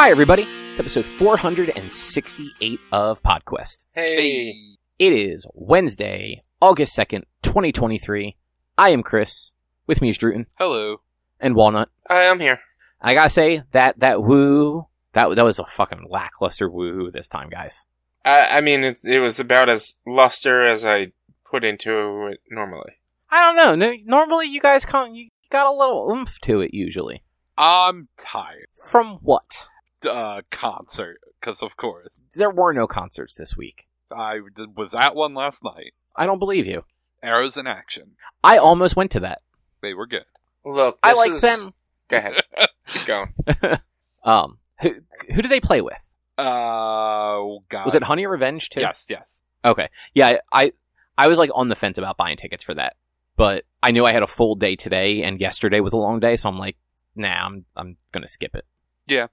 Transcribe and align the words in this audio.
Hi, 0.00 0.10
everybody. 0.10 0.46
It's 0.70 0.80
episode 0.80 1.04
468 1.04 2.80
of 2.90 3.22
PodQuest. 3.22 3.84
Hey. 3.92 4.78
It 4.98 5.12
is 5.12 5.44
Wednesday, 5.52 6.42
August 6.58 6.96
2nd, 6.96 7.24
2023. 7.42 8.34
I 8.78 8.88
am 8.88 9.02
Chris. 9.02 9.52
With 9.86 10.00
me 10.00 10.08
is 10.08 10.16
Drootin 10.16 10.46
Hello. 10.54 11.02
and 11.38 11.54
Walnut. 11.54 11.90
I 12.08 12.22
am 12.22 12.40
here. 12.40 12.60
I 13.02 13.12
gotta 13.12 13.28
say, 13.28 13.64
that, 13.72 14.00
that 14.00 14.22
woo, 14.22 14.86
that, 15.12 15.34
that 15.36 15.44
was 15.44 15.58
a 15.58 15.66
fucking 15.66 16.06
lackluster 16.08 16.70
woo 16.70 17.10
this 17.10 17.28
time, 17.28 17.50
guys. 17.50 17.84
I, 18.24 18.56
I 18.56 18.60
mean, 18.62 18.82
it, 18.82 19.00
it 19.04 19.20
was 19.20 19.38
about 19.38 19.68
as 19.68 19.98
luster 20.06 20.62
as 20.62 20.82
I 20.82 21.12
put 21.44 21.62
into 21.62 22.28
it 22.32 22.40
normally. 22.50 23.02
I 23.30 23.42
don't 23.42 23.54
know. 23.54 23.74
No, 23.74 23.94
normally 24.06 24.46
you 24.46 24.62
guys 24.62 24.86
come, 24.86 25.14
you 25.14 25.28
got 25.50 25.66
a 25.66 25.76
little 25.76 26.10
oomph 26.10 26.38
to 26.40 26.62
it 26.62 26.72
usually. 26.72 27.22
I'm 27.58 28.08
tired. 28.16 28.64
From 28.82 29.18
what? 29.20 29.68
Uh, 30.04 30.42
concert, 30.50 31.20
because 31.40 31.62
of 31.62 31.76
course 31.76 32.22
There 32.34 32.50
were 32.50 32.72
no 32.72 32.86
concerts 32.86 33.34
this 33.34 33.56
week. 33.56 33.86
I 34.10 34.40
was 34.76 34.94
at 34.94 35.14
one 35.14 35.34
last 35.34 35.62
night. 35.62 35.92
I 36.16 36.26
don't 36.26 36.38
believe 36.38 36.66
you. 36.66 36.84
Arrows 37.22 37.56
in 37.56 37.66
action. 37.66 38.12
I 38.42 38.58
almost 38.58 38.96
went 38.96 39.10
to 39.12 39.20
that. 39.20 39.42
They 39.82 39.94
were 39.94 40.06
good. 40.06 40.24
Look, 40.64 40.98
I 41.02 41.12
like 41.12 41.32
is- 41.32 41.40
them. 41.42 41.74
Go 42.08 42.16
ahead. 42.16 42.42
Keep 42.88 43.06
going. 43.06 43.32
Um, 44.22 44.58
who, 44.82 44.96
who 45.34 45.40
do 45.42 45.48
they 45.48 45.60
play 45.60 45.80
with? 45.80 45.94
Uh, 46.38 46.42
oh, 46.42 47.64
God. 47.70 47.86
Was 47.86 47.94
it 47.94 48.02
Honey 48.02 48.26
Revenge 48.26 48.68
too? 48.68 48.80
Yes, 48.80 49.06
yes. 49.08 49.42
Okay. 49.64 49.88
Yeah, 50.14 50.38
I 50.52 50.72
I 51.16 51.26
was 51.26 51.38
like 51.38 51.50
on 51.54 51.68
the 51.68 51.74
fence 51.76 51.98
about 51.98 52.16
buying 52.16 52.36
tickets 52.36 52.64
for 52.64 52.74
that, 52.74 52.96
but 53.36 53.64
I 53.82 53.90
knew 53.90 54.04
I 54.06 54.12
had 54.12 54.22
a 54.22 54.26
full 54.26 54.54
day 54.54 54.76
today, 54.76 55.22
and 55.22 55.40
yesterday 55.40 55.80
was 55.80 55.92
a 55.92 55.98
long 55.98 56.20
day, 56.20 56.36
so 56.36 56.48
I'm 56.48 56.58
like, 56.58 56.76
nah, 57.14 57.46
I'm 57.46 57.64
I'm 57.76 57.96
gonna 58.12 58.26
skip 58.26 58.54
it. 58.54 58.64
Yeah. 59.06 59.26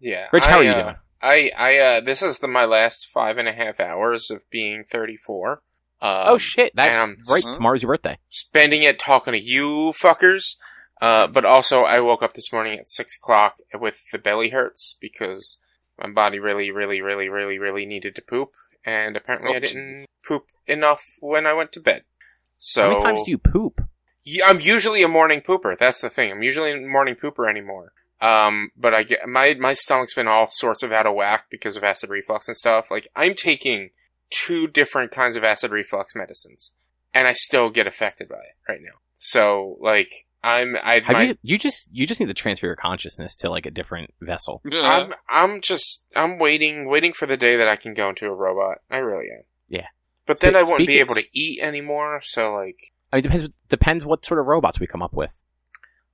Rich, 0.00 0.46
how 0.46 0.56
I, 0.56 0.60
are 0.60 0.64
you 0.64 0.70
uh, 0.70 0.82
doing? 0.82 0.96
I, 1.20 1.50
I, 1.56 1.78
uh, 1.78 2.00
this 2.00 2.22
is 2.22 2.38
the, 2.38 2.48
my 2.48 2.64
last 2.64 3.08
five 3.08 3.38
and 3.38 3.48
a 3.48 3.52
half 3.52 3.80
hours 3.80 4.30
of 4.30 4.48
being 4.50 4.84
34. 4.84 5.52
Um, 5.52 5.58
oh 6.00 6.38
shit! 6.38 6.76
That 6.76 6.90
and 6.90 6.98
I'm 6.98 7.10
right. 7.28 7.44
s- 7.44 7.56
Tomorrow's 7.56 7.82
your 7.82 7.90
birthday. 7.92 8.18
spending 8.30 8.84
it 8.84 9.00
talking 9.00 9.32
to 9.32 9.40
you 9.40 9.92
fuckers. 10.00 10.54
Uh, 11.00 11.26
but 11.26 11.44
also 11.44 11.82
I 11.82 11.98
woke 12.00 12.22
up 12.22 12.34
this 12.34 12.52
morning 12.52 12.78
at 12.78 12.86
six 12.86 13.16
o'clock 13.16 13.56
with 13.74 14.04
the 14.12 14.18
belly 14.18 14.50
hurts 14.50 14.96
because 15.00 15.58
my 16.00 16.08
body 16.10 16.38
really, 16.38 16.70
really, 16.70 17.00
really, 17.00 17.28
really, 17.28 17.58
really 17.58 17.84
needed 17.84 18.14
to 18.14 18.22
poop, 18.22 18.52
and 18.84 19.16
apparently 19.16 19.52
Oh, 19.52 19.56
I 19.56 19.58
didn't 19.58 19.94
jeez. 19.94 20.04
poop 20.26 20.46
enough 20.68 21.04
when 21.20 21.46
I 21.48 21.52
went 21.52 21.72
to 21.72 21.80
bed. 21.80 22.04
So 22.58 22.82
How 22.82 22.90
many 22.90 23.02
times 23.02 23.22
do 23.24 23.30
you 23.32 23.38
poop? 23.38 23.80
I'm 24.44 24.60
usually 24.60 25.02
a 25.02 25.08
morning 25.08 25.40
pooper. 25.40 25.76
That's 25.76 26.00
the 26.00 26.10
thing. 26.10 26.30
I'm 26.30 26.42
usually 26.42 26.70
a 26.72 26.80
morning 26.86 27.14
pooper 27.16 27.48
anymore. 27.48 27.92
Um, 28.20 28.70
but 28.76 28.94
I 28.94 29.04
get 29.04 29.28
my 29.28 29.54
my 29.58 29.74
stomach's 29.74 30.14
been 30.14 30.26
all 30.26 30.48
sorts 30.48 30.82
of 30.82 30.92
out 30.92 31.06
of 31.06 31.14
whack 31.14 31.46
because 31.50 31.76
of 31.76 31.84
acid 31.84 32.10
reflux 32.10 32.48
and 32.48 32.56
stuff. 32.56 32.90
Like 32.90 33.08
I'm 33.14 33.34
taking 33.34 33.90
two 34.30 34.66
different 34.66 35.12
kinds 35.12 35.36
of 35.36 35.44
acid 35.44 35.70
reflux 35.70 36.14
medicines, 36.14 36.72
and 37.14 37.28
I 37.28 37.32
still 37.32 37.70
get 37.70 37.86
affected 37.86 38.28
by 38.28 38.36
it 38.36 38.56
right 38.68 38.80
now. 38.82 38.98
So 39.16 39.76
like 39.80 40.10
I'm 40.42 40.76
I 40.82 41.00
Have 41.00 41.12
my, 41.12 41.22
you? 41.22 41.36
You 41.42 41.58
just 41.58 41.88
you 41.92 42.06
just 42.06 42.20
need 42.20 42.26
to 42.26 42.34
transfer 42.34 42.66
your 42.66 42.76
consciousness 42.76 43.34
to 43.36 43.50
like 43.50 43.66
a 43.66 43.70
different 43.70 44.14
vessel. 44.20 44.62
I'm 44.72 45.14
I'm 45.28 45.60
just 45.60 46.06
I'm 46.14 46.38
waiting 46.38 46.88
waiting 46.88 47.12
for 47.12 47.26
the 47.26 47.36
day 47.36 47.56
that 47.56 47.68
I 47.68 47.76
can 47.76 47.94
go 47.94 48.08
into 48.08 48.26
a 48.26 48.34
robot. 48.34 48.78
I 48.90 48.98
really 48.98 49.30
am. 49.30 49.42
Yeah. 49.68 49.86
But 50.26 50.40
then 50.40 50.52
Spe- 50.52 50.58
I 50.58 50.62
won't 50.62 50.86
be 50.86 50.98
able 50.98 51.14
to 51.14 51.24
eat 51.32 51.60
anymore. 51.60 52.20
So 52.22 52.54
like. 52.54 52.92
I 53.10 53.16
mean, 53.16 53.20
it 53.20 53.22
depends 53.22 53.48
depends 53.68 54.04
what 54.04 54.24
sort 54.24 54.38
of 54.38 54.46
robots 54.46 54.78
we 54.78 54.86
come 54.86 55.02
up 55.02 55.14
with. 55.14 55.32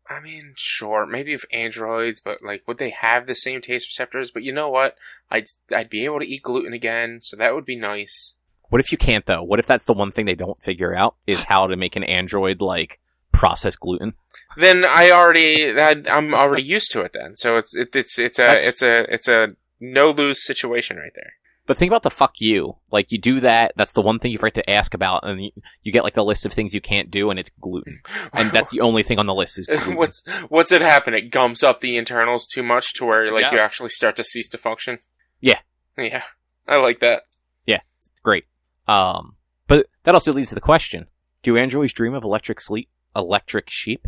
I 0.08 0.20
mean, 0.20 0.52
sure, 0.56 1.06
maybe 1.06 1.32
if 1.32 1.44
androids, 1.52 2.20
but 2.20 2.42
like, 2.42 2.62
would 2.66 2.78
they 2.78 2.90
have 2.90 3.26
the 3.26 3.34
same 3.34 3.60
taste 3.60 3.88
receptors? 3.88 4.30
But 4.30 4.42
you 4.42 4.52
know 4.52 4.68
what? 4.68 4.96
I'd 5.30 5.46
I'd 5.74 5.88
be 5.90 6.04
able 6.04 6.20
to 6.20 6.26
eat 6.26 6.42
gluten 6.42 6.72
again, 6.72 7.20
so 7.20 7.36
that 7.36 7.54
would 7.54 7.64
be 7.64 7.76
nice. 7.76 8.34
What 8.68 8.80
if 8.80 8.92
you 8.92 8.98
can't 8.98 9.24
though? 9.26 9.42
What 9.42 9.58
if 9.60 9.66
that's 9.66 9.84
the 9.84 9.92
one 9.94 10.10
thing 10.10 10.26
they 10.26 10.34
don't 10.34 10.60
figure 10.62 10.94
out 10.94 11.16
is 11.26 11.44
how 11.44 11.66
to 11.66 11.76
make 11.76 11.96
an 11.96 12.04
android 12.04 12.60
like 12.60 13.00
process 13.32 13.76
gluten? 13.76 14.14
Then 14.56 14.84
I 14.84 15.10
already 15.10 15.70
that 15.72 16.10
I'm 16.12 16.34
already 16.34 16.62
used 16.62 16.90
to 16.92 17.00
it. 17.02 17.12
Then, 17.12 17.36
so 17.36 17.56
it's 17.56 17.74
it, 17.74 17.94
it's 17.96 18.18
it's 18.18 18.38
a 18.38 18.42
That's- 18.42 18.66
it's 18.68 18.82
a 18.82 19.12
it's 19.12 19.28
a 19.28 19.56
no 19.80 20.10
lose 20.10 20.44
situation 20.44 20.96
right 20.96 21.12
there. 21.14 21.34
But 21.66 21.78
think 21.78 21.88
about 21.90 22.02
the 22.02 22.10
fuck 22.10 22.40
you. 22.42 22.76
Like 22.92 23.10
you 23.10 23.18
do 23.18 23.40
that, 23.40 23.72
that's 23.74 23.92
the 23.94 24.02
one 24.02 24.18
thing 24.18 24.32
you 24.32 24.38
forget 24.38 24.62
to 24.62 24.70
ask 24.70 24.92
about, 24.92 25.26
and 25.26 25.42
you, 25.44 25.50
you 25.82 25.92
get 25.92 26.04
like 26.04 26.14
the 26.14 26.24
list 26.24 26.44
of 26.44 26.52
things 26.52 26.74
you 26.74 26.80
can't 26.82 27.10
do, 27.10 27.30
and 27.30 27.38
it's 27.38 27.50
gluten, 27.60 28.00
and 28.34 28.50
that's 28.50 28.70
the 28.70 28.80
only 28.80 29.02
thing 29.02 29.18
on 29.18 29.26
the 29.26 29.34
list 29.34 29.58
is 29.58 29.66
gluten. 29.68 29.96
what's 29.96 30.22
what's 30.48 30.72
it 30.72 30.82
happen? 30.82 31.14
It 31.14 31.30
gums 31.30 31.62
up 31.62 31.80
the 31.80 31.96
internals 31.96 32.46
too 32.46 32.62
much 32.62 32.92
to 32.94 33.06
where 33.06 33.30
like 33.32 33.50
you 33.50 33.58
actually 33.58 33.88
start 33.88 34.16
to 34.16 34.24
cease 34.24 34.48
to 34.50 34.58
function. 34.58 34.98
Yeah. 35.40 35.60
yeah, 35.96 36.22
I 36.68 36.76
like 36.76 37.00
that. 37.00 37.22
Yeah, 37.66 37.80
great. 38.22 38.44
Um, 38.86 39.36
but 39.66 39.86
that 40.02 40.14
also 40.14 40.32
leads 40.34 40.50
to 40.50 40.54
the 40.54 40.60
question: 40.60 41.06
Do 41.42 41.56
androids 41.56 41.94
dream 41.94 42.12
of 42.12 42.24
electric 42.24 42.60
sleep, 42.60 42.90
electric 43.16 43.70
sheep? 43.70 44.06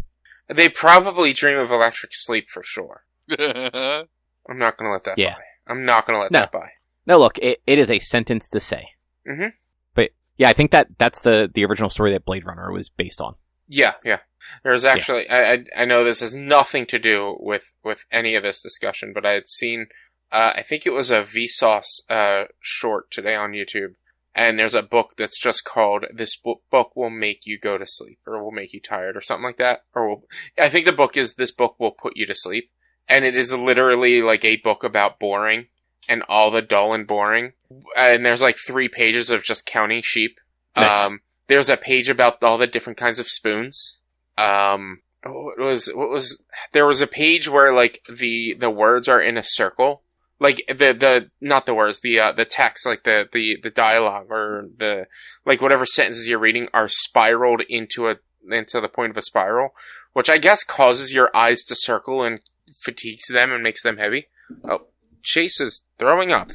They 0.49 0.69
probably 0.69 1.33
dream 1.33 1.59
of 1.59 1.71
electric 1.71 2.11
sleep 2.15 2.49
for 2.50 2.62
sure. 2.62 3.05
I'm 3.31 4.59
not 4.59 4.77
gonna 4.77 4.93
let 4.93 5.05
that 5.05 5.19
Yeah. 5.19 5.34
by. 5.34 5.41
I'm 5.69 5.84
not 5.84 6.06
gonna 6.06 6.19
let 6.21 6.31
No. 6.31 6.41
that 6.41 6.53
by. 6.53 6.69
No, 7.06 7.19
look, 7.19 7.39
it, 7.39 7.62
it 7.67 7.78
is 7.78 7.91
a 7.91 7.99
sentence 7.99 8.49
to 8.50 8.61
say. 8.61 8.89
Mhm. 9.27 9.53
But 9.94 10.11
yeah, 10.37 10.49
I 10.49 10.53
think 10.53 10.71
that 10.72 10.89
that's 10.99 11.21
the 11.21 11.50
the 11.53 11.65
original 11.65 11.91
story 11.91 12.12
that 12.12 12.25
Blade 12.25 12.47
Runner 12.47 12.72
was 12.72 12.89
based 12.89 13.21
on. 13.21 13.37
Yeah, 13.69 13.94
yeah. 14.05 14.19
There's 14.62 14.84
actually, 14.84 15.28
I, 15.28 15.53
I, 15.53 15.65
I 15.78 15.84
know 15.87 16.05
this 16.05 16.21
has 16.21 16.37
nothing 16.37 16.87
to 16.87 17.00
do 17.00 17.37
with, 17.41 17.75
with 17.83 18.05
any 18.12 18.37
of 18.37 18.44
this 18.44 18.62
discussion, 18.62 19.12
but 19.12 19.27
I 19.27 19.33
had 19.33 19.49
seen, 19.49 19.87
uh, 20.31 20.53
I 20.55 20.62
think 20.62 20.87
it 20.87 20.93
was 20.93 21.11
a 21.11 21.22
Vsauce, 21.22 22.00
uh, 22.09 22.44
short 22.61 23.11
today 23.11 23.34
on 23.34 23.53
YouTube. 23.53 23.94
And 24.37 24.59
there's 24.59 24.75
a 24.75 24.83
book 24.83 25.15
that's 25.17 25.41
just 25.41 25.65
called 25.65 26.05
"This 26.12 26.37
Book, 26.37 26.61
book 26.71 26.94
Will 26.94 27.09
Make 27.09 27.47
You 27.47 27.59
Go 27.59 27.78
to 27.78 27.87
Sleep" 27.87 28.19
or 28.27 28.44
"Will 28.44 28.53
Make 28.53 28.75
You 28.75 28.81
Tired" 28.81 29.17
or 29.17 29.23
something 29.23 29.44
like 29.44 29.56
that. 29.56 29.84
Or 29.94 30.06
will, 30.06 30.25
I 30.59 30.69
think 30.69 30.84
the 30.84 30.93
book 30.93 31.17
is 31.17 31.37
"This 31.37 31.50
Book 31.50 31.77
Will 31.81 31.93
Put 31.93 32.19
You 32.19 32.27
to 32.27 32.34
Sleep," 32.34 32.71
and 33.09 33.25
it 33.25 33.34
is 33.34 33.55
literally 33.55 34.21
like 34.21 34.44
a 34.44 34.59
book 34.59 34.84
about 34.84 35.19
boring 35.19 35.69
and 36.09 36.22
all 36.28 36.50
the 36.50 36.62
dull 36.62 36.93
and 36.93 37.06
boring. 37.06 37.53
And 37.97 38.25
there's 38.25 38.43
like 38.43 38.56
three 38.56 38.89
pages 38.89 39.31
of 39.31 39.43
just 39.44 39.67
counting 39.67 40.03
sheep. 40.03 40.39
Nice. 40.77 41.06
Um, 41.06 41.21
there's 41.49 41.71
a 41.71 41.77
page 41.77 42.09
about 42.09 42.43
all 42.43 42.59
the 42.59 42.67
different 42.67 42.99
kinds 42.99 43.19
of 43.19 43.28
spoons. 43.28 43.99
Um, 44.37 45.03
what 45.25 45.59
was 45.59 45.91
what 45.94 46.11
was 46.11 46.43
there 46.72 46.87
was 46.87 47.03
a 47.03 47.06
page 47.06 47.49
where 47.49 47.72
like 47.72 48.05
the 48.09 48.55
the 48.59 48.71
words 48.71 49.09
are 49.09 49.21
in 49.21 49.37
a 49.37 49.43
circle, 49.43 50.03
like 50.39 50.62
the 50.69 50.93
the 50.93 51.31
not 51.41 51.67
the 51.67 51.75
words 51.75 52.00
the 52.00 52.21
uh, 52.21 52.33
the 52.33 52.44
text 52.44 52.87
like 52.87 53.05
the 53.05 53.28
the 53.33 53.59
the 53.62 53.71
dialogue 53.71 54.27
or 54.31 54.69
the 54.77 55.06
like 55.44 55.61
whatever 55.61 55.87
sentences 55.87 56.28
you're 56.28 56.38
reading 56.38 56.69
are 56.73 56.88
spiraled 56.88 57.62
into 57.69 58.09
a 58.09 58.19
into 58.50 58.81
the 58.81 58.88
point 58.88 59.11
of 59.11 59.17
a 59.17 59.23
spiral, 59.23 59.71
which 60.12 60.31
I 60.31 60.38
guess 60.38 60.62
causes 60.62 61.12
your 61.12 61.34
eyes 61.34 61.65
to 61.65 61.75
circle 61.75 62.23
and 62.23 62.41
fatigues 62.75 63.27
them 63.28 63.53
and 63.53 63.62
makes 63.62 63.83
them 63.83 63.97
heavy. 63.97 64.27
Oh, 64.69 64.87
Chase 65.26 65.60
is 65.60 65.84
throwing 65.98 66.31
up. 66.31 66.50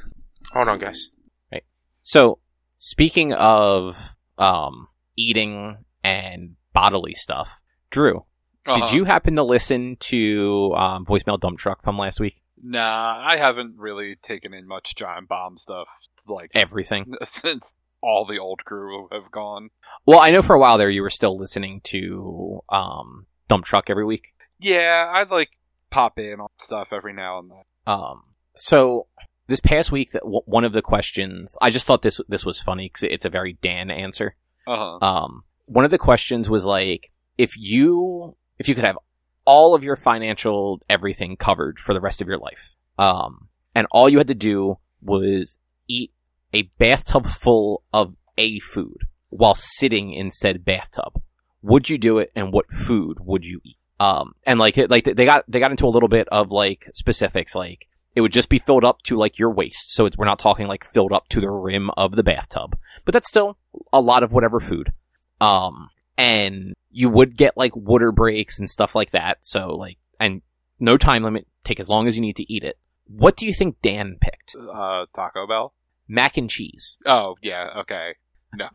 Hold 0.53 0.69
on, 0.69 0.77
guys. 0.79 1.09
Right. 1.51 1.65
So, 2.01 2.39
speaking 2.77 3.33
of 3.33 4.15
um 4.37 4.87
eating 5.17 5.83
and 6.05 6.55
bodily 6.73 7.13
stuff, 7.13 7.59
Drew, 7.89 8.25
Uh-huh. 8.65 8.79
did 8.79 8.93
you 8.95 9.03
happen 9.03 9.35
to 9.35 9.43
listen 9.43 9.97
to 9.99 10.73
um, 10.77 11.05
voicemail 11.05 11.37
dump 11.39 11.59
truck 11.59 11.83
from 11.83 11.97
last 11.97 12.19
week? 12.21 12.41
Nah, 12.63 13.21
I 13.21 13.35
haven't 13.37 13.75
really 13.77 14.15
taken 14.21 14.53
in 14.53 14.67
much 14.67 14.95
giant 14.95 15.27
bomb 15.27 15.57
stuff 15.57 15.88
like 16.25 16.49
Everything. 16.55 17.13
since 17.25 17.75
all 18.01 18.25
the 18.25 18.39
old 18.39 18.61
crew 18.65 19.09
have 19.11 19.29
gone. 19.31 19.69
Well, 20.05 20.19
I 20.19 20.31
know 20.31 20.41
for 20.41 20.55
a 20.55 20.59
while 20.59 20.77
there 20.77 20.89
you 20.89 21.01
were 21.01 21.09
still 21.09 21.38
listening 21.38 21.81
to 21.85 22.62
um 22.69 23.25
dump 23.50 23.65
truck 23.65 23.89
every 23.89 24.06
week. 24.06 24.33
Yeah, 24.59 25.12
I'd 25.13 25.29
like 25.29 25.50
pop 25.89 26.17
in 26.19 26.39
on 26.39 26.47
stuff 26.57 26.88
every 26.94 27.13
now 27.13 27.39
and 27.39 27.51
then. 27.51 27.63
Um, 27.85 28.24
so 28.56 29.07
this 29.48 29.59
past 29.59 29.92
week, 29.92 30.12
that 30.12 30.21
w- 30.21 30.42
one 30.45 30.63
of 30.63 30.74
the 30.74 30.81
questions 30.81 31.57
I 31.62 31.69
just 31.69 31.86
thought 31.86 32.01
this 32.01 32.21
this 32.27 32.45
was 32.45 32.62
funny 32.62 32.89
because 32.89 33.03
it's 33.03 33.25
a 33.25 33.30
very 33.30 33.57
Dan 33.62 33.89
answer. 33.89 34.36
Uh 34.68 34.98
huh. 35.00 35.06
Um, 35.06 35.44
one 35.65 35.86
of 35.86 35.92
the 35.92 35.98
questions 35.98 36.50
was 36.50 36.65
like, 36.65 37.12
if 37.38 37.53
you 37.57 38.36
if 38.59 38.68
you 38.68 38.75
could 38.75 38.86
have 38.86 38.98
all 39.45 39.74
of 39.74 39.83
your 39.83 39.95
financial 39.95 40.81
everything 40.89 41.36
covered 41.36 41.80
for 41.80 41.94
the 41.94 42.01
rest 42.01 42.21
of 42.21 42.27
your 42.27 42.38
life, 42.38 42.75
um, 42.98 43.50
and 43.74 43.88
all 43.92 44.09
you 44.09 44.18
had 44.18 44.27
to 44.27 44.36
do 44.36 44.77
was 45.01 45.57
eat 45.88 46.12
a 46.53 46.63
bathtub 46.77 47.27
full 47.27 47.83
of 47.94 48.15
a 48.38 48.59
food 48.59 49.07
while 49.30 49.56
sitting 49.56 50.13
in 50.13 50.30
said 50.30 50.63
bathtub, 50.65 51.21
would 51.62 51.89
you 51.89 51.98
do 51.98 52.19
it? 52.19 52.31
And 52.36 52.51
what 52.51 52.71
food 52.71 53.18
would 53.21 53.45
you 53.45 53.62
eat? 53.63 53.77
Um, 54.00 54.33
and 54.45 54.59
like, 54.59 54.77
like 54.89 55.06
they 55.06 55.25
got, 55.25 55.45
they 55.48 55.59
got 55.59 55.71
into 55.71 55.86
a 55.86 55.89
little 55.89 56.09
bit 56.09 56.27
of 56.30 56.51
like 56.51 56.89
specifics, 56.94 57.56
like 57.56 57.88
it 58.16 58.22
would 58.22 58.31
just 58.31 58.50
be 58.50 58.60
filled 58.60 58.84
up 58.84 59.02
to 59.04 59.18
like 59.18 59.40
your 59.40 59.52
waist. 59.52 59.94
So 59.94 60.06
it's, 60.06 60.18
we're 60.18 60.25
not 60.25 60.40
talking 60.40 60.68
like 60.68 60.86
filled 60.86 61.13
up 61.13 61.30
to 61.30 61.40
the 61.40 61.50
rim 61.50 61.90
of 61.98 62.16
the 62.16 62.24
bathtub, 62.24 62.78
but 63.06 63.13
that's 63.13 63.28
still 63.28 63.58
a 63.94 64.02
lot 64.02 64.24
of 64.24 64.31
whatever 64.31 64.60
food. 64.60 64.92
Um, 65.40 65.90
and 66.18 66.74
you 66.92 67.10
would 67.10 67.38
get 67.38 67.58
like 67.58 67.75
water 67.75 68.12
breaks 68.12 68.60
and 68.60 68.69
stuff 68.69 68.96
like 68.96 69.12
that. 69.12 69.38
So 69.42 69.75
like, 69.75 69.98
and 70.19 70.42
no 70.80 70.98
time 70.98 71.24
limit, 71.24 71.48
take 71.63 71.80
as 71.80 71.90
long 71.90 72.08
as 72.08 72.16
you 72.16 72.22
need 72.22 72.36
to 72.36 72.54
eat 72.54 72.63
it. 72.63 72.78
What 73.08 73.36
do 73.36 73.46
you 73.46 73.54
think 73.54 73.81
Dan 73.81 74.18
picked? 74.22 74.56
Uh, 74.56 75.06
Taco 75.16 75.48
Bell. 75.48 75.74
Mac 76.08 76.38
and 76.38 76.50
cheese. 76.50 76.98
Oh 77.06 77.36
yeah, 77.42 77.69
okay. 77.80 78.16
No, 78.54 78.68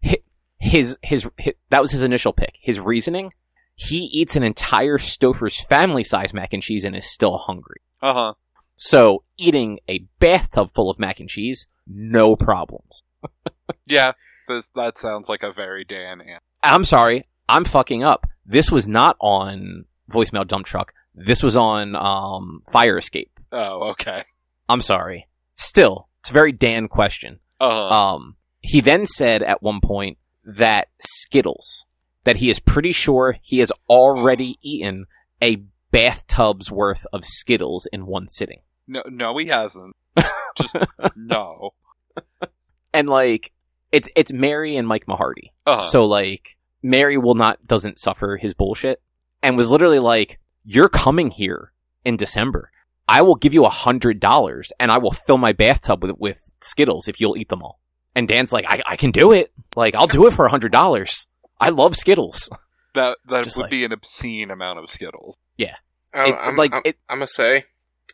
His, 0.58 0.96
his 1.02 1.30
his 1.36 1.54
that 1.68 1.82
was 1.82 1.90
his 1.90 2.02
initial 2.02 2.32
pick. 2.32 2.54
His 2.60 2.80
reasoning: 2.80 3.30
he 3.74 4.04
eats 4.04 4.34
an 4.34 4.42
entire 4.42 4.96
Stouffer's 4.96 5.62
family 5.62 6.02
size 6.02 6.32
mac 6.32 6.54
and 6.54 6.62
cheese 6.62 6.84
and 6.84 6.96
is 6.96 7.04
still 7.04 7.36
hungry. 7.36 7.82
Uh 8.06 8.14
huh. 8.14 8.34
So 8.76 9.24
eating 9.38 9.80
a 9.88 10.04
bathtub 10.18 10.70
full 10.74 10.90
of 10.90 10.98
mac 10.98 11.18
and 11.18 11.28
cheese, 11.28 11.66
no 11.86 12.36
problems. 12.36 13.02
Yeah, 13.88 14.12
that, 14.48 14.64
that 14.74 14.98
sounds 14.98 15.28
like 15.28 15.42
a 15.42 15.52
very 15.52 15.84
Dan 15.84 16.20
answer. 16.20 16.40
I'm 16.62 16.84
sorry, 16.84 17.26
I'm 17.48 17.64
fucking 17.64 18.02
up. 18.02 18.26
This 18.44 18.70
was 18.70 18.88
not 18.88 19.16
on 19.20 19.84
voicemail 20.10 20.46
dump 20.46 20.66
truck. 20.66 20.92
This 21.14 21.42
was 21.42 21.56
on 21.56 21.94
um, 21.94 22.62
fire 22.70 22.98
escape. 22.98 23.38
Oh, 23.52 23.90
okay. 23.90 24.24
I'm 24.68 24.80
sorry. 24.80 25.28
Still, 25.54 26.08
it's 26.20 26.30
a 26.30 26.32
very 26.32 26.52
Dan 26.52 26.88
question. 26.88 27.38
Uh 27.60 27.70
huh. 27.70 28.14
Um, 28.14 28.36
he 28.60 28.80
then 28.80 29.06
said 29.06 29.42
at 29.42 29.62
one 29.62 29.80
point 29.80 30.18
that 30.44 30.88
Skittles, 31.00 31.86
that 32.24 32.36
he 32.36 32.50
is 32.50 32.58
pretty 32.58 32.92
sure 32.92 33.36
he 33.40 33.58
has 33.58 33.72
already 33.88 34.58
eaten 34.62 35.06
a 35.40 35.62
bathtub's 35.96 36.70
worth 36.70 37.06
of 37.12 37.24
Skittles 37.24 37.88
in 37.92 38.06
one 38.06 38.28
sitting. 38.28 38.60
no, 38.86 39.02
no, 39.08 39.36
he 39.38 39.46
hasn't. 39.46 39.96
Just 40.56 40.76
no. 41.16 41.70
And 42.92 43.08
like, 43.08 43.52
it's 43.92 44.08
it's 44.16 44.32
Mary 44.32 44.76
and 44.76 44.86
Mike 44.88 45.06
Mahardy. 45.06 45.50
Uh-huh. 45.66 45.80
So 45.80 46.04
like, 46.06 46.56
Mary 46.82 47.18
will 47.18 47.34
not 47.34 47.66
doesn't 47.66 47.98
suffer 47.98 48.36
his 48.36 48.54
bullshit, 48.54 49.02
and 49.42 49.56
was 49.56 49.70
literally 49.70 49.98
like, 49.98 50.38
"You're 50.64 50.88
coming 50.88 51.30
here 51.30 51.72
in 52.04 52.16
December. 52.16 52.70
I 53.08 53.22
will 53.22 53.34
give 53.36 53.54
you 53.54 53.64
a 53.64 53.70
hundred 53.70 54.18
dollars, 54.20 54.72
and 54.80 54.90
I 54.90 54.98
will 54.98 55.12
fill 55.12 55.38
my 55.38 55.52
bathtub 55.52 56.02
with 56.02 56.16
with 56.18 56.38
Skittles 56.60 57.08
if 57.08 57.20
you'll 57.20 57.36
eat 57.36 57.48
them 57.48 57.62
all." 57.62 57.80
And 58.14 58.26
Dan's 58.28 58.52
like, 58.52 58.64
"I 58.68 58.82
I 58.86 58.96
can 58.96 59.10
do 59.10 59.32
it. 59.32 59.52
Like, 59.74 59.94
I'll 59.94 60.06
do 60.06 60.26
it 60.26 60.32
for 60.32 60.46
a 60.46 60.50
hundred 60.50 60.72
dollars. 60.72 61.26
I 61.60 61.68
love 61.70 61.94
Skittles." 61.96 62.48
that 62.94 63.18
that 63.28 63.44
Just 63.44 63.58
would 63.58 63.64
like- 63.64 63.70
be 63.70 63.84
an 63.84 63.92
obscene 63.92 64.50
amount 64.50 64.78
of 64.78 64.90
Skittles. 64.90 65.36
I, 66.16 66.28
It- 66.28 66.34
I'm, 66.40 66.56
like, 66.56 66.72
I'm, 66.74 66.82
it- 66.84 66.98
I'm 67.08 67.18
gonna 67.18 67.26
say, 67.26 67.64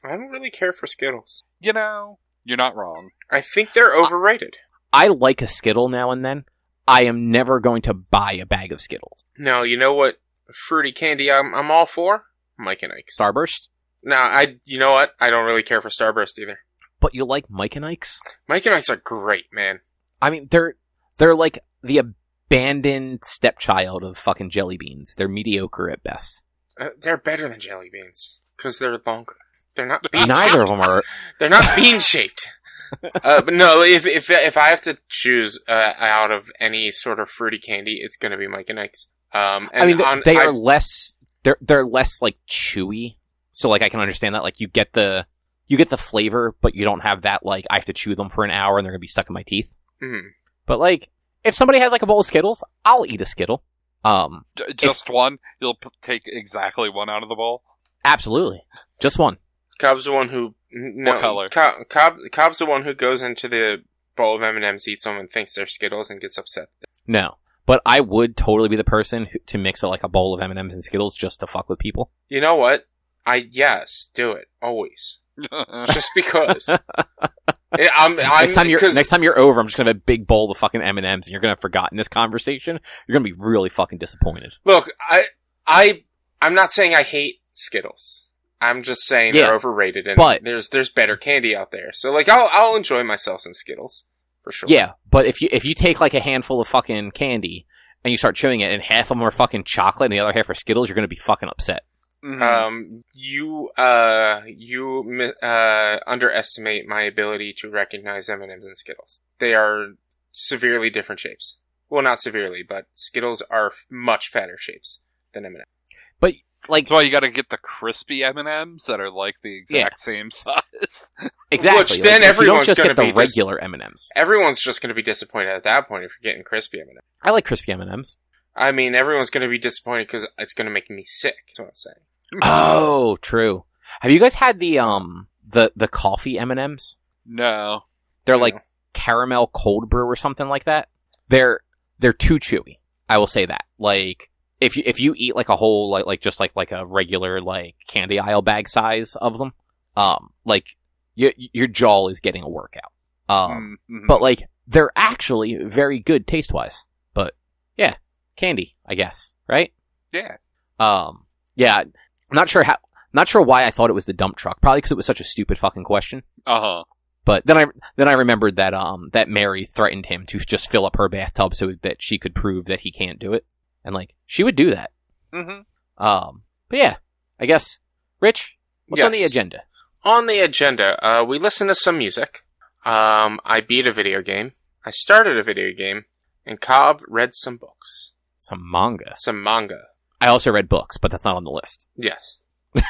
I 0.04 0.10
don't 0.10 0.28
really 0.30 0.50
care 0.50 0.72
for 0.72 0.86
Skittles. 0.86 1.44
You 1.60 1.72
know, 1.72 2.18
you're 2.44 2.56
not 2.56 2.74
wrong. 2.76 3.10
I 3.30 3.40
think 3.40 3.72
they're 3.72 3.94
overrated. 3.96 4.56
I 4.92 5.08
like 5.08 5.40
a 5.42 5.46
Skittle 5.46 5.88
now 5.88 6.10
and 6.10 6.24
then. 6.24 6.44
I 6.88 7.02
am 7.04 7.30
never 7.30 7.60
going 7.60 7.82
to 7.82 7.94
buy 7.94 8.32
a 8.32 8.44
bag 8.46 8.72
of 8.72 8.80
Skittles. 8.80 9.24
No, 9.38 9.62
you 9.62 9.76
know 9.76 9.94
what? 9.94 10.20
Fruity 10.66 10.90
candy, 10.92 11.30
I'm, 11.30 11.54
I'm 11.54 11.70
all 11.70 11.86
for. 11.86 12.24
Mike 12.58 12.82
and 12.82 12.92
Ike's. 12.92 13.16
Starburst, 13.16 13.68
No, 14.02 14.16
I. 14.16 14.58
You 14.64 14.78
know 14.80 14.92
what? 14.92 15.14
I 15.20 15.30
don't 15.30 15.46
really 15.46 15.62
care 15.62 15.80
for 15.80 15.88
Starburst 15.88 16.38
either. 16.38 16.58
but 17.00 17.14
you 17.14 17.24
like 17.24 17.48
Mike 17.48 17.76
and 17.76 17.86
Ike's. 17.86 18.20
Mike 18.48 18.66
and 18.66 18.74
Ike's 18.74 18.90
are 18.90 18.96
great, 18.96 19.44
man. 19.52 19.80
I 20.20 20.30
mean, 20.30 20.48
they're 20.50 20.74
they're 21.18 21.34
like 21.36 21.60
the 21.82 21.98
abandoned 21.98 23.24
stepchild 23.24 24.02
of 24.04 24.18
fucking 24.18 24.50
jelly 24.50 24.76
beans. 24.76 25.14
They're 25.16 25.28
mediocre 25.28 25.88
at 25.90 26.02
best. 26.02 26.42
Uh, 26.80 26.88
they're 27.00 27.18
better 27.18 27.48
than 27.48 27.60
jelly 27.60 27.88
beans 27.92 28.40
because 28.56 28.78
they're 28.78 28.98
longer. 29.06 29.36
They're 29.74 29.86
not 29.86 30.04
bean 30.10 30.28
Neither 30.28 30.62
of 30.62 30.68
them 30.68 30.80
are. 30.80 31.02
They're 31.38 31.48
not 31.48 31.76
bean 31.76 31.98
shaped. 31.98 32.46
uh, 33.24 33.40
but 33.40 33.54
no, 33.54 33.80
if 33.82 34.06
if 34.06 34.28
if 34.28 34.58
I 34.58 34.68
have 34.68 34.82
to 34.82 34.98
choose 35.08 35.58
uh, 35.66 35.94
out 35.96 36.30
of 36.30 36.50
any 36.60 36.90
sort 36.90 37.18
of 37.20 37.30
fruity 37.30 37.58
candy, 37.58 37.98
it's 38.02 38.16
gonna 38.18 38.36
be 38.36 38.46
Mike 38.46 38.68
and 38.68 38.78
Ike's. 38.78 39.06
Um, 39.32 39.70
and 39.72 39.82
I 39.84 39.86
mean, 39.86 40.00
on- 40.02 40.20
they 40.26 40.36
I- 40.36 40.44
are 40.44 40.52
less. 40.52 41.14
They're 41.42 41.56
they're 41.62 41.86
less 41.86 42.20
like 42.20 42.36
chewy. 42.48 43.16
So 43.52 43.70
like 43.70 43.80
I 43.80 43.88
can 43.88 44.00
understand 44.00 44.34
that. 44.34 44.42
Like 44.42 44.60
you 44.60 44.68
get 44.68 44.92
the 44.92 45.26
you 45.68 45.78
get 45.78 45.88
the 45.88 45.96
flavor, 45.96 46.54
but 46.60 46.74
you 46.74 46.84
don't 46.84 47.00
have 47.00 47.22
that 47.22 47.44
like 47.46 47.64
I 47.70 47.76
have 47.76 47.86
to 47.86 47.94
chew 47.94 48.14
them 48.14 48.28
for 48.28 48.44
an 48.44 48.50
hour 48.50 48.76
and 48.78 48.84
they're 48.84 48.92
gonna 48.92 48.98
be 49.00 49.06
stuck 49.06 49.30
in 49.30 49.32
my 49.34 49.42
teeth. 49.42 49.74
Mhm. 50.02 50.32
But 50.66 50.78
like 50.78 51.08
if 51.44 51.54
somebody 51.54 51.78
has 51.80 51.92
like 51.92 52.02
a 52.02 52.06
bowl 52.06 52.20
of 52.20 52.26
Skittles, 52.26 52.62
I'll 52.84 53.06
eat 53.06 53.22
a 53.22 53.26
Skittle. 53.26 53.62
Um, 54.04 54.44
J- 54.56 54.72
just 54.76 55.08
one. 55.08 55.38
You'll 55.60 55.74
p- 55.76 55.88
take 56.00 56.22
exactly 56.26 56.88
one 56.90 57.08
out 57.08 57.22
of 57.22 57.28
the 57.28 57.34
bowl. 57.34 57.62
absolutely, 58.04 58.62
just 59.00 59.18
one. 59.18 59.38
Cobb's 59.78 60.04
the 60.04 60.12
one 60.12 60.28
who 60.28 60.54
no 60.70 61.12
What 61.12 61.20
color? 61.20 61.48
Cobb, 61.48 61.88
Cobb 61.88 62.16
Cobb's 62.30 62.58
the 62.58 62.66
one 62.66 62.84
who 62.84 62.94
goes 62.94 63.22
into 63.22 63.48
the 63.48 63.82
bowl 64.16 64.36
of 64.36 64.42
M 64.42 64.56
and 64.56 64.64
M's, 64.64 64.86
eats 64.88 65.04
them, 65.04 65.18
and 65.18 65.30
thinks 65.30 65.54
they're 65.54 65.66
Skittles 65.66 66.10
and 66.10 66.20
gets 66.20 66.36
upset. 66.38 66.68
No, 67.06 67.36
but 67.66 67.80
I 67.86 68.00
would 68.00 68.36
totally 68.36 68.68
be 68.68 68.76
the 68.76 68.84
person 68.84 69.26
who, 69.32 69.38
to 69.46 69.58
mix 69.58 69.82
a, 69.82 69.88
like 69.88 70.02
a 70.04 70.08
bowl 70.08 70.34
of 70.34 70.40
M 70.40 70.50
and 70.50 70.58
M's 70.58 70.74
and 70.74 70.84
Skittles 70.84 71.16
just 71.16 71.40
to 71.40 71.46
fuck 71.46 71.68
with 71.68 71.78
people. 71.78 72.10
You 72.28 72.40
know 72.40 72.56
what? 72.56 72.86
I 73.24 73.48
yes, 73.50 74.10
do 74.14 74.32
it 74.32 74.48
always, 74.60 75.20
just 75.86 76.10
because. 76.14 76.68
I'm, 77.72 78.18
I'm, 78.18 78.40
next 78.42 78.54
time 78.54 78.68
you're 78.68 78.80
next 78.94 79.08
time 79.08 79.22
you're 79.22 79.38
over, 79.38 79.60
I'm 79.60 79.66
just 79.66 79.76
gonna 79.76 79.90
have 79.90 79.96
a 79.96 80.00
big 80.00 80.26
bowl 80.26 80.50
of 80.50 80.58
fucking 80.58 80.82
M 80.82 80.98
and 80.98 81.06
M's, 81.06 81.26
and 81.26 81.32
you're 81.32 81.40
gonna 81.40 81.52
have 81.52 81.60
forgotten 81.60 81.96
this 81.96 82.08
conversation. 82.08 82.80
You're 83.06 83.14
gonna 83.18 83.24
be 83.24 83.34
really 83.38 83.68
fucking 83.70 83.98
disappointed. 83.98 84.54
Look, 84.64 84.90
I, 85.08 85.26
I, 85.66 86.04
I'm 86.40 86.54
not 86.54 86.72
saying 86.72 86.94
I 86.94 87.02
hate 87.02 87.40
Skittles. 87.54 88.28
I'm 88.60 88.82
just 88.82 89.02
saying 89.06 89.34
Yeah. 89.34 89.42
they're 89.46 89.54
overrated, 89.54 90.06
and 90.06 90.16
But- 90.16 90.44
there's 90.44 90.68
there's 90.68 90.88
better 90.90 91.16
candy 91.16 91.54
out 91.56 91.70
there. 91.72 91.90
So 91.92 92.12
like, 92.12 92.28
I'll 92.28 92.48
I'll 92.52 92.76
enjoy 92.76 93.02
myself 93.02 93.40
some 93.40 93.54
Skittles 93.54 94.04
for 94.42 94.52
sure. 94.52 94.68
Yeah, 94.68 94.92
but 95.10 95.26
if 95.26 95.40
you 95.42 95.48
if 95.50 95.64
you 95.64 95.74
take 95.74 96.00
like 96.00 96.14
a 96.14 96.20
handful 96.20 96.60
of 96.60 96.68
fucking 96.68 97.10
candy 97.12 97.66
and 98.04 98.10
you 98.10 98.16
start 98.16 98.36
chewing 98.36 98.60
it, 98.60 98.70
and 98.72 98.82
half 98.82 99.06
of 99.06 99.08
them 99.16 99.22
are 99.22 99.30
fucking 99.30 99.64
chocolate 99.64 100.06
and 100.06 100.12
the 100.12 100.20
other 100.20 100.32
half 100.32 100.48
are 100.50 100.54
Skittles, 100.54 100.88
you're 100.88 100.94
gonna 100.96 101.08
be 101.08 101.16
fucking 101.16 101.48
upset. 101.48 101.84
Mhm. 102.24 102.40
Um, 102.42 103.04
you 103.12 103.70
uh 103.76 104.42
you 104.46 105.32
uh 105.42 105.98
underestimate 106.06 106.86
my 106.86 107.02
ability 107.02 107.52
to 107.58 107.68
recognize 107.68 108.28
M 108.28 108.42
and 108.42 108.52
M's 108.52 108.64
and 108.66 108.76
Skittles. 108.76 109.18
They 109.38 109.54
are 109.54 109.94
severely 110.30 110.88
different 110.90 111.20
shapes. 111.20 111.58
Well, 111.90 112.02
not 112.02 112.20
severely, 112.20 112.62
but 112.62 112.86
Skittles 112.94 113.42
are 113.50 113.66
f- 113.68 113.84
much 113.90 114.28
fatter 114.28 114.56
shapes 114.56 115.00
than 115.32 115.44
M 115.44 115.52
and 115.54 115.62
M's. 115.62 115.98
But 116.20 116.34
like 116.68 116.84
That's 116.84 116.92
why 116.92 117.02
you 117.02 117.10
got 117.10 117.20
to 117.20 117.28
get 117.28 117.48
the 117.50 117.58
crispy 117.58 118.22
M 118.22 118.38
and 118.38 118.48
M's 118.48 118.84
that 118.84 119.00
are 119.00 119.10
like 119.10 119.34
the 119.42 119.56
exact 119.58 119.98
same 119.98 120.30
size. 120.30 121.10
exactly. 121.50 121.82
Which 121.82 121.90
like, 121.90 122.02
then 122.02 122.22
if 122.22 122.28
you 122.28 122.28
everyone's 122.44 122.66
don't 122.68 122.76
just 122.76 122.78
gonna 122.78 122.90
get 122.90 122.96
the 122.96 123.02
be 123.02 123.08
dis- 123.08 123.16
regular 123.36 123.58
M 123.60 123.74
and 123.74 123.82
M's. 123.82 124.08
Everyone's 124.14 124.60
just 124.60 124.80
going 124.80 124.88
to 124.90 124.94
be 124.94 125.02
disappointed 125.02 125.48
at 125.50 125.64
that 125.64 125.88
point 125.88 126.04
if 126.04 126.12
you're 126.22 126.30
getting 126.32 126.44
crispy 126.44 126.78
M 126.80 126.86
and 126.88 126.98
M's. 126.98 127.04
I 127.20 127.30
like 127.32 127.44
crispy 127.44 127.72
M 127.72 127.80
and 127.80 127.90
M's. 127.90 128.16
I 128.54 128.70
mean, 128.70 128.94
everyone's 128.94 129.30
going 129.30 129.42
to 129.42 129.48
be 129.50 129.58
disappointed 129.58 130.06
because 130.06 130.28
it's 130.38 130.52
going 130.54 130.66
to 130.66 130.72
make 130.72 130.88
me 130.88 131.02
sick. 131.04 131.36
That's 131.48 131.58
what 131.58 131.68
I'm 131.68 131.74
saying. 131.74 131.96
Oh, 132.42 133.16
true. 133.20 133.64
Have 134.00 134.10
you 134.12 134.18
guys 134.20 134.34
had 134.34 134.58
the 134.58 134.78
um 134.78 135.28
the 135.46 135.72
the 135.76 135.88
coffee 135.88 136.38
M 136.38 136.50
and 136.50 136.60
M's? 136.60 136.96
no. 137.26 137.82
They're 138.24 138.36
No. 138.36 138.42
like 138.42 138.62
caramel 138.92 139.48
cold 139.52 139.90
brew 139.90 140.06
or 140.06 140.14
something 140.16 140.48
like 140.48 140.64
that. 140.64 140.88
They're 141.28 141.60
they're 141.98 142.12
too 142.12 142.36
chewy. 142.38 142.78
I 143.08 143.18
will 143.18 143.26
say 143.26 143.46
that. 143.46 143.64
Like 143.78 144.30
if 144.60 144.76
you 144.76 144.82
if 144.86 145.00
you 145.00 145.12
eat 145.16 145.34
like 145.34 145.48
a 145.48 145.56
whole 145.56 145.90
like 145.90 146.06
like 146.06 146.20
just 146.20 146.38
like 146.40 146.52
like 146.54 146.70
a 146.72 146.86
regular 146.86 147.40
like 147.40 147.74
candy 147.88 148.18
aisle 148.20 148.42
bag 148.42 148.68
size 148.68 149.16
of 149.16 149.38
them, 149.38 149.52
um, 149.96 150.30
like 150.44 150.76
your 151.16 151.32
your 151.36 151.66
jaw 151.66 152.08
is 152.08 152.20
getting 152.20 152.42
a 152.44 152.48
workout. 152.48 152.92
Um, 153.28 153.78
Mm, 153.90 154.02
mhm. 154.02 154.06
but 154.06 154.22
like 154.22 154.48
they're 154.68 154.92
actually 154.94 155.56
very 155.64 155.98
good 155.98 156.26
taste 156.26 156.52
wise. 156.52 156.86
But 157.12 157.34
yeah, 157.76 157.92
candy, 158.36 158.76
I 158.86 158.94
guess, 158.94 159.32
right? 159.48 159.72
yeah. 160.12 160.36
Um, 160.78 161.26
yeah, 161.56 161.84
I'm 162.32 162.36
not 162.36 162.48
sure 162.48 162.62
how, 162.62 162.78
not 163.12 163.28
sure 163.28 163.42
why 163.42 163.64
I 163.64 163.70
thought 163.70 163.90
it 163.90 163.94
was 163.94 164.06
the 164.06 164.12
dump 164.12 164.36
truck. 164.36 164.60
Probably 164.60 164.78
because 164.78 164.90
it 164.92 164.96
was 164.96 165.06
such 165.06 165.20
a 165.20 165.24
stupid 165.24 165.58
fucking 165.58 165.84
question. 165.84 166.22
Uh 166.46 166.60
huh. 166.60 166.84
But 167.24 167.46
then 167.46 167.56
I 167.56 167.66
then 167.96 168.08
I 168.08 168.12
remembered 168.12 168.56
that 168.56 168.74
um 168.74 169.08
that 169.12 169.28
Mary 169.28 169.66
threatened 169.66 170.06
him 170.06 170.26
to 170.26 170.38
just 170.38 170.70
fill 170.70 170.86
up 170.86 170.96
her 170.96 171.08
bathtub 171.08 171.54
so 171.54 171.72
that 171.82 172.02
she 172.02 172.18
could 172.18 172.34
prove 172.34 172.64
that 172.66 172.80
he 172.80 172.90
can't 172.90 173.18
do 173.18 173.32
it, 173.32 173.44
and 173.84 173.94
like 173.94 174.14
she 174.26 174.42
would 174.42 174.56
do 174.56 174.70
that. 174.70 174.90
Mm-hmm. 175.32 176.04
Um, 176.04 176.42
but 176.68 176.78
yeah, 176.78 176.96
I 177.38 177.46
guess 177.46 177.78
Rich, 178.20 178.56
what's 178.88 179.04
on 179.04 179.12
the 179.12 179.22
agenda? 179.24 179.62
On 180.04 180.26
the 180.26 180.40
agenda, 180.40 180.98
uh, 181.06 181.22
we 181.22 181.38
listen 181.38 181.68
to 181.68 181.74
some 181.76 181.98
music. 181.98 182.44
Um, 182.84 183.38
I 183.44 183.60
beat 183.60 183.86
a 183.86 183.92
video 183.92 184.20
game. 184.22 184.52
I 184.84 184.90
started 184.90 185.38
a 185.38 185.44
video 185.44 185.72
game, 185.72 186.06
and 186.44 186.60
Cobb 186.60 187.02
read 187.06 187.34
some 187.34 187.56
books, 187.56 188.14
Some 188.36 188.68
manga. 188.68 189.12
some 189.16 189.40
manga. 189.44 189.82
I 190.22 190.28
also 190.28 190.52
read 190.52 190.68
books, 190.68 190.96
but 190.98 191.10
that's 191.10 191.24
not 191.24 191.36
on 191.36 191.44
the 191.44 191.50
list. 191.50 191.86
Yes. 191.96 192.38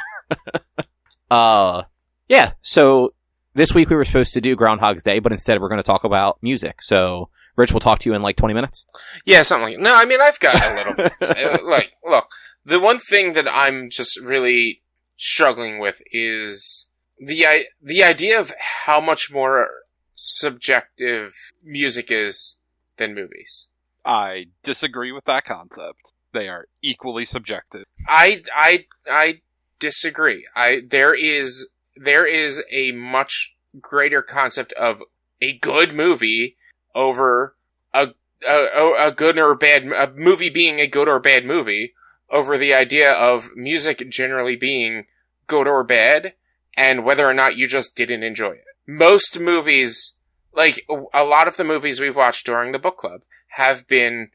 Uh, 1.30 1.84
yeah. 2.28 2.52
So 2.60 3.14
this 3.54 3.74
week 3.74 3.88
we 3.88 3.96
were 3.96 4.04
supposed 4.04 4.34
to 4.34 4.40
do 4.42 4.54
Groundhog's 4.54 5.02
Day, 5.02 5.18
but 5.18 5.32
instead 5.32 5.60
we're 5.62 5.70
going 5.70 5.80
to 5.80 5.82
talk 5.82 6.04
about 6.04 6.36
music. 6.42 6.82
So 6.82 7.30
Rich 7.56 7.72
will 7.72 7.80
talk 7.80 8.00
to 8.00 8.10
you 8.10 8.14
in 8.14 8.20
like 8.20 8.36
20 8.36 8.52
minutes. 8.52 8.84
Yeah, 9.24 9.42
something 9.42 9.70
like 9.74 9.78
No, 9.78 9.94
I 9.96 10.04
mean, 10.04 10.20
I've 10.20 10.38
got 10.40 10.62
a 10.62 10.74
little 10.74 10.92
bit. 10.94 11.12
Uh, 11.22 11.56
like, 11.64 11.92
look, 12.04 12.26
the 12.66 12.78
one 12.80 12.98
thing 12.98 13.32
that 13.32 13.48
I'm 13.50 13.88
just 13.88 14.20
really 14.20 14.82
struggling 15.16 15.78
with 15.78 16.02
is 16.12 16.88
the 17.18 17.46
I- 17.46 17.66
the 17.80 18.04
idea 18.04 18.38
of 18.38 18.52
how 18.84 19.00
much 19.00 19.32
more 19.32 19.68
subjective 20.14 21.32
music 21.64 22.10
is 22.10 22.58
than 22.98 23.14
movies. 23.14 23.68
I 24.04 24.46
disagree 24.62 25.12
with 25.12 25.24
that 25.24 25.46
concept. 25.46 26.11
They 26.32 26.48
are 26.48 26.66
equally 26.82 27.24
subjective. 27.24 27.84
I 28.06 28.42
I 28.54 28.86
I 29.10 29.40
disagree. 29.78 30.46
I 30.54 30.82
there 30.88 31.14
is 31.14 31.68
there 31.96 32.26
is 32.26 32.62
a 32.70 32.92
much 32.92 33.56
greater 33.80 34.22
concept 34.22 34.72
of 34.74 35.02
a 35.40 35.58
good 35.58 35.92
movie 35.92 36.56
over 36.94 37.56
a 37.92 38.08
a, 38.46 38.92
a 38.98 39.12
good 39.12 39.38
or 39.38 39.54
bad 39.54 39.84
a 39.86 40.12
movie 40.14 40.50
being 40.50 40.80
a 40.80 40.86
good 40.86 41.08
or 41.08 41.20
bad 41.20 41.44
movie 41.44 41.94
over 42.30 42.56
the 42.56 42.72
idea 42.72 43.12
of 43.12 43.54
music 43.54 44.08
generally 44.08 44.56
being 44.56 45.04
good 45.46 45.68
or 45.68 45.84
bad 45.84 46.34
and 46.76 47.04
whether 47.04 47.26
or 47.26 47.34
not 47.34 47.56
you 47.56 47.68
just 47.68 47.94
didn't 47.94 48.22
enjoy 48.22 48.52
it. 48.52 48.64
Most 48.86 49.38
movies, 49.38 50.16
like 50.54 50.86
a 51.12 51.24
lot 51.24 51.46
of 51.46 51.56
the 51.56 51.64
movies 51.64 52.00
we've 52.00 52.16
watched 52.16 52.46
during 52.46 52.72
the 52.72 52.78
book 52.78 52.96
club, 52.96 53.22
have 53.48 53.86
been 53.86 54.30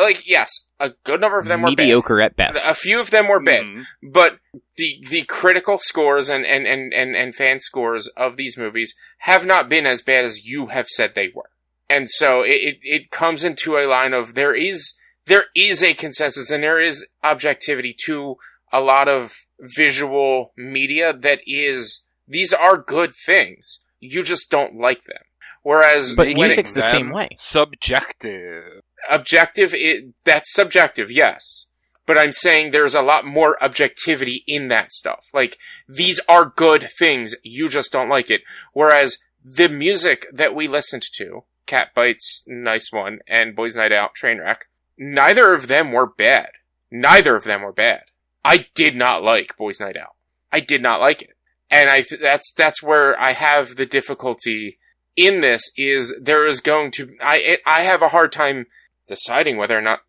like 0.00 0.26
yes, 0.26 0.68
a 0.80 0.90
good 1.04 1.20
number 1.20 1.38
of 1.38 1.46
them 1.46 1.62
were 1.62 1.70
bad. 1.70 1.78
Mediocre 1.78 2.20
at 2.20 2.36
best. 2.36 2.66
A 2.66 2.74
few 2.74 3.00
of 3.00 3.10
them 3.10 3.28
were 3.28 3.40
bad, 3.40 3.64
Mhm. 3.64 3.84
but 4.02 4.38
the 4.76 5.04
the 5.10 5.22
critical 5.24 5.78
scores 5.78 6.28
and, 6.28 6.44
and, 6.46 6.66
and, 6.66 6.92
and, 6.92 7.14
and 7.16 7.34
fan 7.34 7.60
scores 7.60 8.08
of 8.08 8.36
these 8.36 8.56
movies 8.56 8.94
have 9.18 9.44
not 9.46 9.68
been 9.68 9.86
as 9.86 10.02
bad 10.02 10.24
as 10.24 10.46
you 10.46 10.66
have 10.68 10.88
said 10.88 11.14
they 11.14 11.28
were. 11.34 11.50
And 11.90 12.10
so 12.10 12.42
it, 12.42 12.60
it, 12.62 12.78
it 12.82 13.10
comes 13.10 13.44
into 13.44 13.76
a 13.76 13.86
line 13.86 14.14
of 14.14 14.34
there 14.34 14.54
is 14.54 14.94
there 15.26 15.44
is 15.54 15.82
a 15.82 15.94
consensus 15.94 16.50
and 16.50 16.62
there 16.64 16.80
is 16.80 17.06
objectivity 17.22 17.94
to 18.06 18.36
a 18.72 18.80
lot 18.80 19.08
of 19.08 19.46
visual 19.60 20.52
media 20.56 21.12
that 21.12 21.40
is 21.46 22.04
these 22.26 22.52
are 22.52 22.78
good 22.78 23.14
things. 23.14 23.80
You 24.00 24.22
just 24.22 24.50
don't 24.50 24.76
like 24.80 25.04
them. 25.04 25.22
Whereas 25.62 26.14
But 26.16 26.28
when 26.28 26.36
music's 26.48 26.72
the 26.72 26.82
same 26.82 27.10
way. 27.10 27.28
Subjective. 27.36 28.82
Objective, 29.10 29.74
it, 29.74 30.14
that's 30.24 30.52
subjective, 30.52 31.10
yes. 31.10 31.66
But 32.06 32.18
I'm 32.18 32.32
saying 32.32 32.70
there's 32.70 32.94
a 32.94 33.02
lot 33.02 33.24
more 33.24 33.62
objectivity 33.62 34.44
in 34.46 34.68
that 34.68 34.92
stuff. 34.92 35.28
Like, 35.32 35.58
these 35.88 36.20
are 36.28 36.46
good 36.46 36.88
things, 36.98 37.34
you 37.42 37.68
just 37.68 37.92
don't 37.92 38.08
like 38.08 38.30
it. 38.30 38.42
Whereas 38.72 39.18
the 39.44 39.68
music 39.68 40.26
that 40.32 40.54
we 40.54 40.68
listened 40.68 41.04
to, 41.14 41.44
Catbite's, 41.66 42.44
nice 42.46 42.92
one, 42.92 43.20
and 43.26 43.56
Boys 43.56 43.76
Night 43.76 43.92
Out, 43.92 44.14
Trainwreck, 44.14 44.62
neither 44.98 45.52
of 45.52 45.68
them 45.68 45.92
were 45.92 46.06
bad. 46.06 46.50
Neither 46.90 47.36
of 47.36 47.44
them 47.44 47.62
were 47.62 47.72
bad. 47.72 48.04
I 48.44 48.66
did 48.74 48.96
not 48.96 49.22
like 49.22 49.56
Boys 49.56 49.80
Night 49.80 49.96
Out. 49.96 50.14
I 50.52 50.60
did 50.60 50.82
not 50.82 51.00
like 51.00 51.22
it. 51.22 51.36
And 51.70 51.88
I, 51.88 52.04
that's, 52.20 52.52
that's 52.52 52.82
where 52.82 53.18
I 53.18 53.32
have 53.32 53.76
the 53.76 53.86
difficulty 53.86 54.78
in 55.16 55.40
this 55.40 55.70
is 55.76 56.14
there 56.20 56.46
is 56.46 56.60
going 56.60 56.90
to, 56.92 57.16
I, 57.22 57.38
it, 57.38 57.60
I 57.64 57.82
have 57.82 58.02
a 58.02 58.08
hard 58.08 58.32
time 58.32 58.66
deciding 59.06 59.56
whether 59.56 59.76
or 59.76 59.82
not, 59.82 60.00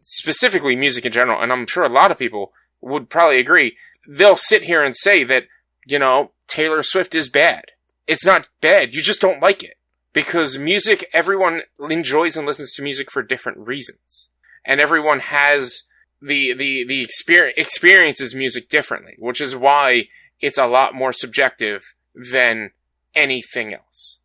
specifically 0.00 0.76
music 0.76 1.04
in 1.04 1.12
general, 1.12 1.40
and 1.40 1.52
I'm 1.52 1.66
sure 1.66 1.84
a 1.84 1.88
lot 1.88 2.10
of 2.10 2.18
people 2.18 2.52
would 2.80 3.08
probably 3.08 3.38
agree, 3.38 3.76
they'll 4.06 4.36
sit 4.36 4.62
here 4.62 4.82
and 4.82 4.96
say 4.96 5.24
that, 5.24 5.44
you 5.86 5.98
know, 5.98 6.32
Taylor 6.46 6.82
Swift 6.82 7.14
is 7.14 7.28
bad. 7.28 7.64
It's 8.06 8.24
not 8.24 8.48
bad, 8.60 8.94
you 8.94 9.02
just 9.02 9.20
don't 9.20 9.42
like 9.42 9.62
it. 9.62 9.74
Because 10.12 10.58
music, 10.58 11.04
everyone 11.12 11.62
enjoys 11.90 12.36
and 12.36 12.46
listens 12.46 12.72
to 12.74 12.82
music 12.82 13.10
for 13.10 13.22
different 13.22 13.58
reasons. 13.58 14.30
And 14.64 14.80
everyone 14.80 15.20
has 15.20 15.82
the, 16.22 16.54
the, 16.54 16.84
the 16.84 17.02
experience, 17.02 17.58
experiences 17.58 18.34
music 18.34 18.68
differently, 18.68 19.16
which 19.18 19.40
is 19.40 19.54
why 19.54 20.04
it's 20.40 20.58
a 20.58 20.66
lot 20.66 20.94
more 20.94 21.12
subjective 21.12 21.94
than 22.14 22.70
anything 23.14 23.74
else. 23.74 24.18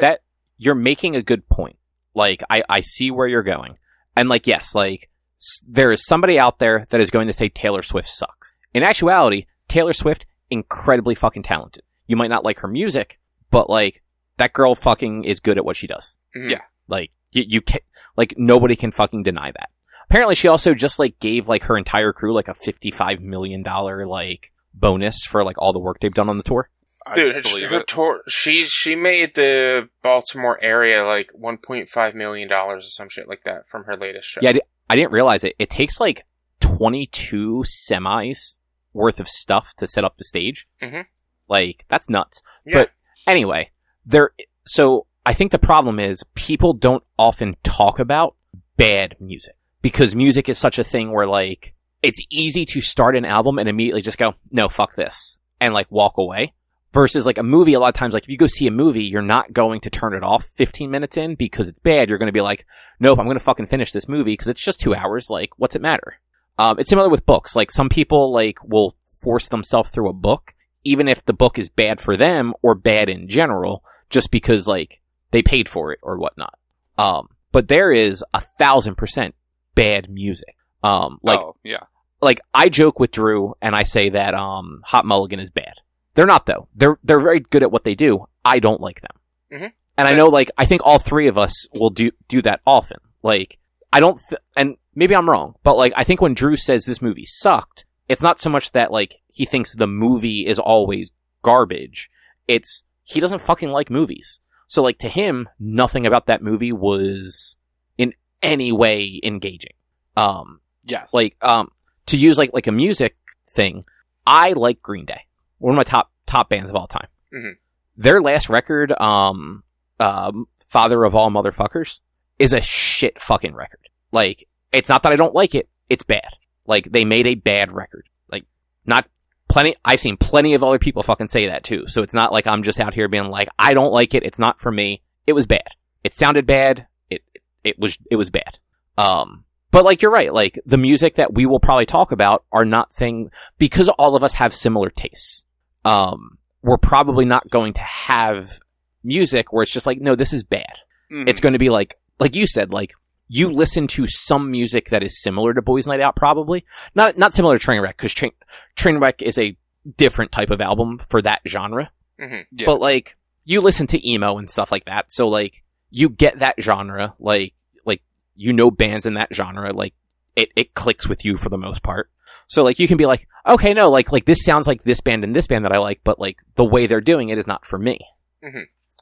that 0.00 0.22
you're 0.58 0.74
making 0.74 1.14
a 1.14 1.22
good 1.22 1.48
point. 1.48 1.76
Like 2.16 2.42
I, 2.50 2.64
I 2.68 2.80
see 2.80 3.10
where 3.12 3.28
you're 3.28 3.42
going, 3.44 3.76
and 4.16 4.28
like 4.28 4.46
yes, 4.48 4.74
like 4.74 5.08
s- 5.38 5.62
there 5.68 5.92
is 5.92 6.04
somebody 6.04 6.38
out 6.38 6.58
there 6.58 6.86
that 6.90 7.00
is 7.00 7.10
going 7.10 7.28
to 7.28 7.32
say 7.32 7.48
Taylor 7.48 7.82
Swift 7.82 8.08
sucks. 8.08 8.52
In 8.74 8.82
actuality, 8.82 9.46
Taylor 9.68 9.92
Swift 9.92 10.26
incredibly 10.50 11.14
fucking 11.14 11.42
talented. 11.44 11.82
You 12.06 12.16
might 12.16 12.30
not 12.30 12.44
like 12.44 12.58
her 12.60 12.68
music, 12.68 13.18
but 13.50 13.68
like 13.70 14.02
that 14.38 14.52
girl 14.52 14.74
fucking 14.74 15.24
is 15.24 15.40
good 15.40 15.58
at 15.58 15.64
what 15.64 15.76
she 15.76 15.86
does. 15.86 16.16
Mhm. 16.36 16.50
Yeah. 16.50 16.62
Like 16.88 17.10
you, 17.32 17.44
you 17.46 17.60
can 17.60 17.80
like 18.16 18.34
nobody 18.36 18.76
can 18.76 18.92
fucking 18.92 19.22
deny 19.22 19.52
that. 19.52 19.68
Apparently, 20.08 20.34
she 20.36 20.48
also 20.48 20.72
just 20.72 20.98
like 20.98 21.18
gave 21.20 21.48
like 21.48 21.64
her 21.64 21.76
entire 21.76 22.12
crew 22.12 22.32
like 22.34 22.48
a 22.48 22.54
fifty-five 22.54 23.20
million 23.20 23.62
dollar 23.62 24.06
like 24.06 24.52
bonus 24.72 25.24
for 25.26 25.44
like 25.44 25.56
all 25.58 25.72
the 25.72 25.78
work 25.78 25.98
they've 26.00 26.14
done 26.14 26.28
on 26.28 26.36
the 26.38 26.42
tour. 26.44 26.70
I 27.06 27.14
Dude, 27.14 27.46
she, 27.46 27.54
believe 27.54 27.70
her 27.70 27.82
tour, 27.84 28.22
she 28.28 28.64
she 28.64 28.96
made 28.96 29.34
the 29.34 29.88
Baltimore 30.02 30.58
area 30.60 31.04
like 31.04 31.30
1.5 31.40 32.14
million 32.14 32.48
dollars 32.48 32.86
or 32.86 32.90
some 32.90 33.08
shit 33.08 33.28
like 33.28 33.44
that 33.44 33.68
from 33.68 33.84
her 33.84 33.96
latest 33.96 34.28
show. 34.28 34.40
Yeah, 34.42 34.54
I, 34.90 34.96
didn't 34.96 35.12
realize 35.12 35.44
it. 35.44 35.54
It 35.58 35.70
takes 35.70 36.00
like 36.00 36.24
22 36.60 37.64
semis 37.64 38.58
worth 38.92 39.20
of 39.20 39.28
stuff 39.28 39.72
to 39.76 39.86
set 39.86 40.04
up 40.04 40.16
the 40.16 40.24
stage. 40.24 40.66
Mhm. 40.82 41.06
Like, 41.48 41.84
that's 41.88 42.08
nuts. 42.08 42.42
Yeah. 42.64 42.74
But 42.74 42.90
anyway, 43.26 43.70
there, 44.04 44.30
so 44.64 45.06
I 45.24 45.32
think 45.32 45.52
the 45.52 45.58
problem 45.58 46.00
is 46.00 46.24
people 46.34 46.72
don't 46.72 47.04
often 47.18 47.56
talk 47.62 48.00
about 48.00 48.34
bad 48.76 49.16
music 49.20 49.54
because 49.80 50.14
music 50.14 50.48
is 50.48 50.58
such 50.58 50.78
a 50.78 50.84
thing 50.84 51.12
where 51.12 51.26
like, 51.26 51.72
it's 52.02 52.20
easy 52.30 52.64
to 52.66 52.80
start 52.80 53.16
an 53.16 53.24
album 53.24 53.58
and 53.58 53.68
immediately 53.68 54.02
just 54.02 54.18
go, 54.18 54.34
no, 54.50 54.68
fuck 54.68 54.96
this 54.96 55.38
and 55.60 55.72
like 55.72 55.90
walk 55.90 56.18
away. 56.18 56.52
Versus 56.96 57.26
like 57.26 57.36
a 57.36 57.42
movie, 57.42 57.74
a 57.74 57.78
lot 57.78 57.88
of 57.88 57.94
times, 57.94 58.14
like 58.14 58.22
if 58.22 58.30
you 58.30 58.38
go 58.38 58.46
see 58.46 58.66
a 58.66 58.70
movie, 58.70 59.04
you're 59.04 59.20
not 59.20 59.52
going 59.52 59.82
to 59.82 59.90
turn 59.90 60.14
it 60.14 60.22
off 60.22 60.46
15 60.56 60.90
minutes 60.90 61.18
in 61.18 61.34
because 61.34 61.68
it's 61.68 61.78
bad. 61.80 62.08
You're 62.08 62.16
going 62.16 62.28
to 62.28 62.32
be 62.32 62.40
like, 62.40 62.64
nope, 62.98 63.18
I'm 63.18 63.26
going 63.26 63.36
to 63.36 63.44
fucking 63.44 63.66
finish 63.66 63.92
this 63.92 64.08
movie 64.08 64.32
because 64.32 64.48
it's 64.48 64.64
just 64.64 64.80
two 64.80 64.94
hours. 64.94 65.28
Like, 65.28 65.50
what's 65.58 65.76
it 65.76 65.82
matter? 65.82 66.14
Um, 66.58 66.78
it's 66.78 66.88
similar 66.88 67.10
with 67.10 67.26
books. 67.26 67.54
Like 67.54 67.70
some 67.70 67.90
people 67.90 68.32
like 68.32 68.64
will 68.64 68.96
force 69.20 69.48
themselves 69.48 69.90
through 69.90 70.08
a 70.08 70.14
book, 70.14 70.54
even 70.84 71.06
if 71.06 71.22
the 71.26 71.34
book 71.34 71.58
is 71.58 71.68
bad 71.68 72.00
for 72.00 72.16
them 72.16 72.54
or 72.62 72.74
bad 72.74 73.10
in 73.10 73.28
general, 73.28 73.84
just 74.08 74.30
because 74.30 74.66
like 74.66 75.02
they 75.32 75.42
paid 75.42 75.68
for 75.68 75.92
it 75.92 75.98
or 76.02 76.16
whatnot. 76.16 76.58
Um, 76.96 77.28
but 77.52 77.68
there 77.68 77.92
is 77.92 78.24
a 78.32 78.42
thousand 78.58 78.96
percent 78.96 79.34
bad 79.74 80.08
music. 80.08 80.56
Um, 80.82 81.18
like 81.22 81.40
oh, 81.40 81.56
yeah. 81.62 81.84
like 82.22 82.40
I 82.54 82.70
joke 82.70 82.98
with 82.98 83.10
Drew 83.10 83.54
and 83.60 83.76
I 83.76 83.82
say 83.82 84.08
that 84.08 84.32
um 84.32 84.80
Hot 84.86 85.04
Mulligan 85.04 85.40
is 85.40 85.50
bad. 85.50 85.74
They're 86.16 86.26
not 86.26 86.46
though. 86.46 86.66
They're 86.74 86.98
they're 87.04 87.20
very 87.20 87.40
good 87.40 87.62
at 87.62 87.70
what 87.70 87.84
they 87.84 87.94
do. 87.94 88.26
I 88.44 88.58
don't 88.58 88.80
like 88.80 89.00
them. 89.02 89.16
Mhm. 89.52 89.72
And 89.98 90.08
I 90.08 90.14
know 90.14 90.26
like 90.28 90.50
I 90.58 90.66
think 90.66 90.82
all 90.84 90.98
three 90.98 91.28
of 91.28 91.38
us 91.38 91.68
will 91.74 91.90
do 91.90 92.10
do 92.28 92.42
that 92.42 92.60
often. 92.66 92.98
Like 93.22 93.58
I 93.92 94.00
don't 94.00 94.18
th- 94.28 94.40
and 94.56 94.76
maybe 94.94 95.14
I'm 95.14 95.28
wrong, 95.30 95.54
but 95.62 95.76
like 95.76 95.92
I 95.96 96.02
think 96.04 96.20
when 96.20 96.34
Drew 96.34 96.56
says 96.56 96.84
this 96.84 97.00
movie 97.00 97.24
sucked, 97.24 97.84
it's 98.08 98.20
not 98.22 98.40
so 98.40 98.50
much 98.50 98.72
that 98.72 98.90
like 98.90 99.16
he 99.32 99.46
thinks 99.46 99.74
the 99.74 99.86
movie 99.86 100.46
is 100.46 100.58
always 100.58 101.12
garbage. 101.42 102.10
It's 102.48 102.82
he 103.04 103.20
doesn't 103.20 103.42
fucking 103.42 103.70
like 103.70 103.90
movies. 103.90 104.40
So 104.66 104.82
like 104.82 104.98
to 104.98 105.08
him, 105.08 105.48
nothing 105.60 106.06
about 106.06 106.26
that 106.26 106.42
movie 106.42 106.72
was 106.72 107.56
in 107.96 108.14
any 108.42 108.72
way 108.72 109.20
engaging. 109.22 109.74
Um 110.16 110.60
Yes. 110.84 111.12
like 111.12 111.36
um 111.42 111.70
to 112.06 112.16
use 112.16 112.38
like 112.38 112.50
like 112.52 112.66
a 112.68 112.72
music 112.72 113.16
thing 113.50 113.84
i 114.26 114.52
like 114.52 114.80
green 114.82 115.04
day 115.04 115.22
one 115.58 115.72
of 115.74 115.76
my 115.76 115.84
top 115.84 116.10
top 116.26 116.48
bands 116.48 116.70
of 116.70 116.76
all 116.76 116.86
time. 116.86 117.08
Mhm. 117.32 117.52
their 117.96 118.20
last 118.20 118.48
record 118.48 118.92
um 119.00 119.62
um 120.00 120.46
father 120.68 121.04
of 121.04 121.14
all 121.14 121.30
motherfuckers 121.30 122.00
is 122.38 122.52
a 122.52 122.60
shit 122.60 123.20
fucking 123.20 123.54
record. 123.54 123.88
Like 124.12 124.46
it's 124.72 124.88
not 124.88 125.02
that 125.02 125.12
i 125.12 125.16
don't 125.16 125.34
like 125.34 125.54
it 125.54 125.68
it's 125.88 126.02
bad. 126.04 126.28
Like 126.66 126.90
they 126.92 127.04
made 127.04 127.26
a 127.26 127.34
bad 127.36 127.72
record. 127.72 128.08
Like 128.30 128.44
not 128.84 129.08
plenty 129.48 129.76
i've 129.84 130.00
seen 130.00 130.16
plenty 130.16 130.54
of 130.54 130.62
other 130.62 130.78
people 130.78 131.02
fucking 131.02 131.28
say 131.28 131.46
that 131.48 131.64
too. 131.64 131.86
So 131.86 132.02
it's 132.02 132.14
not 132.14 132.32
like 132.32 132.46
i'm 132.46 132.62
just 132.62 132.80
out 132.80 132.94
here 132.94 133.08
being 133.08 133.28
like 133.30 133.48
i 133.58 133.72
don't 133.74 133.92
like 133.92 134.14
it 134.14 134.24
it's 134.24 134.38
not 134.38 134.60
for 134.60 134.70
me. 134.72 135.02
It 135.26 135.32
was 135.32 135.46
bad. 135.46 135.68
It 136.04 136.14
sounded 136.14 136.46
bad 136.46 136.86
it 137.10 137.22
it 137.64 137.78
was 137.78 137.98
it 138.10 138.16
was 138.16 138.30
bad. 138.30 138.58
Um 138.98 139.44
but 139.70 139.84
like 139.84 140.00
you're 140.02 140.12
right, 140.12 140.32
like 140.32 140.58
the 140.64 140.78
music 140.78 141.16
that 141.16 141.34
we 141.34 141.44
will 141.46 141.60
probably 141.60 141.86
talk 141.86 142.12
about 142.12 142.44
are 142.52 142.64
not 142.64 142.92
thing 142.92 143.30
because 143.58 143.88
all 143.90 144.16
of 144.16 144.22
us 144.22 144.34
have 144.34 144.54
similar 144.54 144.90
tastes. 144.90 145.44
Um, 145.86 146.38
we're 146.62 146.78
probably 146.78 147.24
not 147.24 147.48
going 147.50 147.72
to 147.74 147.82
have 147.82 148.58
music 149.04 149.52
where 149.52 149.62
it's 149.62 149.72
just 149.72 149.86
like, 149.86 150.00
no, 150.00 150.16
this 150.16 150.32
is 150.32 150.42
bad. 150.42 150.74
Mhm. 151.12 151.28
It's 151.28 151.40
going 151.40 151.52
to 151.52 151.58
be 151.58 151.70
like, 151.70 151.96
like 152.18 152.34
you 152.34 152.46
said, 152.46 152.72
like 152.72 152.92
you 153.28 153.50
listen 153.50 153.86
to 153.88 154.06
some 154.06 154.50
music 154.50 154.88
that 154.90 155.02
is 155.02 155.20
similar 155.22 155.54
to 155.54 155.62
Boys 155.62 155.86
Night 155.86 156.00
Out, 156.00 156.16
probably 156.16 156.64
not 156.94 157.16
not 157.18 157.34
similar 157.34 157.58
to 157.58 157.64
Trainwreck 157.66 157.96
because 157.96 158.14
Train 158.14 158.32
Trainwreck 158.76 159.22
is 159.22 159.38
a 159.38 159.56
different 159.96 160.32
type 160.32 160.50
of 160.50 160.60
album 160.60 160.98
for 161.08 161.22
that 161.22 161.40
genre. 161.46 161.90
hmm 162.20 162.40
Yeah. 162.50 162.66
But 162.66 162.80
like 162.80 163.16
you 163.44 163.60
listen 163.60 163.86
to 163.88 164.08
emo 164.08 164.38
and 164.38 164.50
stuff 164.50 164.72
like 164.72 164.84
that, 164.86 165.12
so 165.12 165.28
like 165.28 165.62
you 165.90 166.08
get 166.08 166.40
that 166.40 166.56
genre, 166.60 167.14
like 167.20 167.54
like 167.84 168.02
you 168.34 168.52
know 168.52 168.70
bands 168.72 169.06
in 169.06 169.14
that 169.14 169.32
genre, 169.32 169.72
like 169.72 169.94
it 170.36 170.50
it 170.54 170.74
clicks 170.74 171.08
with 171.08 171.24
you 171.24 171.36
for 171.36 171.48
the 171.48 171.58
most 171.58 171.82
part. 171.82 172.10
So 172.46 172.62
like 172.62 172.78
you 172.78 172.86
can 172.86 172.96
be 172.96 173.06
like, 173.06 173.26
okay, 173.46 173.74
no, 173.74 173.90
like 173.90 174.12
like 174.12 174.26
this 174.26 174.44
sounds 174.44 174.66
like 174.66 174.84
this 174.84 175.00
band 175.00 175.24
and 175.24 175.34
this 175.34 175.46
band 175.48 175.64
that 175.64 175.72
I 175.72 175.78
like, 175.78 176.00
but 176.04 176.18
like 176.20 176.36
the 176.54 176.64
way 176.64 176.86
they're 176.86 177.00
doing 177.00 177.28
it 177.30 177.38
is 177.38 177.46
not 177.46 177.66
for 177.66 177.78
me. 177.78 177.98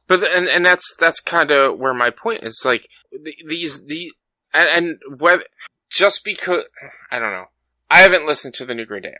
But 0.06 0.20
the- 0.20 0.34
and 0.34 0.48
and 0.48 0.64
that's 0.64 0.94
that's 0.96 1.20
kind 1.20 1.50
of 1.50 1.78
where 1.78 1.92
my 1.94 2.10
point 2.10 2.42
is. 2.44 2.62
Like 2.64 2.88
the, 3.12 3.34
these 3.46 3.84
the 3.84 4.12
and, 4.52 4.68
and 5.02 5.20
whether 5.20 5.44
just 5.90 6.24
because 6.24 6.64
I 7.10 7.18
don't 7.18 7.32
know, 7.32 7.46
I 7.90 7.98
haven't 7.98 8.26
listened 8.26 8.54
to 8.54 8.64
the 8.64 8.74
new 8.74 8.86
Green 8.86 9.02
Day. 9.02 9.16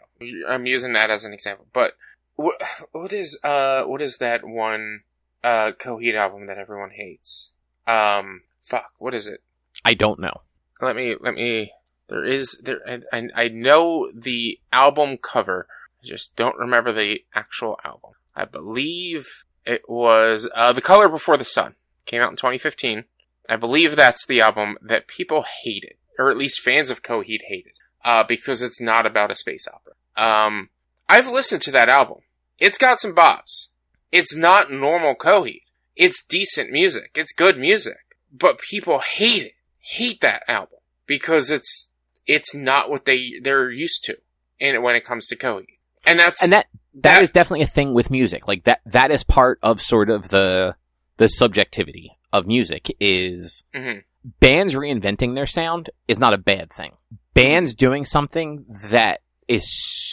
I'm 0.49 0.67
using 0.67 0.93
that 0.95 1.11
as 1.11 1.25
an 1.25 1.33
example, 1.33 1.67
but 1.73 1.95
what 2.37 2.63
what 2.93 3.13
is 3.13 3.39
uh 3.45 3.83
what 3.85 4.01
is 4.03 4.19
that 4.19 4.45
one 4.47 5.03
uh 5.43 5.73
Coheed 5.79 6.15
album 6.15 6.47
that 6.47 6.59
everyone 6.59 6.91
hates? 6.91 7.53
Um, 7.87 8.43
fuck, 8.63 8.93
what 8.99 9.15
is 9.15 9.27
it? 9.27 9.43
I 9.85 9.95
don't 9.95 10.19
know. 10.21 10.41
Let 10.81 10.97
me 10.97 11.17
let 11.21 11.35
me. 11.35 11.73
There 12.09 12.25
is 12.25 12.61
there. 12.63 12.81
I 13.13 13.29
I 13.35 13.49
know 13.49 14.11
the 14.15 14.59
album 14.73 15.17
cover. 15.17 15.67
I 16.03 16.07
just 16.07 16.37
don't 16.37 16.59
remember 16.59 16.93
the 16.93 17.25
actual 17.35 17.79
album. 17.85 18.13
I 18.37 18.45
believe 18.45 19.45
it 19.65 19.89
was 19.89 20.49
uh, 20.55 20.73
The 20.73 20.83
Color 20.83 21.09
Before 21.09 21.37
the 21.37 21.45
Sun. 21.45 21.77
Came 22.05 22.21
out 22.21 22.31
in 22.31 22.37
2015. 22.37 23.05
I 23.49 23.57
believe 23.57 23.97
that's 23.97 24.27
the 24.27 24.41
album 24.41 24.77
that 24.83 25.09
people 25.09 25.45
hated, 25.63 25.95
or 26.19 26.29
at 26.29 26.37
least 26.37 26.61
fans 26.61 26.91
of 26.91 27.03
Coheed 27.03 27.43
hated, 27.49 27.73
uh, 28.05 28.25
because 28.25 28.63
it's 28.63 28.81
not 28.81 29.07
about 29.07 29.31
a 29.31 29.35
space 29.35 29.67
opera. 29.69 29.95
Um, 30.17 30.71
I've 31.09 31.29
listened 31.29 31.63
to 31.63 31.71
that 31.73 31.89
album. 31.89 32.21
It's 32.59 32.79
got 32.79 33.01
some 33.01 33.15
bops. 33.15 33.69
It's 34.13 34.35
not 34.35 34.71
normal 34.71 35.15
Coheed. 35.15 35.63
It's 35.97 36.25
decent 36.25 36.71
music. 36.71 37.13
It's 37.15 37.33
good 37.33 37.59
music. 37.59 38.17
But 38.33 38.59
people 38.59 39.01
hate 39.01 39.45
it. 39.45 39.55
Hate 39.81 40.21
that 40.21 40.43
album. 40.49 40.79
Because 41.07 41.51
it's, 41.51 41.91
it's 42.27 42.55
not 42.55 42.91
what 42.91 43.05
they, 43.05 43.35
they're 43.43 43.71
used 43.71 44.05
to. 44.05 44.17
And 44.61 44.83
when 44.83 44.95
it 44.95 45.05
comes 45.05 45.27
to 45.29 45.37
Coheed. 45.37 45.67
And 46.07 46.19
that's, 46.19 46.43
And 46.43 46.53
that 46.53 46.67
that 46.95 47.23
is 47.23 47.31
definitely 47.31 47.63
a 47.65 47.67
thing 47.67 47.93
with 47.93 48.11
music. 48.11 48.47
Like 48.47 48.65
that 48.65 48.81
that 48.87 49.11
is 49.11 49.25
part 49.25 49.59
of 49.63 49.81
sort 49.81 50.11
of 50.11 50.29
the 50.29 50.77
the 51.17 51.29
subjectivity 51.29 52.19
of 52.33 52.47
music 52.47 52.89
is 53.01 53.65
Mhm. 53.75 54.05
bands 54.41 54.75
reinventing 54.75 55.35
their 55.35 55.47
sound 55.47 55.91
is 56.09 56.19
not 56.19 56.35
a 56.35 56.39
bad 56.39 56.73
thing. 56.73 56.93
Bands 57.33 57.75
doing 57.75 58.05
something 58.05 58.65
that 58.91 59.21
is 59.49 59.65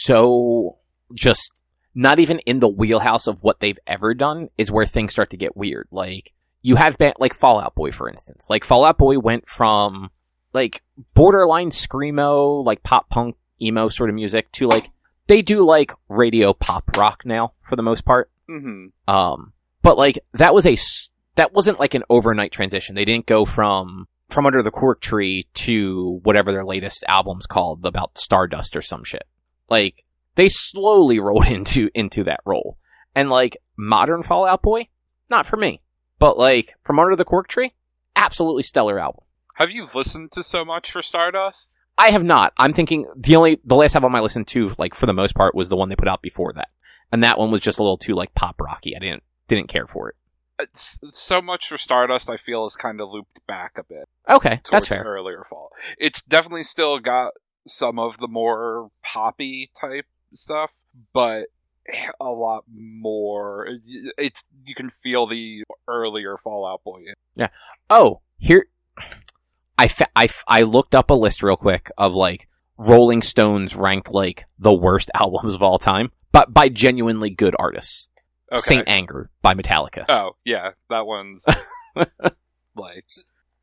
so 0.04 0.78
just 1.14 1.62
not 1.94 2.18
even 2.18 2.38
in 2.40 2.58
the 2.60 2.68
wheelhouse 2.68 3.26
of 3.26 3.42
what 3.42 3.60
they've 3.60 3.78
ever 3.86 4.14
done 4.14 4.48
is 4.58 4.72
where 4.72 4.86
things 4.86 5.12
start 5.12 5.30
to 5.30 5.36
get 5.36 5.56
weird. 5.56 5.86
Like 5.92 6.32
you 6.62 6.76
have 6.76 6.98
band 6.98 7.14
like 7.18 7.34
Fall 7.34 7.60
Out 7.60 7.74
Boy 7.74 7.92
for 7.92 8.08
instance. 8.08 8.46
Like 8.50 8.64
Fall 8.64 8.84
Out 8.84 8.98
Boy 8.98 9.18
went 9.18 9.48
from 9.48 10.10
like 10.52 10.82
borderline 11.14 11.70
screamo, 11.70 12.64
like 12.64 12.82
pop 12.82 13.08
punk 13.08 13.36
emo 13.60 13.88
sort 13.88 14.10
of 14.10 14.14
music 14.14 14.50
to 14.52 14.66
like 14.66 14.90
they 15.26 15.42
do 15.42 15.64
like 15.64 15.92
radio 16.08 16.52
pop 16.52 16.96
rock 16.96 17.22
now 17.24 17.52
for 17.62 17.76
the 17.76 17.82
most 17.82 18.04
part. 18.04 18.30
hmm 18.48 18.86
Um, 19.08 19.52
but 19.82 19.96
like 19.96 20.18
that 20.34 20.54
was 20.54 20.66
a 20.66 20.76
that 21.36 21.52
wasn't 21.52 21.80
like 21.80 21.94
an 21.94 22.04
overnight 22.10 22.52
transition. 22.52 22.94
They 22.94 23.04
didn't 23.04 23.26
go 23.26 23.44
from 23.44 24.06
from 24.28 24.46
under 24.46 24.62
the 24.62 24.70
cork 24.70 25.00
tree 25.00 25.46
to 25.54 26.20
whatever 26.22 26.52
their 26.52 26.64
latest 26.64 27.04
album's 27.06 27.46
called 27.46 27.84
about 27.84 28.16
Stardust 28.18 28.76
or 28.76 28.82
some 28.82 29.04
shit. 29.04 29.24
Like 29.68 30.04
they 30.34 30.48
slowly 30.48 31.18
rolled 31.20 31.46
into 31.46 31.90
into 31.94 32.24
that 32.24 32.40
role. 32.44 32.78
And 33.14 33.28
like 33.28 33.58
modern 33.76 34.22
Fall 34.22 34.46
Out 34.46 34.62
Boy, 34.62 34.88
not 35.28 35.44
for 35.46 35.56
me. 35.56 35.82
But 36.18 36.38
like 36.38 36.74
from 36.82 36.98
under 36.98 37.14
the 37.16 37.24
cork 37.26 37.46
tree, 37.48 37.74
absolutely 38.16 38.62
stellar 38.62 38.98
album. 38.98 39.24
Have 39.54 39.70
you 39.70 39.88
listened 39.94 40.32
to 40.32 40.42
so 40.42 40.64
much 40.64 40.92
for 40.92 41.02
Stardust? 41.02 41.76
I 41.98 42.10
have 42.10 42.24
not. 42.24 42.52
I'm 42.56 42.72
thinking 42.72 43.06
the 43.16 43.36
only 43.36 43.60
the 43.64 43.76
last 43.76 43.94
album 43.94 44.14
I 44.14 44.20
listened 44.20 44.48
to, 44.48 44.74
like 44.78 44.94
for 44.94 45.06
the 45.06 45.12
most 45.12 45.34
part, 45.34 45.54
was 45.54 45.68
the 45.68 45.76
one 45.76 45.88
they 45.88 45.96
put 45.96 46.08
out 46.08 46.22
before 46.22 46.52
that, 46.54 46.68
and 47.10 47.22
that 47.22 47.38
one 47.38 47.50
was 47.50 47.60
just 47.60 47.78
a 47.78 47.82
little 47.82 47.98
too 47.98 48.14
like 48.14 48.34
pop 48.34 48.60
rocky. 48.60 48.96
I 48.96 48.98
didn't 48.98 49.22
didn't 49.48 49.68
care 49.68 49.86
for 49.86 50.08
it. 50.10 50.16
Uh, 50.58 50.64
it's, 50.64 50.98
so 51.10 51.42
much 51.42 51.68
for 51.68 51.76
Stardust, 51.76 52.30
I 52.30 52.38
feel, 52.38 52.66
is 52.66 52.76
kind 52.76 53.00
of 53.00 53.10
looped 53.10 53.46
back 53.46 53.72
a 53.76 53.84
bit. 53.84 54.08
Okay, 54.28 54.60
that's 54.70 54.88
fair. 54.88 55.04
earlier 55.04 55.44
fall. 55.48 55.70
It's 55.98 56.22
definitely 56.22 56.64
still 56.64 56.98
got 56.98 57.32
some 57.66 57.98
of 57.98 58.18
the 58.18 58.28
more 58.28 58.90
poppy 59.04 59.70
type 59.78 60.06
stuff, 60.34 60.72
but 61.12 61.46
a 62.20 62.30
lot 62.30 62.64
more. 62.72 63.68
It's 64.16 64.44
you 64.64 64.74
can 64.74 64.90
feel 64.90 65.26
the 65.26 65.64
earlier 65.86 66.38
Fall 66.38 66.66
Out 66.66 66.82
Boy. 66.84 67.02
Yeah. 67.34 67.48
Oh, 67.90 68.20
here, 68.38 68.66
I, 69.82 69.88
fa- 69.88 70.08
I, 70.16 70.24
f- 70.24 70.44
I 70.46 70.62
looked 70.62 70.94
up 70.94 71.10
a 71.10 71.14
list 71.14 71.42
real 71.42 71.56
quick 71.56 71.90
of 71.98 72.14
like 72.14 72.48
Rolling 72.78 73.20
Stones 73.22 73.74
ranked 73.76 74.10
like 74.10 74.44
the 74.58 74.72
worst 74.72 75.10
albums 75.14 75.54
of 75.54 75.62
all 75.62 75.78
time, 75.78 76.10
but 76.30 76.52
by 76.54 76.68
genuinely 76.68 77.30
good 77.30 77.54
artists. 77.58 78.08
Okay. 78.52 78.60
Saint 78.60 78.84
Anger 78.88 79.30
by 79.40 79.54
Metallica. 79.54 80.04
Oh 80.10 80.32
yeah, 80.44 80.72
that 80.90 81.06
one's 81.06 81.44
like 82.76 83.06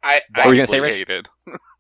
I, 0.04 0.22
What 0.34 0.46
were 0.46 0.52
I, 0.52 0.54
you 0.54 0.56
gonna 0.56 0.68
say, 0.68 0.80
Rich? 0.80 0.96
hated. 0.98 1.28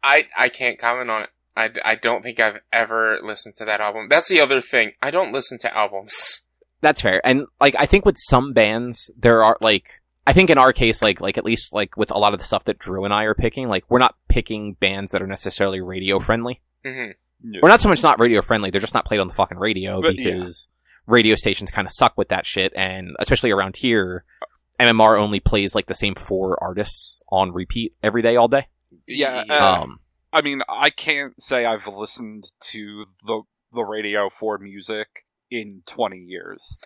I, 0.03 0.27
I 0.37 0.49
can't 0.49 0.77
comment 0.77 1.09
on 1.09 1.23
it. 1.23 1.29
I, 1.55 1.71
I 1.83 1.95
don't 1.95 2.21
think 2.23 2.39
I've 2.39 2.59
ever 2.71 3.19
listened 3.23 3.55
to 3.55 3.65
that 3.65 3.81
album. 3.81 4.07
That's 4.09 4.29
the 4.29 4.39
other 4.39 4.61
thing. 4.61 4.91
I 5.01 5.11
don't 5.11 5.31
listen 5.31 5.57
to 5.59 5.75
albums. 5.75 6.41
That's 6.81 7.01
fair. 7.01 7.19
And 7.25 7.47
like 7.59 7.75
I 7.77 7.85
think 7.85 8.05
with 8.05 8.15
some 8.17 8.53
bands 8.53 9.11
there 9.17 9.43
are 9.43 9.57
like 9.59 9.98
I 10.27 10.33
think 10.33 10.49
in 10.49 10.57
our 10.57 10.73
case 10.73 11.01
like 11.01 11.21
like 11.21 11.37
at 11.37 11.45
least 11.45 11.73
like 11.73 11.97
with 11.97 12.11
a 12.11 12.17
lot 12.17 12.33
of 12.33 12.39
the 12.39 12.45
stuff 12.45 12.65
that 12.65 12.77
Drew 12.79 13.03
and 13.05 13.13
I 13.13 13.23
are 13.23 13.33
picking, 13.33 13.67
like 13.67 13.83
we're 13.89 13.99
not 13.99 14.15
picking 14.27 14.73
bands 14.73 15.11
that 15.11 15.21
are 15.21 15.27
necessarily 15.27 15.81
radio 15.81 16.19
friendly. 16.19 16.61
hmm 16.85 17.11
Yeah. 17.43 17.59
Or 17.63 17.69
not 17.69 17.81
so 17.81 17.89
much 17.89 18.03
not 18.03 18.19
radio 18.19 18.41
friendly, 18.41 18.69
they're 18.69 18.81
just 18.81 18.93
not 18.93 19.05
played 19.05 19.19
on 19.19 19.27
the 19.27 19.33
fucking 19.33 19.57
radio 19.57 20.01
But, 20.01 20.15
yeah. 20.17 20.31
because 20.31 20.67
radio 21.07 21.35
stations 21.35 21.71
kind 21.71 21.87
of 21.87 21.91
suck 21.91 22.17
with 22.17 22.27
that 22.29 22.45
shit 22.45 22.71
and 22.75 23.15
especially 23.19 23.49
around 23.51 23.77
here 23.77 24.23
MMR 24.79 25.19
only 25.19 25.39
plays 25.39 25.73
like 25.75 25.87
the 25.87 25.93
same 25.95 26.15
four 26.15 26.61
artists 26.63 27.23
on 27.29 27.51
repeat 27.51 27.93
every 28.03 28.21
day 28.21 28.35
all 28.35 28.47
day. 28.47 28.67
Yeah, 29.07 29.43
uh, 29.49 29.81
Um 29.81 29.99
I 30.31 30.41
mean, 30.43 30.61
I 30.69 30.91
can't 30.91 31.41
say 31.41 31.65
I've 31.65 31.87
listened 31.87 32.51
to 32.71 33.05
the 33.25 33.41
the 33.73 33.81
radio 33.83 34.29
for 34.29 34.57
music 34.59 35.07
in 35.49 35.81
20 35.87 36.17
years. 36.17 36.77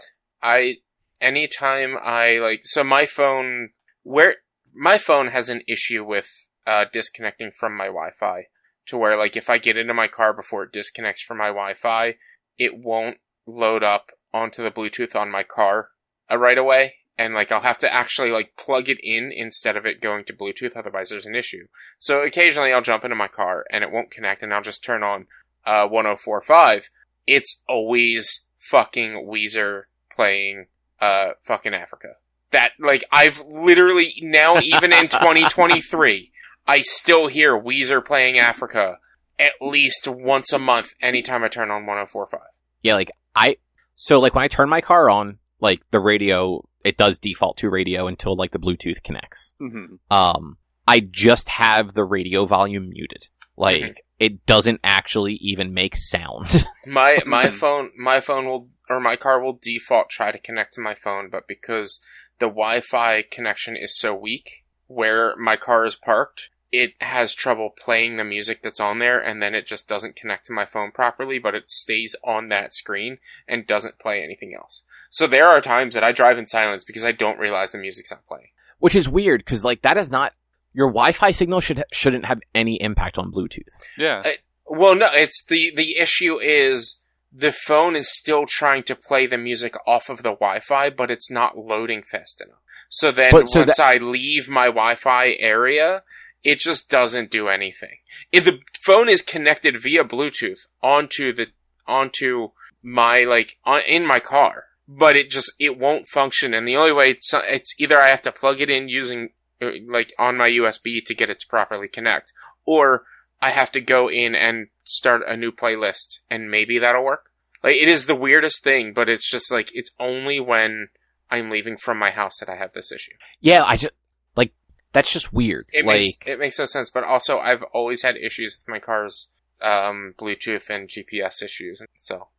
I 0.41 0.77
anytime 1.23 1.97
I 2.03 2.37
like 2.39 2.61
so 2.63 2.83
my 2.83 3.05
phone 3.05 3.69
where 4.03 4.35
my 4.73 4.97
phone 4.97 5.27
has 5.27 5.49
an 5.49 5.61
issue 5.67 6.03
with 6.03 6.49
uh 6.67 6.85
disconnecting 6.91 7.51
from 7.51 7.75
my 7.75 7.85
Wi-Fi 7.85 8.45
to 8.87 8.97
where 8.97 9.17
like 9.17 9.35
if 9.35 9.49
I 9.49 9.57
get 9.57 9.77
into 9.77 9.93
my 9.93 10.07
car 10.07 10.33
before 10.33 10.63
it 10.63 10.73
disconnects 10.73 11.21
from 11.21 11.37
my 11.37 11.47
Wi-Fi, 11.47 12.15
it 12.57 12.77
won't 12.77 13.17
load 13.47 13.83
up 13.83 14.11
onto 14.33 14.61
the 14.63 14.71
Bluetooth 14.71 15.15
on 15.15 15.31
my 15.31 15.43
car 15.43 15.89
uh, 16.29 16.37
right 16.37 16.57
away. 16.57 16.95
And 17.17 17.33
like 17.33 17.51
I'll 17.51 17.61
have 17.61 17.77
to 17.79 17.93
actually 17.93 18.31
like 18.31 18.57
plug 18.57 18.89
it 18.89 18.99
in 19.03 19.31
instead 19.31 19.77
of 19.77 19.85
it 19.85 20.01
going 20.01 20.25
to 20.25 20.33
Bluetooth, 20.33 20.75
otherwise 20.75 21.09
there's 21.09 21.27
an 21.27 21.35
issue. 21.35 21.67
So 21.99 22.23
occasionally 22.23 22.73
I'll 22.73 22.81
jump 22.81 23.03
into 23.03 23.15
my 23.15 23.27
car 23.27 23.65
and 23.71 23.83
it 23.83 23.91
won't 23.91 24.11
connect 24.11 24.41
and 24.41 24.53
I'll 24.53 24.61
just 24.61 24.83
turn 24.83 25.03
on 25.03 25.27
uh 25.65 25.87
1045. 25.87 26.89
It's 27.25 27.61
always 27.69 28.47
fucking 28.57 29.27
Weezer 29.29 29.83
playing 30.11 30.67
uh 30.99 31.29
fucking 31.43 31.73
Africa. 31.73 32.09
That 32.51 32.71
like 32.79 33.03
I've 33.11 33.41
literally 33.47 34.13
now 34.21 34.59
even 34.59 34.93
in 34.93 35.07
2023 35.07 36.31
I 36.67 36.81
still 36.81 37.27
hear 37.27 37.59
Weezer 37.59 38.03
playing 38.05 38.37
Africa 38.39 38.99
at 39.39 39.53
least 39.61 40.07
once 40.07 40.53
a 40.53 40.59
month 40.59 40.93
anytime 41.01 41.43
I 41.43 41.47
turn 41.49 41.71
on 41.71 41.85
1045. 41.85 42.39
yeah, 42.83 42.93
like 42.95 43.11
I 43.35 43.57
so 43.95 44.19
like 44.19 44.33
when 44.35 44.43
I 44.43 44.47
turn 44.47 44.69
my 44.69 44.81
car 44.81 45.09
on, 45.09 45.39
like 45.59 45.81
the 45.91 45.99
radio 45.99 46.63
it 46.83 46.97
does 46.97 47.17
default 47.17 47.57
to 47.57 47.69
radio 47.69 48.07
until 48.07 48.35
like 48.35 48.51
the 48.51 48.59
Bluetooth 48.59 49.01
connects. 49.03 49.53
hmm 49.59 49.95
um, 50.11 50.57
I 50.87 50.99
just 50.99 51.49
have 51.49 51.93
the 51.93 52.03
radio 52.03 52.45
volume 52.45 52.89
muted. 52.89 53.27
Like 53.55 53.81
Mhm. 53.81 53.95
it 54.19 54.45
doesn't 54.45 54.79
actually 54.83 55.33
even 55.41 55.73
make 55.73 55.95
sound. 55.95 56.65
My 56.87 57.19
my 57.25 57.49
phone 57.61 57.91
my 57.97 58.19
phone 58.19 58.45
will 58.45 58.69
or 58.89 58.99
my 58.99 59.15
car 59.15 59.41
will 59.41 59.59
default 59.61 60.09
try 60.09 60.31
to 60.31 60.39
connect 60.39 60.73
to 60.73 60.81
my 60.81 60.93
phone, 60.93 61.29
but 61.29 61.47
because 61.47 61.99
the 62.39 62.47
Wi-Fi 62.47 63.23
connection 63.23 63.75
is 63.75 63.97
so 63.97 64.13
weak 64.13 64.65
where 64.87 65.35
my 65.37 65.55
car 65.55 65.85
is 65.85 65.95
parked, 65.95 66.49
it 66.71 66.93
has 67.01 67.35
trouble 67.35 67.69
playing 67.69 68.17
the 68.17 68.23
music 68.23 68.61
that's 68.63 68.79
on 68.79 68.97
there 68.99 69.19
and 69.19 69.41
then 69.41 69.53
it 69.53 69.67
just 69.67 69.87
doesn't 69.87 70.15
connect 70.15 70.45
to 70.47 70.53
my 70.53 70.65
phone 70.65 70.91
properly, 70.91 71.37
but 71.37 71.53
it 71.55 71.69
stays 71.69 72.15
on 72.23 72.49
that 72.49 72.73
screen 72.73 73.19
and 73.47 73.67
doesn't 73.67 73.99
play 73.99 74.23
anything 74.23 74.53
else. 74.55 74.83
So 75.09 75.27
there 75.27 75.47
are 75.47 75.61
times 75.61 75.93
that 75.93 76.03
I 76.03 76.11
drive 76.11 76.37
in 76.39 76.47
silence 76.47 76.83
because 76.83 77.05
I 77.05 77.11
don't 77.11 77.37
realize 77.39 77.71
the 77.71 77.77
music's 77.77 78.09
not 78.11 78.25
playing. 78.25 78.47
Which 78.79 78.95
is 78.95 79.07
weird 79.07 79.41
because 79.45 79.63
like 79.63 79.83
that 79.83 79.97
is 79.97 80.09
not 80.09 80.33
your 80.73 80.87
Wi-Fi 80.87 81.29
signal 81.31 81.59
should 81.61 81.83
shouldn't 81.93 82.25
have 82.25 82.39
any 82.55 82.81
impact 82.81 83.17
on 83.19 83.31
Bluetooth. 83.31 83.69
Yeah. 83.97 84.23
I- 84.25 84.37
Well, 84.65 84.95
no, 84.95 85.09
it's 85.13 85.45
the 85.45 85.71
the 85.75 85.97
issue 85.97 86.39
is 86.41 86.99
the 87.35 87.51
phone 87.51 87.95
is 87.95 88.15
still 88.15 88.45
trying 88.47 88.83
to 88.83 88.95
play 88.95 89.25
the 89.25 89.37
music 89.37 89.75
off 89.87 90.09
of 90.09 90.17
the 90.17 90.35
Wi-Fi, 90.35 90.91
but 90.91 91.09
it's 91.09 91.31
not 91.31 91.57
loading 91.57 92.03
fast 92.03 92.39
enough. 92.39 92.59
So 92.89 93.11
then 93.11 93.31
But 93.31 93.47
so 93.47 93.61
once 93.61 93.79
I 93.79 93.97
leave 93.97 94.49
my 94.49 94.65
Wi-Fi 94.65 95.35
area, 95.39 96.03
it 96.43 96.59
just 96.59 96.89
doesn't 96.89 97.31
do 97.31 97.47
anything. 97.47 97.97
If 98.31 98.45
the 98.45 98.59
phone 98.85 99.09
is 99.09 99.23
connected 99.23 99.81
via 99.81 100.03
Bluetooth 100.03 100.67
onto 100.81 101.33
the 101.33 101.47
onto 101.87 102.49
my 102.83 103.23
like 103.23 103.57
on, 103.65 103.81
in 103.87 104.05
my 104.05 104.19
car, 104.19 104.65
but 104.87 105.15
it 105.15 105.31
just 105.31 105.53
it 105.57 105.79
won't 105.79 106.07
function. 106.07 106.53
And 106.53 106.67
the 106.67 106.75
only 106.75 106.91
way 106.91 107.11
it's, 107.11 107.33
it's 107.33 107.73
either 107.79 107.99
I 107.99 108.09
have 108.09 108.21
to 108.23 108.31
plug 108.31 108.61
it 108.61 108.69
in 108.69 108.89
using 108.89 109.29
uh, 109.61 109.71
like 109.87 110.13
on 110.19 110.37
my 110.37 110.49
USB 110.49 111.03
to 111.05 111.15
get 111.15 111.29
it 111.29 111.39
to 111.39 111.47
properly 111.47 111.87
connect, 111.87 112.31
or 112.65 113.05
I 113.43 113.49
have 113.49 113.73
to 113.73 113.81
go 113.81 114.09
in 114.09 114.35
and 114.35 114.67
start 114.85 115.21
a 115.27 115.35
new 115.35 115.51
playlist, 115.51 116.19
and 116.29 116.49
maybe 116.49 116.79
that'll 116.79 117.03
work. 117.03 117.29
Like 117.61 117.75
it 117.75 117.89
is 117.89 118.05
the 118.05 118.15
weirdest 118.15 118.63
thing, 118.63 118.93
but 118.93 119.09
it's 119.09 119.29
just 119.29 119.51
like 119.51 119.69
it's 119.73 119.91
only 119.99 120.39
when 120.39 120.87
I'm 121.29 121.49
leaving 121.49 121.75
from 121.75 121.97
my 121.97 122.11
house 122.11 122.39
that 122.39 122.47
I 122.47 122.55
have 122.55 122.71
this 122.71 122.89
issue. 122.89 123.11
Yeah, 123.41 123.65
I 123.65 123.75
just 123.75 123.93
like 124.37 124.53
that's 124.93 125.11
just 125.11 125.33
weird. 125.33 125.65
It 125.73 125.85
like 125.85 125.99
makes 125.99 126.17
it 126.25 126.39
makes 126.39 126.57
no 126.57 126.63
sense, 126.63 126.89
but 126.89 127.03
also 127.03 127.39
I've 127.39 127.63
always 127.73 128.01
had 128.01 128.15
issues 128.15 128.59
with 128.59 128.71
my 128.71 128.79
car's 128.79 129.27
um, 129.61 130.13
Bluetooth 130.17 130.69
and 130.69 130.87
GPS 130.87 131.43
issues, 131.43 131.81
so 131.97 132.29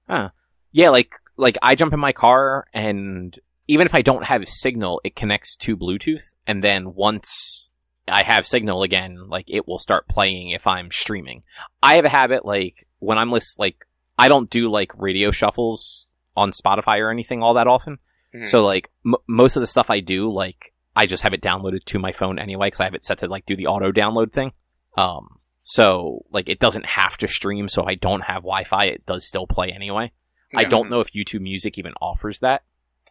yeah, 0.72 0.88
like 0.88 1.12
like 1.36 1.58
I 1.60 1.74
jump 1.74 1.92
in 1.92 2.00
my 2.00 2.12
car 2.12 2.66
and 2.72 3.38
even 3.66 3.86
if 3.86 3.94
I 3.94 4.02
don't 4.02 4.24
have 4.24 4.42
a 4.42 4.46
signal, 4.46 5.02
it 5.04 5.16
connects 5.16 5.54
to 5.56 5.76
Bluetooth, 5.76 6.34
and 6.46 6.64
then 6.64 6.94
once 6.94 7.70
I 8.08 8.22
have 8.22 8.44
signal 8.46 8.82
again, 8.82 9.28
like 9.28 9.46
it 9.48 9.66
will 9.66 9.78
start 9.78 10.08
playing 10.08 10.50
if 10.50 10.66
I'm 10.66 10.90
streaming. 10.90 11.42
I 11.82 11.96
have 11.96 12.04
a 12.04 12.10
habit 12.10 12.44
like 12.44 12.86
when 12.98 13.18
I'm 13.18 13.30
list 13.32 13.58
like 13.58 13.86
I 14.18 14.28
don't 14.28 14.50
do 14.50 14.70
like 14.70 14.92
radio 14.96 15.30
shuffles 15.30 16.06
on 16.36 16.50
Spotify 16.52 16.98
or 16.98 17.10
anything 17.10 17.42
all 17.42 17.54
that 17.54 17.66
often. 17.66 17.98
mhm. 18.34 18.46
So 18.46 18.64
like 18.64 18.90
m- 19.06 19.14
most 19.26 19.56
of 19.56 19.60
the 19.60 19.66
stuff 19.66 19.90
I 19.90 20.00
do, 20.00 20.30
like 20.32 20.72
I 20.96 21.06
just 21.06 21.22
have 21.22 21.32
it 21.34 21.40
downloaded 21.42 21.84
to 21.86 21.98
my 21.98 22.12
phone 22.12 22.38
anyway 22.38 22.68
because 22.68 22.80
I 22.80 22.84
have 22.84 22.94
it 22.94 23.04
set 23.04 23.18
to 23.18 23.26
like 23.26 23.46
do 23.46 23.56
the 23.56 23.66
auto 23.66 23.90
download 23.90 24.32
thing. 24.32 24.52
Um, 24.96 25.38
so 25.62 26.24
like 26.30 26.48
it 26.48 26.58
doesn't 26.60 26.86
have 26.86 27.16
to 27.18 27.28
stream. 27.28 27.68
So 27.68 27.82
if 27.82 27.88
I 27.88 27.94
don't 27.94 28.20
have 28.22 28.42
Wi-Fi, 28.42 28.84
it 28.84 29.06
does 29.06 29.26
still 29.26 29.46
play 29.46 29.70
anyway. 29.74 30.12
I 30.56 30.62
don't 30.64 30.88
know 30.88 31.00
if 31.00 31.08
YouTube 31.12 31.40
Music 31.40 31.78
even 31.78 31.94
offers 32.00 32.38
that. 32.40 32.62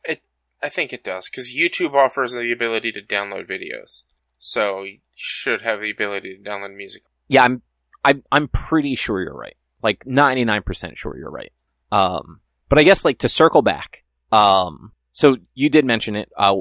It 0.06 0.22
I 0.62 0.70
think 0.70 0.94
it 0.94 1.04
does 1.04 1.28
because 1.30 1.54
YouTube 1.54 1.94
offers 1.94 2.32
the 2.32 2.54
ability 2.54 2.94
to 2.94 3.02
download 3.02 3.50
videos, 3.50 4.04
so 4.46 4.84
you 4.84 5.00
should 5.16 5.62
have 5.62 5.80
the 5.80 5.90
ability 5.90 6.36
to 6.36 6.50
download 6.50 6.76
music. 6.76 7.04
Yeah, 7.30 7.44
I'm 7.46 7.62
I'm 8.04 8.24
I'm 8.30 8.50
pretty 8.50 8.94
sure 8.96 9.22
you're 9.22 9.34
right. 9.34 9.56
Like 9.82 10.04
99% 10.04 10.98
sure 10.98 11.18
you're 11.18 11.32
right. 11.32 11.54
Um, 11.94 12.42
but 12.68 12.78
I 12.78 12.84
guess 12.84 13.06
like 13.06 13.20
to 13.20 13.30
circle 13.30 13.62
back. 13.62 14.04
Um, 14.34 14.92
so 15.14 15.38
you 15.54 15.70
did 15.70 15.86
mention 15.86 16.18
it. 16.18 16.30
Uh, 16.38 16.58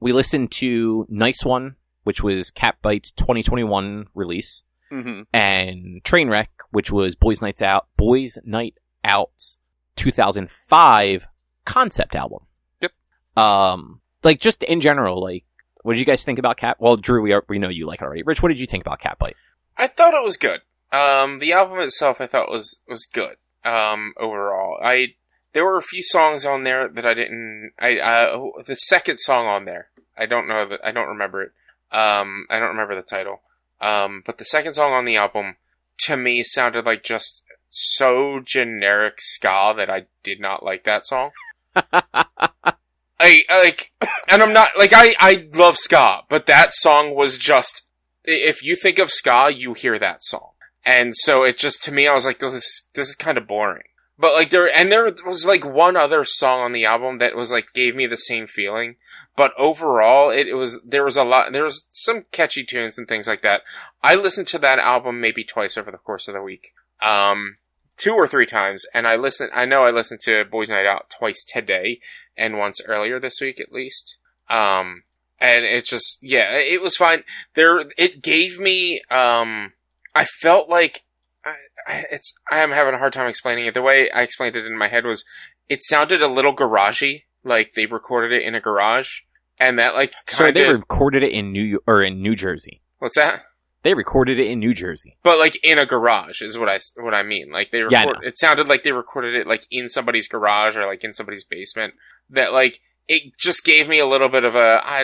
we 0.00 0.12
listened 0.14 0.50
to 0.52 1.06
Nice 1.10 1.44
One, 1.44 1.76
which 2.04 2.22
was 2.22 2.50
Catbite's 2.50 3.12
2021 3.12 4.06
release. 4.14 4.64
hmm 4.90 5.22
and 5.32 6.02
Trainwreck, 6.04 6.48
which 6.70 6.90
was 6.90 7.16
Boys 7.16 7.42
Nights 7.42 7.60
Out, 7.60 7.88
Boys 7.98 8.38
Night 8.44 8.74
Out's 9.04 9.58
2005 9.96 11.28
concept 11.64 12.14
album. 12.14 12.40
Yep. 12.80 12.92
Um, 13.36 14.00
like 14.22 14.40
just 14.40 14.62
in 14.62 14.80
general, 14.80 15.22
like, 15.22 15.44
what 15.86 15.92
did 15.92 16.00
you 16.00 16.06
guys 16.06 16.24
think 16.24 16.40
about 16.40 16.56
Cat? 16.56 16.78
Well, 16.80 16.96
Drew, 16.96 17.22
we 17.22 17.32
are, 17.32 17.44
we 17.48 17.60
know 17.60 17.68
you 17.68 17.86
like 17.86 18.00
it 18.00 18.04
already. 18.04 18.24
Rich, 18.24 18.42
what 18.42 18.48
did 18.48 18.58
you 18.58 18.66
think 18.66 18.84
about 18.84 19.00
Catbite? 19.00 19.36
I 19.76 19.86
thought 19.86 20.14
it 20.14 20.24
was 20.24 20.36
good. 20.36 20.62
Um, 20.90 21.38
the 21.38 21.52
album 21.52 21.78
itself, 21.78 22.20
I 22.20 22.26
thought 22.26 22.50
was 22.50 22.80
was 22.88 23.04
good. 23.04 23.36
Um, 23.64 24.12
overall, 24.16 24.78
I 24.82 25.14
there 25.52 25.64
were 25.64 25.76
a 25.76 25.82
few 25.82 26.02
songs 26.02 26.44
on 26.44 26.64
there 26.64 26.88
that 26.88 27.06
I 27.06 27.14
didn't. 27.14 27.70
I 27.78 27.98
uh, 27.98 28.62
the 28.66 28.74
second 28.74 29.18
song 29.18 29.46
on 29.46 29.64
there, 29.64 29.90
I 30.18 30.26
don't 30.26 30.48
know 30.48 30.66
that 30.66 30.80
I 30.82 30.90
don't 30.90 31.06
remember 31.06 31.42
it. 31.42 31.52
Um, 31.92 32.46
I 32.50 32.58
don't 32.58 32.70
remember 32.70 32.96
the 32.96 33.02
title. 33.02 33.42
Um, 33.80 34.24
but 34.26 34.38
the 34.38 34.44
second 34.44 34.74
song 34.74 34.92
on 34.92 35.04
the 35.04 35.16
album 35.16 35.54
to 35.98 36.16
me 36.16 36.42
sounded 36.42 36.84
like 36.84 37.04
just 37.04 37.44
so 37.68 38.40
generic 38.40 39.20
ska 39.20 39.72
that 39.76 39.88
I 39.88 40.06
did 40.24 40.40
not 40.40 40.64
like 40.64 40.82
that 40.82 41.06
song. 41.06 41.30
I 43.18 43.42
like, 43.50 43.92
and 44.28 44.42
I'm 44.42 44.52
not 44.52 44.70
like 44.78 44.92
I 44.94 45.14
I 45.18 45.48
love 45.54 45.78
ska, 45.78 46.22
but 46.28 46.46
that 46.46 46.72
song 46.72 47.14
was 47.14 47.38
just 47.38 47.82
if 48.24 48.62
you 48.62 48.76
think 48.76 48.98
of 48.98 49.12
ska, 49.12 49.50
you 49.54 49.74
hear 49.74 49.98
that 49.98 50.22
song, 50.22 50.50
and 50.84 51.16
so 51.16 51.42
it 51.44 51.56
just 51.56 51.82
to 51.84 51.92
me, 51.92 52.06
I 52.06 52.14
was 52.14 52.26
like, 52.26 52.38
this 52.38 52.88
this 52.94 53.08
is 53.08 53.14
kind 53.14 53.38
of 53.38 53.46
boring. 53.46 53.84
But 54.18 54.32
like 54.32 54.50
there, 54.50 54.74
and 54.74 54.90
there 54.90 55.04
was 55.26 55.44
like 55.44 55.64
one 55.64 55.96
other 55.96 56.24
song 56.24 56.60
on 56.60 56.72
the 56.72 56.86
album 56.86 57.18
that 57.18 57.36
was 57.36 57.52
like 57.52 57.74
gave 57.74 57.94
me 57.94 58.06
the 58.06 58.16
same 58.16 58.46
feeling. 58.46 58.96
But 59.36 59.52
overall, 59.58 60.30
it, 60.30 60.48
it 60.48 60.54
was 60.54 60.82
there 60.82 61.04
was 61.04 61.18
a 61.18 61.24
lot. 61.24 61.52
There 61.52 61.64
was 61.64 61.86
some 61.90 62.24
catchy 62.32 62.64
tunes 62.64 62.96
and 62.96 63.06
things 63.06 63.28
like 63.28 63.42
that. 63.42 63.62
I 64.02 64.14
listened 64.14 64.46
to 64.48 64.58
that 64.60 64.78
album 64.78 65.20
maybe 65.20 65.44
twice 65.44 65.76
over 65.76 65.90
the 65.90 65.98
course 65.98 66.28
of 66.28 66.34
the 66.34 66.42
week, 66.42 66.72
um, 67.02 67.58
two 67.96 68.14
or 68.14 68.26
three 68.26 68.46
times, 68.46 68.84
and 68.92 69.06
I 69.06 69.16
listened. 69.16 69.50
I 69.54 69.64
know 69.64 69.84
I 69.84 69.90
listened 69.90 70.20
to 70.24 70.44
Boys 70.44 70.68
Night 70.68 70.86
Out 70.86 71.10
twice 71.10 71.44
today 71.44 72.00
and 72.36 72.58
once 72.58 72.80
earlier 72.86 73.18
this 73.18 73.40
week 73.40 73.60
at 73.60 73.72
least. 73.72 74.16
Um, 74.48 75.02
and 75.40 75.64
it 75.64 75.84
just 75.84 76.18
yeah, 76.22 76.56
it 76.56 76.80
was 76.80 76.96
fine. 76.96 77.24
There, 77.54 77.82
it 77.98 78.22
gave 78.22 78.58
me. 78.58 79.00
Um, 79.10 79.72
I 80.14 80.24
felt 80.24 80.68
like 80.68 81.02
I, 81.44 81.54
I, 81.86 82.04
it's. 82.10 82.34
I 82.50 82.58
am 82.58 82.70
having 82.70 82.94
a 82.94 82.98
hard 82.98 83.12
time 83.12 83.26
explaining 83.26 83.66
it. 83.66 83.74
The 83.74 83.82
way 83.82 84.10
I 84.10 84.22
explained 84.22 84.56
it 84.56 84.66
in 84.66 84.78
my 84.78 84.88
head 84.88 85.04
was, 85.04 85.24
it 85.68 85.82
sounded 85.82 86.22
a 86.22 86.28
little 86.28 86.54
garagey, 86.54 87.24
like 87.44 87.72
they 87.72 87.86
recorded 87.86 88.32
it 88.32 88.46
in 88.46 88.54
a 88.54 88.60
garage, 88.60 89.20
and 89.58 89.78
that 89.78 89.94
like 89.94 90.14
So 90.26 90.44
kind 90.44 90.56
they 90.56 90.68
recorded 90.68 91.22
it 91.22 91.32
in 91.32 91.52
New 91.52 91.62
York, 91.62 91.82
or 91.86 92.02
in 92.02 92.22
New 92.22 92.34
Jersey. 92.34 92.80
what's 92.98 93.16
that? 93.16 93.42
They 93.86 93.94
recorded 93.94 94.40
it 94.40 94.48
in 94.48 94.58
New 94.58 94.74
Jersey. 94.74 95.16
But 95.22 95.38
like 95.38 95.56
in 95.64 95.78
a 95.78 95.86
garage 95.86 96.42
is 96.42 96.58
what 96.58 96.68
I 96.68 96.80
what 96.96 97.14
I 97.14 97.22
mean. 97.22 97.52
Like 97.52 97.70
they 97.70 97.84
Yeah, 97.88 98.06
record. 98.06 98.24
it 98.24 98.36
sounded 98.36 98.66
like 98.66 98.82
they 98.82 98.90
recorded 98.90 99.36
it 99.36 99.46
like 99.46 99.64
in 99.70 99.88
somebody's 99.88 100.26
garage 100.26 100.76
or 100.76 100.86
like 100.86 101.04
in 101.04 101.12
somebody's 101.12 101.44
basement. 101.44 101.94
That 102.28 102.52
like 102.52 102.80
it 103.06 103.38
just 103.38 103.64
gave 103.64 103.86
me 103.86 104.00
a 104.00 104.06
little 104.06 104.28
bit 104.28 104.44
of 104.44 104.56
a. 104.56 104.80
I, 104.84 105.02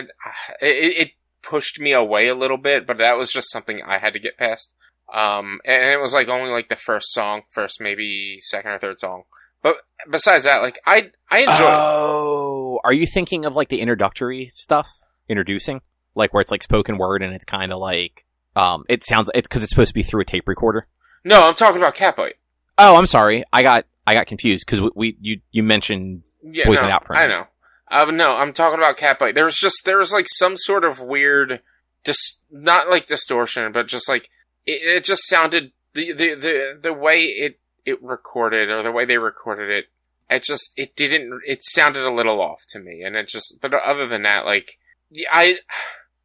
it, 0.61 0.97
it 1.07 1.11
pushed 1.41 1.79
me 1.79 1.93
away 1.93 2.27
a 2.27 2.35
little 2.35 2.57
bit, 2.57 2.85
but 2.85 2.97
that 2.97 3.17
was 3.17 3.31
just 3.31 3.49
something 3.53 3.81
I 3.81 3.99
had 3.99 4.11
to 4.11 4.19
get 4.19 4.37
past. 4.37 4.73
Um, 5.13 5.61
and 5.63 5.81
it 5.81 6.01
was 6.01 6.13
like 6.13 6.27
only 6.27 6.49
like 6.51 6.67
the 6.67 6.75
first 6.75 7.13
song, 7.13 7.43
first 7.51 7.79
maybe 7.79 8.39
second 8.41 8.71
or 8.71 8.79
third 8.79 8.99
song. 8.99 9.23
But 9.61 9.77
besides 10.11 10.43
that, 10.43 10.61
like 10.61 10.79
I 10.85 11.11
I 11.31 11.39
enjoy. 11.39 11.53
it. 11.53 11.59
Oh, 11.61 12.79
are 12.83 12.91
you 12.91 13.07
thinking 13.07 13.45
of 13.45 13.55
like 13.55 13.69
the 13.69 13.79
introductory 13.79 14.49
stuff? 14.53 14.89
Introducing? 15.29 15.79
Like 16.15 16.33
where 16.33 16.41
it's 16.41 16.51
like 16.51 16.63
spoken 16.63 16.97
word 16.97 17.23
and 17.23 17.33
it's 17.33 17.45
kind 17.45 17.71
of 17.71 17.79
like, 17.79 18.25
um, 18.55 18.83
it 18.89 19.03
sounds, 19.03 19.29
it's 19.33 19.47
cause 19.47 19.63
it's 19.63 19.71
supposed 19.71 19.89
to 19.89 19.93
be 19.93 20.03
through 20.03 20.21
a 20.21 20.25
tape 20.25 20.47
recorder. 20.47 20.85
No, 21.23 21.47
I'm 21.47 21.53
talking 21.53 21.81
about 21.81 21.95
Catbite. 21.95 22.33
Oh, 22.77 22.95
I'm 22.95 23.07
sorry. 23.07 23.43
I 23.53 23.63
got, 23.63 23.85
I 24.05 24.13
got 24.13 24.27
confused 24.27 24.65
because 24.65 24.81
we, 24.81 24.89
we, 24.95 25.17
you, 25.21 25.41
you 25.51 25.63
mentioned, 25.63 26.23
Yeah, 26.41 26.65
Poison 26.65 26.87
no, 26.87 26.93
Out 26.93 27.05
for 27.05 27.13
a 27.13 27.19
I 27.19 27.27
know. 27.27 27.47
Um, 27.89 28.17
no, 28.17 28.35
I'm 28.35 28.53
talking 28.53 28.79
about 28.79 28.97
Catbite. 28.97 29.35
There 29.35 29.45
was 29.45 29.57
just 29.57 29.85
there 29.85 29.97
was 29.97 30.11
like 30.11 30.27
some 30.27 30.57
sort 30.57 30.83
of 30.83 30.99
weird, 30.99 31.61
just 32.03 32.41
not 32.49 32.89
like 32.89 33.05
distortion, 33.05 33.71
but 33.71 33.87
just 33.87 34.09
like 34.09 34.29
it, 34.65 34.81
it 34.81 35.03
just 35.03 35.27
sounded 35.27 35.73
the, 35.93 36.11
the 36.11 36.33
the 36.33 36.79
the 36.81 36.93
way 36.93 37.21
it 37.21 37.59
it 37.85 38.01
recorded 38.01 38.69
or 38.69 38.81
the 38.81 38.91
way 38.91 39.05
they 39.05 39.17
recorded 39.17 39.69
it. 39.69 39.89
It 40.29 40.43
just 40.43 40.73
it 40.75 40.95
didn't. 40.95 41.41
It 41.45 41.61
sounded 41.61 42.03
a 42.03 42.11
little 42.11 42.41
off 42.41 42.63
to 42.69 42.79
me, 42.79 43.03
and 43.03 43.15
it 43.15 43.27
just. 43.27 43.59
But 43.61 43.73
other 43.73 44.07
than 44.07 44.23
that, 44.23 44.45
like 44.45 44.79
I 45.31 45.59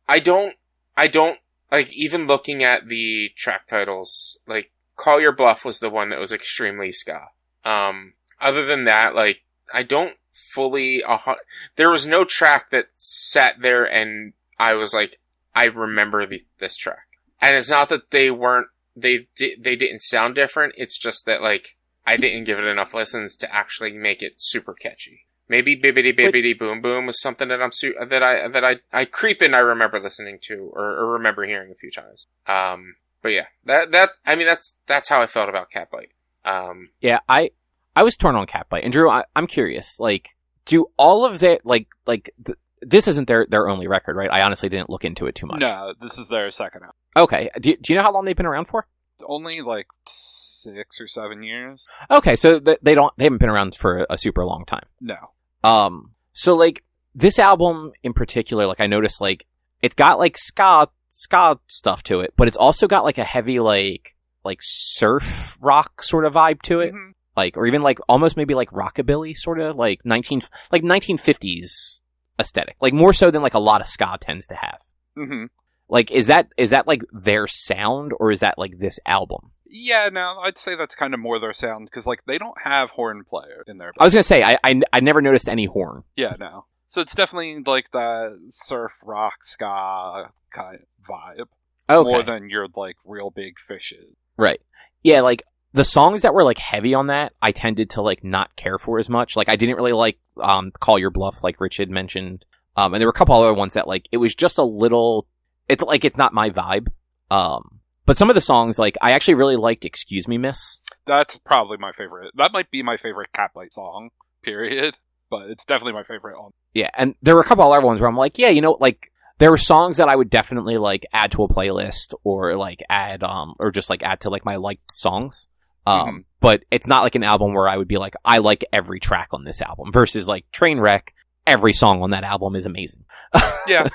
I 0.09 0.21
don't 0.21 0.55
I 0.97 1.09
don't 1.09 1.39
like 1.71 1.93
even 1.93 2.27
looking 2.27 2.63
at 2.63 2.89
the 2.89 3.31
track 3.37 3.67
titles. 3.67 4.39
Like 4.47 4.71
Call 4.97 5.21
Your 5.21 5.33
Bluff 5.33 5.65
was 5.65 5.79
the 5.79 5.91
one 5.91 6.09
that 6.11 6.19
was 6.19 6.33
extremely 6.33 6.93
ska. 6.93 7.29
Um, 7.65 8.15
other 8.41 8.65
than 8.65 8.85
that, 8.85 9.15
like 9.15 9.43
I 9.73 9.83
don't 9.83 10.17
fully. 10.53 11.03
Uh, 11.03 11.35
there 11.77 11.91
was 11.91 12.07
no 12.07 12.25
track 12.25 12.71
that 12.71 12.89
sat 12.97 13.61
there 13.61 13.85
and 13.85 14.33
I 14.59 14.75
was 14.75 14.95
like, 14.95 15.21
I 15.55 15.65
remember 15.65 16.27
the, 16.27 16.43
this 16.59 16.77
track. 16.77 17.07
And 17.41 17.55
it's 17.55 17.71
not 17.71 17.89
that 17.91 18.11
they 18.11 18.31
weren't 18.31 18.69
they 18.97 19.27
di- 19.37 19.57
they 19.59 19.77
didn't 19.77 20.01
sound 20.01 20.35
different. 20.35 20.75
It's 20.77 20.99
just 20.99 21.27
that 21.27 21.43
like 21.43 21.77
I 22.07 22.17
didn't 22.17 22.45
give 22.45 22.59
it 22.59 22.65
enough 22.65 22.95
listens 22.95 23.37
to 23.37 23.55
actually 23.55 23.93
make 23.93 24.23
it 24.23 24.41
super 24.41 24.75
catchy. 24.75 25.27
Maybe 25.49 25.77
Bibbidi 25.77 26.17
Bibbidi 26.17 26.59
Boom 26.59 26.81
Boom 26.81 27.07
was 27.07 27.21
something 27.21 27.49
that 27.49 27.63
I'm 27.63 27.73
su- 27.73 27.95
that 28.07 28.23
I 28.23 28.49
that 28.49 28.65
I 28.65 28.77
I 28.93 29.05
creep 29.05 29.43
in. 29.43 29.55
I 29.55 29.59
remember 29.59 29.99
listening 29.99 30.39
to 30.43 30.71
or, 30.73 30.85
or 30.85 31.13
remember 31.13 31.45
hearing 31.45 31.71
a 31.71 31.75
few 31.75 31.91
times. 31.91 32.27
Um, 32.47 32.97
but 33.23 33.31
yeah, 33.31 33.47
that 33.65 33.91
that 33.93 34.11
I 34.27 34.37
mean 34.37 34.47
that's 34.47 34.77
that's 34.87 35.09
how 35.09 35.23
I 35.23 35.27
felt 35.27 35.49
about 35.49 35.71
Catbite. 35.71 36.11
Um, 36.45 36.91
yeah, 37.01 37.19
I, 37.29 37.51
I 37.95 38.03
was 38.05 38.17
torn 38.17 38.35
on 38.35 38.47
Catbite. 38.47 38.85
And 38.85 38.93
Drew, 38.93 39.11
I, 39.11 39.25
I'm 39.37 39.47
curious, 39.47 40.01
like, 40.01 40.37
do 40.65 40.87
all 40.97 41.27
of 41.27 41.41
their, 41.41 41.59
like, 41.63 41.89
like, 42.07 42.31
th- 42.43 42.57
this 42.81 43.07
isn't 43.07 43.29
their, 43.29 43.47
their 43.51 43.69
only 43.69 43.87
record, 43.87 44.17
right? 44.17 44.31
I 44.31 44.43
honestly 44.43 44.71
didn't 44.71 44.89
look 44.89 45.05
into 45.05 45.27
it 45.27 45.35
too 45.35 45.47
much. 45.47 45.61
No, 45.61 45.93
this 46.01 46.17
is 46.17 46.29
their 46.29 46.51
second 46.51 46.85
album. 46.85 46.95
Okay. 47.17 47.51
Do, 47.61 47.77
do 47.77 47.93
you 47.93 47.99
know 47.99 48.03
how 48.03 48.13
long 48.13 48.25
they've 48.25 48.37
been 48.37 48.47
around 48.47 48.67
for? 48.67 48.87
Only 49.27 49.61
like 49.61 49.89
six 50.07 51.01
or 51.01 51.09
seven 51.09 51.43
years. 51.43 51.87
Okay, 52.11 52.37
so 52.37 52.61
they 52.61 52.95
don't, 52.95 53.13
they 53.19 53.25
haven't 53.25 53.41
been 53.41 53.51
around 53.51 53.75
for 53.75 54.07
a 54.09 54.17
super 54.17 54.45
long 54.47 54.65
time. 54.65 54.87
No. 55.03 55.17
Um, 55.65 56.13
so 56.33 56.55
like 56.55 56.85
this 57.15 57.39
album 57.39 57.93
in 58.03 58.13
particular, 58.13 58.67
like 58.67 58.81
I 58.81 58.87
noticed, 58.87 59.21
like 59.21 59.47
it's 59.83 59.95
got 59.95 60.19
like 60.19 60.37
ska 60.39 60.89
ska 61.09 61.59
stuff 61.67 62.03
to 62.05 62.21
it, 62.21 62.35
but 62.37 62.49
it's 62.49 62.57
also 62.57 62.87
got 62.87 63.05
like 63.05 63.19
a 63.19 63.25
heavy 63.25 63.61
like 63.61 64.15
like 64.45 64.59
surf 64.63 65.57
rock 65.61 66.03
sort 66.03 66.25
of 66.25 66.33
vibe 66.35 66.63
to 66.63 66.81
it, 66.81 66.93
Mhm. 66.95 67.13
like 67.37 67.57
or 67.57 67.67
even 67.67 67.83
like 67.83 67.99
almost 68.09 68.37
maybe 68.37 68.55
like 68.55 68.71
rockabilly 68.71 69.35
sort 69.37 69.59
of 69.61 69.77
like 69.77 70.05
nineteen 70.05 70.41
like 70.71 70.85
nineteen 70.85 71.19
fifties 71.19 72.01
aesthetic, 72.39 72.77
like 72.81 72.93
more 72.95 73.13
so 73.13 73.31
than 73.31 73.43
like 73.43 73.55
a 73.55 73.59
lot 73.59 73.81
of 73.81 73.87
ska 73.87 74.17
tends 74.21 74.47
to 74.47 74.55
have. 74.55 74.81
hmm 75.17 75.45
Like, 75.89 76.11
is 76.11 76.27
that 76.27 76.49
is 76.57 76.71
that 76.71 76.87
like 76.87 77.03
their 77.13 77.47
sound, 77.47 78.13
or 78.19 78.31
is 78.31 78.41
that 78.41 78.59
like 78.59 78.79
this 78.79 78.99
album? 79.07 79.53
Yeah, 79.71 80.09
no, 80.11 80.39
I'd 80.43 80.59
say 80.59 80.77
that's 80.77 80.95
kind 80.95 81.13
of 81.15 81.21
more 81.21 81.39
their 81.39 81.53
sound 81.53 81.87
because 81.87 82.07
like 82.07 82.21
they 82.27 82.39
don't 82.39 82.57
have 82.63 82.91
horn 82.91 83.25
player 83.29 83.65
in 83.67 83.79
their. 83.79 83.93
I 83.99 84.05
was 84.05 84.15
gonna 84.15 84.23
say 84.23 84.43
I 84.43 84.59
I, 84.65 84.81
I 84.93 85.01
never 85.01 85.21
noticed 85.23 85.49
any 85.49 85.67
horn. 85.67 86.05
Yeah, 86.17 86.35
no. 86.39 86.67
So 86.89 87.01
it's 87.03 87.15
definitely 87.15 87.63
like 87.67 87.87
the 87.93 88.39
surf 88.49 88.93
rock 89.05 89.45
ska 89.45 90.31
kind 90.55 90.77
of 90.77 90.81
vibe 91.09 91.47
Okay, 91.91 92.11
more 92.11 92.23
than 92.23 92.49
your 92.49 92.67
like 92.77 92.97
Reel 93.05 93.31
Big 93.31 93.55
Fishes. 93.67 94.15
right. 94.37 94.61
Yeah, 95.03 95.21
like 95.21 95.43
the 95.73 95.85
songs 95.85 96.23
that 96.23 96.33
were 96.35 96.45
like 96.45 96.59
heavy 96.59 96.95
on 96.95 97.07
that, 97.09 97.35
I 97.43 97.53
tended 97.53 97.91
to 97.91 98.03
like 98.03 98.25
not 98.25 98.57
care 98.57 98.79
for 98.79 98.99
as 98.99 99.09
much. 99.09 99.37
Like 99.37 99.49
I 99.49 99.57
didn't 99.57 99.77
really 99.77 99.93
like 99.93 100.19
um 100.43 100.73
Call 100.81 100.99
Your 100.99 101.11
Bluff, 101.11 101.45
like 101.45 101.61
Rich 101.61 101.77
had 101.77 101.91
mentioned. 101.91 102.45
Um, 102.77 102.95
and 102.95 103.01
there 103.01 103.07
were 103.07 103.13
a 103.13 103.15
couple 103.15 103.35
other 103.35 103.53
ones 103.55 103.75
that 103.75 103.87
like 103.87 104.07
it 104.11 104.17
was 104.17 104.35
just 104.35 104.59
a 104.59 104.65
little. 104.65 105.27
It's 105.69 105.83
like 105.83 106.05
it's 106.05 106.17
not 106.17 106.33
my 106.35 106.51
vibe. 106.51 106.89
Um, 107.31 107.81
but 108.07 108.17
some 108.17 108.31
of 108.31 108.35
the 108.35 108.41
songs, 108.41 108.79
like 108.79 108.97
I 109.03 109.13
actually 109.13 109.35
really 109.35 109.57
liked 109.57 109.85
"Excuse 109.85 110.27
Me, 110.29 110.39
Miss." 110.39 110.81
That's 111.07 111.39
probably 111.39 111.77
my 111.79 111.93
favorite. 111.97 112.33
That 112.37 112.53
might 112.53 112.71
be 112.71 112.83
my 112.83 112.97
favorite 112.97 113.31
Catbite 113.37 113.73
song. 113.73 114.11
Period. 114.43 114.95
But 115.31 115.51
it's 115.51 115.67
definitely 115.67 115.93
my 115.93 116.05
favorite 116.05 116.39
on. 116.39 116.53
Yeah, 116.73 116.89
and 116.97 117.15
there 117.21 117.35
were 117.35 117.43
a 117.43 117.45
couple 117.45 117.71
other 117.71 117.85
ones 117.85 118.01
where 118.01 118.09
I'm 118.09 118.17
like, 118.17 118.39
yeah, 118.39 118.49
you 118.49 118.63
know, 118.63 118.79
like 118.81 119.13
there 119.37 119.51
were 119.51 119.59
songs 119.59 119.99
that 119.99 120.09
I 120.09 120.17
would 120.17 120.31
definitely 120.31 120.79
like 120.79 121.05
add 121.13 121.33
to 121.33 121.43
a 121.43 121.49
playlist 121.49 122.15
or 122.25 122.57
like 122.57 122.83
add 122.89 123.23
um 123.23 123.53
or 123.59 123.71
just 123.71 123.91
like 123.91 124.03
add 124.03 124.21
to 124.21 124.31
like 124.31 124.47
my 124.47 124.57
liked 124.57 124.91
songs. 124.91 125.47
Um, 125.87 126.01
Mhm. 126.01 126.25
but 126.41 126.63
it's 126.71 126.87
not 126.87 127.03
like 127.03 127.15
an 127.15 127.25
album 127.25 127.53
where 127.53 127.69
I 127.69 127.77
would 127.77 127.89
be 127.89 127.99
like, 127.99 128.15
I 128.25 128.39
like 128.39 128.65
every 128.73 129.01
track 129.01 129.29
on 129.33 129.45
this 129.45 129.61
album 129.61 129.93
versus 129.93 130.27
like 130.27 130.47
Trainwreck. 130.51 131.09
Every 131.47 131.75
song 131.75 132.01
on 132.03 132.09
that 132.13 132.25
album 132.25 132.57
is 132.57 132.65
amazing. 132.65 133.05
Yeah. 133.67 133.87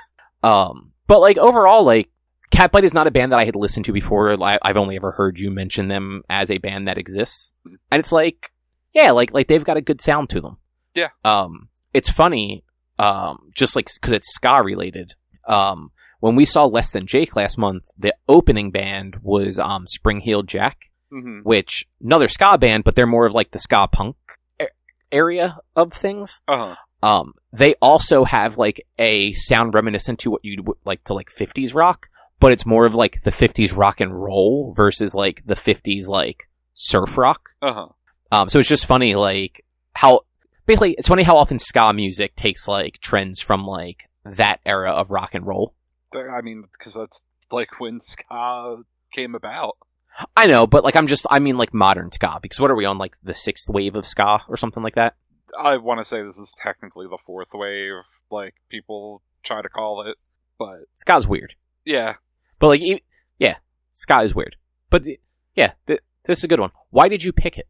Um, 0.44 0.92
but 1.08 1.20
like 1.20 1.38
overall, 1.38 1.84
like 1.84 2.10
Catbite 2.52 2.84
is 2.84 2.94
not 2.94 3.08
a 3.08 3.12
band 3.12 3.32
that 3.32 3.40
I 3.40 3.46
had 3.46 3.56
listened 3.56 3.86
to 3.86 3.92
before. 3.94 4.38
I've 4.44 4.78
only 4.78 4.96
ever 4.96 5.12
heard 5.12 5.40
you 5.40 5.50
mention 5.52 5.88
them 5.88 6.24
as 6.30 6.52
a 6.52 6.60
band 6.60 6.88
that 6.88 6.98
exists, 6.98 7.52
and 7.66 8.00
it's 8.00 8.12
like, 8.12 8.52
yeah, 8.94 9.12
like 9.12 9.34
like 9.34 9.48
they've 9.48 9.64
got 9.64 9.78
a 9.78 9.82
good 9.82 10.02
sound 10.02 10.30
to 10.30 10.42
them. 10.42 10.58
Yeah. 10.94 11.10
Um, 11.26 11.70
it's 11.94 12.12
funny, 12.12 12.64
um, 13.00 13.50
just 13.56 13.76
like 13.76 13.88
because 13.94 14.14
it's 14.14 14.34
ska 14.34 14.62
related. 14.64 15.16
Um, 15.48 15.92
when 16.20 16.36
we 16.36 16.46
saw 16.46 16.66
Less 16.66 16.92
Than 16.92 17.06
Jake 17.08 17.36
last 17.36 17.58
month, 17.58 17.86
the 17.98 18.14
opening 18.30 18.72
band 18.72 19.18
was 19.22 19.58
um 19.60 19.88
Spring 19.88 20.22
Heeled 20.22 20.48
Jack, 20.48 20.92
hmm 21.12 21.40
which 21.40 21.86
another 22.02 22.28
ska 22.28 22.58
band, 22.58 22.84
but 22.84 22.96
they're 22.96 23.08
more 23.08 23.26
of 23.26 23.34
like 23.34 23.52
the 23.52 23.60
ska 23.60 23.88
punk 23.92 24.16
a- 24.60 24.68
area 25.12 25.58
of 25.76 25.92
things. 25.92 26.42
Uh 26.48 26.58
huh. 26.58 26.76
Um, 27.04 27.34
they 27.52 27.76
also 27.82 28.24
have 28.24 28.58
like 28.58 28.88
a 28.98 29.34
sound 29.34 29.74
reminiscent 29.74 30.20
to 30.20 30.32
what 30.32 30.46
you'd 30.46 30.66
like 30.86 31.04
to 31.04 31.14
like 31.14 31.30
50s 31.38 31.76
rock, 31.76 32.08
but 32.40 32.54
it's 32.54 32.66
more 32.66 32.86
of 32.86 32.96
like 32.96 33.22
the 33.24 33.30
50s 33.30 33.78
rock 33.78 34.00
and 34.00 34.24
roll 34.24 34.74
versus 34.74 35.14
like 35.14 35.44
the 35.46 35.56
50s 35.56 36.08
like 36.08 36.50
surf 36.74 37.18
rock. 37.18 37.50
Uh 37.62 37.74
huh. 37.74 37.88
Um, 38.32 38.48
so 38.48 38.60
it's 38.60 38.70
just 38.70 38.86
funny 38.86 39.16
like 39.16 39.66
how 39.94 40.22
basically 40.66 40.96
it's 40.98 41.10
funny 41.10 41.24
how 41.24 41.38
often 41.38 41.60
ska 41.60 41.92
music 41.92 42.38
takes 42.38 42.70
like 42.70 43.00
trends 43.02 43.42
from 43.42 43.68
like 43.68 44.10
that 44.24 44.62
era 44.66 44.94
of 44.94 45.12
rock 45.12 45.32
and 45.34 45.46
roll. 45.46 45.74
I 46.16 46.42
mean, 46.42 46.64
because 46.72 46.94
that's 46.94 47.22
like 47.52 47.82
when 47.82 48.00
ska 48.00 48.78
came 49.14 49.36
about. 49.36 49.76
I 50.38 50.48
know, 50.48 50.68
but 50.68 50.86
like 50.86 50.96
I'm 50.96 51.08
just 51.08 51.26
I 51.30 51.40
mean 51.40 51.58
like 51.58 51.74
modern 51.74 52.14
ska 52.14 52.40
because 52.42 52.62
what 52.62 52.72
are 52.72 52.78
we 52.78 52.86
on 52.86 52.98
like 52.98 53.16
the 53.24 53.34
sixth 53.34 53.70
wave 53.70 53.96
of 53.96 54.08
ska 54.08 54.40
or 54.48 54.56
something 54.56 54.84
like 54.84 54.96
that? 54.96 55.16
I 55.60 55.78
want 55.78 56.00
to 56.00 56.04
say 56.06 56.22
this 56.22 56.38
is 56.38 56.54
technically 56.58 57.08
the 57.08 57.18
fourth 57.18 57.50
wave, 57.54 58.04
like 58.32 58.56
people 58.70 59.22
try 59.44 59.62
to 59.62 59.70
call 59.70 60.08
it, 60.08 60.18
but 60.58 60.86
ska's 60.96 61.28
weird, 61.28 61.56
yeah. 61.86 62.16
but 62.60 62.68
like 62.68 62.82
e- 62.82 63.04
yeah, 63.40 63.56
ska 63.94 64.22
is 64.22 64.36
weird, 64.36 64.56
but 64.90 65.04
yeah, 65.56 65.74
th- 65.88 66.02
this 66.26 66.40
is 66.40 66.44
a 66.44 66.48
good 66.48 66.60
one. 66.60 66.72
Why 66.90 67.08
did 67.08 67.24
you 67.24 67.32
pick 67.32 67.58
it? 67.58 67.68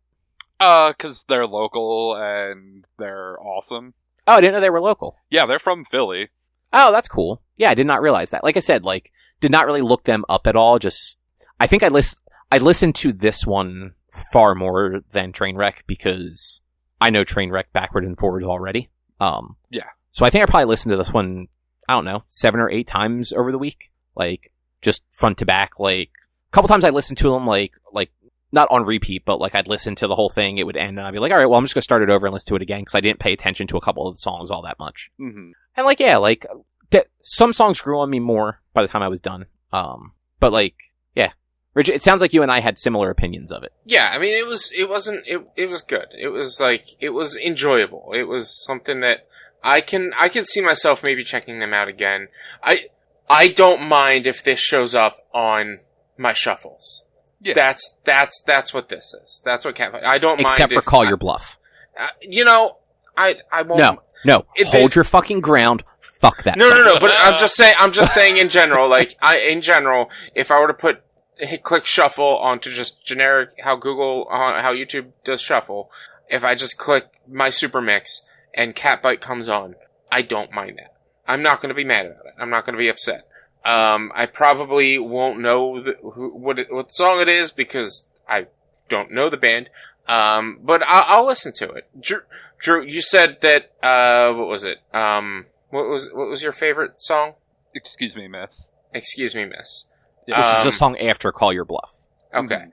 Uh, 0.60 0.92
because 0.92 1.26
they're 1.28 1.48
local 1.48 2.16
and 2.16 2.86
they're 2.98 3.40
awesome. 3.42 3.94
Oh, 4.28 4.34
I 4.34 4.42
didn't 4.42 4.54
know 4.54 4.62
they 4.62 4.70
were 4.70 4.82
local. 4.82 5.18
Yeah, 5.30 5.46
they're 5.46 5.60
from 5.60 5.86
Philly. 5.92 6.30
Oh, 6.72 6.92
that's 6.92 7.08
cool. 7.08 7.42
Yeah, 7.58 7.70
I 7.70 7.76
did 7.76 7.88
not 7.88 8.02
realize 8.02 8.30
that. 8.30 8.44
Like 8.44 8.58
I 8.58 8.62
said, 8.62 8.84
like 8.84 9.12
did 9.42 9.52
not 9.52 9.66
really 9.66 9.82
look 9.82 10.06
them 10.06 10.24
up 10.30 10.48
at 10.48 10.56
all. 10.56 10.80
Just 10.80 11.20
I 11.60 11.68
think 11.68 11.84
I 11.84 11.90
list 11.90 12.18
I 12.52 12.58
listened 12.58 12.96
to 12.96 13.12
this 13.12 13.46
one 13.46 13.94
far 14.32 14.56
more 14.56 15.02
than 15.12 15.34
Trainwreck 15.34 15.82
because 15.88 16.62
I 17.02 17.10
know 17.10 17.24
Trainwreck 17.24 17.66
backward 17.74 18.06
and 18.06 18.18
forwards 18.18 18.46
already. 18.46 18.90
Um, 19.20 19.58
Yeah. 19.70 19.90
So 20.12 20.26
I 20.26 20.30
think 20.30 20.44
I 20.44 20.46
probably 20.46 20.66
listened 20.66 20.92
to 20.92 20.98
this 20.98 21.12
one. 21.12 21.48
I 21.90 21.94
don't 21.94 22.06
know, 22.06 22.24
seven 22.28 22.60
or 22.62 22.70
eight 22.70 22.88
times 22.88 23.34
over 23.34 23.52
the 23.52 23.58
week, 23.58 23.92
like 24.16 24.54
just 24.82 25.04
front 25.12 25.38
to 25.40 25.46
back. 25.46 25.80
Like 25.80 26.12
a 26.48 26.52
couple 26.52 26.68
times 26.70 26.86
I 26.86 26.92
listened 26.92 27.18
to 27.20 27.32
them, 27.32 27.46
like 27.48 27.74
like 27.92 28.12
not 28.52 28.68
on 28.72 28.84
repeat, 28.86 29.24
but 29.26 29.40
like 29.40 29.54
I'd 29.56 29.68
listen 29.68 29.96
to 29.96 30.08
the 30.08 30.16
whole 30.16 30.30
thing. 30.30 30.58
It 30.60 30.66
would 30.66 30.78
end, 30.78 30.98
and 30.98 31.08
I'd 31.08 31.12
be 31.12 31.20
like, 31.20 31.32
all 31.32 31.38
right, 31.40 31.46
well, 31.48 31.58
I'm 31.58 31.66
just 31.66 31.74
gonna 31.74 31.82
start 31.82 32.04
it 32.04 32.10
over 32.10 32.26
and 32.28 32.34
listen 32.34 32.48
to 32.50 32.56
it 32.56 32.62
again 32.62 32.82
because 32.82 32.96
I 32.96 33.02
didn't 33.02 33.20
pay 33.20 33.34
attention 33.34 33.68
to 33.68 33.78
a 33.78 33.82
couple 33.82 34.08
of 34.08 34.16
the 34.16 34.20
songs 34.22 34.50
all 34.52 34.62
that 34.62 34.80
much. 34.80 35.10
hmm 35.18 35.52
And 35.76 35.86
like, 35.86 36.00
yeah, 36.00 36.18
like 36.18 36.46
th- 36.92 37.08
some 37.22 37.52
songs 37.52 37.82
grew 37.82 38.00
on 38.00 38.10
me 38.10 38.20
more 38.20 38.62
by 38.74 38.82
the 38.84 38.88
time 38.88 39.02
I 39.02 39.08
was 39.10 39.20
done. 39.20 39.48
Um, 39.74 40.14
but 40.40 40.54
like, 40.54 40.76
yeah, 41.16 41.32
Rich, 41.74 41.90
it 41.90 42.02
sounds 42.04 42.22
like 42.22 42.34
you 42.34 42.44
and 42.44 42.52
I 42.52 42.60
had 42.60 42.78
similar 42.78 43.10
opinions 43.10 43.52
of 43.52 43.64
it. 43.64 43.74
Yeah, 43.86 44.10
I 44.12 44.20
mean, 44.20 44.38
it 44.38 44.46
was, 44.46 44.72
it 44.78 44.88
wasn't, 44.90 45.28
it, 45.28 45.42
it 45.56 45.70
was 45.70 45.82
good. 45.82 46.06
It 46.18 46.28
was 46.30 46.60
like, 46.60 46.86
it 47.00 47.10
was 47.10 47.36
enjoyable. 47.38 48.12
It 48.14 48.24
was 48.28 48.64
something 48.64 49.00
that 49.00 49.28
I 49.64 49.82
can, 49.82 50.14
I 50.18 50.30
can 50.30 50.46
see 50.46 50.62
myself 50.62 51.04
maybe 51.04 51.24
checking 51.24 51.60
them 51.60 51.74
out 51.74 51.88
again. 51.88 52.28
I, 52.64 52.90
I 53.30 53.48
don't 53.48 53.82
mind 53.88 54.28
if 54.28 54.44
this 54.44 54.60
shows 54.60 54.94
up 54.94 55.18
on 55.34 55.80
my 56.18 56.34
shuffles. 56.34 57.06
Yeah. 57.42 57.54
That's, 57.56 57.98
that's, 58.04 58.42
that's 58.46 58.74
what 58.74 58.90
this 58.90 59.14
is. 59.24 59.42
That's 59.44 59.66
what 59.66 59.76
Catfight, 59.76 60.04
I 60.04 60.18
don't 60.20 60.38
mind. 60.38 60.42
Except 60.42 60.72
mind 60.72 60.74
for 60.74 60.80
if 60.80 60.86
Call 60.86 61.02
I- 61.02 61.08
Your 61.08 61.18
Bluff. 61.18 61.58
uh, 61.98 62.10
you 62.22 62.46
know, 62.46 62.78
I, 63.18 63.38
I 63.52 63.64
won't. 63.64 63.80
No, 63.80 64.02
no, 64.24 64.46
It 64.56 64.68
hold 64.68 64.92
did- 64.92 64.96
your 64.98 65.04
fucking 65.06 65.40
ground. 65.42 65.84
Fuck 66.20 66.44
that. 66.44 66.58
No, 66.58 66.70
song. 66.70 66.78
no, 66.78 66.94
no. 66.94 67.00
But 67.00 67.12
I'm 67.18 67.38
just 67.38 67.56
saying. 67.56 67.76
I'm 67.80 67.92
just 67.92 68.14
saying 68.14 68.38
in 68.38 68.48
general. 68.48 68.88
Like, 68.88 69.18
I 69.22 69.40
in 69.40 69.62
general, 69.62 70.10
if 70.34 70.52
I 70.52 70.60
were 70.62 70.68
to 70.68 70.74
put 70.74 71.02
hit 71.38 71.64
click 71.64 71.86
shuffle 71.86 72.38
onto 72.38 72.70
just 72.72 73.06
generic 73.06 73.52
how 73.64 73.76
Google 73.76 74.28
uh, 74.30 74.62
how 74.62 74.74
YouTube 74.74 75.12
does 75.24 75.42
shuffle, 75.42 75.92
if 76.30 76.44
I 76.44 76.56
just 76.56 76.78
click 76.78 77.08
my 77.28 77.50
super 77.50 77.82
mix 77.82 78.22
and 78.54 78.76
Catbite 78.76 79.22
comes 79.22 79.50
on, 79.50 79.76
I 80.12 80.22
don't 80.22 80.52
mind 80.52 80.78
that. 80.78 80.94
I'm 81.28 81.42
not 81.42 81.62
going 81.62 81.70
to 81.70 81.76
be 81.76 81.84
mad 81.84 82.06
about 82.06 82.26
it. 82.26 82.34
I'm 82.38 82.50
not 82.50 82.66
going 82.66 82.74
to 82.74 82.80
be 82.80 82.90
upset. 82.90 83.28
Um, 83.66 84.12
I 84.14 84.26
probably 84.26 85.00
won't 85.00 85.40
know 85.40 85.82
the, 85.82 85.96
who, 86.02 86.30
what 86.30 86.60
it, 86.60 86.68
what 86.72 86.92
song 86.92 87.22
it 87.22 87.30
is 87.30 87.52
because 87.52 88.08
I 88.28 88.48
don't 88.90 89.12
know 89.12 89.30
the 89.30 89.38
band. 89.38 89.70
Um, 90.06 90.60
but 90.62 90.84
I'll, 90.86 91.20
I'll 91.20 91.26
listen 91.26 91.54
to 91.54 91.70
it. 91.72 91.88
Drew, 92.00 92.22
Drew, 92.60 92.84
you 92.84 93.02
said 93.02 93.40
that 93.42 93.72
uh, 93.82 94.34
what 94.34 94.48
was 94.48 94.66
it? 94.66 94.80
Um, 94.94 95.46
what 95.70 95.88
was 95.88 96.12
what 96.12 96.28
was 96.28 96.44
your 96.44 96.52
favorite 96.52 97.00
song? 97.00 97.36
Excuse 97.74 98.16
me, 98.16 98.28
miss. 98.28 98.70
Excuse 98.94 99.34
me, 99.34 99.46
Miss. 99.46 99.86
Which 100.28 100.38
is 100.38 100.48
Um, 100.60 100.64
the 100.66 100.72
song 100.72 100.98
after 100.98 101.32
Call 101.32 101.52
Your 101.54 101.66
Bluff. 101.66 101.94
Okay. 102.34 102.66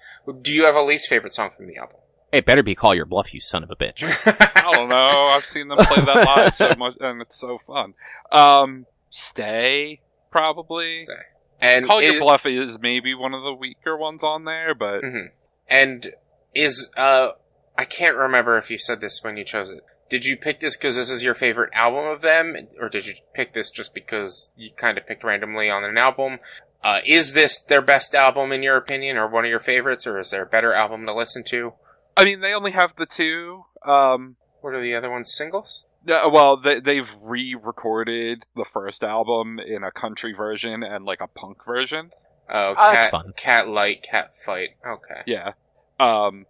Do 0.43 0.53
you 0.53 0.65
have 0.65 0.75
a 0.75 0.83
least 0.83 1.09
favorite 1.09 1.35
song 1.35 1.51
from 1.57 1.67
the 1.67 1.77
album? 1.77 1.97
It 2.33 2.45
better 2.47 2.63
be 2.63 2.75
Call 2.75 2.95
Your 2.95 3.07
Bluff, 3.07 3.35
you 3.35 3.41
son 3.41 3.63
of 3.65 3.71
a 3.71 3.77
bitch. 3.77 4.03
I 4.57 4.71
don't 4.73 4.89
know. 4.89 4.97
I've 4.97 5.45
seen 5.45 5.69
them 5.69 5.79
play 5.79 6.05
that 6.05 6.25
live 6.27 6.55
so 6.55 6.73
much, 6.79 6.95
and 7.01 7.21
it's 7.21 7.37
so 7.37 7.59
fun. 7.67 7.95
Um, 8.31 8.87
stay 9.11 10.01
probably. 10.31 11.03
Say. 11.05 11.13
And 11.61 11.87
Call 11.87 12.01
Your 12.01 12.19
Bluff 12.21 12.47
is 12.47 12.79
maybe 12.81 13.15
one 13.15 13.35
of 13.35 13.43
the 13.43 13.53
weaker 13.53 13.97
ones 13.97 14.23
on 14.23 14.45
there, 14.45 14.75
but 14.75 15.03
Mhm. 15.03 15.31
And 15.69 16.15
is 16.55 16.89
uh, 16.97 17.33
I 17.77 17.85
can't 17.85 18.17
remember 18.17 18.57
if 18.57 18.71
you 18.71 18.79
said 18.79 19.01
this 19.01 19.23
when 19.23 19.37
you 19.37 19.45
chose 19.45 19.71
it. 19.71 19.85
Did 20.09 20.25
you 20.25 20.37
pick 20.37 20.59
this 20.61 20.77
because 20.77 20.97
this 20.97 21.11
is 21.11 21.23
your 21.23 21.35
favorite 21.35 21.71
album 21.75 22.07
of 22.07 22.21
them, 22.23 22.57
or 22.81 22.89
did 22.89 23.07
you 23.07 23.15
pick 23.35 23.53
this 23.53 23.71
just 23.71 23.95
because 23.95 24.53
you 24.57 24.71
kind 24.73 24.99
of 24.99 25.07
picked 25.07 25.23
randomly 25.23 25.69
on 25.71 25.85
an 25.85 25.97
album? 25.99 26.39
Uh, 26.83 27.01
is 27.07 27.33
this 27.35 27.61
their 27.63 27.83
best 27.83 28.15
album 28.15 28.53
in 28.53 28.63
your 28.63 28.77
opinion, 28.77 29.17
or 29.17 29.29
one 29.29 29.45
of 29.45 29.51
your 29.51 29.61
favorites, 29.61 30.07
or 30.07 30.19
is 30.19 30.31
there 30.31 30.43
a 30.43 30.47
better 30.47 30.73
album 30.73 31.07
to 31.07 31.15
listen 31.15 31.45
to? 31.45 31.75
I 32.17 32.25
mean 32.25 32.41
they 32.41 32.53
only 32.53 32.73
have 32.73 32.95
the 32.97 33.07
two. 33.07 33.65
Um, 33.85 34.37
What 34.61 34.75
are 34.75 34.83
the 34.83 34.95
other 34.95 35.11
ones? 35.11 35.33
Singles? 35.35 35.85
yeah, 36.07 36.27
well 36.27 36.57
they 36.57 36.81
they've 36.81 37.11
re-recorded 37.21 38.45
the 38.57 38.65
first 38.73 39.03
album 39.05 39.59
in 39.59 39.85
a 39.85 39.91
country 39.93 40.33
version 40.33 40.83
and 40.83 41.05
like 41.05 41.21
a 41.21 41.27
punk 41.27 41.59
version. 41.67 42.09
Oh, 42.49 42.71
Oh, 42.71 42.75
that's 42.93 43.05
cat, 43.05 43.11
fun. 43.11 43.33
cat 43.37 43.69
light, 43.69 44.03
cat 44.03 44.31
fight. 44.45 44.71
Okay. 44.87 45.21
Yeah. 45.27 45.53
Um, 46.01 46.47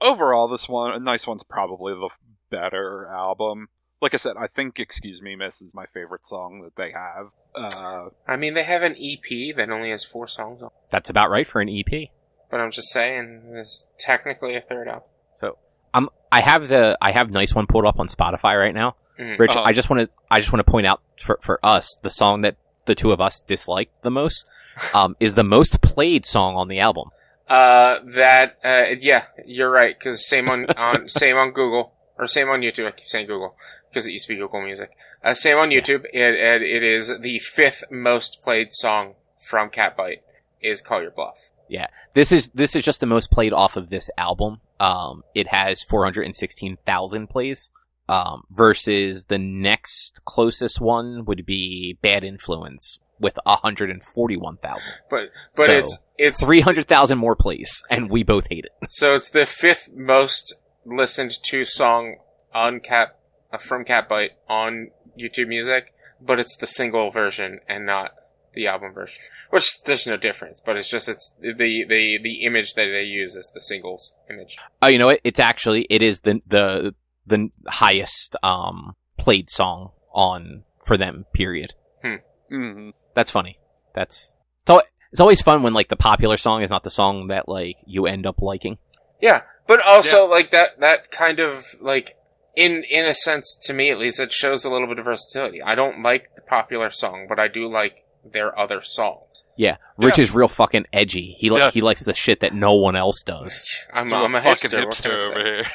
overall, 0.00 0.48
this 0.48 0.68
one, 0.68 0.92
a 0.92 0.98
nice 1.00 1.26
one's 1.26 1.42
probably 1.42 1.94
the 1.94 2.10
better 2.50 3.06
album. 3.08 3.68
Like 4.00 4.12
I 4.14 4.18
said, 4.18 4.36
I 4.38 4.48
think 4.48 4.78
"Excuse 4.78 5.22
Me, 5.22 5.34
Miss" 5.36 5.62
is 5.62 5.74
my 5.74 5.86
favorite 5.94 6.26
song 6.26 6.62
that 6.62 6.76
they 6.76 6.92
have. 6.92 7.28
Uh, 7.54 8.10
I 8.28 8.36
mean, 8.36 8.54
they 8.54 8.64
have 8.64 8.82
an 8.82 8.96
EP 9.00 9.54
that 9.56 9.70
only 9.70 9.90
has 9.90 10.04
four 10.04 10.26
songs 10.28 10.62
on. 10.62 10.70
That's 10.90 11.08
about 11.10 11.30
right 11.30 11.46
for 11.46 11.60
an 11.60 11.68
EP. 11.68 12.08
But 12.50 12.60
I'm 12.60 12.70
just 12.70 12.90
saying, 12.92 13.42
it's 13.54 13.86
technically 13.98 14.56
a 14.56 14.60
third 14.60 14.88
album. 14.88 15.08
So, 15.36 15.58
I'm. 15.94 16.04
um, 16.04 16.10
I 16.30 16.40
have 16.40 16.68
the 16.68 16.98
I 17.00 17.12
have 17.12 17.30
nice 17.30 17.54
one 17.54 17.66
pulled 17.66 17.86
up 17.86 17.98
on 18.00 18.08
Spotify 18.08 18.58
right 18.60 18.74
now. 18.74 18.96
Mhm. 19.18 19.38
Rich, 19.38 19.52
Uh-huh. 19.52 19.62
I 19.64 19.72
just 19.72 19.88
want 19.88 20.00
to 20.08 20.10
I 20.30 20.40
just 20.40 20.52
want 20.52 20.66
to 20.66 20.70
point 20.70 20.86
out 20.86 21.00
for 21.20 21.38
for 21.40 21.60
us 21.64 21.96
the 22.02 22.10
song 22.10 22.40
that 22.42 22.56
the 22.86 22.94
two 22.96 23.12
of 23.12 23.20
us 23.20 23.40
disliked 23.40 24.02
the 24.02 24.10
most, 24.10 24.50
um, 24.94 25.16
is 25.20 25.34
the 25.36 25.44
most 25.44 25.80
played 25.80 26.26
song 26.26 26.56
on 26.56 26.68
the 26.68 26.80
album. 26.80 27.08
Uh, 27.48 28.00
that, 28.04 28.58
uh, 28.64 28.96
yeah, 29.00 29.24
you're 29.46 29.70
right, 29.70 29.98
cause 30.00 30.26
same 30.26 30.48
on, 30.48 30.66
on, 30.76 31.08
same 31.08 31.36
on 31.36 31.50
Google, 31.52 31.93
or 32.18 32.26
same 32.26 32.48
on 32.48 32.60
YouTube, 32.60 32.86
I 32.86 32.90
keep 32.92 33.08
saying 33.08 33.26
Google, 33.26 33.56
because 33.88 34.06
it 34.06 34.12
used 34.12 34.26
to 34.26 34.34
be 34.34 34.38
Google 34.40 34.62
Music. 34.62 34.90
Uh, 35.22 35.34
same 35.34 35.58
on 35.58 35.70
YouTube, 35.70 36.04
it, 36.12 36.34
it, 36.34 36.62
it 36.62 36.82
is 36.82 37.18
the 37.20 37.38
fifth 37.38 37.84
most 37.90 38.40
played 38.42 38.72
song 38.72 39.14
from 39.38 39.70
Catbite, 39.70 40.20
is 40.60 40.80
Call 40.80 41.02
Your 41.02 41.10
Bluff. 41.10 41.50
Yeah, 41.68 41.86
this 42.14 42.30
is 42.30 42.48
this 42.48 42.76
is 42.76 42.84
just 42.84 43.00
the 43.00 43.06
most 43.06 43.30
played 43.30 43.52
off 43.52 43.76
of 43.76 43.88
this 43.88 44.10
album. 44.18 44.60
Um, 44.78 45.22
it 45.34 45.48
has 45.48 45.82
416,000 45.82 47.28
plays. 47.28 47.70
Um, 48.06 48.42
versus 48.50 49.24
the 49.30 49.38
next 49.38 50.20
closest 50.26 50.78
one 50.78 51.24
would 51.24 51.46
be 51.46 51.98
Bad 52.02 52.22
Influence 52.22 52.98
with 53.18 53.38
141,000. 53.44 54.92
But, 55.08 55.30
but 55.56 55.66
So, 55.66 55.72
it's, 55.72 55.98
it's, 56.18 56.44
300,000 56.44 57.16
more 57.16 57.34
plays, 57.34 57.82
and 57.88 58.10
we 58.10 58.22
both 58.22 58.48
hate 58.50 58.66
it. 58.66 58.90
so 58.90 59.14
it's 59.14 59.30
the 59.30 59.46
fifth 59.46 59.88
most 59.94 60.52
listened 60.84 61.42
to 61.44 61.64
song 61.64 62.16
on 62.52 62.80
Cat, 62.80 63.16
uh, 63.52 63.58
from 63.58 63.84
Catbite 63.84 64.30
on 64.48 64.90
YouTube 65.18 65.48
Music, 65.48 65.92
but 66.20 66.38
it's 66.38 66.56
the 66.56 66.66
single 66.66 67.10
version 67.10 67.60
and 67.68 67.86
not 67.86 68.14
the 68.54 68.66
album 68.66 68.92
version. 68.92 69.20
Which, 69.50 69.82
there's 69.82 70.06
no 70.06 70.16
difference, 70.16 70.60
but 70.64 70.76
it's 70.76 70.88
just, 70.88 71.08
it's, 71.08 71.34
the, 71.40 71.84
the, 71.84 72.18
the 72.22 72.44
image 72.44 72.74
that 72.74 72.86
they 72.86 73.02
use 73.02 73.34
is 73.34 73.50
the 73.52 73.60
singles 73.60 74.14
image. 74.30 74.56
Oh, 74.80 74.86
you 74.86 74.98
know 74.98 75.06
what? 75.06 75.20
It's 75.24 75.40
actually 75.40 75.86
it 75.90 76.02
is 76.02 76.20
the 76.20 76.40
the 76.46 76.94
the 77.26 77.50
highest 77.66 78.36
um 78.42 78.94
played 79.18 79.50
song 79.50 79.90
on 80.12 80.64
for 80.84 80.96
them. 80.96 81.24
Period. 81.32 81.74
hmm 82.02 82.90
That's 83.14 83.30
funny. 83.30 83.58
That's 83.94 84.34
it's, 84.62 84.70
al- 84.70 84.82
it's 85.10 85.20
always 85.20 85.42
fun 85.42 85.62
when 85.62 85.74
like 85.74 85.88
the 85.88 85.96
popular 85.96 86.36
song 86.36 86.62
is 86.62 86.70
not 86.70 86.82
the 86.82 86.90
song 86.90 87.28
that 87.28 87.48
like 87.48 87.76
you 87.86 88.06
end 88.06 88.26
up 88.26 88.40
liking. 88.42 88.78
Yeah, 89.20 89.42
but 89.66 89.80
also 89.84 90.26
like 90.28 90.50
that 90.50 90.80
that 90.80 91.10
kind 91.10 91.38
of 91.40 91.64
like 91.80 92.16
in 92.56 92.84
in 92.90 93.04
a 93.06 93.14
sense 93.14 93.54
to 93.66 93.72
me 93.72 93.90
at 93.90 93.98
least 93.98 94.20
it 94.20 94.32
shows 94.32 94.64
a 94.64 94.70
little 94.70 94.86
bit 94.86 94.98
of 94.98 95.04
versatility. 95.04 95.62
I 95.62 95.74
don't 95.74 96.02
like 96.02 96.34
the 96.36 96.42
popular 96.42 96.90
song, 96.90 97.26
but 97.28 97.38
I 97.38 97.48
do 97.48 97.68
like 97.70 98.04
their 98.24 98.56
other 98.58 98.80
songs. 98.82 99.44
Yeah, 99.56 99.76
Rich 99.98 100.18
Yeah. 100.18 100.22
is 100.22 100.34
real 100.34 100.48
fucking 100.48 100.86
edgy. 100.92 101.34
He 101.38 101.50
li- 101.50 101.58
Yeah. 101.58 101.70
he 101.70 101.80
likes 101.80 102.04
the 102.04 102.14
shit 102.14 102.40
that 102.40 102.54
no 102.54 102.74
one 102.74 102.96
else 102.96 103.22
does. 103.22 103.64
I'm, 103.92 104.08
So 104.08 104.16
I'm 104.16 104.34
a 104.34 104.40
fucking 104.42 104.70
hipster. 104.70 104.86
what 104.86 104.96
can 105.02 105.10
I 105.10 105.14
hipster 105.14 105.30
over 105.30 105.44
here. 105.44 105.66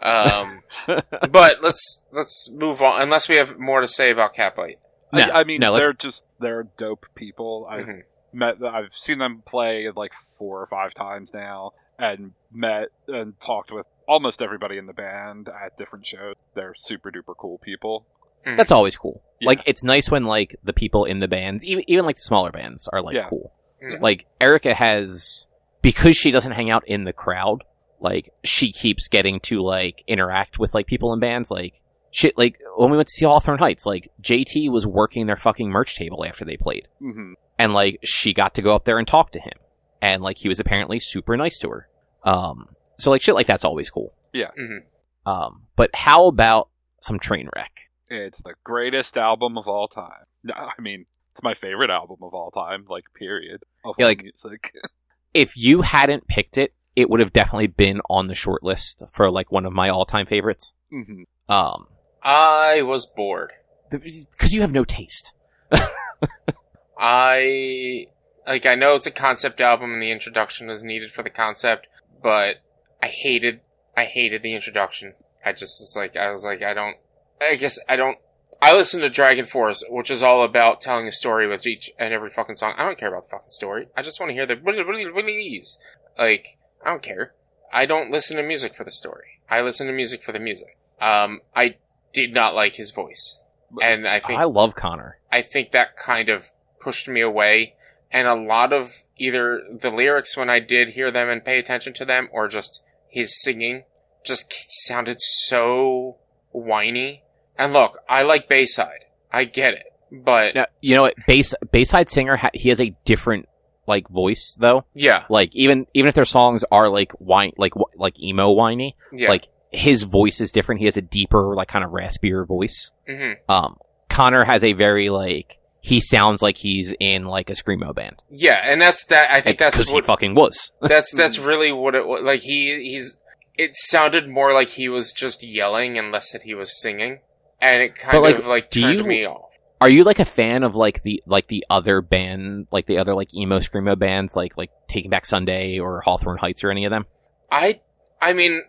Um, 0.00 0.62
but 1.30 1.62
let's 1.62 2.04
let's 2.12 2.50
move 2.52 2.82
on. 2.82 3.02
Unless 3.02 3.28
we 3.28 3.36
have 3.36 3.58
more 3.58 3.80
to 3.80 3.88
say 3.88 4.10
about 4.10 4.34
Catbite. 4.34 4.76
No, 5.12 5.22
I, 5.22 5.40
I 5.40 5.44
mean, 5.44 5.60
no, 5.60 5.76
they're 5.78 5.92
just 5.92 6.24
they're 6.40 6.64
dope 6.76 7.06
people. 7.14 7.66
I've 7.70 7.86
Mhm. 7.86 8.02
met, 8.32 8.62
I've 8.62 8.94
seen 8.94 9.18
them 9.18 9.42
play 9.46 9.88
like 9.94 10.12
four 10.38 10.60
or 10.60 10.66
five 10.66 10.94
times 10.94 11.32
now, 11.32 11.72
and 11.98 12.32
met 12.52 12.88
and 13.06 13.38
talked 13.40 13.70
with 13.72 13.86
almost 14.06 14.40
everybody 14.42 14.78
in 14.78 14.86
the 14.86 14.92
band 14.92 15.48
at 15.48 15.76
different 15.76 16.06
shows. 16.06 16.34
They're 16.54 16.74
super 16.76 17.10
duper 17.10 17.36
cool 17.36 17.58
people. 17.58 18.06
That's 18.44 18.72
always 18.72 18.96
cool. 18.96 19.22
Yeah. 19.40 19.48
Like 19.48 19.62
it's 19.66 19.82
nice 19.84 20.10
when 20.10 20.24
like 20.24 20.56
the 20.64 20.72
people 20.72 21.04
in 21.04 21.18
the 21.20 21.28
bands, 21.28 21.64
even 21.64 21.84
even 21.88 22.06
like 22.06 22.16
the 22.16 22.22
smaller 22.22 22.50
bands, 22.50 22.88
are 22.92 23.02
like 23.02 23.14
Yeah. 23.16 23.28
cool. 23.28 23.52
Mhm. 23.82 24.00
Like 24.00 24.26
Erica 24.40 24.74
has 24.74 25.46
because 25.82 26.16
she 26.16 26.30
doesn't 26.30 26.52
hang 26.52 26.70
out 26.70 26.86
in 26.86 27.04
the 27.04 27.12
crowd. 27.12 27.64
Like 28.00 28.30
she 28.44 28.72
keeps 28.72 29.08
getting 29.08 29.40
to 29.40 29.60
like 29.62 30.02
interact 30.06 30.58
with 30.58 30.72
like 30.72 30.86
people 30.86 31.12
in 31.12 31.20
bands. 31.20 31.50
Like 31.50 31.82
shit. 32.10 32.38
Like 32.38 32.58
when 32.76 32.90
we 32.90 32.96
went 32.96 33.08
to 33.08 33.12
see 33.14 33.26
Hawthorne 33.26 33.58
Heights, 33.58 33.84
like 33.84 34.08
JT 34.22 34.70
was 34.70 34.86
working 34.86 35.26
their 35.26 35.36
fucking 35.36 35.68
merch 35.68 35.94
table 35.96 36.24
after 36.24 36.44
they 36.46 36.56
played, 36.56 36.88
hmm 37.00 37.34
and 37.58 37.74
like 37.74 37.98
she 38.04 38.32
got 38.32 38.54
to 38.54 38.62
go 38.62 38.74
up 38.74 38.84
there 38.86 38.98
and 38.98 39.06
talk 39.06 39.32
to 39.32 39.40
him, 39.40 39.58
and 40.00 40.22
like 40.22 40.38
he 40.38 40.48
was 40.48 40.60
apparently 40.60 41.00
super 41.00 41.36
nice 41.36 41.58
to 41.58 41.68
her. 41.68 41.87
Um, 42.28 42.68
so 42.98 43.10
like 43.10 43.22
shit 43.22 43.34
like 43.34 43.46
that's 43.46 43.64
always 43.64 43.90
cool. 43.90 44.12
Yeah. 44.32 44.50
Mhm. 44.58 44.80
Um, 45.26 45.62
but 45.76 45.90
how 45.94 46.26
about 46.26 46.68
some 47.00 47.18
train 47.18 47.48
wreck? 47.54 47.90
It's 48.08 48.42
the 48.42 48.54
greatest 48.64 49.16
album 49.18 49.56
of 49.58 49.66
all 49.68 49.88
time. 49.88 50.24
No, 50.42 50.54
I 50.54 50.80
mean, 50.80 51.06
it's 51.32 51.42
my 51.42 51.54
favorite 51.54 51.90
album 51.90 52.18
of 52.22 52.32
all 52.34 52.50
time. 52.50 52.86
Like, 52.88 53.04
period. 53.14 53.62
Of 53.84 53.94
Yeah, 53.98 54.06
like- 54.06 54.22
music. 54.22 54.74
if 55.34 55.56
you 55.56 55.82
hadn't 55.82 56.26
picked 56.26 56.56
it, 56.58 56.72
it 56.96 57.08
would 57.10 57.20
have 57.20 57.32
definitely 57.32 57.66
been 57.68 58.00
on 58.10 58.26
the 58.26 58.34
short 58.34 58.62
list 58.62 59.02
for 59.12 59.30
like 59.30 59.52
one 59.52 59.64
of 59.66 59.72
my 59.72 59.88
all-time 59.88 60.26
favorites. 60.26 60.72
hmm 60.90 61.22
Um, 61.48 61.86
I 62.22 62.82
was 62.82 63.06
bored. 63.06 63.52
because 63.90 64.52
you 64.52 64.60
have 64.62 64.72
no 64.72 64.84
taste. 64.84 65.32
I 66.98 68.06
like 68.46 68.66
I 68.66 68.74
know 68.74 68.94
it's 68.94 69.06
a 69.06 69.10
concept 69.12 69.60
album 69.60 69.92
and 69.92 70.02
the 70.02 70.10
introduction 70.10 70.66
was 70.66 70.82
needed 70.82 71.10
for 71.12 71.22
the 71.22 71.30
concept, 71.30 71.86
but 72.22 72.56
I 73.02 73.06
hated 73.06 73.60
I 73.96 74.04
hated 74.04 74.42
the 74.42 74.54
introduction. 74.54 75.14
I 75.44 75.52
just 75.52 75.80
was 75.80 75.94
like 75.96 76.16
I 76.16 76.30
was 76.30 76.44
like 76.44 76.62
I 76.62 76.74
don't 76.74 76.96
I 77.40 77.56
guess 77.56 77.78
I 77.88 77.96
don't 77.96 78.18
I 78.60 78.74
listen 78.74 79.00
to 79.00 79.10
DragonForce, 79.10 79.84
which 79.88 80.10
is 80.10 80.22
all 80.22 80.42
about 80.42 80.80
telling 80.80 81.06
a 81.06 81.12
story 81.12 81.46
with 81.46 81.64
each 81.64 81.92
and 81.96 82.12
every 82.12 82.30
fucking 82.30 82.56
song. 82.56 82.74
I 82.76 82.84
don't 82.84 82.98
care 82.98 83.08
about 83.08 83.24
the 83.24 83.28
fucking 83.28 83.50
story. 83.50 83.86
I 83.96 84.02
just 84.02 84.18
want 84.18 84.30
to 84.30 84.34
hear 84.34 84.46
the 84.46 84.58
willies. 84.62 85.78
Like 86.18 86.58
I 86.84 86.90
don't 86.90 87.02
care. 87.02 87.34
I 87.72 87.86
don't 87.86 88.10
listen 88.10 88.36
to 88.36 88.42
music 88.42 88.74
for 88.74 88.84
the 88.84 88.90
story. 88.90 89.40
I 89.50 89.60
listen 89.60 89.86
to 89.86 89.92
music 89.92 90.22
for 90.22 90.32
the 90.32 90.40
music. 90.40 90.76
Um, 91.00 91.40
I 91.54 91.76
did 92.12 92.34
not 92.34 92.54
like 92.54 92.74
his 92.74 92.90
voice, 92.90 93.38
and 93.80 94.06
I 94.06 94.18
think 94.20 94.40
I 94.40 94.44
love 94.44 94.74
Connor. 94.74 95.18
I 95.30 95.42
think 95.42 95.70
that 95.70 95.96
kind 95.96 96.28
of 96.28 96.50
pushed 96.80 97.08
me 97.08 97.20
away. 97.20 97.74
And 98.10 98.26
a 98.26 98.34
lot 98.34 98.72
of 98.72 98.92
either 99.18 99.62
the 99.70 99.90
lyrics 99.90 100.36
when 100.36 100.48
I 100.48 100.60
did 100.60 100.90
hear 100.90 101.10
them 101.10 101.28
and 101.28 101.44
pay 101.44 101.58
attention 101.58 101.92
to 101.94 102.04
them, 102.04 102.28
or 102.32 102.48
just 102.48 102.82
his 103.08 103.40
singing, 103.42 103.84
just 104.24 104.52
sounded 104.86 105.18
so 105.20 106.16
whiny. 106.52 107.22
And 107.58 107.72
look, 107.72 107.98
I 108.08 108.22
like 108.22 108.48
Bayside. 108.48 109.04
I 109.32 109.44
get 109.44 109.74
it. 109.74 109.84
But 110.10 110.54
Now, 110.54 110.66
you 110.80 110.94
know 110.94 111.02
what? 111.02 111.14
Bass 111.26 111.54
Bayside 111.70 112.08
singer 112.08 112.36
ha- 112.36 112.50
he 112.54 112.70
has 112.70 112.80
a 112.80 112.94
different 113.04 113.46
like 113.86 114.08
voice 114.08 114.56
though. 114.58 114.84
yeah, 114.94 115.24
Like 115.28 115.50
even 115.54 115.86
even 115.94 116.08
if 116.08 116.14
their 116.14 116.24
songs 116.24 116.64
are 116.70 116.88
like 116.88 117.12
whine 117.12 117.52
like 117.58 117.72
like 117.96 118.18
emo 118.20 118.50
whiny, 118.52 118.96
yeah. 119.12 119.28
like 119.28 119.48
his 119.70 120.04
voice 120.04 120.40
is 120.40 120.50
different. 120.50 120.78
He 120.78 120.86
has 120.86 120.96
a 120.96 121.02
deeper 121.02 121.54
like 121.54 121.68
kind 121.68 121.84
of 121.84 121.90
raspier 121.90 122.46
voice. 122.46 122.90
hmm 123.06 123.32
Um, 123.50 123.76
Connor 124.08 124.44
has 124.44 124.64
a 124.64 124.72
very 124.72 125.10
like 125.10 125.57
he 125.80 126.00
sounds 126.00 126.42
like 126.42 126.58
he's 126.58 126.94
in 127.00 127.24
like 127.26 127.50
a 127.50 127.54
screamo 127.54 127.94
band. 127.94 128.16
Yeah, 128.30 128.60
and 128.62 128.80
that's 128.80 129.06
that. 129.06 129.30
I 129.30 129.40
think 129.40 129.58
that's 129.58 129.76
because 129.76 129.88
he 129.90 129.94
what 129.94 130.06
fucking 130.06 130.34
was. 130.34 130.72
that's 130.82 131.12
that's 131.12 131.38
really 131.38 131.72
what 131.72 131.94
it 131.94 132.06
was. 132.06 132.22
Like 132.22 132.40
he 132.40 132.82
he's. 132.82 133.18
It 133.56 133.74
sounded 133.74 134.28
more 134.28 134.52
like 134.52 134.68
he 134.68 134.88
was 134.88 135.12
just 135.12 135.42
yelling 135.42 135.98
and 135.98 136.12
less 136.12 136.30
that 136.32 136.42
he 136.44 136.54
was 136.54 136.80
singing, 136.80 137.20
and 137.60 137.82
it 137.82 137.96
kind 137.96 138.22
like, 138.22 138.38
of 138.38 138.46
like 138.46 138.70
turned 138.70 139.00
you- 139.00 139.04
me 139.04 139.26
off. 139.26 139.46
Are 139.80 139.88
you 139.88 140.02
like 140.02 140.18
a 140.18 140.24
fan 140.24 140.64
of 140.64 140.74
like 140.74 141.02
the 141.04 141.22
like 141.24 141.46
the 141.46 141.64
other 141.70 142.00
band, 142.00 142.66
like 142.72 142.86
the 142.86 142.98
other 142.98 143.14
like 143.14 143.32
emo 143.32 143.60
screamo 143.60 143.96
bands, 143.96 144.34
like 144.34 144.56
like 144.56 144.70
Taking 144.88 145.10
Back 145.10 145.24
Sunday 145.24 145.78
or 145.78 146.00
Hawthorne 146.00 146.38
Heights 146.38 146.64
or 146.64 146.70
any 146.70 146.84
of 146.84 146.90
them? 146.90 147.06
I 147.50 147.80
I 148.20 148.32
mean, 148.32 148.62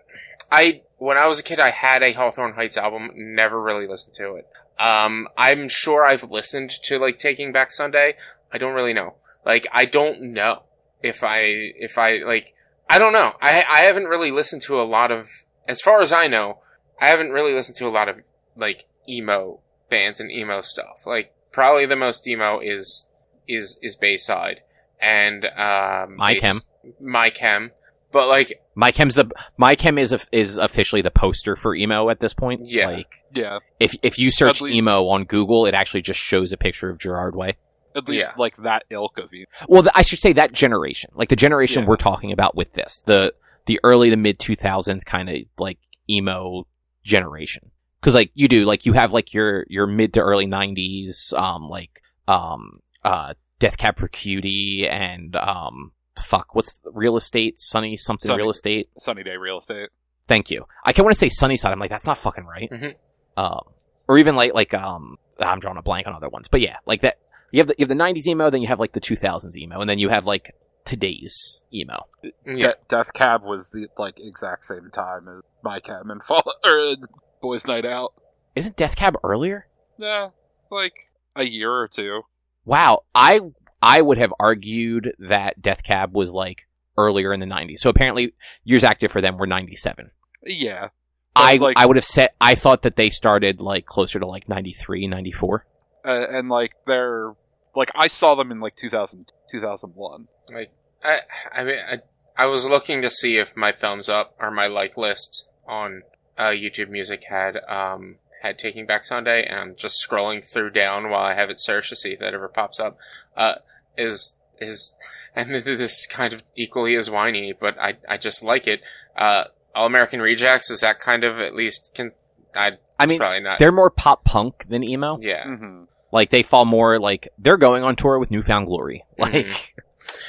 I 0.51 0.82
when 0.97 1.17
I 1.17 1.27
was 1.27 1.39
a 1.39 1.43
kid, 1.43 1.60
I 1.60 1.69
had 1.69 2.03
a 2.03 2.13
Hawthorne 2.13 2.53
Heights 2.53 2.77
album. 2.77 3.12
Never 3.15 3.62
really 3.62 3.88
listened 3.88 4.13
to 4.15 4.36
it. 4.36 4.47
Um, 4.79 5.27
I'm 5.38 5.69
sure 5.69 6.05
I've 6.05 6.23
listened 6.23 6.71
to 6.84 6.99
like 6.99 7.17
Taking 7.17 7.51
Back 7.51 7.71
Sunday. 7.71 8.15
I 8.51 8.58
don't 8.58 8.73
really 8.73 8.93
know. 8.93 9.15
Like, 9.45 9.67
I 9.71 9.86
don't 9.86 10.21
know 10.21 10.63
if 11.01 11.23
I 11.23 11.39
if 11.41 11.97
I 11.97 12.17
like. 12.17 12.53
I 12.89 12.97
don't 12.97 13.13
know. 13.13 13.34
I 13.41 13.63
I 13.69 13.79
haven't 13.82 14.05
really 14.05 14.32
listened 14.32 14.62
to 14.63 14.82
a 14.82 14.84
lot 14.84 15.12
of. 15.12 15.29
As 15.67 15.82
far 15.82 16.01
as 16.01 16.12
I 16.12 16.27
know, 16.27 16.60
I 16.99 17.08
haven't 17.08 17.32
really 17.32 17.53
listened 17.53 17.77
to 17.77 17.88
a 17.88 17.89
lot 17.89 18.10
of 18.10 18.17
like 18.55 18.86
emo 19.08 19.60
bands 19.89 20.19
and 20.19 20.32
emo 20.32 20.62
stuff. 20.62 21.05
Like, 21.05 21.34
probably 21.52 21.85
the 21.85 21.96
most 21.96 22.27
emo 22.27 22.60
is 22.60 23.08
is 23.48 23.79
is 23.81 23.96
Bayside 23.96 24.62
and 25.00 25.46
um 25.46 26.15
My 26.15 26.33
Bays- 26.33 26.41
Chem. 26.41 26.58
My 27.00 27.29
Chem. 27.29 27.71
But 28.12 28.27
like 28.27 28.53
My 28.75 28.91
Chem's 28.91 29.15
the 29.15 29.29
My 29.57 29.75
Chem 29.75 29.97
is 29.97 30.12
a, 30.13 30.19
is 30.31 30.57
officially 30.57 31.01
the 31.01 31.12
poster 31.12 31.55
for 31.55 31.75
emo 31.75 32.10
at 32.10 32.19
this 32.19 32.33
point. 32.33 32.62
Yeah. 32.65 32.87
Like 32.89 33.23
Yeah, 33.33 33.60
if 33.79 33.95
if 34.01 34.17
you 34.17 34.31
search 34.31 34.57
At 34.57 34.62
lea- 34.62 34.77
emo 34.77 35.07
on 35.07 35.25
Google, 35.25 35.65
it 35.65 35.73
actually 35.73 36.01
just 36.01 36.19
shows 36.19 36.51
a 36.51 36.57
picture 36.57 36.89
of 36.89 36.97
Gerard 36.99 37.35
Way. 37.35 37.57
at 37.95 38.07
least 38.07 38.27
Yeah. 38.29 38.33
like 38.37 38.55
that 38.63 38.83
ilk 38.89 39.17
of 39.17 39.33
you. 39.33 39.45
Well, 39.67 39.81
the, 39.83 39.91
I 39.95 40.01
should 40.03 40.19
say 40.19 40.33
that 40.33 40.53
generation, 40.53 41.12
like 41.15 41.29
the 41.29 41.35
generation 41.35 41.83
Yeah. 41.83 41.89
we're 41.89 41.97
talking 41.97 42.31
about 42.31 42.55
with 42.55 42.73
this, 42.73 43.01
the 43.05 43.33
the 43.65 43.79
early 43.83 44.10
to 44.10 44.15
mid 44.17 44.39
two 44.39 44.55
thousands 44.55 45.03
kind 45.03 45.29
of 45.29 45.35
like 45.57 45.77
emo 46.10 46.65
generation. 47.03 47.71
Because 47.99 48.15
like 48.15 48.31
you 48.33 48.47
do, 48.47 48.65
like 48.65 48.85
you 48.85 48.93
have 48.93 49.12
like 49.12 49.33
your 49.33 49.65
your 49.69 49.85
mid 49.85 50.13
to 50.13 50.21
early 50.21 50.45
nineties, 50.45 51.33
um, 51.37 51.67
like 51.69 52.01
um, 52.27 52.79
uh, 53.03 53.33
Death 53.60 53.77
Cab 53.77 53.97
for 53.99 54.07
Cutie 54.07 54.87
and 54.89 55.35
um, 55.35 55.91
fuck, 56.22 56.56
what's 56.56 56.82
real 56.86 57.17
estate? 57.17 57.60
Sunny 57.60 57.98
something 57.98 58.28
Sunny. 58.28 58.42
real 58.42 58.50
estate. 58.50 58.90
Sunny 58.98 59.24
Day 59.24 59.38
Real 59.38 59.60
Estate. 59.60 59.90
Thank 60.28 60.52
you. 60.52 60.65
I 60.86 60.94
can't 60.94 61.06
want 61.06 61.13
to 61.15 61.20
say 61.20 61.30
sunny 61.30 61.58
side. 61.58 61.72
I'm 61.72 61.80
like 61.80 61.90
that's 61.90 62.06
not 62.06 62.17
fucking 62.17 62.46
right. 62.46 62.70
Mhm. 62.72 62.96
Um, 63.38 63.62
or 64.08 64.17
even 64.17 64.36
like 64.36 64.54
like 64.54 64.74
um, 64.74 65.17
I'm 65.40 65.60
drawing 65.60 65.78
a 65.78 65.82
blank 65.82 66.08
on 66.08 66.13
other 66.13 66.30
ones, 66.30 66.48
but 66.48 66.62
yeah, 66.62 66.78
like 66.86 67.02
that. 67.02 67.17
you 67.52 67.60
have 67.60 67.67
the 67.67 67.76
you 67.78 67.84
have 67.84 67.90
the 67.90 67.96
'90s 68.04 68.28
emo, 68.28 68.50
then 68.50 68.62
you 68.62 68.67
have 68.67 68.80
like 68.80 68.92
the 68.94 69.02
2000s 69.02 69.56
emo, 69.58 69.80
and 69.82 69.90
then 69.90 69.98
you 70.00 70.10
have 70.10 70.26
like 70.26 70.54
today's 70.86 71.62
emo. 71.74 72.06
Yeah. 72.46 72.67
De- 72.72 72.76
Death 72.90 73.13
Cab 73.13 73.44
was 73.44 73.70
the 73.70 73.88
like 73.98 74.20
exact 74.20 74.65
same 74.65 74.90
time 74.94 75.28
as 75.28 75.44
My 75.63 75.80
Cab 75.80 76.10
and 76.10 76.22
Fall 76.24 76.44
or 76.65 76.96
Boys 77.42 77.65
Night 77.67 77.86
Out. 77.86 78.13
Isn't 78.56 78.76
Death 78.76 78.96
Cab 78.96 79.15
earlier? 79.24 79.67
Yeah, 79.98 80.30
like 80.72 80.94
a 81.36 81.44
year 81.44 81.72
or 81.72 81.88
two. 81.88 82.22
Wow, 82.65 83.04
I 83.15 83.40
I 83.82 84.02
would 84.02 84.17
have 84.17 84.34
argued 84.40 85.13
that 85.19 85.62
Death 85.62 85.84
Cab 85.84 86.13
was 86.13 86.32
like 86.32 86.67
earlier 86.98 87.32
in 87.34 87.40
the 87.40 87.46
90s. 87.46 87.77
So 87.80 87.90
apparently, 87.90 88.34
years 88.63 88.84
active 88.84 89.12
for 89.12 89.21
them 89.21 89.38
were 89.38 89.48
97. 89.48 90.12
Yeah, 90.46 90.90
I 91.36 91.58
like- 91.58 91.77
I 91.77 91.86
would 91.86 91.96
have 91.96 92.06
said 92.06 92.30
I 92.42 92.56
thought 92.56 92.82
that 92.84 92.96
they 92.96 93.10
started 93.10 93.62
like 93.62 93.86
closer 93.86 94.19
to 94.19 94.25
like 94.25 94.50
93, 94.50 95.08
94. 95.08 95.65
uh, 96.06 96.10
and 96.30 96.50
like 96.50 96.73
they're 96.88 97.34
like 97.75 97.92
I 97.96 98.08
saw 98.08 98.36
them 98.36 98.52
in 98.52 98.60
like 98.60 98.75
2000, 98.75 99.32
2001. 99.52 100.27
Like 100.52 100.71
I, 101.04 101.19
I 101.54 101.63
mean, 101.63 101.77
I, 101.88 102.00
I 102.38 102.46
was 102.48 102.65
looking 102.67 103.02
to 103.02 103.10
see 103.10 103.38
if 103.38 103.56
my 103.56 103.71
thumbs 103.71 104.10
up 104.10 104.36
or 104.40 104.50
my 104.52 104.67
like 104.67 104.98
list 104.98 105.46
on 105.67 106.04
uh, 106.38 106.48
YouTube 106.50 106.90
Music 106.90 107.25
had 107.30 107.58
um 107.67 108.15
had 108.42 108.58
Taking 108.58 108.86
Back 108.86 109.04
Sunday, 109.06 109.46
and 109.46 109.60
I'm 109.60 109.75
just 109.75 110.04
scrolling 110.06 110.44
through 110.44 110.69
down 110.71 111.10
while 111.10 111.21
I 111.25 111.34
have 111.36 111.50
it 111.50 111.60
searched 111.60 111.90
to 111.90 111.96
see 111.98 112.13
if 112.13 112.19
that 112.19 112.34
ever 112.34 112.48
pops 112.48 112.80
up. 112.80 112.98
Uh, 113.36 113.56
is 113.98 114.35
is 114.60 114.96
and 115.35 115.54
this 115.54 115.65
is 116.02 116.08
kind 116.08 116.33
of 116.33 116.44
equally 116.56 116.96
as 116.96 117.10
whiny, 117.10 117.54
but 117.54 117.77
I 117.79 117.98
I 118.08 118.17
just 118.17 118.44
like 118.44 118.67
it. 118.67 118.81
Uh, 119.17 119.46
All 119.75 119.85
American 119.85 120.21
Rejects 120.21 120.69
is 120.69 120.81
that 120.81 121.00
kind 121.00 121.23
of 121.23 121.40
at 121.40 121.56
least 121.56 121.92
can 121.94 122.12
I. 122.56 122.77
I 122.98 123.06
mean, 123.06 123.19
probably 123.19 123.40
not. 123.40 123.60
They're 123.60 123.71
more 123.71 123.90
pop 123.90 124.25
punk 124.25 124.67
than 124.67 124.90
emo. 124.90 125.19
Yeah, 125.21 125.46
Mm-hmm. 125.46 125.83
Like 126.12 126.31
they 126.31 126.44
fall 126.44 126.65
more 126.65 127.00
like 127.00 127.29
they're 127.37 127.58
going 127.58 127.83
on 127.83 127.96
tour 127.96 128.17
with 128.19 128.31
New 128.31 128.42
Found 128.44 128.65
Glory. 128.67 129.06
Mhm. 129.17 129.19
Like 129.33 129.75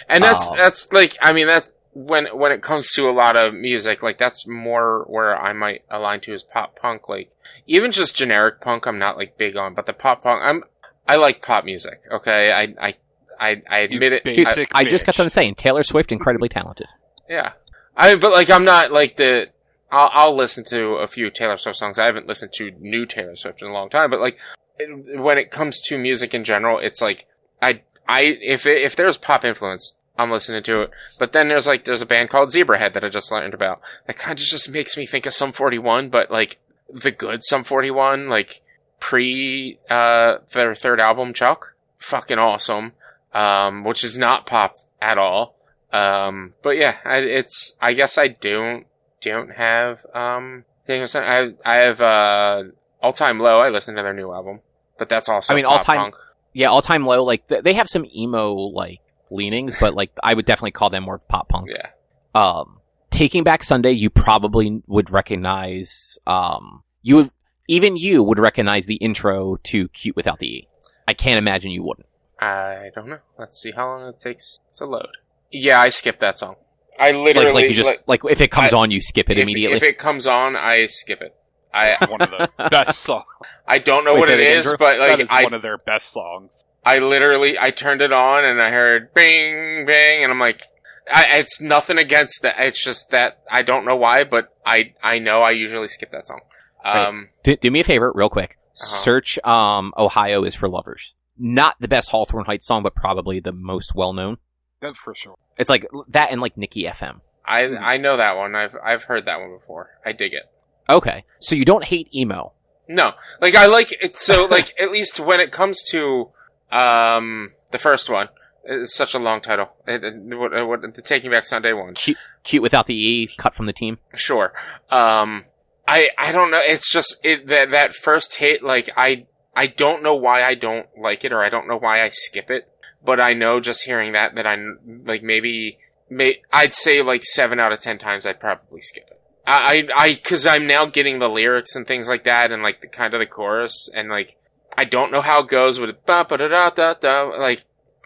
and 0.08 0.22
that's 0.22 0.46
Um, 0.48 0.56
that's 0.56 0.92
like 0.92 1.16
I 1.22 1.32
mean 1.32 1.46
that 1.46 1.72
when 1.92 2.26
when 2.26 2.52
it 2.52 2.62
comes 2.62 2.92
to 2.92 3.08
a 3.08 3.12
lot 3.12 3.34
of 3.36 3.54
music, 3.54 4.02
like 4.02 4.18
that's 4.18 4.46
more 4.46 5.04
where 5.08 5.36
I 5.36 5.52
might 5.52 5.82
align 5.90 6.20
to 6.22 6.32
is 6.32 6.42
pop 6.42 6.78
punk. 6.78 7.08
Like 7.08 7.32
even 7.66 7.90
just 7.92 8.14
generic 8.16 8.60
punk, 8.60 8.86
I'm 8.86 8.98
not 8.98 9.16
like 9.16 9.38
big 9.38 9.56
on, 9.56 9.74
but 9.74 9.86
the 9.86 9.92
pop 9.94 10.22
punk, 10.22 10.42
I'm 10.44 10.64
I 11.08 11.16
like 11.16 11.42
pop 11.42 11.64
music. 11.64 12.02
Okay, 12.12 12.52
I 12.52 12.74
I 12.88 12.94
I, 13.40 13.62
I 13.68 13.78
admit 13.78 14.12
it. 14.12 14.22
I- 14.46 14.54
I 14.72 14.84
just 14.84 15.06
got 15.06 15.14
done 15.16 15.30
saying 15.30 15.54
Taylor 15.56 15.82
Swift 15.82 16.12
incredibly 16.12 16.48
talented. 16.48 16.86
yeah, 17.28 17.52
I 17.96 18.14
but 18.16 18.30
like 18.32 18.50
I'm 18.50 18.64
not 18.64 18.92
like 18.92 19.16
the. 19.16 19.48
I'll, 19.92 20.10
I'll 20.12 20.36
listen 20.36 20.62
to 20.66 20.90
a 20.96 21.08
few 21.08 21.30
Taylor 21.30 21.56
Swift 21.56 21.78
songs. 21.78 21.98
I 21.98 22.04
haven't 22.06 22.28
listened 22.28 22.52
to 22.54 22.70
new 22.78 23.06
Taylor 23.06 23.34
Swift 23.34 23.60
in 23.60 23.66
a 23.68 23.72
long 23.72 23.90
time, 23.90 24.10
but 24.10 24.20
like 24.20 24.38
it, 24.78 25.18
when 25.20 25.36
it 25.38 25.50
comes 25.50 25.80
to 25.82 25.98
music 25.98 26.32
in 26.34 26.44
general, 26.44 26.78
it's 26.78 27.00
like 27.02 27.26
I 27.60 27.82
I 28.06 28.38
if 28.40 28.66
it, 28.66 28.82
if 28.82 28.94
there's 28.94 29.16
pop 29.16 29.44
influence, 29.44 29.96
I'm 30.16 30.30
listening 30.30 30.62
to 30.64 30.82
it. 30.82 30.90
But 31.18 31.32
then 31.32 31.48
there's 31.48 31.66
like 31.66 31.84
there's 31.84 32.02
a 32.02 32.06
band 32.06 32.30
called 32.30 32.50
Zebrahead 32.50 32.92
that 32.92 33.02
I 33.04 33.08
just 33.08 33.32
learned 33.32 33.54
about. 33.54 33.80
That 34.06 34.16
kind 34.18 34.38
of 34.38 34.44
just 34.44 34.70
makes 34.70 34.96
me 34.96 35.06
think 35.06 35.26
of 35.26 35.34
Sum 35.34 35.50
41, 35.50 36.08
but 36.08 36.30
like 36.30 36.58
the 36.92 37.10
good 37.10 37.42
Sum 37.42 37.64
41, 37.64 38.28
like 38.28 38.60
pre 39.00 39.78
uh 39.88 40.36
their 40.52 40.74
third 40.74 41.00
album, 41.00 41.32
Chuck, 41.32 41.74
fucking 41.98 42.38
awesome. 42.38 42.92
Um, 43.32 43.84
which 43.84 44.02
is 44.04 44.18
not 44.18 44.46
pop 44.46 44.74
at 45.00 45.18
all. 45.18 45.56
Um, 45.92 46.54
but 46.62 46.76
yeah, 46.76 46.96
I, 47.04 47.18
it's 47.18 47.76
I 47.80 47.94
guess 47.94 48.18
I 48.18 48.28
don't 48.28 48.86
don't 49.20 49.52
have 49.52 50.04
um 50.14 50.64
things. 50.86 51.14
I 51.14 51.52
I 51.64 51.76
have 51.76 52.00
uh 52.00 52.62
all 53.02 53.12
time 53.12 53.38
low. 53.40 53.60
I 53.60 53.70
listened 53.70 53.96
to 53.96 54.02
their 54.02 54.14
new 54.14 54.32
album, 54.32 54.60
but 54.98 55.08
that's 55.08 55.28
also 55.28 55.52
I 55.52 55.56
mean, 55.56 55.64
All 55.64 55.78
Time- 55.78 55.98
punk. 55.98 56.14
Yeah, 56.52 56.66
all 56.68 56.82
time 56.82 57.06
low. 57.06 57.22
Like 57.22 57.46
they 57.48 57.74
have 57.74 57.88
some 57.88 58.04
emo 58.06 58.52
like 58.54 58.98
leanings, 59.30 59.76
but 59.78 59.94
like 59.94 60.10
I 60.22 60.34
would 60.34 60.46
definitely 60.46 60.72
call 60.72 60.90
them 60.90 61.04
more 61.04 61.14
of 61.14 61.28
pop 61.28 61.48
punk. 61.48 61.68
Yeah. 61.70 61.90
Um, 62.34 62.80
Taking 63.10 63.44
Back 63.44 63.62
Sunday, 63.62 63.92
you 63.92 64.10
probably 64.10 64.82
would 64.88 65.10
recognize. 65.10 66.18
Um, 66.26 66.82
you 67.02 67.16
would 67.16 67.30
even 67.68 67.96
you 67.96 68.22
would 68.24 68.38
recognize 68.40 68.86
the 68.86 68.96
intro 68.96 69.56
to 69.64 69.88
Cute 69.88 70.16
Without 70.16 70.40
the 70.40 70.46
E. 70.46 70.68
I 71.06 71.14
can't 71.14 71.38
imagine 71.38 71.70
you 71.70 71.84
wouldn't. 71.84 72.06
I 72.40 72.90
don't 72.94 73.08
know. 73.08 73.18
Let's 73.38 73.60
see 73.60 73.72
how 73.72 73.86
long 73.86 74.08
it 74.08 74.18
takes 74.20 74.58
to 74.76 74.84
load. 74.84 75.08
Yeah, 75.50 75.80
I 75.80 75.90
skipped 75.90 76.20
that 76.20 76.38
song. 76.38 76.56
I 76.98 77.12
literally 77.12 77.46
Like, 77.48 77.54
like 77.54 77.68
you 77.70 77.74
just 77.74 77.92
like, 78.06 78.22
if 78.28 78.40
it 78.40 78.50
comes 78.50 78.72
I- 78.72 78.78
on, 78.78 78.90
you 78.90 79.00
skip 79.00 79.30
it 79.30 79.38
if, 79.38 79.42
immediately. 79.42 79.76
If 79.76 79.82
it 79.82 79.98
comes 79.98 80.26
on, 80.26 80.56
I 80.56 80.86
skip 80.86 81.20
it. 81.22 81.34
I 81.72 81.96
One 82.08 82.20
of 82.20 82.30
the 82.30 82.48
best 82.70 83.00
songs. 83.00 83.24
I 83.66 83.78
don't 83.78 84.04
know 84.04 84.14
Wait, 84.14 84.20
what 84.20 84.30
it 84.30 84.40
is, 84.40 84.40
it 84.40 84.42
that 84.42 84.48
again, 84.48 84.58
is, 84.58 84.66
Drew? 84.66 84.76
but 84.78 84.98
like 84.98 85.20
is 85.20 85.30
I 85.30 85.44
one 85.44 85.54
of 85.54 85.62
their 85.62 85.78
best 85.78 86.10
songs. 86.12 86.64
I 86.84 86.98
literally 86.98 87.58
I 87.58 87.70
turned 87.70 88.02
it 88.02 88.12
on 88.12 88.44
and 88.44 88.60
I 88.60 88.70
heard 88.70 89.14
bing 89.14 89.86
bing 89.86 90.24
and 90.24 90.32
I'm 90.32 90.40
like 90.40 90.64
I, 91.12 91.38
it's 91.38 91.60
nothing 91.60 91.96
against 91.98 92.42
that. 92.42 92.56
It's 92.58 92.82
just 92.84 93.10
that 93.10 93.42
I 93.50 93.62
don't 93.62 93.84
know 93.84 93.94
why, 93.96 94.24
but 94.24 94.52
I 94.66 94.94
I 95.02 95.18
know 95.20 95.42
I 95.42 95.52
usually 95.52 95.88
skip 95.88 96.10
that 96.12 96.26
song. 96.26 96.40
Right. 96.84 97.06
Um, 97.06 97.28
do, 97.44 97.54
do 97.56 97.70
me 97.70 97.80
a 97.80 97.84
favor, 97.84 98.10
real 98.14 98.30
quick. 98.30 98.58
Uh-huh. 98.60 98.84
Search 98.86 99.38
um, 99.44 99.92
"Ohio 99.96 100.42
is 100.44 100.54
for 100.54 100.68
Lovers." 100.68 101.14
Not 101.42 101.76
the 101.80 101.88
best 101.88 102.10
Hawthorne 102.10 102.44
Heights 102.44 102.66
song, 102.66 102.82
but 102.82 102.94
probably 102.94 103.40
the 103.40 103.52
most 103.52 103.94
well 103.94 104.12
known. 104.12 104.36
That's 104.80 104.98
for 104.98 105.14
sure. 105.14 105.36
It's 105.58 105.70
like 105.70 105.86
that 106.08 106.30
and 106.30 106.40
like 106.40 106.56
Niki 106.56 106.90
FM. 106.90 107.20
I. 107.44 107.76
I 107.76 107.96
know 107.96 108.16
that 108.16 108.36
one. 108.36 108.54
I've 108.54 108.76
I've 108.84 109.04
heard 109.04 109.24
that 109.26 109.40
one 109.40 109.52
before. 109.52 109.90
I 110.04 110.12
dig 110.12 110.34
it. 110.34 110.44
Okay, 110.88 111.24
so 111.38 111.54
you 111.54 111.64
don't 111.64 111.84
hate 111.84 112.14
emo. 112.14 112.52
No, 112.88 113.12
like 113.40 113.54
I 113.54 113.66
like 113.66 113.92
it. 113.92 114.16
So 114.16 114.46
like 114.46 114.74
at 114.80 114.90
least 114.90 115.20
when 115.20 115.40
it 115.40 115.52
comes 115.52 115.82
to 115.90 116.30
um 116.70 117.52
the 117.70 117.78
first 117.78 118.10
one, 118.10 118.28
it's 118.64 118.94
such 118.94 119.14
a 119.14 119.18
long 119.18 119.40
title. 119.40 119.70
It, 119.86 120.04
it, 120.04 120.14
what, 120.36 120.52
what, 120.66 120.94
the 120.94 121.02
Taking 121.02 121.30
Back 121.30 121.46
Sunday 121.46 121.72
one. 121.72 121.94
Cute, 121.94 122.18
cute 122.42 122.62
without 122.62 122.86
the 122.86 122.94
E, 122.94 123.28
cut 123.36 123.54
from 123.54 123.66
the 123.66 123.72
team. 123.72 123.98
Sure. 124.16 124.52
Um, 124.90 125.44
I 125.86 126.10
I 126.18 126.32
don't 126.32 126.50
know. 126.50 126.60
It's 126.62 126.90
just 126.90 127.24
it 127.24 127.46
that 127.48 127.70
that 127.70 127.94
first 127.94 128.36
hit. 128.36 128.62
Like 128.62 128.90
I 128.96 129.26
I 129.54 129.66
don't 129.66 130.02
know 130.02 130.14
why 130.14 130.42
I 130.42 130.54
don't 130.54 130.86
like 130.98 131.24
it, 131.24 131.32
or 131.32 131.42
I 131.42 131.48
don't 131.48 131.68
know 131.68 131.78
why 131.78 132.02
I 132.02 132.10
skip 132.10 132.50
it. 132.50 132.68
But 133.02 133.20
I 133.20 133.32
know 133.32 133.60
just 133.60 133.84
hearing 133.84 134.12
that 134.12 134.34
that 134.34 134.46
I'm 134.46 135.02
like 135.06 135.22
maybe 135.22 135.78
may 136.08 136.42
I'd 136.52 136.74
say 136.74 137.00
like 137.02 137.24
seven 137.24 137.58
out 137.58 137.72
of 137.72 137.80
ten 137.80 137.98
times 137.98 138.26
I'd 138.26 138.40
probably 138.40 138.80
skip 138.80 139.08
it. 139.10 139.20
I 139.46 139.88
I 139.94 140.14
because 140.14 140.46
I'm 140.46 140.66
now 140.66 140.86
getting 140.86 141.18
the 141.18 141.28
lyrics 141.28 141.74
and 141.74 141.86
things 141.86 142.08
like 142.08 142.24
that, 142.24 142.52
and 142.52 142.62
like 142.62 142.80
the 142.82 142.88
kind 142.88 143.14
of 143.14 143.20
the 143.20 143.26
chorus, 143.26 143.88
and 143.92 144.08
like 144.08 144.36
I 144.76 144.84
don't 144.84 145.12
know 145.12 145.22
how 145.22 145.40
it 145.40 145.48
goes 145.48 145.80
with 145.80 145.90
ba 146.06 146.26
da 146.28 146.36
da 146.36 146.70
da 146.70 146.94
da. 146.94 147.22
Like 147.22 147.64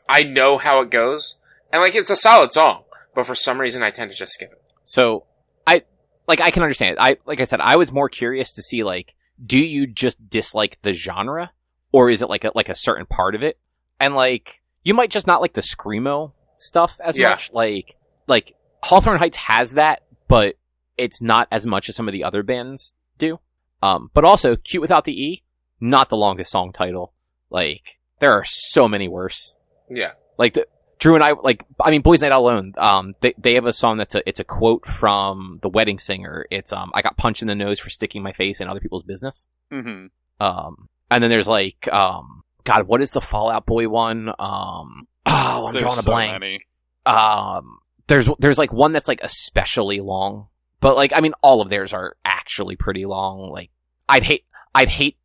I 0.09 0.23
know 0.23 0.59
how 0.59 0.81
it 0.81 0.91
goes, 0.91 1.37
and 1.73 1.83
like 1.83 1.95
it's 1.95 2.11
a 2.11 2.17
solid 2.17 2.53
song, 2.53 2.85
but 3.15 3.27
for 3.27 3.35
some 3.35 3.61
reason 3.61 3.83
I 3.83 3.91
tend 3.91 4.11
to 4.11 4.17
just 4.17 4.35
skip 4.35 4.53
it. 4.53 4.63
So 4.85 5.25
I 5.67 5.83
like 6.27 6.41
I 6.41 6.51
can 6.51 6.63
understand 6.63 6.93
it. 6.93 6.99
I 7.01 7.17
like 7.27 7.41
I 7.41 7.45
said, 7.45 7.61
I 7.61 7.77
was 7.77 7.91
more 7.91 8.09
curious 8.09 8.53
to 8.55 8.63
see 8.63 8.85
like, 8.85 9.15
do 9.45 9.59
you 9.59 9.87
just 9.87 10.29
dislike 10.29 10.79
the 10.83 10.93
genre, 10.93 11.53
or 11.93 12.11
is 12.11 12.23
it 12.23 12.29
like 12.29 12.45
a 12.45 12.53
like 12.55 12.69
a 12.69 12.75
certain 12.75 13.07
part 13.07 13.35
of 13.35 13.43
it? 13.43 13.59
And 14.01 14.15
like 14.15 14.61
you 14.83 14.95
might 14.95 15.11
just 15.11 15.27
not 15.27 15.41
like 15.41 15.55
the 15.55 15.61
screamo 15.63 16.33
stuff 16.57 16.99
as 17.03 17.17
Yeah. 17.17 17.31
much. 17.31 17.51
Like 17.53 17.97
like 18.27 18.55
Hawthorne 18.83 19.19
Heights 19.19 19.37
has 19.39 19.73
that, 19.73 20.03
but 20.29 20.57
it's 20.97 21.21
not 21.23 21.49
as 21.51 21.67
much 21.67 21.89
as 21.89 21.97
some 21.97 22.09
of 22.09 22.13
the 22.13 22.25
other 22.25 22.43
bands 22.43 22.95
do. 23.19 23.41
Um, 23.83 24.11
but 24.15 24.25
also 24.25 24.57
Cute 24.57 24.81
Without 24.81 25.05
the 25.05 25.13
E, 25.13 25.43
not 25.81 26.09
the 26.09 26.17
longest 26.17 26.51
song 26.53 26.73
title. 26.73 27.13
Like 27.51 27.99
there 28.21 28.33
are 28.33 28.45
so 28.45 28.89
many 28.89 29.09
worse. 29.09 29.57
Yeah. 29.91 30.13
Like 30.39 30.55
the, 30.55 30.67
Drew 31.05 31.15
and 31.17 31.23
I, 31.23 31.33
like 31.33 31.63
I 31.79 31.91
mean, 31.91 32.01
Boys 32.01 32.23
Night 32.23 32.33
Out 32.33 32.39
Alone. 32.41 32.73
Um, 32.79 33.13
they 33.21 33.35
they 33.37 33.53
have 33.57 33.67
a 33.67 33.75
song 33.75 33.99
that's 33.99 34.15
a 34.15 34.27
it's 34.27 34.41
a 34.41 34.45
quote 34.45 34.87
from 34.87 35.59
the 35.61 35.69
Wedding 35.69 35.99
Singer. 35.99 36.47
It's 36.51 36.73
um, 36.73 36.91
I 36.95 37.03
got 37.03 37.19
punched 37.19 37.43
in 37.43 37.49
the 37.49 37.55
nose 37.55 37.79
for 37.79 37.91
sticking 37.91 38.23
my 38.23 38.33
face 38.33 38.59
in 38.59 38.69
other 38.69 38.81
people's 38.81 39.03
business. 39.03 39.47
hmm 39.71 40.07
Um, 40.41 40.89
and 41.11 41.23
then 41.23 41.29
there's 41.29 41.47
like 41.47 41.87
um, 41.93 42.43
God, 42.65 42.87
what 42.89 43.03
is 43.03 43.11
the 43.11 43.21
Fall 43.21 43.51
Out 43.51 43.67
Boy 43.67 43.87
one? 43.87 44.31
Um, 44.31 45.07
oh, 45.27 45.67
I'm 45.67 45.75
There's 45.75 45.83
drawing 45.83 45.99
a 45.99 46.03
so 46.03 46.11
blank. 46.11 46.41
many. 46.41 46.61
Um, 47.05 47.81
there's 48.07 48.31
there's 48.39 48.57
like 48.57 48.73
one 48.73 48.93
that's 48.93 49.07
like 49.07 49.21
especially 49.23 50.01
long, 50.01 50.47
but 50.81 50.97
like 50.97 51.13
I 51.15 51.21
mean, 51.21 51.35
all 51.43 51.61
of 51.61 51.69
theirs 51.69 51.93
are 51.93 52.17
actually 52.25 52.77
pretty 52.77 53.05
long. 53.05 53.51
Like 53.51 53.69
I'd 54.09 54.23
hate 54.23 54.47
I'd 54.75 54.89
hate 54.89 55.19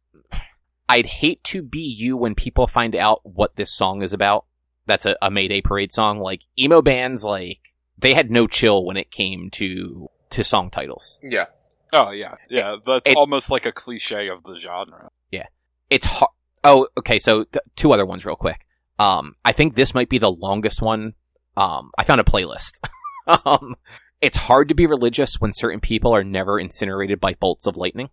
I'd 0.89 1.05
hate 1.05 1.41
to 1.45 1.61
be 1.61 1.80
you 1.80 2.17
when 2.17 2.36
people 2.36 2.67
find 2.67 2.97
out 2.97 3.21
what 3.23 3.55
this 3.55 3.73
song 3.73 4.01
is 4.01 4.11
about. 4.11 4.43
That's 4.89 5.05
a, 5.05 5.15
a 5.21 5.31
Mayday 5.31 5.61
Parade 5.61 5.91
song. 5.93 6.19
Like 6.19 6.41
emo 6.57 6.81
bands, 6.81 7.23
like 7.23 7.59
they 7.97 8.13
had 8.13 8.29
no 8.29 8.47
chill 8.47 8.83
when 8.83 8.97
it 8.97 9.11
came 9.11 9.49
to 9.51 10.09
to 10.31 10.43
song 10.43 10.69
titles. 10.69 11.19
Yeah. 11.23 11.45
Oh 11.93 12.11
yeah, 12.11 12.35
yeah. 12.49 12.75
That's 12.85 13.09
It- 13.09 13.15
almost 13.17 13.49
like 13.49 13.65
a 13.65 13.71
cliche 13.71 14.27
of 14.29 14.43
the 14.43 14.59
genre. 14.59 15.09
Yeah, 15.31 15.47
it's 15.89 16.05
hard. 16.05 16.31
Oh, 16.63 16.87
okay. 16.97 17.19
So 17.19 17.45
th- 17.45 17.63
two 17.75 17.93
other 17.93 18.05
ones 18.05 18.25
real 18.25 18.35
quick. 18.35 18.65
Um, 18.99 19.35
I 19.45 19.53
think 19.53 19.75
this 19.75 19.93
might 19.95 20.09
be 20.09 20.17
the 20.17 20.31
longest 20.31 20.81
one. 20.81 21.13
Um, 21.55 21.91
I 21.97 22.03
found 22.03 22.19
a 22.19 22.25
playlist. 22.25 22.79
um, 23.45 23.75
it's 24.21 24.35
hard 24.37 24.67
to 24.67 24.75
be 24.75 24.85
religious 24.85 25.39
when 25.39 25.53
certain 25.53 25.79
people 25.79 26.13
are 26.13 26.23
never 26.23 26.59
incinerated 26.59 27.19
by 27.21 27.33
bolts 27.35 27.65
of 27.65 27.77
lightning. 27.77 28.09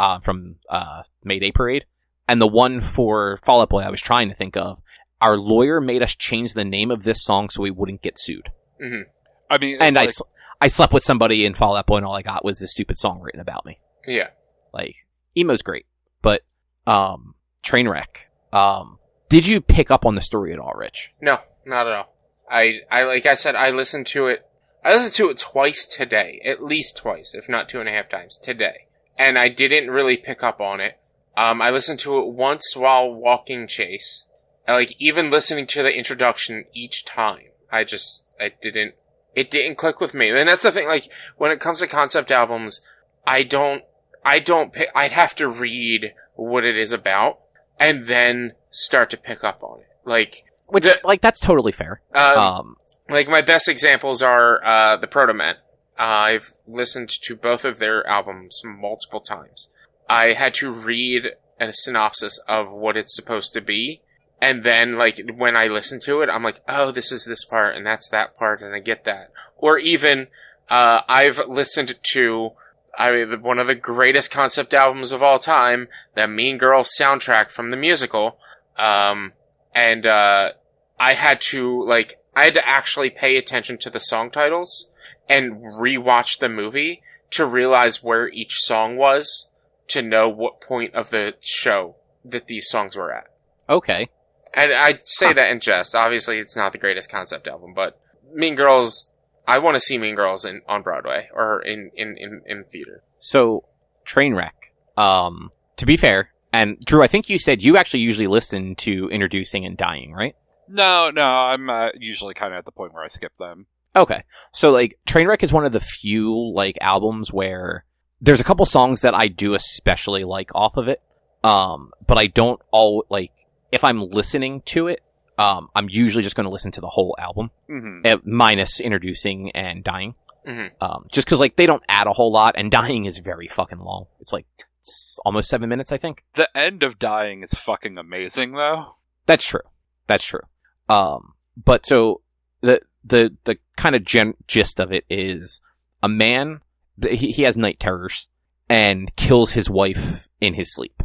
Uh, 0.00 0.18
from 0.18 0.56
uh 0.68 1.02
Mayday 1.22 1.52
Parade, 1.52 1.84
and 2.26 2.40
the 2.40 2.46
one 2.48 2.80
for 2.80 3.38
Fall 3.44 3.60
Out 3.62 3.68
Boy 3.70 3.82
I 3.82 3.90
was 3.90 4.00
trying 4.02 4.28
to 4.28 4.34
think 4.34 4.56
of. 4.56 4.80
Our 5.26 5.36
lawyer 5.36 5.80
made 5.80 6.02
us 6.02 6.14
change 6.14 6.52
the 6.52 6.64
name 6.64 6.90
of 6.90 7.02
this 7.02 7.24
song 7.24 7.48
so 7.50 7.62
we 7.62 7.70
wouldn't 7.70 8.02
get 8.02 8.18
sued. 8.18 8.50
hmm 8.80 9.02
I 9.50 9.58
mean, 9.58 9.78
And 9.80 9.96
I, 9.96 10.02
like, 10.02 10.08
s- 10.10 10.22
I 10.60 10.68
slept 10.68 10.92
with 10.92 11.04
somebody 11.04 11.44
in 11.46 11.54
Fall 11.54 11.76
Out 11.76 11.86
Boy, 11.86 11.96
and 11.98 12.06
all 12.06 12.16
I 12.16 12.22
got 12.22 12.44
was 12.44 12.58
this 12.58 12.72
stupid 12.72 12.96
song 12.98 13.20
written 13.20 13.40
about 13.40 13.64
me. 13.66 13.78
Yeah. 14.06 14.28
Like 14.72 14.94
emo's 15.36 15.62
great, 15.62 15.86
but 16.22 16.42
um, 16.86 17.34
Trainwreck. 17.62 18.28
Um, 18.52 18.98
did 19.28 19.46
you 19.46 19.60
pick 19.60 19.90
up 19.90 20.04
on 20.06 20.14
the 20.14 20.20
story 20.20 20.52
at 20.52 20.58
all, 20.58 20.72
Rich? 20.74 21.12
No, 21.20 21.38
not 21.64 21.86
at 21.86 21.92
all. 21.92 22.14
I, 22.50 22.80
I, 22.90 23.02
like 23.04 23.26
I 23.26 23.34
said, 23.34 23.54
I 23.56 23.70
listened 23.70 24.06
to 24.08 24.26
it, 24.28 24.46
I 24.84 24.94
listened 24.94 25.14
to 25.14 25.30
it 25.30 25.38
twice 25.38 25.84
today. 25.86 26.40
At 26.44 26.62
least 26.64 26.96
twice, 26.96 27.34
if 27.34 27.48
not 27.48 27.68
two 27.68 27.80
and 27.80 27.88
a 27.88 27.92
half 27.92 28.08
times 28.08 28.38
today. 28.38 28.86
And 29.18 29.38
I 29.38 29.48
didn't 29.48 29.90
really 29.90 30.16
pick 30.16 30.42
up 30.44 30.60
on 30.60 30.80
it. 30.80 30.98
Um, 31.36 31.60
I 31.62 31.70
listened 31.70 31.98
to 32.00 32.18
it 32.18 32.26
once 32.28 32.76
while 32.76 33.12
walking 33.12 33.66
Chase. 33.66 34.26
Like, 34.68 34.94
even 34.98 35.30
listening 35.30 35.66
to 35.68 35.82
the 35.82 35.96
introduction 35.96 36.64
each 36.74 37.04
time, 37.04 37.50
I 37.70 37.84
just, 37.84 38.34
I 38.40 38.52
didn't, 38.60 38.94
it 39.34 39.50
didn't 39.50 39.76
click 39.78 40.00
with 40.00 40.14
me. 40.14 40.30
And 40.30 40.48
that's 40.48 40.62
the 40.64 40.72
thing, 40.72 40.88
like, 40.88 41.10
when 41.36 41.50
it 41.50 41.60
comes 41.60 41.80
to 41.80 41.86
concept 41.86 42.30
albums, 42.30 42.80
I 43.26 43.42
don't, 43.42 43.84
I 44.24 44.38
don't 44.40 44.72
pick, 44.72 44.88
I'd 44.94 45.12
have 45.12 45.34
to 45.36 45.48
read 45.48 46.14
what 46.34 46.64
it 46.64 46.76
is 46.76 46.92
about 46.92 47.38
and 47.78 48.06
then 48.06 48.52
start 48.70 49.10
to 49.10 49.16
pick 49.16 49.44
up 49.44 49.62
on 49.62 49.80
it. 49.80 49.86
Like, 50.04 50.44
Which, 50.66 50.84
The- 50.84 51.00
like, 51.04 51.20
that's 51.20 51.40
totally 51.40 51.72
fair. 51.72 52.00
um, 52.14 52.38
Um, 52.38 52.76
like 53.08 53.28
my 53.28 53.40
best 53.42 53.68
examples 53.68 54.20
are 54.22 54.64
uh, 54.64 54.96
the 54.96 55.06
Protomen. 55.06 55.54
I've 55.96 56.54
listened 56.66 57.08
to 57.22 57.36
both 57.36 57.64
of 57.64 57.78
their 57.78 58.06
albums 58.06 58.60
multiple 58.64 59.20
times. 59.20 59.68
I 60.08 60.32
had 60.32 60.54
to 60.54 60.70
read 60.72 61.30
a 61.60 61.72
synopsis 61.72 62.38
of 62.48 62.70
what 62.70 62.96
it's 62.96 63.14
supposed 63.14 63.52
to 63.54 63.60
be, 63.60 64.02
and 64.40 64.62
then 64.64 64.96
like 64.96 65.20
when 65.34 65.56
I 65.56 65.66
listen 65.66 66.00
to 66.00 66.22
it, 66.22 66.30
I'm 66.30 66.42
like, 66.42 66.60
oh, 66.68 66.90
this 66.90 67.12
is 67.12 67.24
this 67.24 67.44
part, 67.44 67.76
and 67.76 67.86
that's 67.86 68.08
that 68.10 68.34
part, 68.34 68.62
and 68.62 68.74
I 68.74 68.80
get 68.80 69.04
that. 69.04 69.32
Or 69.56 69.78
even 69.78 70.28
uh, 70.68 71.02
I've 71.08 71.46
listened 71.48 71.94
to 72.12 72.52
I 72.98 73.10
mean, 73.10 73.42
one 73.42 73.58
of 73.58 73.66
the 73.66 73.74
greatest 73.74 74.30
concept 74.30 74.72
albums 74.72 75.12
of 75.12 75.22
all 75.22 75.38
time, 75.38 75.88
the 76.14 76.26
Mean 76.26 76.56
Girls 76.56 76.96
soundtrack 76.98 77.50
from 77.50 77.70
the 77.70 77.76
musical, 77.76 78.38
um, 78.78 79.34
and 79.74 80.06
uh, 80.06 80.52
I 80.98 81.12
had 81.12 81.40
to 81.42 81.84
like 81.84 82.18
I 82.34 82.44
had 82.44 82.54
to 82.54 82.66
actually 82.66 83.10
pay 83.10 83.36
attention 83.36 83.78
to 83.78 83.90
the 83.90 84.00
song 84.00 84.30
titles 84.30 84.88
and 85.28 85.56
rewatch 85.62 86.38
the 86.38 86.48
movie 86.48 87.02
to 87.30 87.44
realize 87.44 88.02
where 88.02 88.28
each 88.28 88.60
song 88.60 88.96
was 88.96 89.48
to 89.88 90.02
know 90.02 90.28
what 90.28 90.60
point 90.60 90.94
of 90.94 91.10
the 91.10 91.34
show 91.40 91.96
that 92.24 92.46
these 92.46 92.68
songs 92.68 92.96
were 92.96 93.12
at. 93.14 93.26
okay. 93.68 94.08
And 94.56 94.72
I 94.72 94.98
say 95.04 95.26
Huh. 95.28 95.32
that 95.34 95.50
in 95.52 95.60
jest. 95.60 95.94
Obviously, 95.94 96.38
it's 96.38 96.56
not 96.56 96.72
the 96.72 96.78
greatest 96.78 97.10
concept 97.10 97.46
album, 97.46 97.74
but 97.74 98.00
Mean 98.32 98.54
Girls. 98.56 99.12
I 99.46 99.58
want 99.58 99.74
to 99.76 99.80
see 99.80 99.98
Mean 99.98 100.16
Girls 100.16 100.44
in 100.44 100.62
on 100.68 100.82
Broadway 100.82 101.28
or 101.32 101.60
in 101.62 101.90
in 101.94 102.16
in, 102.16 102.42
in 102.46 102.64
theater. 102.64 103.02
So, 103.18 103.64
Trainwreck. 104.06 104.50
Um, 104.96 105.50
to 105.76 105.84
be 105.86 105.96
fair, 105.96 106.30
and 106.52 106.80
Drew, 106.80 107.02
I 107.02 107.06
think 107.06 107.28
you 107.28 107.38
said 107.38 107.62
you 107.62 107.76
actually 107.76 108.00
usually 108.00 108.26
listen 108.26 108.74
to 108.76 109.08
Introducing 109.10 109.64
and 109.66 109.76
Dying, 109.76 110.12
right? 110.12 110.34
no, 110.68 111.10
no, 111.10 111.22
I'm 111.22 111.70
uh, 111.70 111.90
usually 111.96 112.34
kind 112.34 112.52
of 112.52 112.58
at 112.58 112.64
the 112.64 112.72
point 112.72 112.92
where 112.92 113.04
I 113.04 113.08
skip 113.08 113.30
them. 113.38 113.66
Okay. 113.94 114.24
So 114.52 114.72
like 114.72 114.98
Trainwreck 115.06 115.44
is 115.44 115.52
one 115.52 115.64
of 115.64 115.70
the 115.70 115.78
few 115.80 116.52
like 116.54 116.76
albums 116.80 117.32
where 117.32 117.84
there's 118.20 118.40
a 118.40 118.44
couple 118.44 118.66
songs 118.66 119.02
that 119.02 119.14
I 119.14 119.28
do 119.28 119.54
especially 119.54 120.24
like 120.24 120.50
off 120.56 120.76
of 120.76 120.88
it. 120.88 121.00
Um, 121.44 121.92
but 122.04 122.18
I 122.18 122.26
don't 122.26 122.60
all 122.72 123.04
like 123.08 123.30
if 123.72 123.84
I'm 123.84 124.00
listening 124.10 124.62
to 124.66 124.88
it, 124.88 125.00
um, 125.38 125.68
I'm 125.74 125.88
usually 125.90 126.22
just 126.22 126.34
going 126.36 126.44
to 126.44 126.50
listen 126.50 126.70
to 126.72 126.80
the 126.80 126.88
whole 126.88 127.14
album, 127.18 127.50
hmm 127.68 128.00
eh, 128.04 128.16
minus 128.24 128.80
introducing 128.80 129.50
and 129.52 129.84
dying. 129.84 130.14
Mhm. 130.46 130.70
Um, 130.80 131.06
just 131.12 131.26
because 131.26 131.40
like 131.40 131.56
they 131.56 131.66
don't 131.66 131.82
add 131.88 132.06
a 132.06 132.12
whole 132.12 132.32
lot, 132.32 132.54
and 132.56 132.70
dying 132.70 133.04
is 133.04 133.18
very 133.18 133.48
fucking 133.48 133.80
long. 133.80 134.06
It's 134.20 134.32
like 134.32 134.46
s- 134.80 135.18
almost 135.24 135.48
seven 135.48 135.68
minutes, 135.68 135.90
I 135.92 135.98
think. 135.98 136.22
The 136.36 136.48
end 136.56 136.82
of 136.84 136.98
Dying 136.98 137.42
is 137.42 137.50
fucking 137.52 137.98
amazing, 137.98 138.52
though. 138.52 138.94
That's 139.26 139.44
true. 139.46 139.62
That's 140.06 140.24
true. 140.24 140.42
Um, 140.88 141.32
but 141.56 141.84
so 141.84 142.20
the 142.60 142.80
the 143.04 143.36
the 143.44 143.58
kind 143.76 143.96
of 143.96 144.04
gen- 144.04 144.34
gist 144.46 144.78
of 144.80 144.92
it 144.92 145.04
is 145.10 145.60
a 146.02 146.08
man 146.08 146.60
he, 147.02 147.32
he 147.32 147.42
has 147.42 147.56
night 147.56 147.78
terrors 147.80 148.28
and 148.68 149.14
kills 149.16 149.52
his 149.52 149.68
wife 149.68 150.28
in 150.40 150.54
his 150.54 150.72
sleep. 150.74 151.02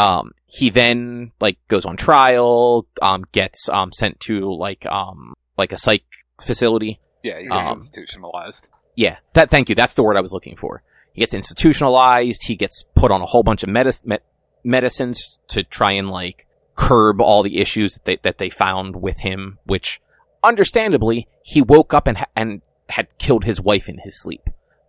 Um, 0.00 0.32
he 0.46 0.70
then 0.70 1.32
like 1.40 1.58
goes 1.68 1.84
on 1.84 1.96
trial, 1.96 2.86
um, 3.02 3.24
gets 3.32 3.68
um 3.68 3.92
sent 3.92 4.18
to 4.20 4.52
like 4.54 4.86
um 4.86 5.34
like 5.58 5.72
a 5.72 5.78
psych 5.78 6.04
facility. 6.42 7.00
Yeah, 7.22 7.38
he 7.38 7.48
gets 7.48 7.68
Um, 7.68 7.76
institutionalized. 7.76 8.68
Yeah, 8.96 9.16
that 9.34 9.50
thank 9.50 9.68
you. 9.68 9.74
That's 9.74 9.94
the 9.94 10.02
word 10.02 10.16
I 10.16 10.20
was 10.20 10.32
looking 10.32 10.56
for. 10.56 10.82
He 11.12 11.20
gets 11.20 11.34
institutionalized. 11.34 12.44
He 12.46 12.56
gets 12.56 12.84
put 12.94 13.10
on 13.10 13.20
a 13.20 13.26
whole 13.26 13.42
bunch 13.42 13.62
of 13.62 13.68
medis- 13.68 14.04
med- 14.04 14.22
medicines 14.64 15.38
to 15.48 15.62
try 15.62 15.92
and 15.92 16.08
like 16.10 16.46
curb 16.76 17.20
all 17.20 17.42
the 17.42 17.58
issues 17.60 17.94
that 17.94 18.04
they, 18.04 18.18
that 18.22 18.38
they 18.38 18.48
found 18.50 18.96
with 18.96 19.18
him. 19.18 19.58
Which, 19.64 20.00
understandably, 20.42 21.28
he 21.42 21.60
woke 21.62 21.92
up 21.94 22.06
and 22.06 22.18
ha- 22.18 22.26
and 22.34 22.62
had 22.88 23.18
killed 23.18 23.44
his 23.44 23.60
wife 23.60 23.88
in 23.88 23.98
his 23.98 24.20
sleep. 24.20 24.48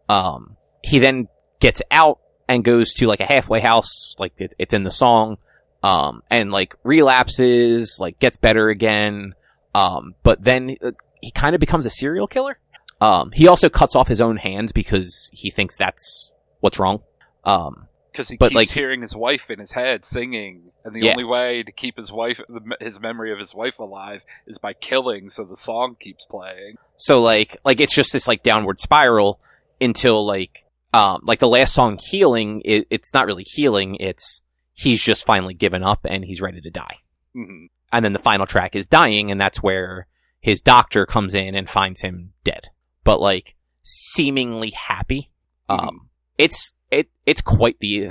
Um, 0.10 0.58
he 0.84 1.00
then 1.00 1.28
gets 1.60 1.82
out 1.92 2.20
and 2.48 2.64
goes 2.64 2.94
to 2.96 3.08
like 3.08 3.20
a 3.20 3.26
halfway 3.26 3.60
house, 3.62 4.16
like 4.20 4.34
it, 4.38 4.54
it's 4.58 4.74
in 4.74 4.84
the 4.84 4.92
song. 4.92 5.38
Um, 5.84 6.22
and 6.30 6.52
like 6.52 6.76
relapses, 6.84 7.98
like 8.00 8.20
gets 8.20 8.38
better 8.38 8.70
again. 8.70 9.34
Um, 9.74 10.16
but 10.24 10.44
then 10.44 10.76
uh, 10.84 10.92
he 11.22 11.32
kind 11.32 11.56
of 11.56 11.60
becomes 11.60 11.86
a 11.86 11.90
serial 11.90 12.28
killer. 12.28 12.58
Um, 13.00 13.32
he 13.32 13.48
also 13.48 13.68
cuts 13.70 13.96
off 13.96 14.08
his 14.08 14.22
own 14.22 14.38
hands 14.38 14.72
because 14.72 15.30
he 15.34 15.50
thinks 15.50 15.78
that's 15.78 16.32
what's 16.60 16.78
wrong. 16.78 17.02
Um, 17.46 17.88
Because 18.12 18.30
he 18.30 18.38
but, 18.38 18.50
keeps 18.50 18.56
like- 18.56 18.70
hearing 18.70 19.02
his 19.02 19.16
wife 19.16 19.50
in 19.50 19.58
his 19.60 19.72
head 19.72 20.06
singing, 20.06 20.72
and 20.86 20.94
the 20.96 21.00
Yeah. 21.00 21.12
only 21.14 21.24
way 21.24 21.64
to 21.64 21.72
keep 21.72 21.98
his 21.98 22.12
wife, 22.12 22.40
his 22.80 23.00
memory 23.00 23.32
of 23.34 23.40
his 23.40 23.56
wife 23.56 23.80
alive, 23.80 24.22
is 24.46 24.60
by 24.60 24.74
killing, 24.74 25.32
so 25.32 25.46
the 25.46 25.56
song 25.56 25.96
keeps 26.00 26.26
playing. 26.26 26.76
so 26.98 27.20
like, 27.22 27.58
like 27.66 27.80
it's 27.82 27.96
just 27.96 28.14
this 28.14 28.28
like 28.28 28.44
downward 28.44 28.80
spiral 28.80 29.40
until 29.80 30.24
like, 30.28 30.64
um, 30.94 31.22
like 31.24 31.40
the 31.40 31.48
last 31.48 31.74
song, 31.74 31.98
healing. 32.02 32.62
It, 32.66 32.88
it's 32.90 33.14
not 33.14 33.26
really 33.26 33.44
healing. 33.44 33.96
It's 34.00 34.42
he's 34.74 35.04
just 35.04 35.26
finally 35.26 35.54
given 35.54 35.84
up 35.84 36.06
and 36.06 36.26
he's 36.26 36.42
ready 36.42 36.62
to 36.62 36.70
die. 36.70 36.98
hmm 37.34 37.66
And 37.92 38.04
then 38.04 38.14
the 38.14 38.20
final 38.20 38.46
track 38.46 38.76
is 38.76 38.88
dying, 38.88 39.32
and 39.32 39.40
that's 39.40 39.62
where 39.64 40.08
his 40.40 40.62
doctor 40.62 41.06
comes 41.06 41.34
in 41.36 41.56
and 41.56 41.70
finds 41.70 42.02
him 42.02 42.34
dead, 42.44 42.68
but 43.04 43.20
like 43.22 43.56
seemingly 43.84 44.72
happy. 44.88 45.32
Um, 45.70 46.10
it's 46.38 46.74
it 46.90 47.10
it's 47.26 47.42
quite 47.42 47.78
the 47.80 48.10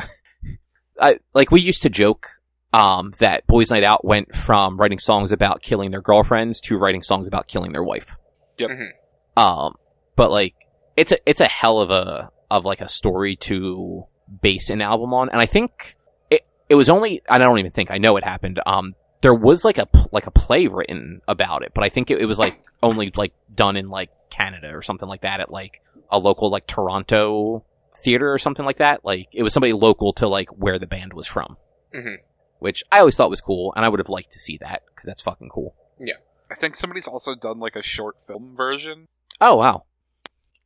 I, 1.01 1.19
like 1.35 1.51
we 1.51 1.61
used 1.61 1.83
to 1.83 1.91
joke 1.91 2.29
um 2.73 3.13
that 3.19 3.47
Boys 3.47 3.71
Night 3.71 3.83
Out 3.85 4.05
went 4.05 4.35
from 4.35 4.77
writing 4.77 4.99
songs 4.99 5.33
about 5.33 5.61
killing 5.63 5.91
their 5.91 6.01
girlfriends 6.01 6.61
to 6.63 6.79
writing 6.79 7.03
songs 7.03 7.27
about 7.27 7.49
killing 7.49 7.73
their 7.73 7.83
wife. 7.83 8.17
Yep. 8.59 8.71
Mhm. 8.71 8.89
Um, 9.37 9.75
but 10.17 10.31
like 10.31 10.55
it's 10.97 11.13
a 11.13 11.19
it's 11.29 11.41
a 11.41 11.47
hell 11.49 11.81
of 11.81 11.91
a 11.91 12.31
of 12.51 12.65
like 12.65 12.81
a 12.81 12.89
story 12.89 13.37
to 13.37 14.05
base 14.43 14.71
an 14.71 14.81
album 14.83 15.13
on, 15.15 15.29
and 15.31 15.41
I 15.41 15.47
think 15.47 15.97
it 16.31 16.43
it 16.69 16.75
was 16.75 16.89
only 16.89 17.23
I 17.29 17.39
don't 17.39 17.59
even 17.59 17.73
think 17.73 17.91
I 17.91 17.99
know 17.99 18.17
it 18.17 18.25
happened. 18.25 18.61
Um, 18.67 18.93
there 19.23 19.35
was 19.35 19.65
like 19.65 19.79
a 19.79 19.89
like 20.13 20.27
a 20.27 20.31
play 20.31 20.67
written 20.67 21.21
about 21.29 21.63
it, 21.63 21.73
but 21.75 21.85
I 21.85 21.89
think 21.89 22.11
it, 22.11 22.21
it 22.21 22.27
was 22.27 22.39
like 22.39 22.61
only 22.83 23.13
like 23.15 23.33
done 23.55 23.77
in 23.77 23.89
like 23.91 24.11
Canada 24.31 24.71
or 24.75 24.83
something 24.83 25.09
like 25.09 25.23
that 25.23 25.41
at 25.41 25.51
like 25.51 25.83
a 26.11 26.19
local 26.19 26.51
like 26.51 26.67
Toronto 26.67 27.65
theater 28.05 28.33
or 28.33 28.39
something 28.39 28.65
like 28.65 28.79
that. 28.79 29.05
Like 29.05 29.29
it 29.33 29.43
was 29.43 29.53
somebody 29.53 29.73
local 29.73 30.13
to 30.15 30.29
like 30.29 30.49
where 30.51 30.79
the 30.79 30.87
band 30.87 31.13
was 31.13 31.27
from, 31.27 31.57
Mhm. 31.95 32.17
which 32.61 32.83
I 32.91 33.01
always 33.01 33.17
thought 33.17 33.31
was 33.31 33.41
cool, 33.41 33.73
and 33.77 33.85
I 33.85 33.89
would 33.89 34.01
have 34.01 34.09
liked 34.09 34.33
to 34.33 34.39
see 34.39 34.57
that 34.59 34.83
because 34.89 35.07
that's 35.07 35.23
fucking 35.23 35.49
cool. 35.51 35.75
Yeah, 35.99 36.15
I 36.51 36.55
think 36.55 36.77
somebody's 36.77 37.07
also 37.09 37.35
done 37.35 37.59
like 37.59 37.77
a 37.77 37.83
short 37.83 38.17
film 38.27 38.55
version. 38.57 39.07
Oh 39.41 39.57
wow! 39.57 39.85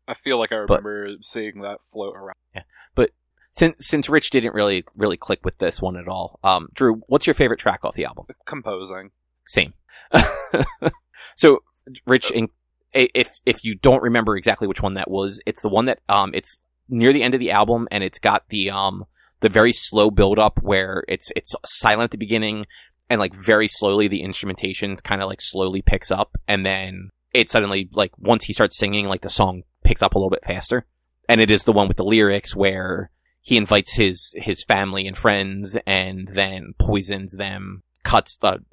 I 0.09 0.14
feel 0.14 0.38
like 0.38 0.52
I 0.52 0.64
But- 0.66 0.82
remember 0.82 1.16
seeing 1.22 1.61
that 1.62 1.78
float 1.92 2.14
around. 2.16 2.36
Yeah, 2.55 2.62
but 2.94 3.11
since 3.50 3.86
since 3.86 4.09
Rich 4.09 4.30
didn't 4.30 4.55
really 4.55 4.84
really 4.96 5.16
click 5.16 5.44
with 5.44 5.59
this 5.59 5.80
one 5.80 5.96
at 5.96 6.09
all, 6.09 6.38
um, 6.44 6.68
Drew, 6.74 7.02
what's 7.07 7.26
your 7.26 7.34
favorite 7.34 7.61
track 7.61 7.80
off 7.84 7.94
the 7.94 8.05
album? 8.05 8.26
Composing. 8.46 9.11
Same. 9.46 9.74
so, 11.34 11.62
Rich, 12.07 12.30
in, 12.30 12.48
if 12.92 13.30
if 13.46 13.64
you 13.64 13.74
don't 13.74 14.02
remember 14.02 14.36
exactly 14.36 14.66
which 14.68 14.82
one 14.82 14.94
that 14.94 15.11
was, 15.11 15.40
it's 15.46 15.62
the 15.62 15.68
one 15.68 15.84
that 15.86 16.00
um 16.09 16.32
it's 16.34 16.59
near 16.88 17.12
the 17.12 17.22
end 17.22 17.34
of 17.34 17.40
the 17.40 17.50
album, 17.50 17.88
and 17.90 18.05
it's 18.05 18.18
got 18.18 18.44
the 18.48 18.70
um 18.70 19.05
the 19.40 19.48
very 19.48 19.72
slow 19.72 20.11
build 20.11 20.38
up 20.38 20.59
where 20.62 21.05
it's 21.09 21.30
it's 21.36 21.55
silent 21.64 22.05
at 22.05 22.11
the 22.11 22.16
beginning, 22.18 22.64
and 23.11 23.20
like 23.20 23.34
very 23.34 23.68
slowly 23.68 24.09
the 24.09 24.22
instrumentation 24.22 24.96
kind 24.96 25.22
of 25.22 25.28
like 25.28 25.40
slowly 25.40 25.82
picks 25.82 26.11
up, 26.11 26.36
and 26.48 26.64
then 26.64 27.11
it 27.32 27.50
suddenly 27.50 27.88
like 27.92 28.12
once 28.18 28.44
he 28.44 28.52
starts 28.52 28.76
singing, 28.78 29.07
like 29.07 29.22
the 29.22 29.28
song 29.30 29.62
picks 29.85 30.03
up 30.03 30.14
a 30.14 30.18
little 30.18 30.30
bit 30.30 30.45
faster, 30.45 30.87
and 31.28 31.41
it 31.41 31.51
is 31.51 31.64
the 31.64 31.72
one 31.72 31.89
with 31.89 31.97
the 31.97 32.05
lyrics 32.05 32.57
where 32.57 33.11
he 33.41 33.57
invites 33.57 33.97
his 33.97 34.35
his 34.37 34.64
family 34.64 35.07
and 35.07 35.16
friends, 35.16 35.76
and 35.87 36.28
then 36.32 36.74
poisons 36.80 37.37
them, 37.37 37.82
cuts 38.03 38.37
the 38.37 38.64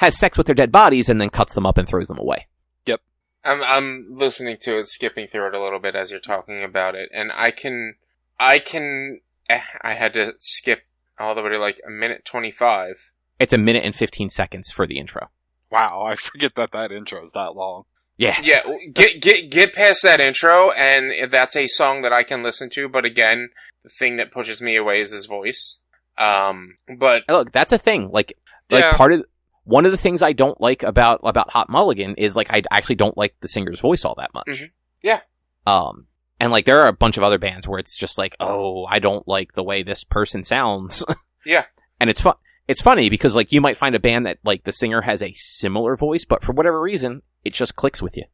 has 0.00 0.18
sex 0.18 0.38
with 0.38 0.46
their 0.46 0.54
dead 0.54 0.72
bodies 0.72 1.10
and 1.10 1.20
then 1.20 1.28
cuts 1.28 1.54
them 1.54 1.66
up 1.66 1.76
and 1.76 1.86
throws 1.86 2.08
them 2.08 2.18
away. 2.18 2.46
Yep. 2.86 3.02
I'm 3.44 3.62
I'm 3.62 4.06
listening 4.10 4.56
to 4.62 4.78
it, 4.78 4.88
skipping 4.88 5.28
through 5.28 5.48
it 5.48 5.54
a 5.54 5.62
little 5.62 5.78
bit 5.78 5.94
as 5.94 6.10
you're 6.10 6.20
talking 6.20 6.64
about 6.64 6.94
it, 6.94 7.10
and 7.12 7.30
I 7.32 7.50
can 7.50 7.96
I 8.38 8.58
can 8.58 9.20
eh, 9.48 9.60
I 9.82 9.92
had 9.92 10.14
to 10.14 10.32
skip 10.38 10.84
all 11.18 11.34
the 11.34 11.42
way 11.42 11.50
to 11.50 11.58
like 11.58 11.80
a 11.86 11.90
minute 11.90 12.24
twenty 12.24 12.50
five. 12.50 13.12
It's 13.38 13.52
a 13.54 13.58
minute 13.58 13.84
and 13.86 13.94
15 13.94 14.28
seconds 14.28 14.70
for 14.70 14.86
the 14.86 14.98
intro. 14.98 15.30
Wow, 15.70 16.02
I 16.02 16.16
forget 16.16 16.52
that 16.56 16.72
that 16.72 16.92
intro 16.92 17.24
is 17.24 17.32
that 17.32 17.56
long. 17.56 17.84
Yeah. 18.20 18.38
Yeah, 18.42 18.60
get 18.92 19.20
get 19.22 19.50
get 19.50 19.72
past 19.72 20.02
that 20.02 20.20
intro, 20.20 20.70
and 20.72 21.30
that's 21.32 21.56
a 21.56 21.66
song 21.66 22.02
that 22.02 22.12
I 22.12 22.22
can 22.22 22.42
listen 22.42 22.68
to. 22.70 22.86
But 22.88 23.06
again, 23.06 23.48
the 23.82 23.88
thing 23.98 24.16
that 24.16 24.30
pushes 24.30 24.60
me 24.60 24.76
away 24.76 25.00
is 25.00 25.12
his 25.12 25.24
voice. 25.24 25.78
Um, 26.18 26.76
but 26.98 27.22
And 27.28 27.36
look, 27.38 27.50
that's 27.52 27.72
a 27.72 27.78
thing. 27.78 28.10
Like, 28.12 28.36
like 28.70 28.82
Yeah. 28.82 28.92
part 28.92 29.12
of 29.14 29.24
one 29.64 29.86
of 29.86 29.90
the 29.92 29.96
things 29.96 30.22
I 30.22 30.32
don't 30.32 30.60
like 30.60 30.82
about 30.82 31.20
about 31.24 31.50
Hot 31.52 31.70
Mulligan 31.70 32.14
is 32.16 32.36
like 32.36 32.48
I 32.50 32.62
actually 32.70 32.96
don't 32.96 33.16
like 33.16 33.34
the 33.40 33.48
singer's 33.48 33.80
voice 33.80 34.04
all 34.04 34.16
that 34.16 34.34
much. 34.34 34.48
Mhm. 34.48 34.70
Yeah. 35.02 35.20
Um, 35.66 36.06
and 36.38 36.52
like 36.52 36.66
there 36.66 36.80
are 36.80 36.88
a 36.88 36.92
bunch 36.92 37.16
of 37.16 37.22
other 37.22 37.38
bands 37.38 37.66
where 37.66 37.78
it's 37.78 37.96
just 37.96 38.18
like, 38.18 38.36
oh, 38.38 38.84
I 38.84 38.98
don't 38.98 39.26
like 39.26 39.54
the 39.54 39.62
way 39.62 39.82
this 39.82 40.04
person 40.04 40.44
sounds. 40.44 41.04
Yeah. 41.46 41.64
And 41.98 42.10
it's 42.10 42.20
fun. 42.20 42.34
It's 42.70 42.80
funny 42.80 43.10
because 43.10 43.34
like 43.34 43.50
you 43.50 43.60
might 43.60 43.76
find 43.76 43.96
a 43.96 43.98
band 43.98 44.26
that 44.26 44.38
like 44.44 44.62
the 44.62 44.70
singer 44.70 45.00
has 45.00 45.22
a 45.22 45.32
similar 45.32 45.96
voice, 45.96 46.24
but 46.24 46.44
for 46.44 46.52
whatever 46.52 46.80
reason, 46.80 47.22
it 47.44 47.52
just 47.52 47.74
clicks 47.74 48.00
with 48.00 48.16
you. 48.16 48.26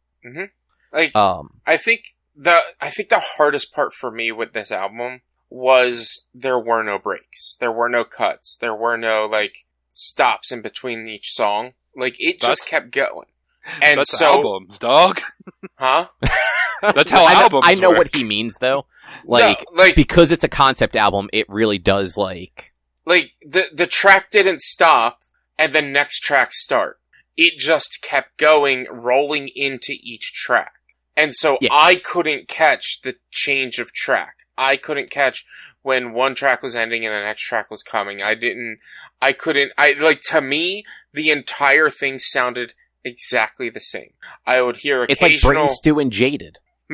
like 0.93 1.17
Um, 1.17 1.63
I 1.67 1.79
think 1.79 2.15
the 2.37 2.61
I 2.79 2.91
think 2.91 3.09
the 3.09 3.19
hardest 3.19 3.73
part 3.73 3.95
for 3.95 4.11
me 4.11 4.33
with 4.33 4.53
this 4.53 4.71
album 4.71 5.23
was 5.49 6.27
there 6.35 6.59
were 6.59 6.83
no 6.83 6.99
breaks. 6.99 7.57
There 7.61 7.73
were 7.73 7.89
no 7.89 8.05
cuts. 8.05 8.55
There 8.57 8.75
were 8.75 8.99
no 8.99 9.25
like 9.25 9.65
stops 9.91 10.53
in 10.53 10.61
between 10.61 11.09
each 11.09 11.33
song. 11.33 11.73
Like 11.95 12.17
it 12.19 12.39
just 12.39 12.67
kept 12.67 12.91
going. 12.91 13.29
And 13.83 13.99
That's 13.99 14.17
so 14.17 14.27
albums, 14.27 14.79
dog. 14.79 15.23
huh? 15.77 16.09
That's 16.83 17.11
how 17.11 17.25
I 17.25 17.33
know, 17.33 17.41
albums 17.41 17.65
I 17.67 17.75
know 17.75 17.89
work. 17.89 17.99
what 17.99 18.15
he 18.15 18.23
means 18.23 18.59
though. 18.61 18.87
Like 19.25 19.65
no, 19.73 19.83
like 19.83 19.97
because 19.97 20.31
it's 20.31 20.45
a 20.45 20.49
concept 20.49 20.95
album, 20.95 21.31
it 21.33 21.47
really 21.49 21.79
does 21.79 22.19
like 22.19 22.75
like 23.07 23.33
the 23.43 23.67
the 23.73 23.87
track 23.87 24.31
didn't 24.31 24.61
stop 24.61 25.21
and 25.59 25.73
the 25.73 25.83
next 25.83 26.21
track 26.21 26.53
start. 26.53 26.99
It 27.37 27.59
just 27.59 28.03
kept 28.03 28.37
going, 28.39 28.87
rolling 28.91 29.49
into 29.55 29.95
each 30.03 30.33
track. 30.35 30.73
And 31.17 31.35
so 31.35 31.57
Yeah. 31.61 31.71
I 31.73 31.97
couldn't 31.97 32.49
catch 32.49 33.01
the 33.03 33.17
change 33.31 33.79
of 33.79 33.93
track. 33.93 34.47
I 34.59 34.77
couldn't 34.77 35.11
catch 35.11 35.45
when 35.83 36.13
one 36.13 36.35
track 36.35 36.63
was 36.63 36.75
ending 36.75 37.05
and 37.07 37.15
the 37.15 37.21
next 37.21 37.43
track 37.43 37.71
was 37.71 37.83
coming. 37.83 38.23
I 38.23 38.35
didn't, 38.35 38.79
I 39.23 39.33
couldn't, 39.33 39.73
I, 39.79 39.93
like, 39.93 40.21
to 40.31 40.41
me, 40.41 40.83
the 41.13 41.31
entire 41.31 41.91
thing 41.91 42.19
sounded 42.19 42.75
exactly 43.05 43.69
the 43.71 43.81
same. 43.81 44.13
I 44.47 44.63
would 44.63 44.79
hear 44.79 45.05
it's 45.09 45.23
like 45.23 45.31
occasional, 45.33 45.53
Brain 45.53 45.69
Stew 45.69 45.99
and 46.01 46.11
Jaded. 46.11 46.59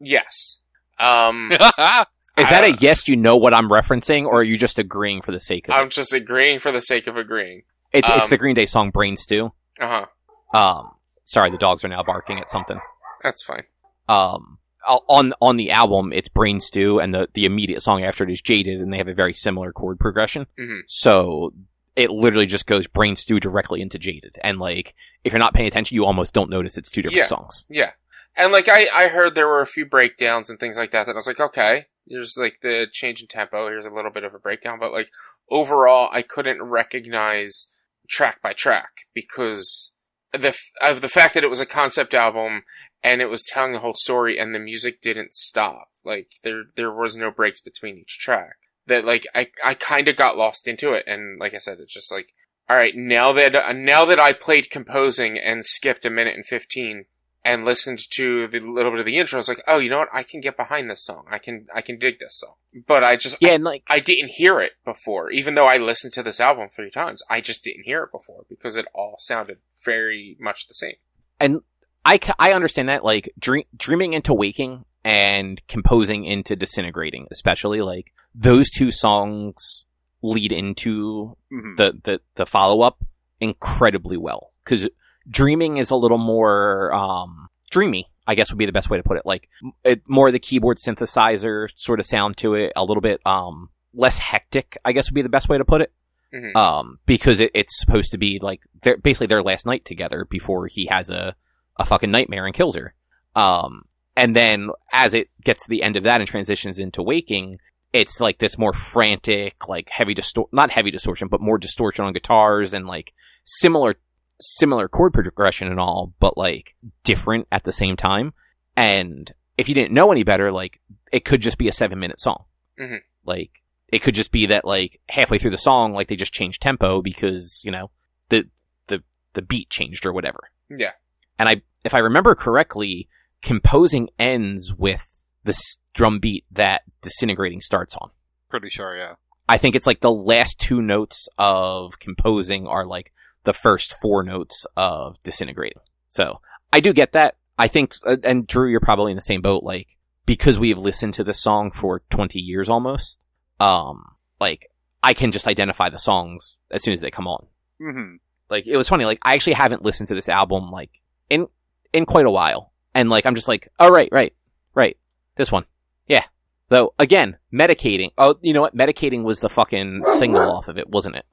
yes. 0.00 0.58
Um, 0.98 1.50
Is 2.36 2.48
that 2.50 2.64
a 2.64 2.72
yes? 2.80 3.08
You 3.08 3.16
know 3.16 3.36
what 3.36 3.54
I'm 3.54 3.68
referencing, 3.70 4.24
or 4.26 4.40
are 4.40 4.44
you 4.44 4.58
just 4.58 4.78
agreeing 4.78 5.22
for 5.22 5.32
the 5.32 5.40
sake 5.40 5.68
of 5.68 5.74
it? 5.74 5.78
I'm 5.78 5.88
just 5.90 6.12
agreeing 6.12 6.58
for 6.58 6.70
the 6.72 6.82
sake 6.82 7.06
of 7.06 7.16
agreeing. 7.16 7.62
It's 7.92 8.08
it's 8.08 8.24
um, 8.24 8.30
the 8.30 8.36
Green 8.36 8.54
Day 8.54 8.66
song 8.66 8.90
"Brain 8.90 9.16
Stew." 9.16 9.52
Uh 9.80 10.06
huh. 10.52 10.58
Um, 10.58 10.90
sorry, 11.24 11.50
the 11.50 11.58
dogs 11.58 11.84
are 11.84 11.88
now 11.88 12.02
barking 12.02 12.38
at 12.38 12.50
something. 12.50 12.78
That's 13.22 13.42
fine. 13.42 13.64
Um, 14.08 14.58
on 14.86 15.32
on 15.40 15.56
the 15.56 15.70
album, 15.70 16.12
it's 16.12 16.28
"Brain 16.28 16.60
Stew," 16.60 16.98
and 17.00 17.14
the 17.14 17.28
the 17.34 17.44
immediate 17.46 17.80
song 17.82 18.04
after 18.04 18.24
it 18.24 18.30
is 18.30 18.40
"Jaded," 18.42 18.80
and 18.80 18.92
they 18.92 18.98
have 18.98 19.08
a 19.08 19.14
very 19.14 19.32
similar 19.32 19.72
chord 19.72 19.98
progression. 19.98 20.46
Mhm. 20.58 20.80
So 20.86 21.54
it 21.94 22.10
literally 22.10 22.46
just 22.46 22.66
goes 22.66 22.86
"Brain 22.86 23.16
Stew" 23.16 23.40
directly 23.40 23.80
into 23.80 23.98
"Jaded," 23.98 24.36
and 24.44 24.58
like 24.58 24.94
if 25.24 25.32
you're 25.32 25.38
not 25.40 25.54
paying 25.54 25.68
attention, 25.68 25.94
you 25.94 26.04
almost 26.04 26.34
don't 26.34 26.50
notice 26.50 26.76
it's 26.76 26.90
two 26.90 27.00
different 27.02 27.16
Yeah. 27.18 27.24
songs. 27.24 27.64
Yeah. 27.70 27.92
And 28.36 28.52
like 28.52 28.68
I, 28.68 28.86
I 28.92 29.08
heard 29.08 29.34
there 29.34 29.46
were 29.48 29.62
a 29.62 29.66
few 29.66 29.86
breakdowns 29.86 30.50
and 30.50 30.60
things 30.60 30.76
like 30.76 30.90
that 30.90 31.06
that 31.06 31.12
I 31.12 31.16
was 31.16 31.26
like, 31.26 31.40
okay, 31.40 31.86
here's 32.06 32.36
like 32.36 32.58
the 32.62 32.86
change 32.90 33.20
in 33.20 33.28
tempo, 33.28 33.68
here's 33.68 33.86
a 33.86 33.90
little 33.90 34.10
bit 34.10 34.24
of 34.24 34.34
a 34.34 34.38
breakdown, 34.38 34.78
but 34.78 34.92
like 34.92 35.10
overall 35.50 36.08
I 36.12 36.22
couldn't 36.22 36.62
recognize 36.62 37.68
track 38.08 38.40
by 38.42 38.52
track 38.52 39.06
because 39.14 39.92
the 40.32 40.48
f- 40.48 40.72
of 40.82 41.00
the 41.00 41.08
fact 41.08 41.34
that 41.34 41.44
it 41.44 41.50
was 41.50 41.60
a 41.60 41.66
concept 41.66 42.14
album 42.14 42.62
and 43.02 43.20
it 43.20 43.30
was 43.30 43.44
telling 43.44 43.72
the 43.72 43.80
whole 43.80 43.94
story 43.94 44.38
and 44.38 44.54
the 44.54 44.58
music 44.58 45.00
didn't 45.00 45.32
stop. 45.32 45.88
Like 46.04 46.32
there 46.42 46.64
there 46.76 46.92
was 46.92 47.16
no 47.16 47.30
breaks 47.30 47.60
between 47.60 47.98
each 47.98 48.18
track. 48.18 48.56
That 48.86 49.04
like 49.04 49.26
I 49.34 49.48
I 49.64 49.74
kind 49.74 50.08
of 50.08 50.16
got 50.16 50.36
lost 50.36 50.68
into 50.68 50.92
it 50.92 51.04
and 51.06 51.38
like 51.40 51.54
I 51.54 51.58
said 51.58 51.78
it's 51.80 51.94
just 51.94 52.12
like 52.12 52.32
all 52.68 52.76
right, 52.76 52.96
now 52.96 53.32
that 53.32 53.76
now 53.76 54.04
that 54.04 54.18
I 54.18 54.32
played 54.32 54.70
composing 54.70 55.38
and 55.38 55.64
skipped 55.64 56.04
a 56.04 56.10
minute 56.10 56.34
and 56.34 56.44
15 56.44 57.04
and 57.46 57.64
listened 57.64 58.00
to 58.16 58.46
the 58.48 58.60
little 58.60 58.90
bit 58.90 59.00
of 59.00 59.06
the 59.06 59.16
intro, 59.16 59.38
I 59.38 59.40
was 59.40 59.48
like, 59.48 59.62
oh, 59.66 59.78
you 59.78 59.88
know 59.88 59.98
what? 60.00 60.08
I 60.12 60.22
can 60.24 60.40
get 60.40 60.56
behind 60.56 60.90
this 60.90 61.04
song. 61.04 61.24
I 61.30 61.38
can, 61.38 61.66
I 61.74 61.80
can 61.80 61.98
dig 61.98 62.18
this 62.18 62.38
song. 62.40 62.54
But 62.86 63.02
I 63.04 63.16
just, 63.16 63.38
Yeah, 63.40 63.52
and 63.52 63.64
like 63.64 63.84
I, 63.88 63.94
I 63.94 63.98
didn't 64.00 64.30
hear 64.32 64.60
it 64.60 64.72
before. 64.84 65.30
Even 65.30 65.54
though 65.54 65.66
I 65.66 65.78
listened 65.78 66.12
to 66.14 66.22
this 66.22 66.40
album 66.40 66.68
three 66.68 66.90
times, 66.90 67.22
I 67.30 67.40
just 67.40 67.64
didn't 67.64 67.84
hear 67.84 68.02
it 68.02 68.12
before 68.12 68.44
because 68.48 68.76
it 68.76 68.86
all 68.94 69.14
sounded 69.18 69.58
very 69.84 70.36
much 70.40 70.66
the 70.68 70.74
same. 70.74 70.96
and 71.40 71.60
I, 72.04 72.18
I 72.38 72.52
understand 72.52 72.88
that 72.88 73.04
like 73.04 73.32
dream, 73.38 73.64
dreaming 73.76 74.12
into 74.12 74.34
waking 74.34 74.84
and 75.04 75.60
composing 75.68 76.24
into 76.24 76.54
disintegrating 76.56 77.26
especially 77.30 77.80
like 77.80 78.12
those 78.34 78.70
two 78.70 78.90
songs 78.90 79.86
lead 80.22 80.50
into 80.52 81.36
Mhm. 81.52 81.76
the 81.76 82.00
the, 82.04 82.20
the 82.34 82.46
follow 82.46 82.82
up 82.82 83.04
incredibly 83.40 84.16
well 84.16 84.52
because 84.64 84.88
dreaming 85.28 85.76
is 85.78 85.90
a 85.90 85.96
little 85.96 86.18
more 86.18 86.92
um 86.92 87.48
dreamy 87.70 88.08
I 88.26 88.34
guess 88.34 88.50
would 88.50 88.58
be 88.58 88.66
the 88.66 88.72
best 88.72 88.90
way 88.90 88.96
to 88.96 89.02
put 89.02 89.16
it 89.18 89.26
like 89.26 89.48
it, 89.84 90.02
more 90.08 90.28
of 90.28 90.32
the 90.32 90.38
keyboard 90.38 90.78
synthesizer 90.78 91.68
sort 91.76 92.00
of 92.00 92.06
sound 92.06 92.36
to 92.38 92.54
it 92.54 92.72
a 92.76 92.84
little 92.84 93.00
bit 93.00 93.20
um 93.26 93.70
less 93.94 94.18
hectic 94.18 94.76
I 94.84 94.92
guess 94.92 95.08
would 95.10 95.14
be 95.14 95.22
the 95.22 95.28
best 95.28 95.48
way 95.48 95.58
to 95.58 95.64
put 95.64 95.80
it 95.80 95.92
Mhm. 96.34 96.56
um, 96.56 96.98
because 97.06 97.38
it, 97.38 97.52
it's 97.54 97.78
supposed 97.78 98.10
to 98.10 98.18
be 98.18 98.40
like 98.42 98.60
their 98.82 98.96
basically 98.98 99.28
their 99.28 99.44
last 99.44 99.64
night 99.64 99.84
together 99.84 100.26
before 100.28 100.66
he 100.66 100.86
has 100.90 101.08
a 101.08 101.36
a 101.78 101.86
fucking 101.86 102.10
nightmare 102.10 102.46
and 102.46 102.54
kills 102.54 102.74
her. 102.74 102.94
Um, 103.36 103.84
and 104.16 104.34
then 104.34 104.70
as 104.92 105.14
it 105.14 105.28
gets 105.44 105.64
to 105.64 105.70
the 105.70 105.84
end 105.84 105.94
of 105.96 106.02
that 106.02 106.20
and 106.20 106.26
transitions 106.28 106.80
into 106.80 107.00
waking, 107.00 107.58
it's 107.92 108.20
like 108.20 108.38
this 108.38 108.58
more 108.58 108.72
frantic, 108.72 109.68
like 109.68 109.88
heavy 109.90 110.14
distor 110.16 110.46
not 110.52 110.72
heavy 110.72 110.90
distortion, 110.90 111.28
but 111.28 111.40
more 111.40 111.58
distortion 111.58 112.04
on 112.04 112.12
guitars 112.12 112.74
and 112.74 112.86
like 112.88 113.14
similar 113.44 113.94
similar 114.40 114.88
chord 114.88 115.12
progression 115.12 115.68
and 115.68 115.80
all, 115.80 116.12
but 116.20 116.36
like 116.36 116.74
different 117.04 117.46
at 117.50 117.64
the 117.64 117.72
same 117.72 117.96
time. 117.96 118.34
And 118.76 119.32
if 119.56 119.68
you 119.68 119.74
didn't 119.74 119.94
know 119.94 120.12
any 120.12 120.22
better, 120.22 120.52
like 120.52 120.80
it 121.12 121.24
could 121.24 121.40
just 121.40 121.58
be 121.58 121.68
a 121.68 121.72
seven 121.72 121.98
minute 121.98 122.20
song. 122.20 122.44
Mhm. 122.78 123.00
Like 123.24 123.50
it 123.88 124.00
could 124.02 124.14
just 124.14 124.32
be 124.32 124.46
that 124.46 124.64
like 124.64 125.00
halfway 125.08 125.38
through 125.38 125.50
the 125.52 125.58
song, 125.58 125.92
like 125.94 126.08
they 126.08 126.16
just 126.16 126.34
changed 126.34 126.60
tempo 126.60 127.00
because 127.00 127.62
you 127.64 127.70
know 127.70 127.90
the 128.28 128.48
the 128.88 129.02
the 129.34 129.42
beat 129.42 129.70
changed 129.70 130.04
or 130.04 130.12
whatever. 130.12 130.50
Yeah. 130.68 130.92
And 131.38 131.48
I, 131.48 131.62
if 131.84 131.94
I 131.94 131.98
remember 131.98 132.34
correctly, 132.34 133.08
composing 133.42 134.08
ends 134.18 134.72
with 134.74 135.22
the 135.44 135.50
s- 135.50 135.78
drum 135.94 136.18
beat 136.18 136.44
that 136.50 136.82
disintegrating 137.02 137.60
starts 137.60 137.94
on. 137.96 138.10
Pretty 138.48 138.70
sure, 138.70 138.96
yeah. 138.96 139.14
I 139.48 139.58
think 139.58 139.76
it's 139.76 139.86
like 139.86 140.00
the 140.00 140.10
last 140.10 140.58
two 140.58 140.80
notes 140.82 141.28
of 141.38 141.98
composing 141.98 142.66
are 142.66 142.84
like 142.86 143.12
the 143.46 143.54
first 143.54 143.96
four 144.02 144.22
notes 144.22 144.66
of 144.76 145.16
disintegrating. 145.22 145.80
So 146.08 146.40
I 146.72 146.80
do 146.80 146.92
get 146.92 147.12
that. 147.12 147.36
I 147.58 147.68
think, 147.68 147.94
uh, 148.06 148.18
and 148.22 148.46
Drew, 148.46 148.70
you're 148.70 148.80
probably 148.80 149.12
in 149.12 149.16
the 149.16 149.22
same 149.22 149.40
boat. 149.40 149.62
Like 149.64 149.96
because 150.26 150.58
we 150.58 150.68
have 150.70 150.78
listened 150.78 151.14
to 151.14 151.24
this 151.24 151.40
song 151.40 151.70
for 151.70 152.02
20 152.10 152.38
years 152.38 152.68
almost. 152.68 153.18
Um, 153.58 154.16
like 154.40 154.70
I 155.02 155.14
can 155.14 155.30
just 155.30 155.46
identify 155.46 155.88
the 155.88 155.98
songs 155.98 156.56
as 156.70 156.82
soon 156.82 156.92
as 156.92 157.00
they 157.00 157.10
come 157.10 157.28
on. 157.28 157.46
Mm-hmm. 157.80 158.16
Like 158.50 158.64
it 158.66 158.76
was 158.76 158.88
funny. 158.88 159.04
Like 159.04 159.20
I 159.22 159.34
actually 159.34 159.54
haven't 159.54 159.82
listened 159.82 160.08
to 160.08 160.14
this 160.14 160.28
album 160.28 160.70
like 160.70 160.90
in 161.30 161.46
in 161.92 162.04
quite 162.04 162.26
a 162.26 162.30
while, 162.30 162.72
and 162.94 163.08
like 163.08 163.24
I'm 163.24 163.34
just 163.34 163.48
like, 163.48 163.68
oh 163.78 163.90
right, 163.90 164.08
right, 164.12 164.34
right, 164.74 164.96
this 165.36 165.50
one, 165.50 165.64
yeah. 166.06 166.24
Though 166.68 166.94
again, 166.98 167.38
medicating. 167.52 168.10
Oh, 168.18 168.36
you 168.40 168.52
know 168.52 168.60
what? 168.60 168.76
Medicating 168.76 169.22
was 169.22 169.40
the 169.40 169.48
fucking 169.48 170.02
single 170.14 170.50
off 170.50 170.68
of 170.68 170.78
it, 170.78 170.88
wasn't 170.88 171.16
it? 171.16 171.24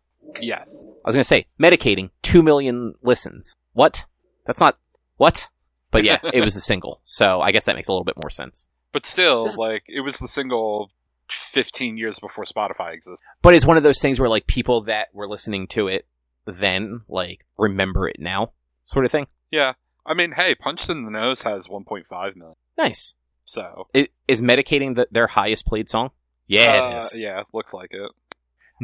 Yes. 0.41 0.85
I 0.87 1.09
was 1.09 1.15
gonna 1.15 1.23
say 1.23 1.47
medicating, 1.61 2.09
two 2.21 2.43
million 2.43 2.95
listens. 3.01 3.55
What? 3.73 4.05
That's 4.45 4.59
not 4.59 4.77
what? 5.17 5.49
But 5.91 6.03
yeah, 6.03 6.17
it 6.33 6.41
was 6.43 6.53
the 6.53 6.61
single. 6.71 7.01
So 7.03 7.41
I 7.41 7.51
guess 7.51 7.65
that 7.65 7.75
makes 7.75 7.87
a 7.87 7.91
little 7.91 8.05
bit 8.05 8.17
more 8.21 8.29
sense. 8.29 8.67
But 8.91 9.05
still, 9.05 9.45
This- 9.45 9.57
like, 9.57 9.83
it 9.87 10.01
was 10.01 10.19
the 10.19 10.27
single 10.27 10.91
15 11.29 11.97
years 11.97 12.19
before 12.19 12.45
Spotify 12.45 12.93
existed. 12.93 13.23
But 13.41 13.53
it's 13.55 13.65
one 13.65 13.77
of 13.77 13.83
those 13.83 13.99
things 13.99 14.19
where 14.19 14.29
like 14.29 14.45
people 14.47 14.81
that 14.83 15.07
were 15.13 15.27
listening 15.27 15.67
to 15.67 15.87
it 15.87 16.05
then 16.45 17.01
like 17.07 17.45
remember 17.57 18.07
it 18.07 18.17
now, 18.19 18.51
sort 18.85 19.05
of 19.05 19.11
thing. 19.11 19.27
Yeah. 19.51 19.73
I 20.05 20.13
mean, 20.13 20.33
hey, 20.33 20.53
Punched 20.55 20.89
in 20.89 21.05
the 21.05 21.11
Nose 21.11 21.43
has 21.43 21.67
1.5 21.67 22.35
million. 22.35 22.55
Nice. 22.77 23.15
So. 23.45 23.87
I- 23.95 24.09
Is 24.27 24.41
medicating 24.41 24.95
the, 24.95 25.07
their 25.11 25.27
highest 25.27 25.65
played 25.65 25.87
song? 25.89 26.09
Yeah, 26.45 26.83
uh, 26.83 26.95
it 26.95 27.03
is. 27.03 27.17
Yeah, 27.17 27.43
looks 27.53 27.73
like 27.73 27.91
it. 27.93 28.11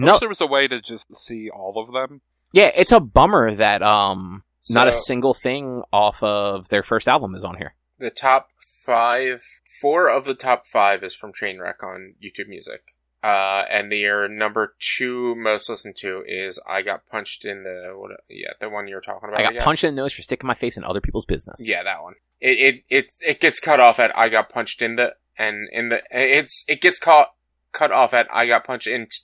I 0.02 0.06
No, 0.06 0.12
wish 0.14 0.20
there 0.20 0.30
was 0.30 0.42
a 0.42 0.48
way 0.48 0.68
to 0.68 0.82
just 0.82 1.16
see 1.16 1.50
all 1.50 1.78
of 1.78 1.94
them. 1.94 2.22
Yeah, 2.52 2.72
it's 2.76 2.92
a 2.92 3.00
bummer 3.00 3.54
that 3.56 3.82
um 3.84 4.44
not 4.70 4.88
a 4.88 4.94
single 4.94 5.34
thing 5.34 5.84
off 5.92 6.22
of 6.22 6.70
their 6.70 6.84
first 6.84 7.08
album 7.08 7.34
is 7.36 7.44
on 7.44 7.58
here. 7.58 7.76
the 7.98 8.10
top 8.10 8.50
five, 8.86 9.44
four 9.82 10.10
of 10.10 10.26
the 10.26 10.34
top 10.36 10.66
five 10.68 11.04
is 11.04 11.16
from 11.16 11.34
Trainwreck 11.34 11.84
on 11.84 12.16
YouTube 12.24 12.48
Music. 12.48 12.96
Uh, 13.22 13.66
and 13.70 13.92
their 13.92 14.30
number 14.30 14.76
two 14.80 15.36
most 15.36 15.70
listened 15.70 15.98
to 15.98 16.24
is 16.26 16.58
"I 16.66 16.82
Got 16.82 17.06
Punched 17.08 17.44
in 17.44 17.64
the 17.64 17.92
what? 17.96 18.12
Yeah, 18.30 18.52
the 18.62 18.70
one 18.70 18.88
you're 18.88 19.02
talking 19.02 19.28
about. 19.28 19.42
I 19.42 19.44
got 19.44 19.54
guess. 19.56 19.64
punched 19.66 19.84
in 19.84 19.94
the 19.96 20.02
nose 20.02 20.14
for 20.14 20.22
sticking 20.22 20.48
my 20.48 20.54
face 20.56 20.78
in 20.78 20.86
other 20.86 21.02
people's 21.02 21.26
business. 21.26 21.68
Yeah, 21.68 21.84
that 21.84 22.02
one. 22.02 22.14
It 22.40 22.58
it 22.60 22.84
it 22.90 23.12
it 23.28 23.40
gets 23.42 23.60
cut 23.60 23.82
off 23.82 24.00
at 24.00 24.18
"I 24.18 24.30
got 24.30 24.48
punched 24.50 24.82
in 24.82 24.96
the," 24.96 25.16
and 25.38 25.68
in 25.74 25.90
the 25.90 26.02
it's 26.12 26.64
it 26.70 26.80
gets 26.80 26.98
caught 26.98 27.34
cut 27.74 27.92
off 27.92 28.14
at 28.14 28.28
"I 28.32 28.48
got 28.48 28.64
punched 28.64 28.88
in." 28.88 29.08
T- 29.08 29.18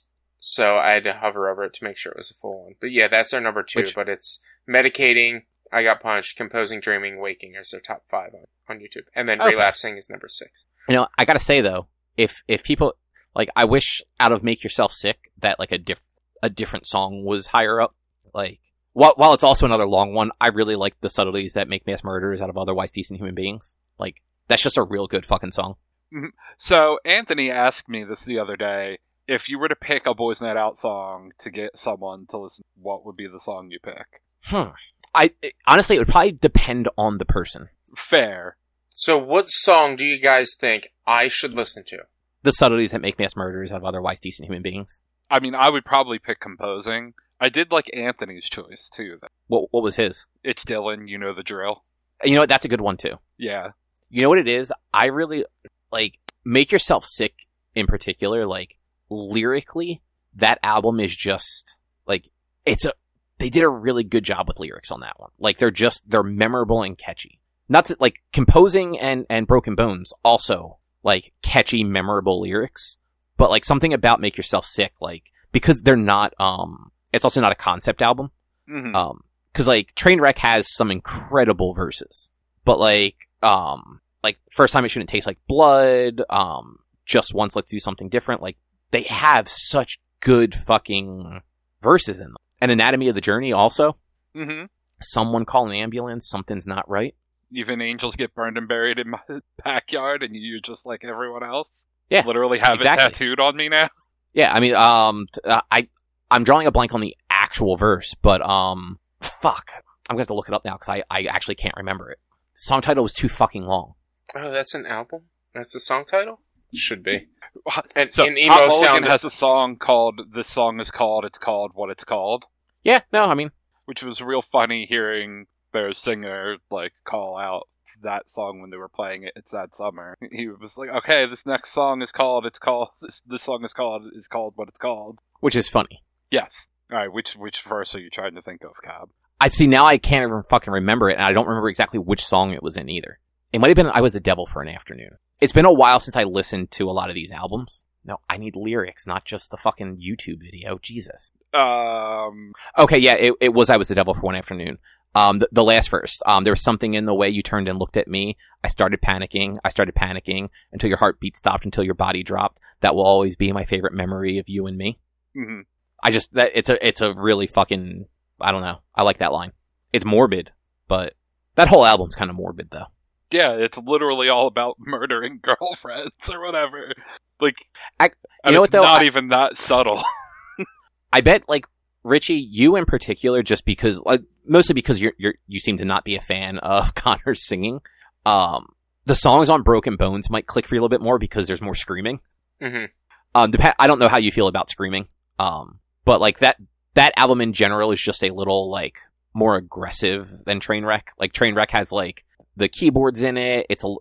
so 0.46 0.76
I 0.76 0.90
had 0.90 1.04
to 1.04 1.14
hover 1.14 1.48
over 1.50 1.64
it 1.64 1.74
to 1.74 1.84
make 1.84 1.96
sure 1.96 2.12
it 2.12 2.18
was 2.18 2.30
a 2.30 2.34
full 2.34 2.64
one. 2.64 2.74
But 2.80 2.92
yeah, 2.92 3.08
that's 3.08 3.34
our 3.34 3.40
number 3.40 3.62
two. 3.62 3.80
Which- 3.80 3.94
but 3.94 4.08
it's 4.08 4.38
medicating. 4.68 5.42
I 5.72 5.82
got 5.82 6.00
punched. 6.00 6.36
Composing, 6.36 6.80
dreaming, 6.80 7.18
waking 7.20 7.54
is 7.56 7.70
their 7.70 7.80
top 7.80 8.04
five 8.08 8.30
on, 8.34 8.44
on 8.68 8.78
YouTube, 8.80 9.06
and 9.14 9.28
then 9.28 9.40
Okay. 9.40 9.50
relapsing 9.50 9.96
is 9.96 10.08
number 10.08 10.28
six. 10.28 10.64
You 10.88 10.94
know, 10.94 11.08
I 11.18 11.24
gotta 11.24 11.40
say 11.40 11.60
though, 11.60 11.88
if 12.16 12.42
if 12.46 12.62
people 12.62 12.94
like, 13.34 13.48
I 13.56 13.64
wish 13.64 14.00
out 14.20 14.30
of 14.32 14.42
"Make 14.44 14.62
Yourself 14.62 14.92
Sick" 14.92 15.30
that 15.38 15.58
like 15.58 15.72
a 15.72 15.78
diff 15.78 16.00
a 16.42 16.48
different 16.48 16.86
song 16.86 17.24
was 17.24 17.48
higher 17.48 17.80
up. 17.80 17.94
Like, 18.32 18.60
while 18.92 19.14
while 19.16 19.34
it's 19.34 19.42
also 19.44 19.66
another 19.66 19.88
long 19.88 20.14
one, 20.14 20.30
I 20.40 20.46
really 20.48 20.76
like 20.76 21.00
the 21.00 21.10
subtleties 21.10 21.54
that 21.54 21.68
make 21.68 21.86
mass 21.86 22.04
murderers 22.04 22.40
out 22.40 22.48
of 22.50 22.56
otherwise 22.56 22.92
decent 22.92 23.18
human 23.18 23.34
beings. 23.34 23.74
Like, 23.98 24.22
that's 24.46 24.62
just 24.62 24.78
a 24.78 24.84
real 24.84 25.08
good 25.08 25.26
fucking 25.26 25.50
song. 25.50 25.74
Mm-hmm. 26.14 26.28
So 26.58 27.00
Anthony 27.04 27.50
asked 27.50 27.88
me 27.88 28.04
this 28.04 28.24
the 28.24 28.38
other 28.38 28.56
day. 28.56 28.98
If 29.28 29.48
you 29.48 29.58
were 29.58 29.68
to 29.68 29.76
pick 29.76 30.06
a 30.06 30.14
Boys 30.14 30.40
Night 30.40 30.56
Out 30.56 30.78
song 30.78 31.32
to 31.40 31.50
get 31.50 31.76
someone 31.76 32.26
to 32.26 32.38
listen, 32.38 32.64
what 32.80 33.04
would 33.04 33.16
be 33.16 33.26
the 33.26 33.40
song 33.40 33.70
you 33.70 33.78
pick? 33.80 34.22
Hmm. 34.44 34.70
I 35.14 35.32
honestly, 35.66 35.96
it 35.96 36.00
would 36.00 36.08
probably 36.08 36.32
depend 36.32 36.88
on 36.96 37.18
the 37.18 37.24
person. 37.24 37.68
Fair. 37.96 38.56
So, 38.94 39.18
what 39.18 39.48
song 39.48 39.96
do 39.96 40.04
you 40.04 40.20
guys 40.20 40.54
think 40.54 40.88
I 41.06 41.28
should 41.28 41.54
listen 41.54 41.84
to? 41.88 41.98
The 42.42 42.52
subtleties 42.52 42.92
that 42.92 43.00
make 43.00 43.18
mass 43.18 43.34
murderers 43.36 43.72
out 43.72 43.78
of 43.78 43.84
otherwise 43.84 44.20
decent 44.20 44.46
human 44.46 44.62
beings. 44.62 45.02
I 45.30 45.40
mean, 45.40 45.54
I 45.54 45.70
would 45.70 45.84
probably 45.84 46.18
pick 46.18 46.38
composing. 46.40 47.14
I 47.40 47.48
did 47.48 47.70
like 47.70 47.90
Anthony's 47.94 48.48
choice 48.48 48.88
too. 48.88 49.18
though. 49.20 49.28
What 49.48 49.68
what 49.70 49.82
was 49.82 49.96
his? 49.96 50.26
It's 50.44 50.64
Dylan, 50.64 51.08
you 51.08 51.18
know 51.18 51.34
the 51.34 51.42
drill. 51.42 51.82
You 52.22 52.34
know 52.34 52.40
what? 52.40 52.48
That's 52.48 52.64
a 52.64 52.68
good 52.68 52.80
one 52.80 52.96
too. 52.96 53.16
Yeah. 53.36 53.70
You 54.08 54.22
know 54.22 54.28
what 54.28 54.38
it 54.38 54.48
is? 54.48 54.72
I 54.94 55.06
really 55.06 55.44
like 55.90 56.18
make 56.44 56.70
yourself 56.72 57.04
sick 57.04 57.34
in 57.74 57.86
particular. 57.86 58.46
Like 58.46 58.76
lyrically, 59.10 60.02
that 60.34 60.58
album 60.62 61.00
is 61.00 61.16
just 61.16 61.76
like 62.06 62.30
it's 62.64 62.84
a. 62.84 62.92
They 63.38 63.50
did 63.50 63.64
a 63.64 63.68
really 63.68 64.02
good 64.02 64.24
job 64.24 64.48
with 64.48 64.58
lyrics 64.58 64.90
on 64.90 65.00
that 65.00 65.20
one. 65.20 65.30
Like 65.38 65.58
they're 65.58 65.70
just 65.70 66.08
they're 66.08 66.22
memorable 66.22 66.82
and 66.82 66.96
catchy. 66.96 67.40
Not 67.68 67.86
to, 67.86 67.96
like 68.00 68.22
composing 68.32 68.98
and 68.98 69.26
and 69.28 69.46
Broken 69.46 69.74
Bones 69.74 70.12
also 70.24 70.78
like 71.02 71.32
catchy, 71.42 71.84
memorable 71.84 72.40
lyrics. 72.40 72.96
But 73.36 73.50
like 73.50 73.64
something 73.64 73.92
about 73.92 74.20
Make 74.20 74.38
Yourself 74.38 74.64
Sick, 74.64 74.94
like 75.00 75.24
because 75.52 75.82
they're 75.82 75.96
not 75.96 76.32
um, 76.40 76.92
it's 77.12 77.24
also 77.24 77.40
not 77.40 77.52
a 77.52 77.56
concept 77.56 78.00
album. 78.00 78.30
hmm 78.66 78.94
Um, 78.94 79.24
cause 79.52 79.66
like 79.66 79.94
Trainwreck 79.94 80.38
has 80.38 80.72
some 80.74 80.90
incredible 80.90 81.74
verses, 81.74 82.30
but 82.64 82.78
like, 82.78 83.16
um, 83.42 84.00
like 84.24 84.38
first 84.50 84.72
time 84.72 84.84
it 84.84 84.88
shouldn't 84.88 85.10
taste 85.10 85.26
like 85.26 85.38
blood. 85.46 86.22
Um, 86.30 86.78
just 87.04 87.34
once, 87.34 87.54
let's 87.54 87.70
do 87.70 87.78
something 87.78 88.08
different. 88.08 88.42
Like 88.42 88.56
they 88.90 89.02
have 89.04 89.48
such 89.48 89.98
good 90.20 90.54
fucking 90.54 91.40
verses 91.82 92.20
in 92.20 92.26
them. 92.28 92.36
And 92.60 92.70
Anatomy 92.70 93.08
of 93.08 93.14
the 93.14 93.20
Journey 93.20 93.52
also. 93.52 93.96
hmm 94.34 94.64
Someone 95.00 95.44
call 95.44 95.68
an 95.68 95.74
ambulance. 95.76 96.26
Something's 96.28 96.66
not 96.66 96.88
right. 96.88 97.14
Even 97.52 97.82
angels 97.82 98.16
get 98.16 98.34
burned 98.34 98.56
and 98.56 98.66
buried 98.66 98.98
in 98.98 99.10
my 99.10 99.20
backyard, 99.64 100.22
and 100.22 100.34
you're 100.34 100.60
just 100.60 100.86
like 100.86 101.04
everyone 101.04 101.42
else. 101.44 101.84
Yeah, 102.08 102.24
Literally 102.26 102.58
have 102.60 102.76
exactly. 102.76 103.04
it 103.04 103.12
tattooed 103.12 103.40
on 103.40 103.56
me 103.56 103.68
now. 103.68 103.88
Yeah, 104.32 104.52
I 104.52 104.60
mean, 104.60 104.74
um, 104.74 105.26
uh, 105.44 105.60
I, 105.70 105.88
I'm 106.30 106.44
drawing 106.44 106.66
a 106.66 106.70
blank 106.70 106.94
on 106.94 107.00
the 107.00 107.14
actual 107.30 107.76
verse, 107.76 108.14
but 108.20 108.40
um, 108.42 108.98
fuck, 109.20 109.70
I'm 110.08 110.14
gonna 110.14 110.20
have 110.22 110.28
to 110.28 110.34
look 110.34 110.48
it 110.48 110.54
up 110.54 110.64
now 110.64 110.74
because 110.74 110.88
I, 110.88 111.02
I 111.10 111.24
actually 111.24 111.56
can't 111.56 111.74
remember 111.76 112.10
it. 112.10 112.18
The 112.54 112.60
song 112.62 112.80
title 112.80 113.02
was 113.02 113.12
too 113.12 113.28
fucking 113.28 113.64
long. 113.64 113.94
Oh, 114.34 114.50
that's 114.50 114.74
an 114.74 114.86
album. 114.86 115.22
That's 115.54 115.72
the 115.72 115.80
song 115.80 116.04
title. 116.04 116.40
Should 116.74 117.02
be. 117.02 117.28
And 117.96 118.12
So 118.12 118.24
in 118.24 118.38
emo 118.38 118.52
Hot 118.52 118.68
Mulligan 118.68 118.88
sound, 118.88 119.04
has 119.06 119.24
a 119.24 119.30
song 119.30 119.76
called 119.76 120.20
"This 120.34 120.48
Song 120.48 120.80
Is 120.80 120.90
Called." 120.90 121.24
It's 121.24 121.38
called 121.38 121.72
what 121.74 121.90
it's 121.90 122.04
called, 122.04 122.44
Yeah, 122.82 123.00
no, 123.12 123.24
I 123.24 123.34
mean, 123.34 123.50
which 123.86 124.02
was 124.02 124.20
real 124.20 124.42
funny 124.52 124.86
hearing 124.88 125.46
their 125.72 125.94
singer 125.94 126.56
like 126.70 126.92
call 127.04 127.36
out 127.36 127.68
that 128.02 128.28
song 128.28 128.60
when 128.60 128.70
they 128.70 128.76
were 128.76 128.88
playing 128.88 129.24
it. 129.24 129.32
It's 129.36 129.52
that 129.52 129.74
summer. 129.74 130.16
He 130.30 130.48
was 130.48 130.76
like, 130.76 130.90
"Okay, 130.90 131.26
this 131.26 131.46
next 131.46 131.70
song 131.72 132.02
is 132.02 132.12
called. 132.12 132.46
It's 132.46 132.58
called 132.58 132.88
this. 133.00 133.22
This 133.26 133.42
song 133.42 133.64
is 133.64 133.72
called 133.72 134.02
is 134.14 134.28
called 134.28 134.54
what 134.56 134.68
it's 134.68 134.78
called." 134.78 135.20
which 135.40 135.56
is 135.56 135.68
funny. 135.68 136.02
Yes. 136.30 136.68
All 136.90 136.98
right. 136.98 137.12
Which 137.12 137.34
which 137.34 137.62
verse 137.62 137.94
are 137.94 138.00
you 138.00 138.10
trying 138.10 138.34
to 138.34 138.42
think 138.42 138.64
of, 138.64 138.72
Cobb? 138.84 139.10
I 139.40 139.48
see 139.48 139.66
now 139.66 139.86
I 139.86 139.98
can't 139.98 140.26
even 140.26 140.42
fucking 140.48 140.72
remember 140.72 141.10
it, 141.10 141.14
and 141.14 141.24
I 141.24 141.32
don't 141.32 141.46
remember 141.46 141.68
exactly 141.68 141.98
which 141.98 142.24
song 142.24 142.52
it 142.52 142.62
was 142.62 142.76
in 142.76 142.88
either. 142.88 143.18
It 143.52 143.60
might 143.60 143.68
have 143.68 143.76
been 143.76 143.86
I 143.86 144.00
Was 144.00 144.12
the 144.12 144.20
Devil 144.20 144.46
for 144.46 144.62
an 144.62 144.68
Afternoon. 144.68 145.18
It's 145.40 145.52
been 145.52 145.64
a 145.64 145.72
while 145.72 146.00
since 146.00 146.16
I 146.16 146.24
listened 146.24 146.70
to 146.72 146.88
a 146.88 146.92
lot 146.92 147.08
of 147.08 147.14
these 147.14 147.30
albums. 147.32 147.82
No, 148.04 148.18
I 148.30 148.36
need 148.36 148.54
lyrics, 148.56 149.06
not 149.06 149.24
just 149.24 149.50
the 149.50 149.56
fucking 149.56 149.96
YouTube 149.98 150.40
video. 150.40 150.78
Jesus. 150.80 151.32
Um. 151.52 152.52
Okay, 152.78 152.98
yeah, 152.98 153.14
it, 153.14 153.34
it 153.40 153.52
was 153.52 153.68
I 153.68 153.76
Was 153.76 153.88
the 153.88 153.94
Devil 153.94 154.14
for 154.14 154.20
one 154.20 154.36
afternoon. 154.36 154.78
Um, 155.14 155.38
the, 155.40 155.48
the 155.50 155.64
last 155.64 155.88
verse. 155.88 156.22
Um, 156.26 156.44
there 156.44 156.52
was 156.52 156.62
something 156.62 156.94
in 156.94 157.06
the 157.06 157.14
way 157.14 157.28
you 157.28 157.42
turned 157.42 157.68
and 157.68 157.78
looked 157.78 157.96
at 157.96 158.06
me. 158.06 158.36
I 158.62 158.68
started 158.68 159.00
panicking. 159.00 159.56
I 159.64 159.70
started 159.70 159.94
panicking 159.94 160.50
until 160.72 160.88
your 160.88 160.98
heartbeat 160.98 161.36
stopped, 161.36 161.64
until 161.64 161.84
your 161.84 161.94
body 161.94 162.22
dropped. 162.22 162.60
That 162.80 162.94
will 162.94 163.06
always 163.06 163.34
be 163.34 163.50
my 163.52 163.64
favorite 163.64 163.94
memory 163.94 164.38
of 164.38 164.48
you 164.48 164.66
and 164.66 164.76
me. 164.76 164.98
mhm. 165.36 165.62
I 166.02 166.10
just 166.10 166.34
that 166.34 166.52
it's 166.54 166.68
a 166.68 166.86
it's 166.86 167.00
a 167.00 167.12
really 167.14 167.46
fucking 167.46 168.04
I 168.40 168.52
don't 168.52 168.62
know. 168.62 168.80
I 168.94 169.02
like 169.02 169.18
that 169.18 169.32
line. 169.32 169.52
It's 169.92 170.04
morbid, 170.04 170.52
but 170.86 171.14
that 171.54 171.68
whole 171.68 171.86
album's 171.86 172.14
kind 172.14 172.30
of 172.30 172.36
morbid 172.36 172.68
though. 172.70 172.86
Yeah, 173.30 173.52
it's 173.52 173.76
literally 173.78 174.28
all 174.28 174.46
about 174.46 174.76
murdering 174.78 175.40
girlfriends 175.42 176.30
or 176.30 176.44
whatever. 176.44 176.92
Like, 177.40 177.56
I- 178.00 178.10
and 178.44 178.54
know 178.54 178.62
it's 178.62 178.72
what, 178.72 178.72
though? 178.72 178.82
Not 178.82 179.02
I- 179.02 179.06
even 179.06 179.28
that 179.28 179.56
subtle. 179.56 180.02
I 181.12 181.20
bet 181.20 181.42
like 181.48 181.66
Richie, 182.04 182.34
you 182.50 182.76
in 182.76 182.84
particular, 182.84 183.42
just 183.42 183.64
because 183.64 183.98
like 184.04 184.22
mostly 184.46 184.74
because 184.74 185.00
you're 185.00 185.14
you're 185.18 185.34
you 185.46 185.58
seem 185.58 185.78
to 185.78 185.84
not 185.84 186.04
be 186.04 186.14
a 186.16 186.20
fan 186.20 186.58
of 186.58 186.94
Connor's 186.94 187.46
singing. 187.46 187.80
Um, 188.24 188.66
the 189.06 189.14
songs 189.14 189.48
on 189.50 189.62
Broken 189.62 189.96
Bones 189.96 190.28
might 190.30 190.46
click 190.46 190.66
for 190.66 190.74
you 190.74 190.80
a 190.80 190.82
little 190.82 190.88
bit 190.96 191.00
more 191.00 191.18
because 191.18 191.46
there's 191.46 191.62
more 191.62 191.74
screaming. 191.74 192.20
Mhm. 192.60 192.90
Um, 193.34 193.50
dep- 193.50 193.76
I 193.78 193.86
don't 193.86 193.98
know 193.98 194.08
how 194.08 194.18
you 194.18 194.32
feel 194.32 194.48
about 194.48 194.70
screaming. 194.70 195.08
Um, 195.38 195.78
but 196.04 196.20
like 196.20 196.40
that 196.40 196.56
that 196.94 197.12
album 197.16 197.40
in 197.40 197.52
general 197.52 197.92
is 197.92 198.00
just 198.02 198.22
a 198.24 198.30
little 198.30 198.70
like 198.70 198.98
more 199.34 199.56
aggressive 199.56 200.44
than 200.44 200.60
Trainwreck. 200.60 201.02
Like 201.18 201.32
Trainwreck 201.32 201.70
has 201.70 201.92
like 201.92 202.24
the 202.56 202.68
keyboards 202.68 203.22
in 203.22 203.36
it. 203.36 203.66
It's 203.68 203.84
a 203.84 203.94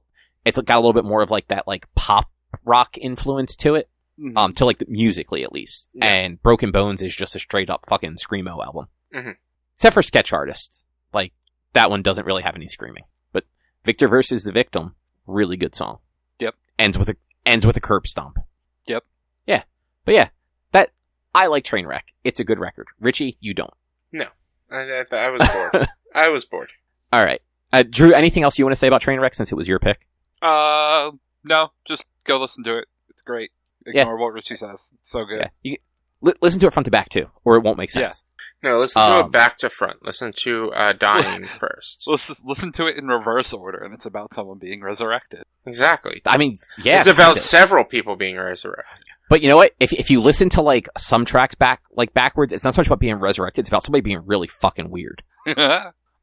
it's 0.46 0.60
got 0.62 0.76
a 0.78 0.80
little 0.80 0.94
bit 0.94 1.06
more 1.06 1.22
of 1.22 1.32
like 1.32 1.48
that 1.50 1.68
like 1.68 1.88
pop 1.96 2.32
rock 2.64 2.98
influence 2.98 3.56
to 3.58 3.76
it. 3.76 3.90
Mhm. 4.20 4.38
Um, 4.38 4.54
to 4.54 4.66
like 4.66 4.78
the, 4.78 4.86
musically 4.88 5.44
at 5.44 5.52
least. 5.52 5.90
Yeah. 5.94 6.06
And 6.06 6.42
Broken 6.42 6.72
Bones 6.72 7.02
is 7.02 7.14
just 7.16 7.36
a 7.36 7.40
straight 7.40 7.70
up 7.70 7.86
fucking 7.88 8.16
screamo 8.16 8.64
album. 8.64 8.88
Mhm. 9.14 9.36
Except 9.74 9.94
for 9.94 10.02
Sketch 10.02 10.32
Artist. 10.32 10.86
Like 11.14 11.34
that 11.74 11.90
one 11.90 12.02
doesn't 12.02 12.26
really 12.26 12.44
have 12.44 12.56
any 12.56 12.68
screaming. 12.70 13.04
But 13.34 13.44
Victor 13.84 14.08
versus 14.08 14.44
the 14.44 14.54
Victim, 14.54 14.96
really 15.28 15.58
good 15.58 15.76
song. 15.76 16.00
Yep. 16.40 16.56
Ends 16.80 16.98
with 16.98 17.10
a 17.10 17.16
ends 17.46 17.66
with 17.66 17.76
a 17.76 17.82
curb 17.82 18.08
stomp. 18.08 18.38
Yep. 18.88 19.04
Yeah. 19.48 19.64
But 20.06 20.14
yeah, 20.16 20.30
that 20.72 20.92
I 21.34 21.48
like 21.48 21.66
Trainwreck. 21.66 22.04
It's 22.24 22.40
a 22.40 22.46
good 22.46 22.60
record. 22.60 22.88
Richie, 23.00 23.38
you 23.42 23.54
don't. 23.54 23.74
No, 24.14 24.28
I, 24.72 25.04
I, 25.12 25.16
I 25.16 25.30
was 25.30 25.42
bored. 25.46 25.88
I 26.16 26.30
was 26.30 26.46
bored. 26.46 26.70
All 27.12 27.24
right. 27.24 27.42
Uh, 27.80 27.84
Drew, 27.90 28.14
anything 28.14 28.44
else 28.44 28.58
you 28.58 28.66
want 28.66 28.72
to 28.74 28.80
say 28.80 28.88
about 28.88 29.02
Trainwreck 29.02 29.34
since 29.34 29.52
it 29.52 29.56
was 29.56 29.68
your 29.68 29.80
pick? 29.80 30.08
Uh, 30.42 31.12
no, 31.44 31.72
just 31.88 32.06
go 32.26 32.40
listen 32.40 32.64
to 32.64 32.78
it. 32.78 32.86
It's 33.10 33.22
great. 33.22 33.52
Yeah. 33.86 34.02
Ignore 34.02 34.18
what 34.18 34.34
Richie 34.34 34.56
says. 34.56 34.92
It's 35.00 35.12
so 35.12 35.26
good. 35.26 35.40
Yeah. 35.42 35.48
You, 35.62 35.78
li- 36.22 36.34
listen 36.42 36.60
to 36.62 36.68
it 36.68 36.74
front 36.74 36.86
to 36.86 36.92
back 36.92 37.10
too, 37.10 37.28
or 37.44 37.56
it 37.58 37.64
won't 37.64 37.78
make 37.78 37.90
sense. 37.90 38.02
Yeah. 38.02 38.08
sense. 38.08 38.24
No, 38.64 38.80
listen 38.80 39.02
to 39.04 39.12
Um, 39.12 39.26
it 39.26 39.32
back 39.32 39.58
to 39.58 39.70
front. 39.70 40.04
Listen 40.04 40.34
to 40.44 40.72
uh, 40.74 40.94
Dying 40.94 41.48
first. 41.60 42.06
Listen, 42.08 42.36
listen 42.44 42.72
to 42.74 42.88
it 42.88 42.98
in 42.98 43.08
reverse 43.08 43.54
order, 43.54 43.78
and 43.80 43.94
it's 43.94 44.06
about 44.06 44.34
someone 44.34 44.58
being 44.58 44.82
resurrected. 44.82 45.44
Exactly. 45.66 46.22
I 46.26 46.38
mean, 46.38 46.58
yeah. 46.82 46.98
it's 47.00 47.08
about 47.08 47.34
of. 47.34 47.40
several 47.40 47.84
people 47.84 48.16
being 48.16 48.38
resurrected. 48.38 49.06
But 49.30 49.42
you 49.42 49.50
know 49.50 49.58
what? 49.58 49.74
If 49.80 49.92
if 49.94 50.10
you 50.12 50.22
listen 50.22 50.50
to 50.50 50.62
like 50.62 50.88
some 50.98 51.26
tracks 51.26 51.56
back 51.56 51.82
like 51.92 52.14
backwards, 52.14 52.54
it's 52.54 52.64
not 52.64 52.76
so 52.76 52.82
much 52.82 52.88
about 52.88 53.00
being 53.00 53.16
resurrected. 53.16 53.64
It's 53.64 53.70
about 53.70 53.84
somebody 53.84 54.02
being 54.02 54.22
really 54.26 54.48
fucking 54.48 54.90
weird. 54.92 55.24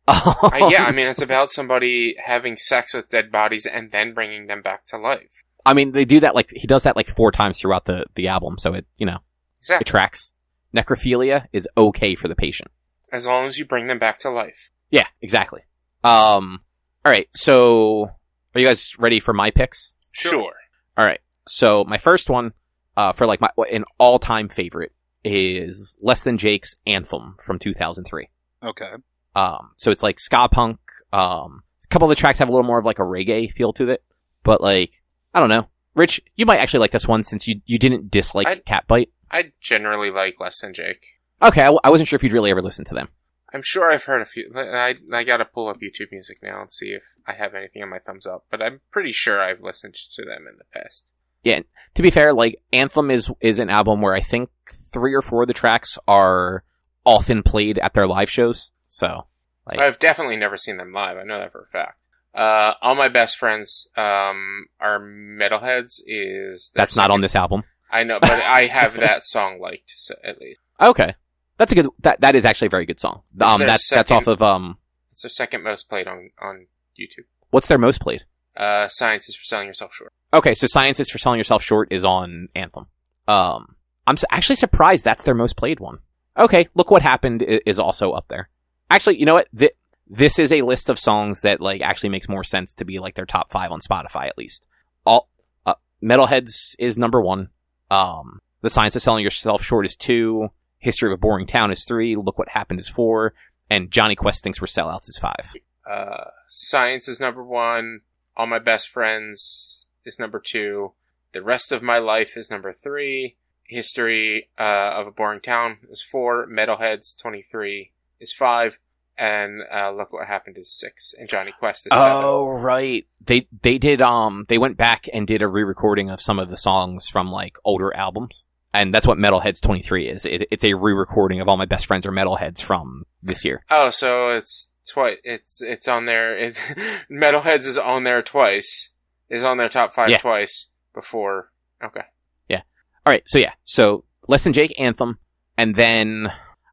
Uh, 0.09 0.68
yeah, 0.70 0.84
I 0.84 0.92
mean, 0.92 1.07
it's 1.07 1.22
about 1.22 1.50
somebody 1.50 2.16
having 2.24 2.57
sex 2.57 2.92
with 2.94 3.09
dead 3.09 3.30
bodies 3.30 3.66
and 3.66 3.92
then 3.92 4.14
bringing 4.14 4.46
them 4.46 4.61
back 4.62 4.82
to 4.88 4.98
life. 4.98 5.44
I 5.64 5.74
mean, 5.74 5.92
they 5.92 6.05
do 6.05 6.20
that 6.20 6.34
like 6.34 6.50
he 6.55 6.66
does 6.66 6.82
that 6.82 6.96
like 6.96 7.09
four 7.09 7.30
times 7.30 7.59
throughout 7.59 7.84
the 7.84 8.05
the 8.16 8.28
album, 8.28 8.59
so 8.59 8.74
it 8.74 8.86
you 8.96 9.07
know 9.07 9.16
it 9.16 9.61
Exactly. 9.61 9.84
tracks. 9.84 10.32
Necrophilia 10.74 11.46
is 11.53 11.68
okay 11.76 12.14
for 12.14 12.26
the 12.28 12.34
patient. 12.34 12.70
As 13.12 13.26
long 13.26 13.44
as 13.44 13.59
you 13.59 13.64
bring 13.66 13.86
them 13.86 13.98
back 13.98 14.18
to 14.20 14.30
life. 14.30 14.70
Yeah, 14.90 15.07
exactly. 15.20 15.61
Um, 16.03 16.61
all 17.05 17.12
right. 17.12 17.28
So, 17.32 18.11
are 18.55 18.61
you 18.61 18.66
guys 18.66 18.92
ready 18.98 19.20
for 19.20 19.32
my 19.34 19.50
picks? 19.50 19.94
Sure. 20.11 20.55
All 20.96 21.05
right. 21.05 21.20
So 21.46 21.84
my 21.84 21.98
first 21.98 22.28
one, 22.30 22.53
uh, 22.96 23.12
for 23.12 23.26
like 23.26 23.40
my 23.40 23.50
an 23.70 23.84
all 23.98 24.18
time 24.18 24.48
favorite 24.48 24.92
is 25.24 25.96
Less 26.00 26.22
Than 26.24 26.38
Jake's 26.38 26.76
Anthem 26.86 27.36
from 27.44 27.59
2003. 27.59 28.28
Okay. 28.64 28.90
Um, 29.35 29.70
so 29.76 29.91
it's 29.91 30.03
like 30.03 30.20
ska 30.20 30.49
punk. 30.49 30.78
Um, 31.12 31.62
a 31.85 31.89
couple 31.89 32.11
of 32.11 32.16
the 32.16 32.20
tracks 32.20 32.39
have 32.39 32.49
a 32.49 32.53
little 32.53 32.66
more 32.66 32.78
of 32.78 32.85
like 32.85 32.99
a 32.99 33.03
reggae 33.03 33.51
feel 33.53 33.72
to 33.74 33.89
it, 33.91 34.03
but 34.43 34.61
like 34.61 35.03
I 35.35 35.41
don't 35.41 35.49
know. 35.49 35.68
Rich, 35.95 36.22
you 36.37 36.47
might 36.47 36.59
actually 36.59 36.80
like 36.80 36.91
this 36.93 37.07
one 37.09 37.22
since 37.22 37.47
you 37.47 37.61
you 37.66 37.78
didn't 37.78 38.11
dislike 38.11 38.47
I- 38.47 38.57
Catbite. 38.57 39.09
I 39.30 39.53
generally 39.61 40.11
like 40.11 40.39
Less 40.41 40.61
Than 40.61 40.74
Jake. 40.74 41.07
Okay, 41.41 41.62
I, 41.62 41.66
w- 41.66 41.80
I 41.83 41.91
wasn't 41.91 42.09
sure 42.09 42.16
if 42.16 42.22
you'd 42.22 42.33
really 42.35 42.51
ever 42.51 42.62
listen 42.62 42.85
to 42.85 42.95
them. 42.95 43.09
I'm 43.55 43.62
sure 43.62 43.91
I've 43.91 44.05
heard 44.05 44.22
a 44.22 44.26
few. 44.26 44.51
I 44.55 44.97
I 45.12 45.24
gotta 45.24 45.45
pull 45.45 45.68
up 45.68 45.78
YouTube 45.78 46.11
Music 46.12 46.39
now 46.43 46.61
and 46.61 46.70
see 46.70 46.89
if 46.93 47.03
I 47.26 47.33
have 47.33 47.55
anything 47.55 47.83
on 47.83 47.91
my 47.91 47.99
thumbs 47.99 48.26
up. 48.26 48.45
But 48.51 48.62
I'm 48.62 48.80
pretty 48.91 49.12
sure 49.12 49.41
I've 49.41 49.61
listened 49.62 49.95
to 49.95 50.22
them 50.24 50.47
in 50.51 50.57
the 50.59 50.64
past. 50.72 51.11
Yeah, 51.43 51.61
to 51.95 52.03
be 52.03 52.11
fair, 52.11 52.33
like 52.33 52.57
Anthem 52.72 53.11
is 53.11 53.30
is 53.41 53.59
an 53.59 53.68
album 53.68 54.01
where 54.01 54.14
I 54.14 54.20
think 54.20 54.49
three 54.93 55.12
or 55.14 55.20
four 55.22 55.43
of 55.43 55.49
the 55.49 55.55
tracks 55.55 55.99
are 56.09 56.62
often 57.05 57.43
played 57.43 57.78
at 57.80 57.93
their 57.95 58.07
live 58.07 58.30
shows. 58.30 58.70
So, 58.93 59.26
like, 59.66 59.78
I've 59.78 59.99
definitely 59.99 60.36
never 60.36 60.59
seen 60.59 60.76
them 60.76 60.93
live. 60.93 61.16
I 61.16 61.22
know 61.22 61.38
that 61.38 61.51
for 61.51 61.62
a 61.62 61.66
fact. 61.66 61.99
Uh, 62.34 62.74
all 62.82 62.95
my 62.95 63.09
best 63.09 63.38
friends 63.38 63.88
um, 63.97 64.66
are 64.78 65.01
metalheads. 65.01 66.03
Is 66.07 66.70
that's 66.74 66.95
not 66.95 67.11
on 67.11 67.22
this 67.22 67.34
album. 67.34 67.64
I 67.90 68.05
know, 68.05 68.18
but 68.20 68.30
I 68.30 68.66
have 68.70 68.95
that 68.97 69.24
song 69.24 69.59
liked 69.59 69.93
so, 69.95 70.14
at 70.22 70.43
least. 70.43 70.61
Okay, 70.78 71.14
that's 71.57 71.72
a 71.72 71.74
good. 71.74 71.86
That 72.01 72.20
that 72.20 72.36
is 72.36 72.45
actually 72.45 72.66
a 72.66 72.70
very 72.70 72.84
good 72.84 73.01
song. 73.01 73.22
Um, 73.40 73.61
that's 73.61 73.88
that's 73.88 74.11
off 74.11 74.26
of 74.26 74.43
um. 74.43 74.76
It's 75.11 75.22
their 75.22 75.30
second 75.30 75.62
most 75.62 75.88
played 75.88 76.07
on 76.07 76.30
on 76.38 76.66
YouTube. 77.01 77.24
What's 77.49 77.68
their 77.68 77.78
most 77.78 78.03
played? 78.03 78.24
Uh, 78.55 78.88
Science 78.88 79.26
is 79.30 79.36
for 79.36 79.45
selling 79.45 79.68
yourself 79.68 79.95
short. 79.95 80.12
Okay, 80.34 80.55
so 80.55 80.66
Science 80.66 81.01
is 81.01 81.09
for 81.09 81.16
selling 81.16 81.38
yourself 81.38 81.62
short 81.62 81.88
is 81.90 82.05
on 82.05 82.49
Anthem. 82.55 82.88
Um, 83.26 83.76
I'm 84.07 84.16
actually 84.30 84.57
surprised 84.57 85.03
that's 85.03 85.24
their 85.24 85.34
most 85.34 85.57
played 85.57 85.80
one. 85.80 86.01
Okay, 86.36 86.68
look 86.74 86.90
what 86.90 87.01
happened 87.01 87.43
is 87.43 87.78
also 87.78 88.12
up 88.12 88.26
there. 88.28 88.51
Actually, 88.93 89.18
you 89.18 89.24
know 89.24 89.34
what? 89.34 89.49
Th- 89.59 89.74
this 90.07 90.38
is 90.38 90.53
a 90.53 90.61
list 90.61 90.90
of 90.90 90.99
songs 90.99 91.40
that 91.40 91.62
like 91.62 91.80
actually 91.80 92.11
makes 92.11 92.28
more 92.28 92.45
sense 92.45 92.74
to 92.74 92.84
be 92.84 92.99
like 92.99 93.14
their 93.14 93.24
top 93.24 93.51
five 93.51 93.72
on 93.72 93.80
Spotify 93.80 94.28
at 94.28 94.36
least. 94.36 94.66
All 95.07 95.30
uh, 95.64 95.74
Metalheads 96.03 96.76
is 96.78 96.99
number 96.99 97.20
one. 97.20 97.49
Um, 97.90 98.38
The 98.61 98.68
Science 98.68 98.95
of 98.95 99.01
Selling 99.01 99.24
Yourself 99.24 99.62
Short 99.62 99.86
is 99.86 99.97
two. 99.97 100.49
History 100.78 101.11
of 101.11 101.14
a 101.14 101.16
Boring 101.16 101.47
Town 101.47 101.72
is 101.72 101.86
three. 101.86 102.16
Look 102.16 102.38
What 102.38 102.51
Happened 102.51 102.80
is 102.80 102.88
four. 102.88 103.32
And 103.70 103.90
Johnny 103.90 104.14
Quest 104.14 104.43
Thinks 104.43 104.61
We're 104.61 104.66
Sellouts 104.66 105.09
is 105.09 105.18
five. 105.18 105.55
Uh, 105.90 106.24
Science 106.47 107.09
is 107.09 107.18
number 107.18 107.43
one. 107.43 108.03
All 108.36 108.47
my 108.47 108.59
best 108.59 108.90
friends 108.90 109.86
is 110.05 110.18
number 110.18 110.38
two. 110.45 110.93
The 111.32 111.43
rest 111.43 111.72
of 111.72 111.82
my 111.82 111.97
life 111.97 112.36
is 112.36 112.51
number 112.51 112.74
three. 112.74 113.36
History 113.64 114.51
uh, 114.59 114.93
of 114.95 115.07
a 115.07 115.11
boring 115.11 115.40
town 115.40 115.78
is 115.88 116.03
four. 116.03 116.47
Metalheads 116.47 117.18
twenty 117.18 117.40
three 117.40 117.93
is 118.20 118.32
five. 118.32 118.78
And 119.19 119.63
uh, 119.73 119.93
look 119.93 120.13
what 120.13 120.27
happened 120.27 120.57
is 120.59 120.71
six. 120.73 121.15
And 121.19 121.29
Johnny 121.29 121.53
Quest 121.53 121.87
is 121.87 121.93
seven. 121.93 122.13
Oh 122.25 122.49
right. 122.49 123.07
They 123.25 123.47
they 123.63 123.79
did 123.79 124.01
um 124.01 124.45
they 124.49 124.59
went 124.59 124.77
back 124.77 125.07
and 125.13 125.27
did 125.27 125.43
a 125.43 125.49
re-recording 125.49 126.11
of 126.11 126.21
some 126.21 126.39
of 126.39 126.49
the 126.51 126.57
songs 126.57 127.09
from 127.09 127.31
like 127.31 127.57
older 127.65 127.95
albums. 127.95 128.45
And 128.75 128.93
that's 128.93 129.07
what 129.07 129.19
Metalheads 129.19 129.61
23 129.61 130.09
is. 130.09 130.25
It, 130.25 130.45
it's 130.51 130.65
a 130.65 130.73
re-recording 130.73 131.41
of 131.43 131.49
all 131.49 131.59
my 131.59 131.67
best 131.67 131.85
friends 131.85 132.07
are 132.07 132.11
metalheads 132.13 132.63
from 132.63 133.05
this 133.23 133.45
year. 133.45 133.63
Oh, 133.71 133.91
so 133.91 134.31
it's 134.31 134.71
twice. 134.91 135.19
It's 135.25 135.61
it's 135.61 135.87
on 135.87 136.07
there. 136.07 136.37
It, 136.37 136.55
Metalheads 137.11 137.67
is 137.67 137.77
on 137.77 138.05
there 138.05 138.23
twice. 138.23 138.91
Is 139.29 139.45
on 139.45 139.57
their 139.59 139.69
top 139.69 139.93
five 139.93 140.09
Yeah. 140.09 140.19
twice 140.19 140.69
before. 140.95 141.51
Okay. 141.85 142.03
Yeah. 142.49 142.63
All 143.05 143.13
right, 143.13 143.23
so 143.27 143.39
yeah, 143.39 143.53
so 143.65 144.05
Less 144.29 144.45
Than 144.45 144.53
Jake 144.53 144.73
Anthem, 144.79 145.19
and 145.57 145.75
then 145.75 146.29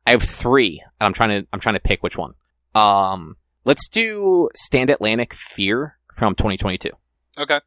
I 0.05 0.11
have 0.11 0.23
three. 0.23 0.83
And 0.99 1.05
I'm 1.07 1.13
trying 1.13 1.41
to 1.41 1.47
I'm 1.53 1.59
trying 1.59 1.75
to 1.75 1.79
pick 1.81 2.03
which 2.03 2.17
one. 2.17 2.33
Um, 2.75 3.37
let's 3.65 3.87
do 3.87 4.49
Stand 4.55 4.89
Atlantic 4.89 5.33
Fear 5.33 5.97
from 6.13 6.35
2022. 6.35 6.89
Okay. 7.37 7.59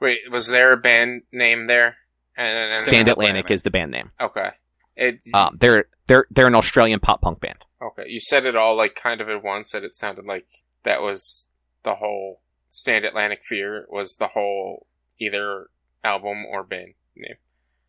Wait, 0.00 0.30
was 0.30 0.48
there 0.48 0.72
a 0.72 0.76
band 0.76 1.22
name 1.32 1.66
there? 1.66 1.96
And, 2.36 2.56
and- 2.56 2.72
and- 2.74 2.82
Stand 2.82 3.08
Atlantic 3.08 3.50
is 3.50 3.62
the 3.62 3.70
band 3.70 3.90
name. 3.92 4.10
okay. 4.20 4.50
It, 4.98 5.20
Um, 5.34 5.56
they're 5.60 5.86
they're 6.06 6.26
they're 6.30 6.46
an 6.46 6.54
Australian 6.54 7.00
pop 7.00 7.20
punk 7.20 7.40
band. 7.40 7.58
Okay, 7.82 8.04
you 8.08 8.18
said 8.18 8.46
it 8.46 8.56
all 8.56 8.74
like 8.74 8.94
kind 8.94 9.20
of 9.20 9.28
at 9.28 9.42
once, 9.44 9.72
that 9.72 9.84
it 9.84 9.92
sounded 9.92 10.24
like 10.24 10.46
that 10.84 11.02
was 11.02 11.48
the 11.82 11.96
whole 11.96 12.40
Stand 12.68 13.04
Atlantic 13.04 13.44
Fear 13.44 13.86
was 13.90 14.16
the 14.16 14.28
whole 14.28 14.86
either 15.18 15.68
album 16.02 16.46
or 16.46 16.62
band 16.64 16.94
name. 17.14 17.34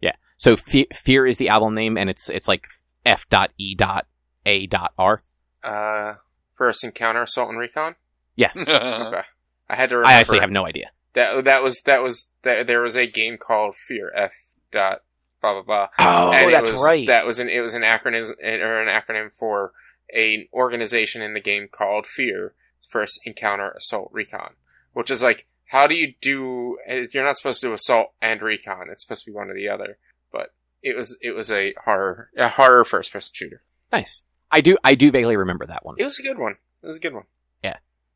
Yeah. 0.01 0.15
So 0.35 0.57
Fe- 0.57 0.87
Fear 0.93 1.27
is 1.27 1.37
the 1.37 1.47
album 1.47 1.75
name, 1.75 1.97
and 1.97 2.09
it's 2.09 2.29
it's 2.29 2.49
like 2.49 2.65
F 3.05 3.25
dot 3.29 3.51
E 3.57 3.73
dot 3.73 4.05
A 4.47 4.65
dot 4.65 4.93
R. 4.97 5.21
Uh, 5.63 6.15
First 6.55 6.83
Encounter 6.83 7.21
Assault 7.21 7.49
and 7.49 7.59
Recon. 7.59 7.95
Yes, 8.35 8.57
Okay, 8.69 9.21
I 9.69 9.75
had 9.75 9.89
to. 9.89 9.97
Remember 9.97 10.11
I 10.11 10.19
actually 10.19 10.39
have 10.39 10.51
no 10.51 10.65
idea. 10.65 10.91
that. 11.13 11.43
That 11.43 11.61
was 11.61 11.81
that 11.81 12.01
was 12.01 12.29
that, 12.41 12.65
there 12.67 12.81
was 12.81 12.95
a 12.95 13.05
game 13.05 13.37
called 13.37 13.75
Fear 13.75 14.11
F 14.15 14.33
dot 14.71 15.03
blah 15.41 15.53
blah 15.53 15.61
blah. 15.61 15.87
Oh, 15.99 16.31
and 16.31 16.51
that's 16.51 16.71
was, 16.71 16.83
right. 16.83 17.05
That 17.05 17.25
was 17.25 17.39
an 17.39 17.49
it 17.49 17.59
was 17.59 17.75
an 17.75 17.83
acronym 17.83 18.31
or 18.41 18.81
an 18.81 18.87
acronym 18.87 19.31
for 19.31 19.73
an 20.13 20.47
organization 20.53 21.21
in 21.21 21.33
the 21.33 21.39
game 21.39 21.67
called 21.69 22.05
Fear 22.05 22.53
First 22.87 23.19
Encounter 23.25 23.71
Assault 23.71 24.09
Recon, 24.13 24.53
which 24.93 25.11
is 25.11 25.21
like 25.21 25.47
how 25.67 25.87
do 25.87 25.95
you 25.95 26.13
do? 26.21 26.77
You're 27.13 27.25
not 27.25 27.37
supposed 27.37 27.61
to 27.61 27.67
do 27.67 27.73
assault 27.73 28.13
and 28.21 28.41
recon. 28.41 28.87
It's 28.89 29.03
supposed 29.03 29.25
to 29.25 29.31
be 29.31 29.35
one 29.35 29.49
or 29.49 29.53
the 29.53 29.69
other. 29.69 29.97
But 30.31 30.53
it 30.81 30.95
was 30.95 31.17
it 31.21 31.31
was 31.31 31.51
a 31.51 31.73
horror 31.83 32.29
a 32.37 32.49
horror 32.49 32.83
first 32.83 33.11
person 33.11 33.31
shooter. 33.33 33.61
nice. 33.91 34.23
I 34.51 34.61
do 34.61 34.77
I 34.83 34.95
do 34.95 35.11
vaguely 35.11 35.35
remember 35.37 35.65
that 35.67 35.85
one. 35.85 35.95
It 35.97 36.03
was 36.03 36.19
a 36.19 36.23
good 36.23 36.37
one. 36.39 36.55
It 36.83 36.87
was 36.87 36.97
a 36.97 37.01
good 37.01 37.13
one. 37.13 37.23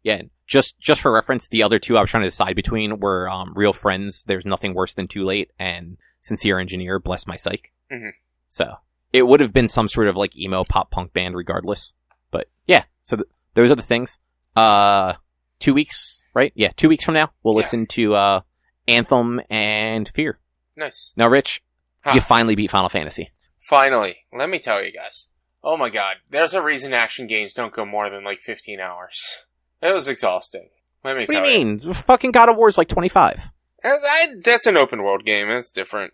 Yeah, 0.03 0.15
and 0.15 0.29
just 0.47 0.79
just 0.79 0.99
for 0.99 1.11
reference, 1.11 1.47
the 1.47 1.61
other 1.61 1.77
two 1.77 1.95
I 1.95 2.01
was 2.01 2.09
trying 2.09 2.23
to 2.23 2.27
decide 2.29 2.55
between 2.55 2.99
were 2.99 3.29
um, 3.29 3.53
Real 3.55 3.71
Friends. 3.71 4.23
There's 4.23 4.47
nothing 4.47 4.73
worse 4.73 4.95
than 4.95 5.07
Too 5.07 5.23
Late, 5.23 5.51
and 5.59 5.97
Sincere 6.19 6.57
Engineer. 6.57 6.97
Bless 6.97 7.27
my 7.27 7.35
psych. 7.35 7.71
Mhm. 7.91 8.13
So 8.47 8.77
it 9.13 9.27
would 9.27 9.41
have 9.41 9.53
been 9.53 9.67
some 9.67 9.87
sort 9.87 10.07
of 10.07 10.15
like 10.15 10.35
emo 10.35 10.63
pop 10.67 10.89
punk 10.89 11.13
band, 11.13 11.35
regardless. 11.35 11.93
But 12.31 12.47
yeah, 12.65 12.85
so 13.03 13.17
th- 13.17 13.29
those 13.53 13.69
are 13.69 13.75
the 13.75 13.83
things. 13.83 14.17
Uh, 14.55 15.13
two 15.59 15.75
weeks, 15.75 16.23
right? 16.33 16.51
Yeah, 16.55 16.69
two 16.75 16.89
weeks 16.89 17.03
from 17.05 17.13
now, 17.13 17.31
we'll 17.43 17.53
Yeah. 17.53 17.57
listen 17.57 17.85
to 17.85 18.15
uh, 18.15 18.41
Anthem 18.87 19.39
and 19.51 20.09
Fear. 20.09 20.39
Nice. 20.75 21.13
Now, 21.15 21.27
Rich, 21.27 21.61
Huh. 22.03 22.13
you 22.15 22.21
finally 22.21 22.55
beat 22.55 22.71
Final 22.71 22.89
Fantasy. 22.89 23.29
Finally, 23.59 24.25
let 24.33 24.49
me 24.49 24.57
tell 24.57 24.83
you 24.83 24.91
guys. 24.91 25.27
Oh 25.63 25.77
my 25.77 25.89
god, 25.89 26.17
there's 26.29 26.53
a 26.53 26.61
reason 26.61 26.93
action 26.93 27.27
games 27.27 27.53
don't 27.53 27.73
go 27.73 27.85
more 27.85 28.09
than 28.09 28.23
like 28.23 28.41
15 28.41 28.79
hours. 28.79 29.45
It 29.81 29.93
was 29.93 30.07
exhausting. 30.07 30.69
Let 31.03 31.15
me 31.17 31.21
What 31.23 31.29
do 31.29 31.33
tell 31.35 31.47
you 31.49 31.65
mean? 31.65 31.93
Fucking 31.93 32.31
God 32.31 32.49
of 32.49 32.57
War 32.57 32.69
is 32.69 32.77
like 32.77 32.87
25. 32.87 33.49
I, 33.83 33.87
I- 33.89 34.35
that's 34.43 34.67
an 34.67 34.77
open 34.77 35.01
world 35.03 35.25
game. 35.25 35.47
That's 35.49 35.71
different. 35.71 36.13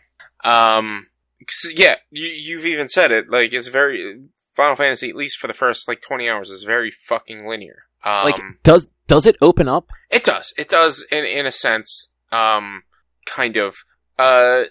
um, 0.44 1.08
'cause, 1.40 1.72
yeah, 1.74 1.96
you, 2.10 2.26
you've 2.28 2.66
even 2.66 2.88
said 2.88 3.10
it. 3.12 3.30
Like 3.30 3.52
it's 3.52 3.68
very 3.68 4.22
Final 4.54 4.76
Fantasy, 4.76 5.10
at 5.10 5.16
least 5.16 5.38
for 5.38 5.46
the 5.46 5.54
first 5.54 5.88
like 5.88 6.00
20 6.00 6.28
hours, 6.28 6.50
is 6.50 6.64
very 6.64 6.90
fucking 6.90 7.46
linear. 7.46 7.84
Um, 8.04 8.24
Like, 8.24 8.40
does 8.62 8.88
does 9.06 9.26
it 9.26 9.36
open 9.40 9.68
up? 9.68 9.90
it 10.10 10.24
does. 10.24 10.52
It 10.58 10.68
does 10.68 11.04
in 11.12 11.24
in 11.24 11.46
a 11.46 11.52
sense. 11.52 12.12
Um, 12.30 12.82
kind 13.26 13.56
of. 13.56 13.76
Uh, 14.18 14.64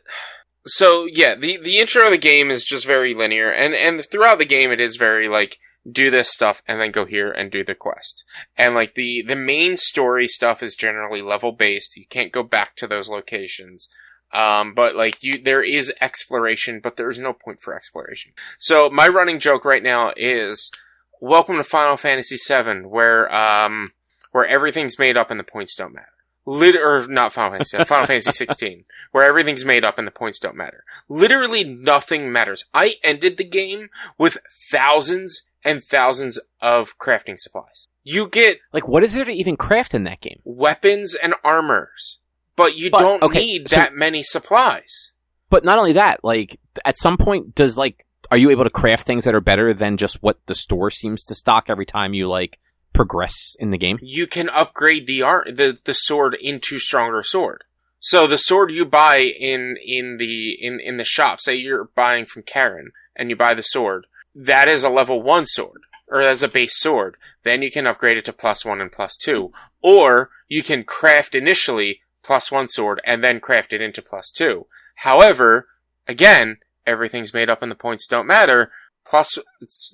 so 0.66 1.05
yeah, 1.05 1.36
the 1.36 1.57
the 1.57 1.80
intro 1.80 2.05
of 2.05 2.12
the 2.12 2.18
game 2.18 2.51
is 2.51 2.64
just 2.64 2.86
very 2.86 3.14
linear, 3.14 3.51
and 3.51 3.74
and 3.74 4.05
throughout 4.05 4.38
the 4.38 4.45
game, 4.45 4.72
it 4.72 4.80
is 4.80 4.95
very 4.95 5.28
like 5.28 5.57
do 5.89 6.12
this 6.12 6.30
stuff 6.30 6.62
and 6.68 6.80
then 6.80 6.91
go 6.91 7.05
here 7.05 7.32
and 7.32 7.51
do 7.51 7.64
the 7.64 7.74
quest. 7.74 8.24
And 8.57 8.76
like 8.76 8.95
the 8.95 9.24
the 9.24 9.36
main 9.36 9.78
story 9.78 10.28
stuff 10.28 10.62
is 10.62 10.76
generally 10.76 11.22
level 11.22 11.51
based. 11.51 11.97
You 11.97 12.05
can't 12.09 12.32
go 12.32 12.43
back 12.43 12.76
to 12.78 12.88
those 12.88 13.09
locations. 13.09 13.88
Um, 14.34 14.74
but 14.74 14.95
like 14.95 15.22
you, 15.22 15.41
there 15.41 15.64
is 15.64 15.93
exploration, 15.99 16.80
but 16.82 16.95
there's 16.95 17.20
no 17.20 17.34
point 17.34 17.59
for 17.59 17.76
exploration. 17.76 18.32
So 18.59 18.89
my 18.89 19.07
running 19.07 19.39
joke 19.39 19.66
right 19.66 19.84
now 19.84 20.14
is, 20.16 20.72
welcome 21.20 21.57
to 21.57 21.66
Final 21.66 21.97
Fantasy 21.97 22.38
VII, 22.38 22.86
where 22.88 23.34
um, 23.34 23.91
where 24.32 24.47
everything's 24.47 24.97
made 24.97 25.18
up 25.18 25.32
and 25.32 25.39
the 25.39 25.43
points 25.43 25.76
don't 25.76 25.93
matter. 25.93 26.11
Lit- 26.46 26.76
or 26.76 27.06
not 27.08 27.34
Final 27.34 27.52
Fantasy, 27.52 27.84
Final 27.86 28.08
Fantasy 28.08 28.32
16, 28.32 28.86
where 29.12 29.24
everything's 29.28 29.64
made 29.66 29.84
up 29.86 29.98
and 29.98 30.08
the 30.08 30.12
points 30.12 30.39
don't 30.39 30.56
matter. 30.56 30.84
Literally 31.08 31.64
nothing 31.64 32.32
matters. 32.32 32.66
I 32.74 32.96
ended 33.04 33.38
the 33.38 33.44
game 33.44 33.89
with 34.18 34.38
thousands 34.72 35.44
and 35.64 35.84
thousands 35.84 36.39
of 36.62 36.98
crafting 36.98 37.38
supplies. 37.38 37.88
You 38.04 38.28
get 38.28 38.60
Like, 38.74 38.88
what 38.88 39.04
is 39.04 39.14
there 39.14 39.26
to 39.26 39.32
even 39.32 39.56
craft 39.58 39.94
in 39.94 40.04
that 40.06 40.22
game? 40.22 40.39
weapons 40.44 41.16
and 41.22 41.36
armors, 41.44 42.20
but 42.56 42.76
you 42.76 42.89
But, 42.89 43.00
don't 43.00 43.24
okay, 43.24 43.39
need 43.39 43.70
so- 43.70 43.76
that 43.76 43.94
many 43.94 44.24
supplies. 44.24 45.12
But 45.52 45.64
not 45.66 45.78
only 45.78 45.94
that, 45.94 46.24
like 46.24 46.60
at 46.86 46.98
some 46.98 47.18
point, 47.18 47.54
does 47.56 47.78
like 47.78 48.06
are 48.32 48.38
you 48.38 48.50
able 48.50 48.64
to 48.64 48.70
craft 48.70 49.06
things 49.06 49.26
that 49.26 49.36
are 49.36 49.42
better 49.42 49.74
than 49.74 49.98
just 49.98 50.24
what 50.24 50.39
the 50.46 50.56
store 50.56 50.89
seems 50.89 51.26
to 51.26 51.36
stock 51.36 51.66
every 51.68 51.86
time 51.86 52.14
you 52.14 52.30
like 52.30 52.58
progress 53.02 53.56
in 53.60 53.72
the 53.72 53.78
game? 53.78 53.97
You 54.02 54.28
can 54.28 54.49
upgrade 54.49 55.08
the 55.08 55.22
art 55.22 55.58
the 55.58 55.80
the 55.84 55.93
sword 55.93 56.36
into 56.36 56.80
stronger 56.80 57.24
sword. 57.24 57.64
So 57.99 58.26
the 58.26 58.38
sword 58.38 58.72
you 58.72 58.86
buy 58.86 59.18
in 59.18 59.78
in 59.84 60.18
the 60.18 60.58
in 60.60 60.80
in 60.80 60.97
the 60.97 61.06
shop, 61.06 61.39
say 61.39 61.56
you're 61.56 61.89
buying 61.95 62.26
from 62.26 62.43
Karen 62.43 62.91
and 63.16 63.30
you 63.30 63.36
buy 63.36 63.54
the 63.54 63.64
sword, 63.64 64.08
that 64.34 64.68
is 64.68 64.84
a 64.84 64.89
level 64.89 65.22
1 65.22 65.45
sword 65.45 65.82
or 66.08 66.22
as 66.22 66.43
a 66.43 66.47
base 66.47 66.78
sword. 66.78 67.18
Then 67.43 67.62
you 67.62 67.72
can 67.72 67.88
upgrade 67.88 68.18
it 68.18 68.26
to 68.26 68.34
plus 68.34 68.66
1 68.66 68.82
and 68.82 68.91
plus 68.91 69.18
2 69.18 69.52
or 69.82 70.30
you 70.47 70.64
can 70.64 70.84
craft 70.84 71.36
initially 71.36 72.02
plus 72.24 72.52
1 72.52 72.68
sword 72.70 73.02
and 73.04 73.24
then 73.24 73.39
craft 73.39 73.74
it 73.74 73.82
into 73.82 74.02
plus 74.02 74.32
2. 74.32 74.66
However, 74.95 75.68
again, 76.08 76.58
everything's 76.86 77.34
made 77.34 77.49
up 77.49 77.62
and 77.62 77.72
the 77.72 77.76
points 77.76 78.08
don't 78.08 78.28
matter. 78.28 78.72
Plus 79.06 79.39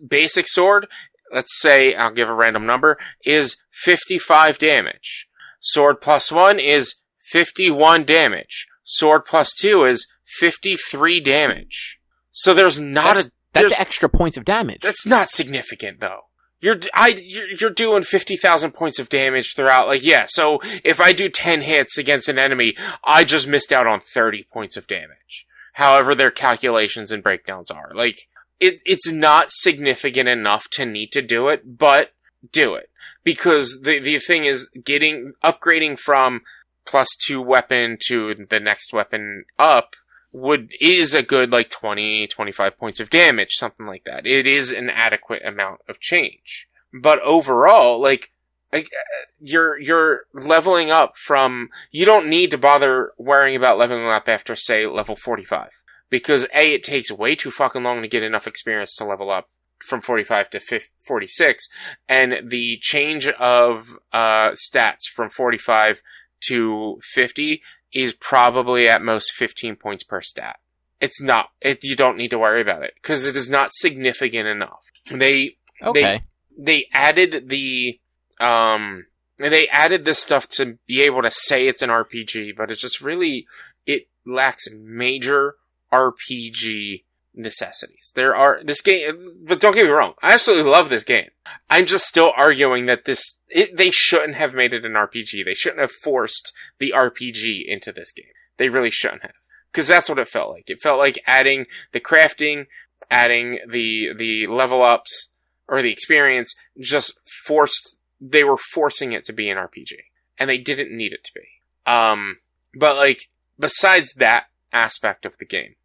basic 0.07 0.47
sword, 0.47 0.87
let's 1.33 1.59
say 1.59 1.95
I'll 1.95 2.11
give 2.11 2.29
a 2.29 2.33
random 2.33 2.65
number, 2.65 2.97
is 3.25 3.57
55 3.71 4.57
damage. 4.57 5.27
Sword 5.59 6.01
plus 6.01 6.31
1 6.31 6.59
is 6.59 6.95
51 7.19 8.03
damage. 8.03 8.67
Sword 8.83 9.25
plus 9.25 9.53
2 9.53 9.85
is 9.85 10.07
53 10.25 11.19
damage. 11.19 11.99
So 12.31 12.53
there's 12.53 12.79
not 12.79 13.15
That's, 13.15 13.27
a 13.27 13.31
that's 13.53 13.81
extra 13.81 14.07
points 14.09 14.37
of 14.37 14.45
damage. 14.45 14.81
that's 14.81 15.05
not 15.07 15.29
significant 15.29 15.99
though. 15.99 16.21
You're 16.59 16.77
I 16.93 17.09
you're, 17.23 17.47
you're 17.59 17.69
doing 17.69 18.01
fifty 18.03 18.35
thousand 18.35 18.71
points 18.73 18.97
of 18.99 19.09
damage 19.09 19.55
throughout. 19.55 19.87
Like 19.87 20.03
yeah, 20.03 20.25
so 20.27 20.59
if 20.83 20.99
I 20.99 21.13
do 21.13 21.29
ten 21.29 21.61
hits 21.61 21.97
against 21.99 22.29
an 22.29 22.39
enemy, 22.39 22.75
I 23.03 23.23
just 23.23 23.47
missed 23.47 23.71
out 23.71 23.85
on 23.87 23.99
thirty 23.99 24.43
points 24.43 24.75
of 24.75 24.87
damage. 24.87 25.45
However, 25.73 26.15
their 26.15 26.31
calculations 26.31 27.11
and 27.11 27.21
breakdowns 27.21 27.69
are 27.69 27.91
like 27.93 28.27
it. 28.59 28.81
It's 28.85 29.11
not 29.11 29.51
significant 29.51 30.29
enough 30.29 30.69
to 30.71 30.85
need 30.85 31.11
to 31.13 31.21
do 31.21 31.47
it, 31.47 31.77
but 31.77 32.13
do 32.51 32.75
it. 32.75 32.89
Because 33.23 33.81
the 33.83 33.99
the 33.99 34.19
thing 34.19 34.45
is 34.45 34.69
getting 34.83 35.33
upgrading 35.43 35.99
from 35.99 36.41
plus 36.85 37.15
two 37.15 37.41
weapon 37.41 37.97
to 38.07 38.47
the 38.49 38.59
next 38.59 38.93
weapon 38.93 39.43
up 39.59 39.95
would 40.31 40.71
is 40.79 41.13
a 41.13 41.23
good 41.23 41.51
like 41.51 41.69
20 41.69 42.27
25 42.27 42.77
points 42.77 42.99
of 42.99 43.09
damage 43.09 43.51
something 43.51 43.85
like 43.85 44.03
that. 44.05 44.25
It 44.25 44.47
is 44.47 44.71
an 44.71 44.89
adequate 44.89 45.45
amount 45.45 45.81
of 45.87 45.99
change. 45.99 46.67
But 46.93 47.21
overall 47.21 47.99
like 47.99 48.31
like, 48.71 48.87
uh, 48.87 49.25
you're 49.39 49.79
you're 49.79 50.25
leveling 50.33 50.91
up 50.91 51.17
from 51.17 51.69
you 51.91 52.05
don't 52.05 52.27
need 52.27 52.51
to 52.51 52.57
bother 52.57 53.13
worrying 53.17 53.55
about 53.55 53.77
leveling 53.77 54.07
up 54.07 54.27
after 54.27 54.55
say 54.55 54.85
level 54.85 55.15
45 55.15 55.83
because 56.09 56.47
a 56.53 56.73
it 56.73 56.83
takes 56.83 57.11
way 57.11 57.35
too 57.35 57.51
fucking 57.51 57.83
long 57.83 58.01
to 58.01 58.07
get 58.07 58.23
enough 58.23 58.47
experience 58.47 58.95
to 58.95 59.05
level 59.05 59.29
up 59.29 59.49
from 59.79 60.01
45 60.01 60.49
to 60.49 60.59
50, 60.59 60.87
46 61.01 61.69
and 62.09 62.49
the 62.49 62.79
change 62.81 63.27
of 63.27 63.99
uh 64.11 64.49
stats 64.51 65.03
from 65.13 65.29
45 65.29 66.01
to 66.41 66.99
50 67.03 67.61
is 67.93 68.13
probably 68.13 68.87
at 68.87 69.01
most 69.01 69.31
15 69.31 69.75
points 69.75 70.03
per 70.03 70.21
stat. 70.21 70.59
It's 70.99 71.21
not, 71.21 71.51
it, 71.61 71.83
you 71.83 71.95
don't 71.95 72.17
need 72.17 72.31
to 72.31 72.39
worry 72.39 72.61
about 72.61 72.83
it 72.83 72.93
because 72.95 73.25
it 73.25 73.35
is 73.35 73.49
not 73.49 73.73
significant 73.73 74.47
enough. 74.47 74.91
They, 75.11 75.57
okay. 75.81 76.21
they 76.57 76.85
added 76.91 77.49
the, 77.49 77.99
um, 78.39 79.05
they 79.37 79.67
added 79.67 80.05
this 80.05 80.19
stuff 80.19 80.47
to 80.49 80.77
be 80.87 81.01
able 81.01 81.21
to 81.21 81.31
say 81.31 81.67
it's 81.67 81.81
an 81.81 81.89
RPG, 81.89 82.55
but 82.55 82.71
it's 82.71 82.81
just 82.81 83.01
really, 83.01 83.47
it 83.85 84.07
lacks 84.25 84.67
major 84.71 85.55
RPG 85.91 87.03
necessities. 87.37 88.11
There 88.15 88.35
are, 88.35 88.61
this 88.63 88.81
game, 88.81 89.37
but 89.45 89.61
don't 89.61 89.75
get 89.75 89.85
me 89.85 89.91
wrong, 89.91 90.13
I 90.21 90.33
absolutely 90.33 90.69
love 90.69 90.89
this 90.89 91.03
game. 91.03 91.29
I'm 91.69 91.85
just 91.85 92.07
still 92.07 92.33
arguing 92.35 92.87
that 92.87 93.05
this, 93.05 93.39
it, 93.47 93.77
they 93.77 93.91
shouldn't 93.91 94.35
have 94.35 94.53
made 94.53 94.73
it 94.73 94.85
an 94.85 94.93
RPG. 94.93 95.45
They 95.45 95.53
shouldn't 95.53 95.81
have 95.81 95.91
forced 95.91 96.51
the 96.79 96.93
RPG 96.95 97.65
into 97.65 97.91
this 97.91 98.11
game. 98.11 98.25
They 98.57 98.69
really 98.69 98.91
shouldn't 98.91 99.21
have. 99.21 99.33
Cause 99.71 99.87
that's 99.87 100.09
what 100.09 100.17
it 100.17 100.27
felt 100.27 100.49
like. 100.49 100.69
It 100.69 100.81
felt 100.81 100.97
like 100.97 101.21
adding 101.27 101.67
the 101.91 101.99
crafting, 101.99 102.65
adding 103.11 103.59
the, 103.67 104.13
the 104.13 104.47
level 104.47 104.81
ups, 104.81 105.29
or 105.67 105.81
the 105.81 105.91
experience, 105.91 106.55
just 106.79 107.19
forced, 107.45 107.97
they 108.19 108.43
were 108.43 108.57
forcing 108.57 109.11
it 109.11 109.23
to 109.25 109.33
be 109.33 109.49
an 109.49 109.57
RPG. 109.57 109.93
And 110.39 110.49
they 110.49 110.57
didn't 110.57 110.95
need 110.95 111.13
it 111.13 111.23
to 111.25 111.33
be. 111.33 111.41
Um, 111.85 112.37
but 112.73 112.95
like, 112.95 113.29
besides 113.59 114.13
that 114.15 114.47
aspect 114.71 115.25
of 115.25 115.37
the 115.37 115.45
game, 115.45 115.75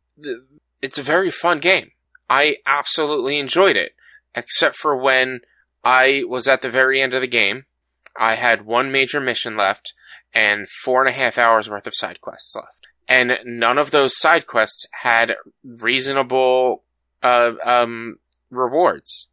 it's 0.81 0.99
a 0.99 1.03
very 1.03 1.31
fun 1.31 1.59
game. 1.59 1.93
I 2.29 2.59
absolutely 2.67 3.39
enjoyed 3.39 3.77
it, 3.77 3.95
except 4.35 4.77
for 4.77 4.97
when 4.97 5.41
I 5.85 6.25
was 6.29 6.49
at 6.49 6.63
the 6.63 6.71
very 6.71 7.01
end 7.01 7.15
of 7.15 7.21
the 7.21 7.27
game. 7.27 7.67
I 8.17 8.35
had 8.35 8.67
one 8.67 8.93
major 8.93 9.21
mission 9.21 9.57
left 9.57 9.95
and 10.35 10.69
four 10.69 11.01
and 11.01 11.09
a 11.09 11.13
half 11.13 11.39
hours 11.39 11.69
worth 11.69 11.87
of 11.87 11.95
side 11.95 12.21
quests 12.21 12.55
left. 12.55 12.87
And 13.09 13.39
none 13.45 13.79
of 13.79 13.91
those 13.91 14.19
side 14.19 14.47
quests 14.47 14.87
had 15.03 15.35
reasonable, 15.65 16.85
uh, 17.23 17.53
um, 17.65 18.19
rewards. 18.51 19.29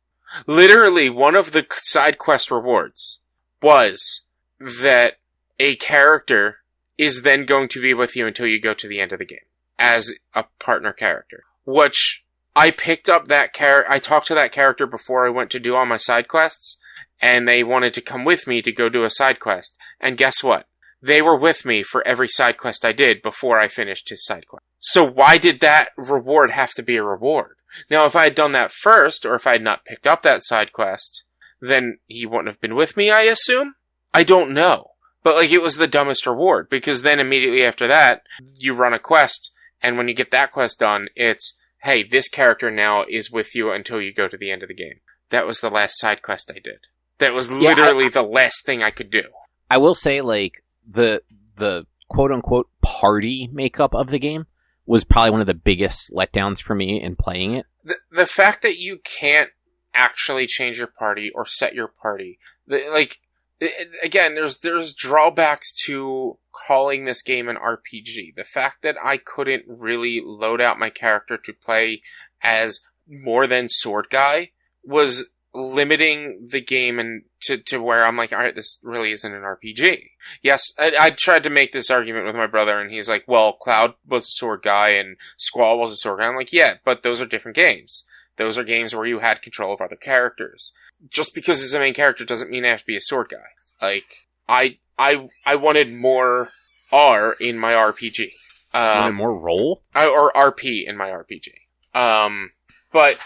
Literally, 0.45 1.09
one 1.09 1.35
of 1.35 1.51
the 1.51 1.65
side 1.81 2.17
quest 2.17 2.51
rewards 2.51 3.21
was 3.61 4.25
that 4.59 5.19
a 5.59 5.75
character 5.75 6.59
is 6.99 7.21
then 7.21 7.45
going 7.45 7.69
to 7.69 7.81
be 7.81 7.93
with 7.93 8.15
you 8.15 8.27
until 8.27 8.45
you 8.45 8.59
go 8.59 8.73
to 8.73 8.87
the 8.87 8.99
end 8.99 9.13
of 9.13 9.19
the 9.19 9.25
game 9.25 9.39
as 9.79 10.13
a 10.35 10.43
partner 10.59 10.91
character. 10.91 11.45
Which 11.65 12.25
I 12.55 12.71
picked 12.71 13.07
up 13.07 13.27
that 13.27 13.53
character. 13.53 13.89
I 13.89 13.99
talked 13.99 14.27
to 14.27 14.35
that 14.35 14.51
character 14.51 14.85
before 14.85 15.25
I 15.25 15.29
went 15.29 15.49
to 15.51 15.59
do 15.59 15.75
all 15.75 15.85
my 15.85 15.97
side 15.97 16.27
quests, 16.27 16.77
and 17.21 17.47
they 17.47 17.63
wanted 17.63 17.93
to 17.93 18.01
come 18.01 18.25
with 18.25 18.45
me 18.45 18.61
to 18.61 18.71
go 18.71 18.89
do 18.89 19.03
a 19.03 19.09
side 19.09 19.39
quest. 19.39 19.77
And 19.99 20.17
guess 20.17 20.43
what? 20.43 20.67
They 21.01 21.21
were 21.21 21.37
with 21.37 21.65
me 21.65 21.83
for 21.83 22.05
every 22.05 22.27
side 22.27 22.57
quest 22.57 22.83
I 22.83 22.91
did 22.91 23.21
before 23.21 23.57
I 23.57 23.69
finished 23.69 24.09
his 24.09 24.25
side 24.25 24.45
quest. 24.47 24.65
So 24.79 25.05
why 25.05 25.37
did 25.37 25.61
that 25.61 25.91
reward 25.95 26.51
have 26.51 26.73
to 26.73 26.83
be 26.83 26.97
a 26.97 27.03
reward? 27.03 27.55
Now, 27.89 28.05
if 28.05 28.15
I 28.15 28.25
had 28.25 28.35
done 28.35 28.51
that 28.51 28.71
first, 28.71 29.25
or 29.25 29.35
if 29.35 29.47
I 29.47 29.53
had 29.53 29.63
not 29.63 29.85
picked 29.85 30.07
up 30.07 30.21
that 30.23 30.43
side 30.43 30.73
quest, 30.73 31.23
then 31.61 31.99
he 32.07 32.25
wouldn't 32.25 32.47
have 32.47 32.59
been 32.59 32.75
with 32.75 32.97
me, 32.97 33.09
I 33.09 33.21
assume? 33.21 33.75
I 34.13 34.23
don't 34.23 34.51
know. 34.51 34.91
But 35.24 35.36
like, 35.36 35.51
it 35.51 35.61
was 35.61 35.78
the 35.78 35.88
dumbest 35.88 36.26
reward, 36.26 36.70
because 36.70 37.01
then 37.01 37.20
immediately 37.20 37.63
after 37.63 37.88
that, 37.88 38.24
you 38.57 38.74
run 38.74 38.93
a 38.93 38.99
quest, 38.99 39.51
and 39.82 39.97
when 39.97 40.07
you 40.07 40.13
get 40.13 40.32
that 40.32 40.51
quest 40.51 40.80
done, 40.80 41.09
it's, 41.15 41.53
hey, 41.84 42.03
this 42.03 42.28
character 42.30 42.72
now 42.72 43.05
is 43.09 43.32
with 43.32 43.55
you 43.55 43.72
until 43.72 44.01
you 44.01 44.13
go 44.13 44.28
to 44.28 44.38
the 44.38 44.51
end 44.51 44.63
of 44.63 44.70
the 44.70 44.76
game. 44.76 44.99
That 45.30 45.45
was 45.45 45.61
the 45.61 45.70
last 45.70 45.99
side 45.99 46.22
quest 46.22 46.51
I 46.51 46.59
did. 46.59 46.80
That 47.20 47.34
was 47.34 47.49
I- 47.49 47.53
literally 47.55 48.09
the 48.09 48.24
last 48.24 48.65
thing 48.65 48.82
I 48.82 48.91
could 48.91 49.11
do. 49.11 49.24
I 49.70 49.78
will 49.78 49.95
say, 49.95 50.22
like 50.22 50.63
the 50.88 51.22
the 51.57 51.86
quote 52.07 52.32
unquote 52.32 52.70
party 52.82 53.49
makeup 53.51 53.93
of 53.93 54.07
the 54.07 54.17
game 54.20 54.47
was 54.86 55.03
probably 55.03 55.30
one 55.30 55.41
of 55.41 55.47
the 55.47 55.53
biggest 55.53 56.11
letdowns 56.11 56.59
for 56.59 56.74
me 56.74 56.99
in 56.99 57.15
playing 57.15 57.53
it. 57.53 57.65
the, 57.84 57.97
the 58.09 58.26
fact 58.26 58.63
that 58.63 58.80
you 58.80 58.99
can't 59.03 59.51
actually 59.93 60.47
change 60.47 60.80
your 60.80 60.88
party 60.88 61.30
or 61.36 61.45
set 61.45 61.76
your 61.76 61.88
party, 61.88 62.39
the, 62.65 62.88
like 62.91 63.20
it- 63.60 63.89
again, 64.03 64.36
there's 64.36 64.60
there's 64.60 64.93
drawbacks 64.93 65.74
to 65.86 66.38
calling 66.51 67.05
this 67.05 67.22
game 67.22 67.47
an 67.47 67.57
RPG. 67.57 68.36
The 68.36 68.43
fact 68.43 68.82
that 68.82 68.97
I 69.03 69.18
couldn't 69.18 69.64
really 69.68 70.22
load 70.24 70.62
out 70.62 70.80
my 70.80 70.89
character 70.89 71.38
to 71.38 71.53
play 71.53 72.01
as 72.41 72.82
more 73.07 73.47
than 73.47 73.68
sword 73.70 74.07
guy 74.10 74.51
was 74.84 75.30
limiting 75.53 76.47
the 76.51 76.62
game 76.62 76.99
and 76.99 77.24
to, 77.41 77.57
to 77.57 77.82
where 77.82 78.05
I'm 78.05 78.18
like, 78.18 78.32
all 78.32 78.39
right, 78.39 78.55
this 78.55 78.80
really 78.84 79.12
isn't 79.12 79.34
an 79.34 79.41
RPG. 79.41 80.10
Yes, 80.43 80.74
I, 80.78 80.93
I 80.99 81.10
tried 81.10 81.43
to 81.43 81.49
make 81.49 81.72
this 81.72 81.89
argument 81.89 82.26
with 82.26 82.36
my 82.36 82.45
brother, 82.47 82.80
and 82.80 82.91
he's 82.91 83.10
like, 83.10 83.24
well, 83.28 83.53
Cloud 83.53 83.95
was 84.07 84.28
a 84.28 84.32
sword 84.32 84.62
guy 84.62 84.89
and 84.89 85.18
Squall 85.38 85.80
was 85.80 85.91
a 85.91 85.97
sword 85.97 86.20
guy. 86.20 86.28
I'm 86.28 86.36
like, 86.36 86.53
yeah, 86.53 86.76
but 86.86 87.01
those 87.01 87.20
are 87.20 87.26
different 87.26 87.55
games. 87.55 88.03
Those 88.39 88.57
are 88.57 88.63
games 88.63 88.95
where 88.95 89.05
you 89.05 89.19
had 89.19 89.43
control 89.43 89.71
of 89.73 89.81
other 89.81 89.95
characters. 89.95 90.71
Just 91.07 91.35
because 91.35 91.61
he's 91.61 91.75
a 91.75 91.79
main 91.79 91.93
character 91.93 92.25
doesn't 92.25 92.49
mean 92.49 92.65
I 92.65 92.69
have 92.69 92.79
to 92.79 92.85
be 92.87 92.95
a 92.95 93.01
sword 93.01 93.29
guy. 93.29 93.37
Like, 93.85 94.05
I, 94.47 94.79
I, 94.97 95.27
I 95.45 95.55
wanted 95.57 95.93
more 95.93 96.49
R 96.91 97.33
in 97.39 97.59
my 97.59 97.73
RPG. 97.73 98.31
Um, 98.73 99.15
more 99.15 99.37
role. 99.37 99.83
I- 99.93 100.07
or 100.07 100.31
RP 100.33 100.87
in 100.87 100.97
my 100.97 101.09
RPG. 101.09 101.49
Um, 101.93 102.51
but 102.91 103.19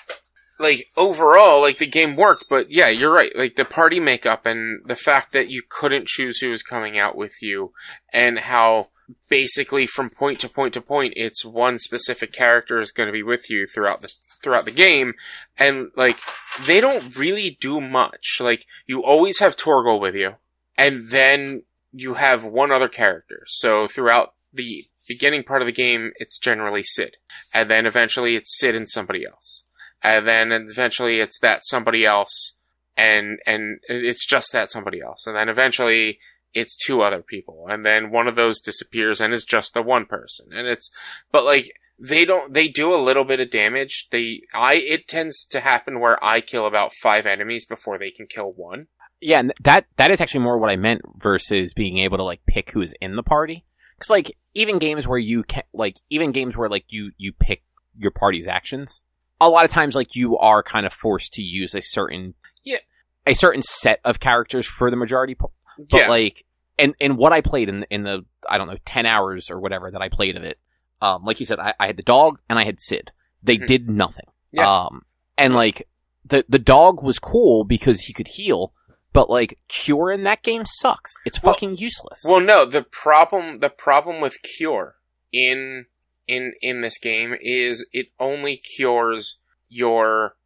like 0.60 0.86
overall, 0.98 1.62
like 1.62 1.78
the 1.78 1.86
game 1.86 2.16
worked. 2.16 2.46
But 2.50 2.72
yeah, 2.72 2.88
you're 2.90 3.14
right. 3.14 3.32
Like 3.36 3.56
the 3.56 3.66
party 3.66 4.00
makeup 4.00 4.46
and 4.46 4.82
the 4.86 4.96
fact 4.96 5.32
that 5.34 5.50
you 5.50 5.62
couldn't 5.68 6.08
choose 6.08 6.40
who 6.40 6.50
was 6.50 6.64
coming 6.64 6.98
out 7.00 7.16
with 7.18 7.34
you, 7.42 7.72
and 8.12 8.40
how 8.40 8.90
basically 9.30 9.86
from 9.86 10.10
point 10.10 10.40
to 10.40 10.50
point 10.50 10.74
to 10.74 10.82
point, 10.82 11.14
it's 11.16 11.46
one 11.46 11.80
specific 11.80 12.32
character 12.32 12.80
is 12.80 12.92
going 12.92 13.08
to 13.08 13.14
be 13.14 13.24
with 13.24 13.50
you 13.50 13.66
throughout 13.68 14.02
the 14.02 14.14
throughout 14.42 14.66
the 14.66 14.72
game, 14.72 15.14
and 15.58 15.92
like 15.96 16.18
they 16.66 16.82
don't 16.82 17.18
really 17.18 17.58
do 17.60 17.80
much. 17.80 18.40
Like 18.42 18.66
you 18.86 19.04
always 19.04 19.40
have 19.40 19.56
Torgal 19.56 20.00
with 20.00 20.16
you, 20.16 20.36
and 20.78 21.10
then 21.10 21.64
you 21.92 22.16
have 22.16 22.44
one 22.44 22.72
other 22.72 22.90
character. 22.90 23.44
So 23.48 23.88
throughout 23.88 24.34
the 24.54 24.86
beginning 25.08 25.44
part 25.44 25.62
of 25.62 25.66
the 25.66 25.72
game, 25.72 26.12
it's 26.18 26.40
generally 26.40 26.84
Sid. 26.84 27.18
And 27.54 27.70
then 27.70 27.86
eventually 27.86 28.36
it's 28.36 28.58
Sid 28.60 28.76
and 28.76 28.90
somebody 28.90 29.26
else. 29.26 29.64
and 30.02 30.28
then 30.28 30.52
eventually 30.52 31.20
it's 31.20 31.40
that 31.40 31.64
somebody 31.64 32.06
else, 32.06 32.58
and 32.98 33.40
and 33.46 33.80
it's 33.88 34.26
just 34.26 34.52
that 34.54 34.72
somebody 34.72 35.02
else, 35.02 35.26
and 35.26 35.36
then 35.36 35.50
eventually 35.50 36.20
it's 36.54 36.76
two 36.78 37.02
other 37.02 37.22
people, 37.22 37.68
and 37.70 37.86
then 37.86 38.12
one 38.12 38.28
of 38.28 38.36
those 38.36 38.60
disappears 38.62 39.20
and 39.22 39.34
it's 39.34 39.46
just 39.46 39.74
the 39.74 39.82
one 39.82 40.06
person, 40.06 40.48
and 40.54 40.68
it's 40.68 40.90
but 41.32 41.44
like 41.44 41.72
they 42.00 42.26
don't 42.26 42.54
they 42.54 42.68
do 42.68 42.94
a 42.94 42.98
little 42.98 43.24
bit 43.24 43.40
of 43.40 43.50
damage. 43.50 44.10
They 44.10 44.42
I 44.54 44.76
it 44.76 45.08
tends 45.08 45.46
to 45.46 45.60
happen 45.60 46.00
where 46.00 46.24
I 46.24 46.42
kill 46.42 46.66
about 46.66 46.94
five 46.94 47.26
enemies 47.26 47.66
before 47.66 47.98
they 47.98 48.12
can 48.12 48.28
kill 48.28 48.52
one. 48.52 48.88
Yeah, 49.22 49.40
and 49.40 49.54
that 49.64 49.86
that 49.98 50.12
is 50.12 50.20
actually 50.20 50.42
more 50.42 50.58
what 50.58 50.70
I 50.70 50.76
meant 50.76 51.02
versus 51.18 51.74
being 51.74 52.00
able 52.00 52.18
to 52.18 52.24
like 52.24 52.42
pick 52.48 52.72
who's 52.72 52.94
in 53.00 53.16
the 53.16 53.24
party. 53.24 53.66
Because 53.98 54.10
like 54.10 54.36
even 54.54 54.80
games 54.80 55.08
where 55.08 55.20
you 55.20 55.44
can 55.44 55.64
like 55.74 55.98
even 56.10 56.32
games 56.32 56.58
where 56.58 56.70
like 56.70 56.86
you 56.90 57.12
you 57.18 57.32
pick 57.32 57.64
your 57.98 58.12
party's 58.12 58.48
actions, 58.48 59.04
a 59.40 59.48
lot 59.48 59.64
of 59.66 59.72
times 59.72 59.96
like 59.96 60.16
you 60.16 60.38
are 60.38 60.62
kind 60.64 60.86
of 60.86 60.92
forced 60.94 61.32
to 61.34 61.42
use 61.42 61.74
a 61.74 61.82
certain 61.82 62.34
Yeah. 62.66 62.80
a 63.26 63.34
certain 63.34 63.62
set 63.62 64.00
of 64.04 64.20
characters 64.20 64.68
for 64.68 64.90
the 64.90 64.98
majority. 64.98 65.38
But 65.78 65.98
yeah, 66.02 66.08
like 66.10 66.46
and 66.78 66.96
and 67.02 67.18
what 67.18 67.34
I 67.34 67.42
played 67.42 67.70
in 67.70 67.84
in 67.90 68.04
the 68.04 68.26
I 68.50 68.58
don't 68.58 68.68
know 68.68 68.78
ten 68.86 69.06
hours 69.06 69.50
or 69.50 69.60
whatever 69.60 69.92
that 69.92 70.02
I 70.02 70.10
played 70.10 70.36
of 70.38 70.44
it, 70.44 70.60
um, 71.02 71.24
like 71.24 71.40
you 71.40 71.46
said, 71.46 71.60
I, 71.60 71.74
I 71.80 71.88
had 71.88 71.98
the 71.98 72.04
dog 72.04 72.40
and 72.50 72.58
I 72.60 72.64
had 72.64 72.80
Sid. 72.80 73.12
They 73.42 73.58
Mhm. 73.58 73.68
did 73.68 73.90
nothing. 73.90 74.28
Yeah. 74.52 74.68
Um, 74.86 75.06
and 75.38 75.54
like 75.54 75.88
the 76.26 76.46
the 76.48 76.60
dog 76.60 77.04
was 77.04 77.20
cool 77.20 77.64
because 77.64 78.02
he 78.02 78.14
could 78.14 78.28
heal, 78.36 78.74
but 79.12 79.30
like 79.30 79.60
cure 79.68 80.12
in 80.12 80.24
that 80.24 80.42
game 80.44 80.64
sucks. 80.66 81.14
It's 81.26 81.42
Well- 81.44 81.54
fucking 81.54 81.78
useless. 81.78 82.24
Well, 82.28 82.40
no, 82.42 82.66
the 82.66 82.84
problem 82.84 83.60
the 83.60 83.70
problem 83.70 84.22
with 84.22 84.38
cure 84.58 84.96
in 85.32 85.88
in 86.28 86.54
in 86.62 86.82
this 86.82 86.98
game 86.98 87.36
is 87.42 87.86
it 87.92 88.12
only 88.20 88.58
cures 88.58 89.40
your 89.70 90.38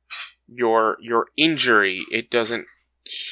your 0.48 0.98
your 1.02 1.28
injury. 1.38 2.04
It 2.12 2.30
doesn't 2.32 2.66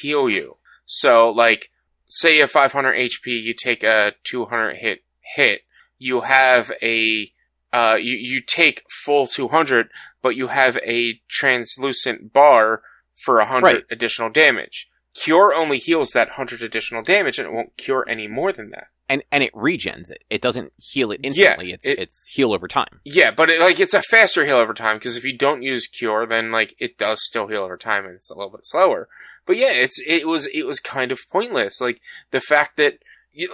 heal 0.00 0.28
you. 0.28 0.58
So, 0.84 1.30
like, 1.30 1.70
say 2.08 2.36
you 2.36 2.40
have 2.42 2.50
500 2.50 2.94
HP, 2.94 3.42
you 3.42 3.54
take 3.54 3.82
a 3.82 4.12
200 4.24 4.76
hit 4.76 5.04
hit, 5.20 5.62
you 5.98 6.22
have 6.22 6.72
a 6.82 7.32
uh, 7.72 7.96
you 8.00 8.14
you 8.14 8.40
take 8.40 8.84
full 8.88 9.26
200, 9.26 9.88
but 10.22 10.36
you 10.36 10.46
have 10.48 10.78
a 10.78 11.20
translucent 11.28 12.32
bar 12.32 12.82
for 13.14 13.36
100 13.38 13.62
Right. 13.62 13.84
additional 13.90 14.30
damage. 14.30 14.88
Cure 15.14 15.54
only 15.54 15.78
heals 15.78 16.12
that 16.12 16.28
100 16.28 16.62
additional 16.62 17.02
damage, 17.02 17.38
and 17.38 17.48
it 17.48 17.52
won't 17.52 17.76
cure 17.76 18.04
any 18.08 18.28
more 18.28 18.52
than 18.52 18.70
that. 18.70 18.88
And 19.08 19.22
and 19.30 19.42
it 19.44 19.52
regens 19.52 20.10
it. 20.10 20.24
It 20.28 20.42
doesn't 20.42 20.72
heal 20.76 21.12
it 21.12 21.20
instantly. 21.22 21.72
it's 21.72 21.86
it- 21.86 21.98
it's 21.98 22.26
heal 22.32 22.52
over 22.52 22.66
time. 22.66 23.00
Yeah, 23.04 23.30
but 23.30 23.48
it, 23.50 23.60
like 23.60 23.78
it's 23.78 23.94
a 23.94 24.02
faster 24.02 24.44
heal 24.44 24.56
over 24.56 24.74
time 24.74 24.96
because 24.96 25.16
if 25.16 25.24
you 25.24 25.36
don't 25.36 25.62
use 25.62 25.86
cure, 25.86 26.26
then 26.26 26.50
like 26.50 26.74
it 26.78 26.98
does 26.98 27.24
still 27.24 27.46
heal 27.46 27.62
over 27.62 27.76
time 27.76 28.04
and 28.04 28.14
it's 28.14 28.30
a 28.30 28.34
little 28.34 28.50
bit 28.50 28.64
slower. 28.64 29.08
But 29.46 29.56
yeah, 29.58 29.70
it's 29.72 30.02
it 30.06 30.26
was 30.26 30.48
it 30.48 30.64
was 30.66 30.80
kind 30.80 31.12
of 31.12 31.20
pointless. 31.30 31.80
Like 31.80 32.00
the 32.32 32.40
fact 32.40 32.76
that 32.78 32.98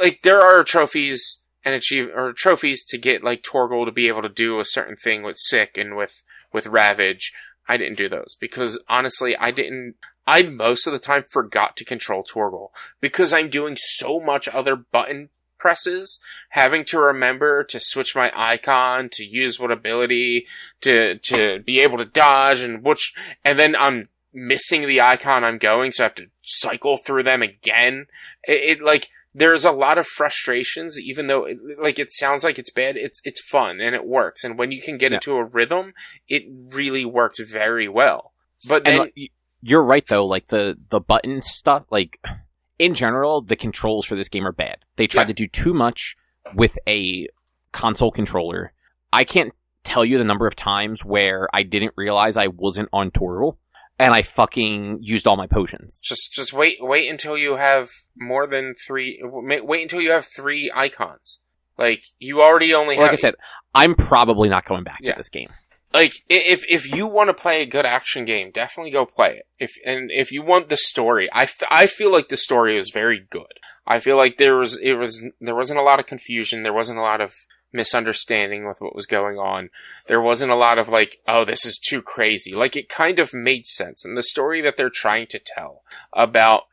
like 0.01 0.21
there 0.23 0.41
are 0.41 0.65
trophies 0.65 1.43
and 1.65 1.75
achieve 1.75 2.09
or 2.15 2.33
trophies 2.33 2.83
to 2.87 2.97
get 2.97 3.23
like 3.23 3.43
Torgal 3.43 3.85
to 3.85 3.93
be 3.93 4.09
able 4.09 4.23
to 4.23 4.29
do 4.31 4.59
a 4.59 4.65
certain 4.65 4.97
thing 4.97 5.23
with 5.23 5.37
Sic 5.39 5.77
and 5.77 5.97
with 5.97 6.23
with 6.53 6.67
ravage. 6.67 7.33
I 7.69 7.77
didn't 7.77 7.99
do 7.99 8.09
those 8.09 8.37
because 8.41 8.83
honestly, 8.89 9.37
I 9.37 9.51
didn't. 9.51 9.97
I 10.27 10.43
most 10.45 10.87
of 10.87 10.93
the 10.93 10.99
time 10.99 11.25
forgot 11.29 11.77
to 11.77 11.85
control 11.85 12.25
Torgal 12.25 12.69
because 13.01 13.33
I'm 13.33 13.49
doing 13.49 13.77
so 13.77 14.19
much 14.21 14.49
other 14.49 14.77
button 14.77 15.31
presses 15.63 16.19
having 16.51 16.85
to 16.85 16.99
remember 16.99 17.63
to 17.65 17.79
switch 17.81 18.17
my 18.17 18.31
icon, 18.35 19.09
to 19.13 19.25
use 19.25 19.61
what 19.61 19.71
ability, 19.71 20.47
to, 20.81 21.19
to 21.19 21.61
be 21.61 21.81
able 21.81 21.99
to 21.99 22.05
dodge 22.05 22.61
and 22.63 22.83
which, 22.83 23.15
and 23.45 23.59
then 23.59 23.77
I'm 23.77 24.09
missing 24.33 24.87
the 24.87 25.01
icon 25.01 25.45
I'm 25.45 25.59
going, 25.59 25.93
so 25.93 26.03
I 26.03 26.07
have 26.07 26.15
to 26.17 26.27
cycle 26.43 26.97
through 26.97 27.23
them 27.23 27.43
again. 27.43 28.07
It, 28.43 28.79
it 28.79 28.83
like, 28.83 29.09
there's 29.35 29.65
a 29.65 29.73
lot 29.73 29.97
of 29.99 30.07
frustrations, 30.07 31.01
even 31.01 31.27
though, 31.29 31.45
it, 31.45 31.59
like, 31.81 31.99
it 31.99 32.13
sounds 32.13 32.45
like 32.45 32.59
it's 32.59 32.71
bad, 32.71 32.97
it's, 32.97 33.21
it's 33.25 33.41
fun 33.41 33.81
and 33.81 33.95
it 33.95 34.05
works. 34.05 34.45
And 34.45 34.59
when 34.59 34.73
you 34.73 34.83
can 34.83 34.99
get 34.99 35.13
Yeah. 35.13 35.19
into 35.19 35.37
a 35.37 35.45
rhythm, 35.45 35.95
it 36.29 36.43
really 36.75 37.05
works 37.05 37.41
very 37.41 37.89
well. 37.89 38.33
But 38.69 38.85
then, 38.85 38.93
And 38.93 39.01
like, 39.05 39.33
you're 39.63 39.85
right 39.85 40.07
though. 40.07 40.27
Like 40.27 40.49
the 40.49 40.77
the 40.91 41.01
button 41.01 41.41
stuff. 41.41 41.85
Like 41.91 42.21
in 42.83 42.95
general, 42.95 43.41
the 43.41 43.57
controls 43.57 44.07
for 44.07 44.17
this 44.17 44.29
game 44.29 44.47
are 44.47 44.53
bad. 44.53 44.79
They 44.97 45.07
tried 45.07 45.23
Yeah. 45.23 45.27
to 45.29 45.33
do 45.35 45.47
too 45.47 45.73
much 45.75 46.17
with 46.55 46.77
a 46.89 47.29
console 47.73 48.11
controller. 48.11 48.73
I 49.13 49.25
can't 49.25 49.53
tell 49.85 50.05
you 50.05 50.19
the 50.19 50.25
number 50.25 50.47
of 50.47 50.57
times 50.57 51.05
where 51.05 51.49
I 51.53 51.63
didn't 51.63 51.93
realize 51.97 52.37
I 52.37 52.49
wasn't 52.49 52.89
on 52.93 53.11
Torgal 53.11 53.57
and 53.99 54.13
I 54.15 54.23
fucking 54.23 54.99
used 55.03 55.27
all 55.27 55.37
my 55.37 55.47
potions. 55.47 56.01
just, 56.03 56.33
just 56.33 56.53
wait, 56.53 56.79
wait 56.81 57.09
until 57.11 57.37
you 57.39 57.57
have 57.57 57.89
more 58.17 58.47
than 58.47 58.75
three, 58.75 59.21
wait 59.23 59.65
wait 59.65 59.83
until 59.83 60.01
you 60.01 60.11
have 60.11 60.25
three 60.27 60.71
icons. 60.75 61.39
Like, 61.79 62.03
you 62.19 62.43
already 62.43 62.75
only 62.75 62.97
Like 62.97 63.05
have, 63.07 63.13
I 63.13 63.17
said, 63.17 63.35
I'm 63.75 63.95
probably 63.95 64.49
not 64.49 64.65
going 64.65 64.85
back 64.85 64.99
Yeah. 65.03 65.13
to 65.13 65.19
this 65.19 65.29
game. 65.31 65.49
Like 65.95 66.15
if 66.29 66.65
if 66.69 66.93
you 66.95 67.07
want 67.07 67.29
to 67.29 67.35
play 67.35 67.63
a 67.63 67.67
good 67.67 67.87
action 67.87 68.25
game, 68.25 68.51
definitely 68.51 68.91
go 68.91 69.07
play 69.07 69.37
it. 69.37 69.47
If 69.59 69.73
and 69.85 70.11
if 70.11 70.33
you 70.33 70.43
want 70.43 70.69
the 70.69 70.77
story, 70.77 71.31
I, 71.33 71.45
f- 71.45 71.63
I 71.71 71.87
feel 71.87 72.11
like 72.11 72.29
the 72.29 72.37
story 72.37 72.77
is 72.77 72.91
very 72.91 73.27
good. 73.31 73.59
I 73.87 74.01
feel 74.01 74.17
like 74.17 74.37
there 74.37 74.57
was 74.57 74.77
it 74.79 74.95
was 74.95 75.23
there 75.41 75.55
wasn't 75.55 75.81
a 75.81 75.83
lot 75.83 76.01
of 76.01 76.07
confusion. 76.07 76.63
There 76.63 76.73
wasn't 76.73 76.99
a 76.99 77.03
lot 77.03 77.21
of 77.21 77.35
misunderstanding 77.73 78.67
with 78.67 78.81
what 78.81 78.95
was 78.95 79.07
going 79.07 79.39
on. 79.39 79.71
There 80.07 80.21
wasn't 80.21 80.53
a 80.53 80.57
lot 80.57 80.79
of 80.79 80.89
like, 80.89 81.19
oh, 81.27 81.45
this 81.45 81.65
is 81.65 81.79
too 81.79 82.03
crazy. 82.03 82.55
Like 82.55 82.77
it 82.77 82.89
kind 82.89 83.19
of 83.19 83.35
made 83.35 83.67
sense, 83.67 84.05
and 84.05 84.17
the 84.17 84.23
story 84.23 84.61
that 84.61 84.77
they're 84.77 84.91
trying 84.91 85.27
to 85.29 85.39
tell 85.39 85.83
about. 86.13 86.65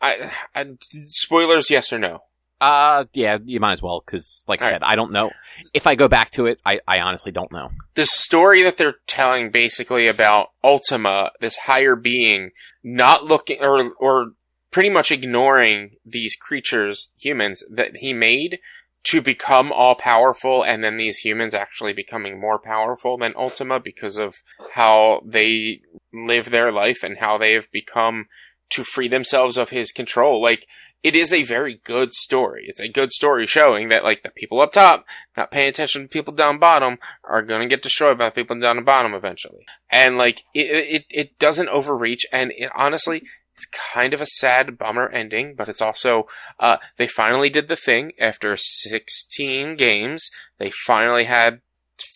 I, 0.00 0.30
I, 0.54 0.78
spoilers, 1.04 1.68
yes 1.68 1.92
or 1.92 1.98
no? 1.98 2.22
Uh, 2.64 3.04
yeah, 3.12 3.36
you 3.44 3.60
might 3.60 3.74
as 3.74 3.82
well, 3.82 4.02
because, 4.04 4.42
like 4.48 4.62
I 4.62 4.64
All 4.64 4.70
said, 4.70 4.82
I 4.82 4.96
don't 4.96 5.12
know. 5.12 5.30
If 5.74 5.86
I 5.86 5.96
go 5.96 6.08
back 6.08 6.30
to 6.32 6.46
it, 6.46 6.58
I, 6.64 6.80
I 6.88 7.00
honestly 7.00 7.30
don't 7.30 7.52
know. 7.52 7.68
the 7.94 8.06
story 8.06 8.62
that 8.62 8.78
they're 8.78 8.96
telling 9.06 9.50
basically 9.50 10.06
about 10.08 10.48
Ultima, 10.62 11.32
this 11.40 11.56
higher 11.56 11.94
being, 11.94 12.50
not 12.82 13.24
looking 13.24 13.58
or 13.60 13.92
or 13.98 14.32
pretty 14.70 14.88
much 14.88 15.12
ignoring 15.12 15.96
these 16.04 16.36
creatures, 16.36 17.12
humans 17.18 17.62
that 17.70 17.96
he 17.96 18.12
made 18.12 18.58
to 19.04 19.20
become 19.20 19.70
all 19.70 19.94
powerful 19.94 20.64
and 20.64 20.82
then 20.82 20.96
these 20.96 21.18
humans 21.18 21.52
actually 21.52 21.92
becoming 21.92 22.40
more 22.40 22.58
powerful 22.58 23.18
than 23.18 23.34
Ultima 23.36 23.78
because 23.78 24.16
of 24.16 24.36
how 24.72 25.20
they 25.24 25.82
live 26.12 26.50
their 26.50 26.72
life 26.72 27.02
and 27.02 27.18
how 27.18 27.36
they 27.36 27.52
have 27.52 27.70
become 27.70 28.24
to 28.70 28.82
free 28.82 29.08
themselves 29.08 29.58
of 29.58 29.68
his 29.70 29.92
control. 29.92 30.40
Like 30.40 30.66
it 31.04 31.14
is 31.14 31.34
a 31.34 31.42
very 31.42 31.82
good 31.84 32.14
story. 32.14 32.64
It's 32.66 32.80
a 32.80 32.88
good 32.88 33.12
story 33.12 33.46
showing 33.46 33.90
that 33.90 34.02
like 34.02 34.22
the 34.22 34.30
people 34.30 34.62
up 34.62 34.72
top 34.72 35.06
not 35.36 35.50
paying 35.50 35.68
attention 35.68 36.02
to 36.02 36.08
people 36.08 36.32
down 36.32 36.58
bottom 36.58 36.98
are 37.22 37.42
gonna 37.42 37.68
get 37.68 37.82
destroyed 37.82 38.16
by 38.16 38.24
the 38.24 38.30
people 38.30 38.58
down 38.58 38.76
the 38.76 38.82
bottom 38.82 39.12
eventually. 39.12 39.66
And 39.90 40.16
like 40.16 40.44
it, 40.54 40.66
it, 40.70 41.04
it 41.10 41.38
doesn't 41.38 41.68
overreach, 41.68 42.24
and 42.32 42.52
it 42.56 42.70
honestly, 42.74 43.22
it's 43.54 43.66
kind 43.66 44.14
of 44.14 44.22
a 44.22 44.26
sad 44.26 44.78
bummer 44.78 45.08
ending, 45.10 45.54
but 45.54 45.68
it's 45.68 45.82
also 45.82 46.26
uh, 46.58 46.78
they 46.96 47.06
finally 47.06 47.50
did 47.50 47.68
the 47.68 47.76
thing 47.76 48.12
after 48.18 48.56
16 48.56 49.76
games. 49.76 50.30
They 50.58 50.70
finally 50.70 51.24
had 51.24 51.60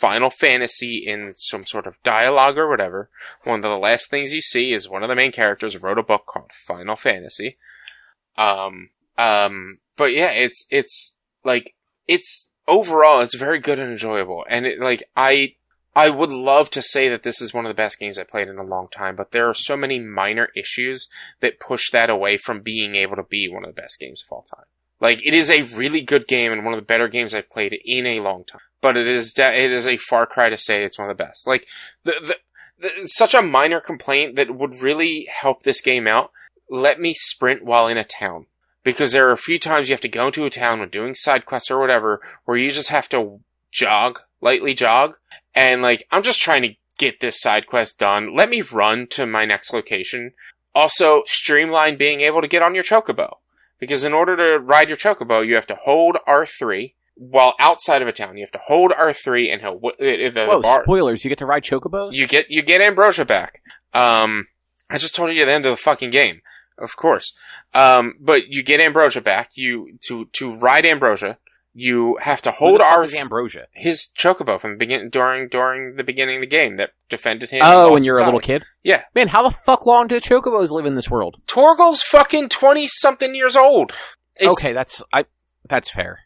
Final 0.01 0.31
Fantasy 0.31 1.05
in 1.06 1.32
some 1.35 1.66
sort 1.66 1.86
of 1.86 2.02
dialogue 2.02 2.56
or 2.56 2.69
whatever. 2.69 3.10
One 3.44 3.56
of 3.56 3.70
the 3.70 3.77
last 3.77 4.09
things 4.09 4.32
you 4.32 4.40
see 4.40 4.73
is 4.73 4.89
one 4.89 5.02
of 5.02 5.10
the 5.10 5.15
main 5.15 5.31
characters 5.31 5.81
wrote 5.81 5.98
a 5.98 6.02
book 6.02 6.24
called 6.27 6.52
Final 6.52 6.97
Fantasy. 6.97 7.59
Um, 8.39 8.90
um, 9.19 9.78
but 9.97 10.15
yeah, 10.15 10.31
it's 10.31 10.66
it's 10.70 11.16
like 11.44 11.74
it's 12.06 12.51
overall 12.66 13.20
it's 13.20 13.35
very 13.35 13.59
good 13.59 13.78
and 13.78 13.90
enjoyable, 13.90 14.47
and 14.48 14.65
it 14.65 14.81
like 14.81 15.02
I 15.16 15.56
I 15.94 16.10
would 16.10 16.31
love 16.31 16.70
to 16.70 16.82
say 16.82 17.09
that 17.09 17.24
this 17.24 17.40
is 17.40 17.52
one 17.52 17.66
of 17.66 17.70
the 17.70 17.74
best 17.74 17.98
games 17.98 18.19
I 18.19 18.23
played 18.23 18.48
in 18.48 18.59
a 18.59 18.62
long 18.62 18.86
time, 18.89 19.16
but 19.16 19.32
there 19.32 19.48
are 19.48 19.55
so 19.55 19.77
many 19.77 19.98
minor 19.98 20.48
issues 20.55 21.09
that 21.40 21.59
push 21.59 21.90
that 21.90 22.09
away 22.09 22.36
from 22.36 22.60
being 22.60 22.94
able 22.94 23.16
to 23.16 23.24
be 23.24 23.48
one 23.48 23.65
of 23.65 23.74
the 23.74 23.82
best 23.82 23.98
games 23.98 24.23
of 24.23 24.32
all 24.32 24.43
time. 24.43 24.66
Like 25.01 25.24
it 25.27 25.35
is 25.35 25.51
a 25.51 25.62
really 25.77 26.01
good 26.01 26.27
game 26.28 26.52
and 26.52 26.65
one 26.65 26.74
of 26.74 26.78
the 26.78 26.86
better 26.86 27.09
games 27.09 27.35
I've 27.35 27.51
played 27.51 27.78
in 27.85 28.06
a 28.06 28.20
long 28.20 28.44
time. 28.44 28.60
But 28.81 28.97
it 28.97 29.09
is 29.09 29.32
de- 29.32 29.65
it 29.65 29.73
is 29.73 29.86
a 29.86 29.97
far 29.97 30.27
cry 30.27 30.51
to 30.51 30.59
say 30.59 30.85
it's 30.85 30.98
one 30.98 31.10
of 31.10 31.16
the 31.16 31.24
best. 31.24 31.47
Like 31.47 31.66
the, 32.05 32.36
the, 32.78 32.90
the 33.01 33.09
such 33.09 33.35
a 33.35 33.43
minor 33.43 33.81
complaint 33.81 34.36
that 34.36 34.55
would 34.55 34.81
really 34.81 35.27
help 35.31 35.62
this 35.62 35.81
game 35.81 36.06
out. 36.06 36.31
Let 36.70 37.01
me 37.01 37.15
sprint 37.15 37.65
while 37.65 37.89
in 37.89 37.97
a 37.97 38.05
town 38.05 38.47
because 38.82 39.12
there 39.12 39.28
are 39.28 39.32
a 39.32 39.39
few 39.39 39.59
times 39.59 39.89
you 39.89 39.93
have 39.93 40.01
to 40.03 40.09
go 40.09 40.27
into 40.27 40.45
a 40.45 40.51
town 40.51 40.81
when 40.81 40.89
doing 40.89 41.15
side 41.15 41.47
quests 41.47 41.70
or 41.70 41.78
whatever 41.78 42.20
where 42.45 42.57
you 42.57 42.70
just 42.70 42.90
have 42.90 43.09
to 43.11 43.40
jog, 43.70 44.20
lightly 44.40 44.74
jog, 44.74 45.16
and 45.55 45.82
like 45.82 46.07
I'm 46.11 46.23
just 46.23 46.40
trying 46.40 46.62
to 46.62 46.74
get 46.99 47.20
this 47.20 47.40
side 47.40 47.66
quest 47.66 47.99
done. 47.99 48.35
Let 48.35 48.51
me 48.51 48.61
run 48.61 49.07
to 49.11 49.27
my 49.27 49.45
next 49.45 49.73
location. 49.73 50.32
Also, 50.74 51.23
streamline 51.27 51.97
being 51.97 52.20
able 52.20 52.40
to 52.40 52.49
get 52.49 52.62
on 52.62 52.74
your 52.74 52.85
chocobo. 52.85 53.39
Because 53.81 54.05
in 54.05 54.12
order 54.12 54.36
to 54.36 54.59
ride 54.59 54.89
your 54.89 54.97
chocobo, 54.97 55.47
you 55.47 55.55
have 55.55 55.66
to 55.69 55.77
hold 55.77 56.16
R3, 56.27 56.95
while 57.19 57.55
outside 57.59 58.03
of 58.03 58.09
a 58.09 58.12
town. 58.12 58.36
You 58.36 58.43
have 58.43 58.53
to 58.53 58.61
hold 58.66 58.93
R3 58.93 59.53
and 59.53 59.61
he'll, 59.61 59.78
the, 59.78 60.47
Whoa, 60.47 60.62
bar, 60.62 60.82
spoilers! 60.85 61.24
You 61.24 61.28
get 61.28 61.39
to 61.39 61.47
ride 61.47 61.65
chocobos. 61.65 62.12
you 62.12 62.27
get, 62.27 62.51
you 62.51 62.62
get 62.62 62.81
Ambrosia 62.81 63.24
back. 63.24 63.62
Um, 63.93 64.47
I 64.90 64.99
just 64.99 65.15
told 65.15 65.32
you 65.32 65.45
the 65.45 65.53
end 65.53 65.66
of 65.66 65.70
the 65.70 65.77
fucking 65.77 66.11
game. 66.11 66.43
Of 66.78 66.96
course. 66.96 67.32
Um, 67.74 68.14
but 68.20 68.48
you 68.48 68.62
get 68.62 68.80
Ambrosia 68.80 69.20
back. 69.20 69.50
You, 69.56 69.98
to, 70.06 70.26
to 70.32 70.55
ride 70.59 70.86
Ambrosia, 70.86 71.38
you 71.74 72.18
have 72.20 72.42
to 72.42 72.50
hold 72.50 72.80
R, 72.80 73.05
is 73.05 73.14
ambrosia. 73.14 73.66
his 73.72 74.09
chocobo 74.16 74.60
from 74.60 74.72
the 74.72 74.76
begin, 74.76 75.10
during, 75.10 75.48
during 75.48 75.96
the 75.96 76.02
beginning 76.05 76.36
of 76.36 76.40
the 76.40 76.46
game 76.46 76.76
that 76.76 76.90
defended 77.09 77.50
him. 77.50 77.62
Oh, 77.64 77.92
when 77.92 78.02
you're 78.02 78.20
a 78.20 78.24
little 78.24 78.40
kid. 78.40 78.64
Yeah. 78.82 79.05
Man, 79.14 79.28
how 79.28 79.48
the 79.48 79.56
fuck 79.64 79.86
long 79.86 80.09
do 80.09 80.18
chocobos 80.18 80.70
live 80.70 80.86
in 80.86 80.96
this 80.96 81.10
world? 81.10 81.36
Torgal's 81.46 82.02
fucking 82.02 82.48
20 82.48 82.88
something 82.88 83.34
years 83.34 83.55
old. 83.55 83.92
It's, 84.36 84.48
okay, 84.48 84.72
that's 84.72 85.02
I. 85.12 85.26
That's 85.68 85.90
fair. 85.90 86.20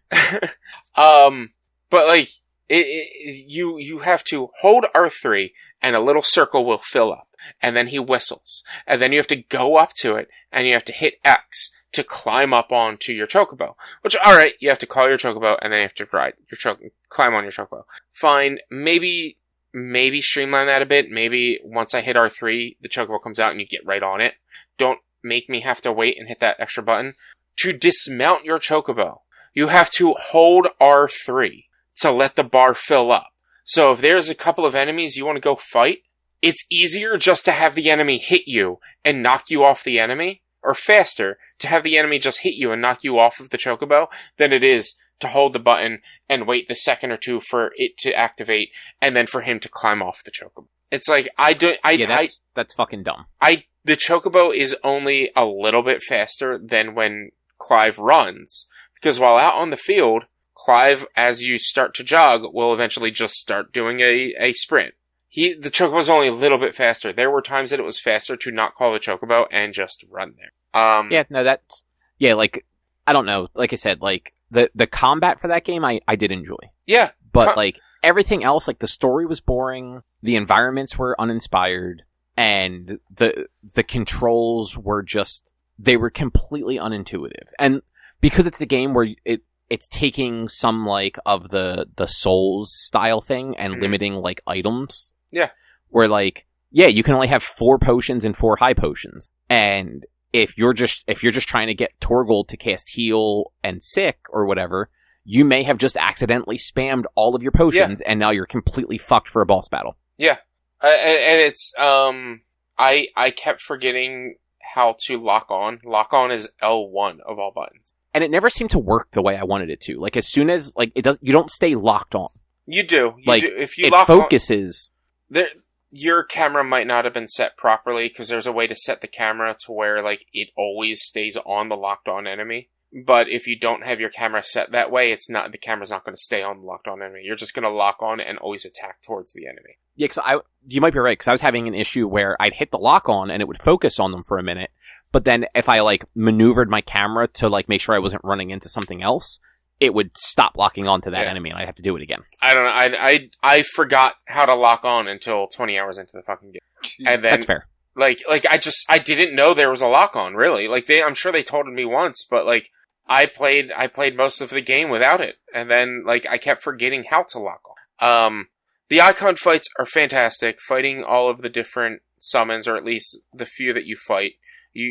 um, 0.95 1.51
but 1.91 2.07
like, 2.07 2.29
it, 2.69 2.87
it, 2.87 3.47
you, 3.49 3.79
you 3.79 3.99
have 4.01 4.25
to 4.25 4.51
hold 4.61 4.87
R3 4.95 5.53
and 5.83 5.97
a 5.97 6.01
little 6.01 6.23
circle 6.23 6.65
will 6.65 6.79
fill 6.79 7.13
up 7.13 7.29
and 7.61 7.77
then 7.77 7.89
he 7.89 7.99
whistles 7.99 8.63
and 8.87 9.01
then 9.01 9.13
you 9.13 9.19
have 9.19 9.27
to 9.27 9.37
go 9.37 9.77
up 9.77 9.93
to 9.95 10.17
it 10.17 10.29
and 10.51 10.67
you 10.67 10.73
have 10.73 10.85
to 10.85 10.93
hit 10.93 11.15
X 11.25 11.71
to 11.93 12.03
climb 12.03 12.55
up 12.55 12.73
onto 12.73 13.13
your 13.13 13.27
chocobo, 13.27 13.75
which, 14.01 14.17
alright, 14.17 14.55
you 14.61 14.69
have 14.69 14.79
to 14.79 14.87
call 14.87 15.09
your 15.09 15.19
chocobo 15.19 15.59
and 15.61 15.73
then 15.73 15.81
you 15.81 15.85
have 15.85 15.95
to 15.95 16.09
ride 16.13 16.35
your 16.51 16.57
choc, 16.57 16.81
climb 17.09 17.35
on 17.35 17.45
your 17.45 17.53
chocobo. 17.53 17.85
Fine. 18.11 18.59
Maybe, 18.71 19.37
maybe 19.75 20.23
streamline 20.23 20.67
that 20.67 20.83
a 20.83 20.87
bit. 20.87 21.11
Maybe 21.11 21.61
once 21.63 21.95
I 21.95 22.01
hit 22.01 22.17
R3, 22.17 22.77
the 22.81 22.89
chocobo 22.89 23.23
comes 23.23 23.39
out 23.39 23.53
and 23.53 23.61
you 23.61 23.67
get 23.67 23.87
right 23.87 24.03
on 24.03 24.21
it. 24.21 24.35
Don't 24.79 25.01
make 25.23 25.49
me 25.49 25.61
have 25.61 25.81
to 25.83 25.93
wait 25.93 26.19
and 26.19 26.29
hit 26.29 26.41
that 26.41 26.57
extra 26.59 26.83
button. 26.83 27.15
To 27.59 27.73
dismount 27.73 28.45
your 28.45 28.59
chocobo, 28.59 29.21
you 29.55 29.69
have 29.69 29.91
to 29.91 30.15
hold 30.15 30.69
R3 30.81 31.65
to 32.01 32.11
let 32.11 32.37
the 32.37 32.45
bar 32.45 32.75
fill 32.75 33.13
up. 33.13 33.29
So 33.65 33.93
if 33.93 34.01
there's 34.01 34.31
a 34.31 34.35
couple 34.35 34.65
of 34.65 34.75
enemies 34.75 35.17
you 35.17 35.27
want 35.27 35.37
to 35.37 35.41
go 35.41 35.57
fight, 35.57 35.99
it's 36.43 36.67
easier 36.71 37.17
just 37.17 37.45
to 37.47 37.53
have 37.53 37.75
the 37.75 37.91
enemy 37.91 38.19
hit 38.19 38.43
you 38.47 38.81
and 39.05 39.23
knock 39.23 39.49
you 39.49 39.65
off 39.65 39.85
the 39.85 39.99
enemy, 39.99 40.43
or 40.63 40.75
faster 40.75 41.39
to 41.59 41.69
have 41.69 41.83
the 41.83 41.97
enemy 41.97 42.19
just 42.19 42.43
hit 42.43 42.55
you 42.55 42.73
and 42.73 42.83
knock 42.83 43.03
you 43.03 43.19
off 43.19 43.41
of 43.41 43.51
the 43.51 43.59
chocobo 43.59 44.09
than 44.37 44.53
it 44.53 44.63
is 44.63 44.95
to 45.21 45.29
hold 45.29 45.53
the 45.53 45.59
button 45.59 46.01
and 46.29 46.47
wait 46.47 46.69
the 46.69 46.75
second 46.75 47.11
or 47.13 47.17
two 47.17 47.41
for 47.41 47.73
it 47.77 47.97
to 47.99 48.13
activate 48.13 48.71
and 49.01 49.15
then 49.15 49.27
for 49.27 49.43
him 49.43 49.61
to 49.61 49.69
climb 49.69 50.03
off 50.03 50.25
the 50.25 50.31
chocobo. 50.31 50.67
It's 50.91 51.09
like 51.09 51.29
I 51.39 51.55
do 51.55 51.75
I 51.83 51.93
yeah, 51.93 52.13
I 52.13 52.23
that's 52.23 52.41
that's 52.55 52.75
fucking 52.75 53.05
dumb. 53.05 53.27
I 53.41 53.65
the 53.85 53.97
chocobo 53.97 54.55
is 54.55 54.77
only 54.85 55.31
a 55.35 55.47
little 55.47 55.83
bit 55.83 56.03
faster 56.03 56.59
than 56.59 56.95
when 56.95 57.31
Clive 57.59 57.99
runs 57.99 58.67
because 58.95 59.19
while 59.19 59.37
out 59.37 59.55
on 59.55 59.71
the 59.71 59.77
field, 59.77 60.27
Clive, 60.55 61.07
as 61.17 61.43
you 61.43 61.59
start 61.59 61.95
to 61.95 62.05
jog, 62.05 62.43
will 62.53 62.75
eventually 62.75 63.11
just 63.11 63.35
start 63.35 63.73
doing 63.73 64.01
a, 64.01 64.35
a 64.39 64.53
sprint. 64.53 64.95
He 65.35 65.55
the 65.55 65.71
chocobo 65.71 65.99
is 65.99 66.11
only 66.11 66.29
a 66.29 66.33
little 66.33 66.59
bit 66.59 66.75
faster. 66.75 67.11
There 67.11 67.31
were 67.31 67.41
times 67.41 67.71
that 67.71 67.81
it 67.81 67.85
was 67.85 67.99
faster 67.99 68.37
to 68.37 68.51
not 68.51 68.75
call 68.75 68.93
the 68.93 69.01
chocobo 69.01 69.47
and 69.51 69.73
just 69.73 70.05
run 70.11 70.35
there. 70.37 70.53
Um, 70.79 71.11
Yeah, 71.11 71.25
no, 71.31 71.43
that's 71.43 71.85
yeah. 72.19 72.35
Like 72.35 72.67
I 73.07 73.15
don't 73.15 73.25
know. 73.25 73.49
Like 73.55 73.73
I 73.73 73.77
said, 73.77 74.03
like 74.03 74.35
the 74.51 74.71
the 74.75 74.87
combat 74.87 75.41
for 75.41 75.49
that 75.49 75.65
game, 75.65 75.87
I 75.87 76.03
I 76.07 76.17
did 76.17 76.33
enjoy, 76.33 76.59
yeah, 76.87 77.13
but 77.33 77.57
like 77.57 77.79
everything 78.03 78.45
else, 78.45 78.69
like 78.69 78.81
the 78.81 78.87
story 78.87 79.25
was 79.25 79.41
boring, 79.41 80.03
the 80.23 80.37
environments 80.37 80.99
were 80.99 81.19
uninspired, 81.19 82.03
and 82.37 82.99
the 83.11 83.47
the 83.75 83.83
controls 83.83 84.77
were 84.77 85.03
just 85.03 85.51
they 85.79 85.97
were 85.97 86.11
completely 86.11 86.77
unintuitive. 86.77 87.49
And 87.59 87.81
because 88.21 88.47
it's 88.47 88.61
a 88.61 88.67
game 88.67 88.93
where 88.93 89.09
it 89.25 89.41
it's 89.71 89.89
taking 89.89 90.47
some 90.49 90.85
like 90.85 91.17
of 91.25 91.49
the 91.49 91.87
the 91.97 92.07
Souls 92.07 92.71
style 92.75 93.23
thing 93.23 93.57
and 93.57 93.77
Mhm. 93.77 93.81
limiting 93.81 94.13
like 94.13 94.43
items. 94.47 95.09
Yeah. 95.33 95.51
Where 95.89 96.09
like 96.09 96.47
yeah, 96.71 96.87
you 96.87 97.03
can 97.03 97.15
only 97.15 97.29
have 97.29 97.43
four 97.43 97.79
potions 97.79 98.25
and 98.25 98.37
four 98.37 98.57
high 98.57 98.75
potions. 98.75 99.29
And 99.51 100.07
if 100.33 100.57
you're 100.57 100.73
just 100.73 101.05
if 101.07 101.23
you're 101.23 101.33
just 101.33 101.49
trying 101.49 101.67
to 101.67 101.75
get 101.75 101.99
Torgal 102.01 102.47
to 102.49 102.57
cast 102.57 102.91
heal 102.91 103.53
and 103.63 103.83
Sic 103.83 104.19
or 104.31 104.47
whatever, 104.47 104.89
you 105.25 105.45
may 105.45 105.63
have 105.65 105.79
just 105.79 105.97
accidentally 105.97 106.57
spammed 106.57 107.05
all 107.15 107.35
of 107.37 107.43
your 107.43 107.53
potions 107.53 108.01
and 108.01 108.19
now 108.19 108.31
you're 108.31 108.47
completely 108.47 108.99
fucked 108.99 109.29
for 109.29 109.43
a 109.43 109.47
boss 109.47 109.69
battle. 109.69 109.97
yeah, 110.17 110.39
uh, 110.83 110.87
and, 110.87 111.19
and 111.19 111.41
it's 111.41 111.73
um, 111.79 112.41
I 112.79 113.09
I 113.17 113.31
kept 113.31 113.61
forgetting 113.61 114.37
how 114.75 114.97
to 115.07 115.19
lock 115.19 115.51
on. 115.51 115.81
Lock 115.85 116.13
on 116.15 116.31
is 116.31 116.49
L 116.63 116.89
one 116.89 117.21
of 117.27 117.39
all 117.39 117.53
buttons. 117.53 117.93
And 118.15 118.23
it 118.25 118.31
never 118.31 118.49
seemed 118.49 118.71
to 118.71 118.79
work 118.79 119.11
the 119.13 119.23
way 119.23 119.37
I 119.37 119.45
wanted 119.45 119.71
it 119.71 119.81
to. 119.83 119.99
Like 119.99 120.17
as 120.17 120.29
soon 120.31 120.49
as 120.49 120.75
like 120.77 120.93
it 120.95 121.03
does 121.03 121.19
you 121.21 121.33
don't 121.33 121.51
stay 121.51 121.75
locked 121.75 122.15
on. 122.15 122.29
You 122.65 122.85
do, 122.85 123.15
you 123.19 123.25
Like, 123.27 123.43
do. 123.43 123.55
If 123.57 123.77
you 123.77 123.87
it 123.87 123.93
lock 123.93 124.09
on, 124.09 124.21
focuses 124.21 124.92
there 125.33 125.49
your 125.95 126.23
camera 126.23 126.65
might 126.65 126.87
not 126.87 127.05
have 127.05 127.13
been 127.13 127.29
set 127.29 127.57
properly 127.57 128.09
because 128.09 128.29
there's 128.29 128.47
a 128.47 128.53
way 128.53 128.67
to 128.67 128.75
set 128.75 129.03
the 129.03 129.07
camera 129.07 129.55
to 129.67 129.73
where 129.73 130.03
like 130.03 130.27
it 130.33 130.49
always 130.57 131.03
stays 131.03 131.37
on 131.45 131.69
the 131.69 131.77
locked 131.77 132.09
on 132.09 132.27
enemy. 132.27 132.71
But 133.07 133.29
if 133.29 133.47
you 133.47 133.59
don't 133.59 133.85
have 133.85 134.01
your 134.01 134.11
camera 134.11 134.43
set 134.43 134.73
that 134.73 134.91
way 134.91 135.13
it's 135.13 135.29
not 135.29 135.53
the 135.53 135.59
camera's 135.59 135.91
not 135.91 136.05
going 136.05 136.15
to 136.15 136.21
stay 136.21 136.43
on 136.43 136.61
the 136.61 136.67
locked 136.67 136.89
on 136.89 137.03
enemy. 137.03 137.21
You're 137.25 137.37
just 137.37 137.55
going 137.55 137.65
to 137.65 137.71
lock 137.71 137.97
on 138.01 138.21
and 138.21 138.39
always 138.39 138.65
attack 138.65 139.03
towards 139.03 139.33
the 139.33 139.47
enemy. 139.47 139.79
Yeah, 139.95 140.09
cause 140.09 140.23
I, 140.25 140.39
you 140.67 140.81
might 140.81 140.95
be 140.95 140.99
right, 140.99 141.19
cause 141.19 141.29
I 141.29 141.33
was 141.33 141.43
having 141.43 141.69
an 141.69 141.75
issue 141.75 142.09
where 142.09 142.41
I'd 142.41 142.55
hit 142.55 142.71
the 142.71 142.79
lock 142.79 143.09
on 143.09 143.31
and 143.31 143.43
it 143.43 143.49
would 143.49 143.63
focus 143.63 143.99
on 143.99 144.13
them 144.13 144.23
for 144.23 144.39
a 144.39 144.43
minute, 144.43 144.71
but 145.13 145.25
then 145.25 145.45
if 145.55 145.69
I 145.69 145.81
like 145.81 146.07
maneuvered 146.15 146.71
my 146.71 146.81
camera 146.81 147.29
to 147.29 147.49
like 147.49 147.69
make 147.69 147.83
sure 147.83 147.95
I 147.95 148.01
wasn't 148.01 148.25
running 148.25 148.49
into 148.49 148.71
something 148.71 149.03
else, 149.03 149.39
it 149.83 149.93
would 149.95 150.17
stop 150.17 150.57
locking 150.57 150.87
onto 150.87 151.11
that 151.11 151.25
Yeah. 151.25 151.31
enemy 151.31 151.51
and 151.51 151.59
I'd 151.59 151.67
have 151.67 151.75
to 151.77 151.83
do 151.83 151.97
it 151.97 152.03
again. 152.03 152.21
i 152.41 152.55
don't 152.55 152.65
know. 152.65 152.71
I, 152.71 153.11
I 153.11 153.29
i 153.43 153.63
forgot 153.63 154.15
how 154.29 154.45
to 154.47 154.55
lock 154.55 154.85
on 154.85 155.09
until 155.09 155.47
20 155.49 155.79
hours 155.79 155.99
into 155.99 156.13
the 156.17 156.23
fucking 156.23 156.53
game. 156.53 156.61
And 157.07 157.25
then 157.25 157.33
That's 157.35 157.47
fair. 157.47 157.67
like 157.97 158.23
like 158.29 158.47
i 158.47 158.59
just 158.59 158.85
i 158.89 158.99
didn't 158.99 159.35
know 159.35 159.53
there 159.55 159.71
was 159.71 159.83
a 159.83 159.89
lock 159.89 160.15
on 160.17 160.35
really. 160.35 160.69
Like 160.69 160.87
they 160.87 161.03
i'm 161.03 161.15
sure 161.15 161.33
they 161.33 161.43
told 161.43 161.67
me 161.67 161.85
once 161.85 162.25
but 162.31 162.47
like 162.47 162.71
i 163.09 163.27
played 163.27 163.73
i 163.77 163.87
played 163.89 164.17
most 164.17 164.41
of 164.41 164.51
the 164.51 164.63
game 164.63 164.89
without 164.89 165.21
it. 165.21 165.37
And 165.55 165.71
then 165.71 166.05
like 166.07 166.25
i 166.31 166.39
kept 166.39 166.63
forgetting 166.63 167.05
how 167.11 167.25
to 167.31 167.39
lock 167.39 167.63
on. 168.01 168.09
Um 168.29 168.49
the 168.89 169.01
icon 169.01 169.37
fights 169.37 169.69
are 169.79 169.87
fantastic. 169.87 170.61
Fighting 170.61 171.03
all 171.03 171.29
of 171.31 171.41
the 171.43 171.49
different 171.49 172.03
summons 172.19 172.69
or 172.69 172.77
at 172.77 172.85
least 172.85 173.19
the 173.33 173.47
few 173.47 173.73
that 173.73 173.87
you 173.87 173.97
fight 173.97 174.35
you 174.75 174.87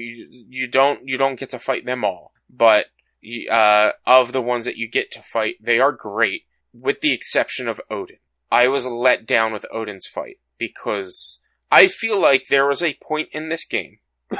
you 0.50 0.68
don't 0.68 1.00
you 1.08 1.18
don't 1.18 1.40
get 1.40 1.50
to 1.52 1.60
fight 1.60 1.86
them 1.86 2.04
all. 2.04 2.34
But 2.50 2.88
you, 2.88 3.01
uh 3.50 3.92
of 4.06 4.32
the 4.32 4.42
ones 4.42 4.66
that 4.66 4.78
you 4.78 4.90
get 4.90 5.12
to 5.12 5.22
fight 5.22 5.56
they 5.60 5.80
are 5.80 5.92
great 5.92 6.44
with 6.74 7.02
the 7.02 7.12
exception 7.12 7.68
of 7.68 7.82
odin 7.90 8.18
i 8.52 8.68
was 8.68 8.88
let 8.88 9.26
down 9.26 9.52
with 9.54 9.66
odin's 9.72 10.08
fight 10.08 10.38
because 10.58 11.42
I 11.72 11.88
feel 11.88 12.20
like 12.20 12.48
there 12.48 12.68
was 12.68 12.84
a 12.84 12.98
point 13.02 13.30
in 13.32 13.48
this 13.48 13.66
game 13.66 14.00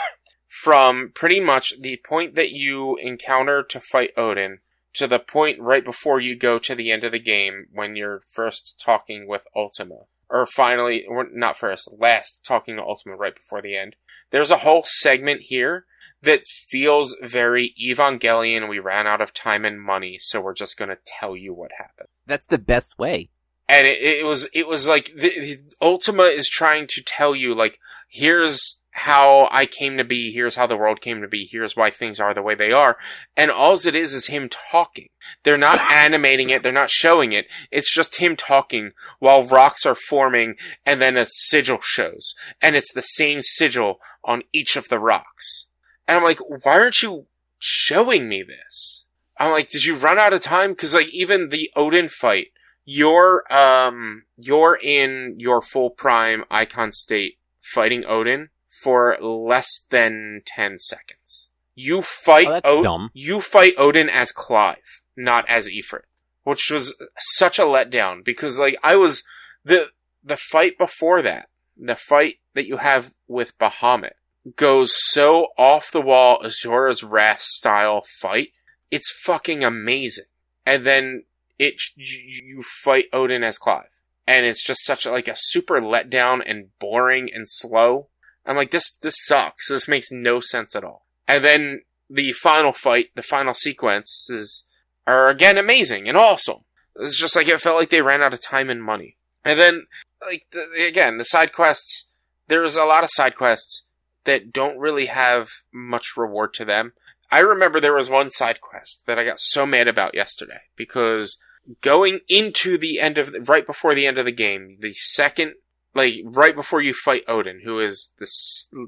from 0.48 1.12
pretty 1.16 1.40
much 1.40 1.74
the 1.80 1.98
point 2.06 2.36
that 2.36 2.52
you 2.52 2.98
encounter 2.98 3.64
to 3.64 3.80
fight 3.80 4.12
Odin 4.18 4.60
to 4.96 5.08
the 5.08 5.20
point 5.20 5.62
right 5.62 5.86
before 5.86 6.20
you 6.20 6.36
go 6.36 6.60
to 6.60 6.76
the 6.76 6.92
end 6.92 7.06
of 7.06 7.14
the 7.14 7.20
game 7.20 7.68
when 7.72 7.96
you're 7.96 8.24
first 8.30 8.82
talking 8.84 9.28
with 9.28 9.44
Ultima. 9.56 10.08
Or 10.30 10.46
finally, 10.46 11.06
or 11.06 11.28
not 11.32 11.58
first, 11.58 11.90
last 11.98 12.44
talking 12.46 12.76
to 12.76 12.84
Ultima 12.84 13.16
right 13.16 13.36
before 13.36 13.62
the 13.62 13.78
end. 13.78 13.96
There's 14.32 14.52
a 14.52 14.58
whole 14.58 14.84
segment 14.86 15.44
here 15.44 15.86
that 16.24 16.46
feels 16.46 17.16
very 17.22 17.74
Evangelion. 17.82 18.70
We 18.70 18.80
ran 18.80 19.08
out 19.08 19.22
of 19.22 19.34
time 19.34 19.66
and 19.66 19.82
money, 19.82 20.18
so 20.20 20.42
we're 20.42 20.54
just 20.54 20.78
gonna 20.78 20.98
tell 21.06 21.36
you 21.36 21.54
what 21.54 21.72
happened 21.78 22.10
That's 22.26 22.48
the 22.48 22.60
best 22.60 22.98
way. 23.00 23.30
and 23.68 23.88
it, 23.88 24.02
it 24.02 24.26
was 24.26 24.50
it 24.54 24.68
was 24.68 24.88
like 24.88 25.06
the, 25.16 25.30
the 25.30 25.58
Ultima 25.82 26.24
is 26.24 26.50
trying 26.50 26.88
to 26.90 27.04
tell 27.04 27.36
you 27.36 27.56
like 27.56 27.80
here's 28.10 28.82
how 28.94 29.48
I 29.52 29.66
came 29.66 29.98
to 29.98 30.04
be, 30.04 30.32
here's 30.32 30.56
how 30.56 30.68
the 30.68 30.78
world 30.78 31.00
came 31.02 31.22
to 31.22 31.28
be, 31.28 31.48
here's 31.50 31.78
why 31.78 31.92
things 31.92 32.20
are 32.20 32.34
the 32.34 32.42
way 32.42 32.56
they 32.56 32.72
are, 32.72 32.98
and 33.38 33.50
all 33.50 33.74
it 33.74 33.96
is 33.96 34.14
is 34.14 34.28
him 34.28 34.50
talking. 34.50 35.08
They're 35.44 35.58
not 35.58 35.80
animating 35.92 36.50
it, 36.50 36.62
they're 36.62 36.72
not 36.72 36.90
showing 36.90 37.32
it. 37.32 37.48
It's 37.72 37.94
just 37.94 38.20
him 38.20 38.36
talking 38.36 38.92
while 39.20 39.46
rocks 39.46 39.86
are 39.86 39.96
forming, 39.96 40.56
and 40.86 41.02
then 41.02 41.18
a 41.18 41.26
sigil 41.26 41.80
shows, 41.82 42.36
and 42.62 42.76
it's 42.76 42.94
the 42.94 43.02
same 43.02 43.42
sigil 43.42 44.00
on 44.26 44.44
each 44.52 44.76
of 44.76 44.90
the 44.90 45.00
rocks. 45.00 45.68
And 46.08 46.18
I'm 46.18 46.24
like, 46.24 46.40
why 46.40 46.74
aren't 46.74 47.02
you 47.02 47.28
showing 47.60 48.28
me 48.28 48.44
this? 48.44 49.06
I'm 49.38 49.52
like, 49.52 49.70
did 49.70 49.86
you 49.86 49.96
run 49.96 50.20
out 50.20 50.34
of 50.34 50.42
time? 50.42 50.72
Because 50.72 50.94
like 50.94 51.10
even 51.10 51.50
the 51.50 51.72
Odin 51.76 52.10
fight 52.10 52.48
you're 52.86 53.52
um 53.54 54.24
you're 54.38 54.78
in 54.82 55.36
your 55.38 55.62
full 55.62 55.90
prime 55.90 56.44
icon 56.50 56.92
state 56.92 57.38
fighting 57.62 58.04
Odin 58.06 58.50
for 58.84 59.18
less 59.22 59.86
than 59.90 60.42
10 60.46 60.78
seconds. 60.78 61.50
You 61.76 62.02
fight 62.02 62.48
Oh, 62.48 62.52
that's 62.52 62.66
O- 62.66 62.82
you 63.14 63.40
fight 63.42 63.74
Odin 63.78 64.10
as 64.10 64.32
Clive, 64.32 65.02
not 65.16 65.48
as 65.48 65.68
Ifrit, 65.68 66.04
which 66.44 66.70
was 66.72 66.96
such 67.18 67.60
a 67.60 67.64
letdown 67.64 68.26
because 68.26 68.60
like 68.60 68.78
I 68.84 68.96
was 68.96 69.24
the 69.64 69.92
the 70.24 70.38
fight 70.38 70.78
before 70.78 71.22
that, 71.22 71.50
the 71.78 71.96
fight 71.96 72.40
that 72.54 72.68
you 72.68 72.78
have 72.78 73.14
with 73.28 73.58
Bahamut 73.58 74.14
goes 74.56 74.96
so 74.96 75.48
off 75.58 75.92
the 75.92 76.02
wall 76.02 76.40
Asura's 76.44 77.04
Wrath 77.04 77.42
style 77.42 78.02
fight. 78.20 78.50
It's 78.90 79.12
fucking 79.12 79.64
amazing. 79.64 80.26
And 80.66 80.84
then 80.84 81.24
it 81.58 81.82
you 81.96 82.64
fight 82.64 83.06
Odin 83.14 83.44
as 83.44 83.58
Clive, 83.58 84.02
and 84.28 84.46
it's 84.46 84.64
just 84.64 84.86
such 84.86 85.06
a, 85.06 85.12
like 85.12 85.28
a 85.28 85.36
super 85.36 85.80
letdown 85.80 86.42
and 86.46 86.70
boring 86.80 87.30
and 87.34 87.48
slow. 87.48 88.08
I'm 88.46 88.56
like 88.56 88.72
this 88.72 88.96
this 88.98 89.24
sucks. 89.26 89.70
This 89.70 89.88
makes 89.88 90.12
no 90.12 90.40
sense 90.40 90.76
at 90.76 90.84
all. 90.84 91.06
And 91.28 91.44
then 91.44 91.82
the 92.10 92.32
final 92.34 92.72
fight, 92.72 93.10
the 93.16 93.22
final 93.22 93.54
sequences 93.54 94.66
are 95.08 95.30
again 95.30 95.58
amazing 95.58 96.08
and 96.08 96.18
awesome. 96.18 96.64
It's 96.96 97.20
just 97.20 97.36
like 97.36 97.48
it 97.48 97.62
felt 97.62 97.80
like 97.80 97.90
they 97.90 98.02
ran 98.02 98.22
out 98.22 98.34
of 98.34 98.42
time 98.42 98.70
and 98.70 98.84
money. 98.84 99.18
And 99.46 99.60
then 99.60 99.86
like 100.24 100.46
the, 100.52 100.68
again, 100.88 101.18
the 101.18 101.26
side 101.26 101.54
quests. 101.54 102.08
There's 102.48 102.76
a 102.76 102.86
lot 102.86 103.04
of 103.04 103.10
side 103.12 103.36
quests 103.36 103.86
that 104.26 104.52
don't 104.52 104.78
really 104.78 105.08
have 105.08 105.50
much 105.74 106.18
reward 106.18 106.54
to 106.56 106.66
them. 106.66 106.94
I 107.32 107.40
remember 107.40 107.80
there 107.80 107.94
was 107.94 108.10
one 108.10 108.30
side 108.30 108.62
quest 108.62 109.04
that 109.08 109.18
I 109.18 109.26
got 109.26 109.40
so 109.40 109.66
mad 109.66 109.88
about 109.88 110.14
yesterday 110.14 110.62
because 110.76 111.40
going 111.82 112.20
into 112.28 112.78
the 112.78 113.00
end 113.00 113.18
of 113.18 113.32
the, 113.32 113.42
right 113.42 113.66
before 113.66 113.96
the 113.96 114.06
end 114.06 114.18
of 114.18 114.26
the 114.26 114.32
game, 114.32 114.78
the 114.80 114.94
second 114.94 115.54
like 115.94 116.16
right 116.24 116.56
before 116.56 116.82
you 116.82 116.94
fight 116.94 117.24
Odin, 117.28 117.62
who 117.64 117.80
is 117.80 118.14
the 118.18 118.28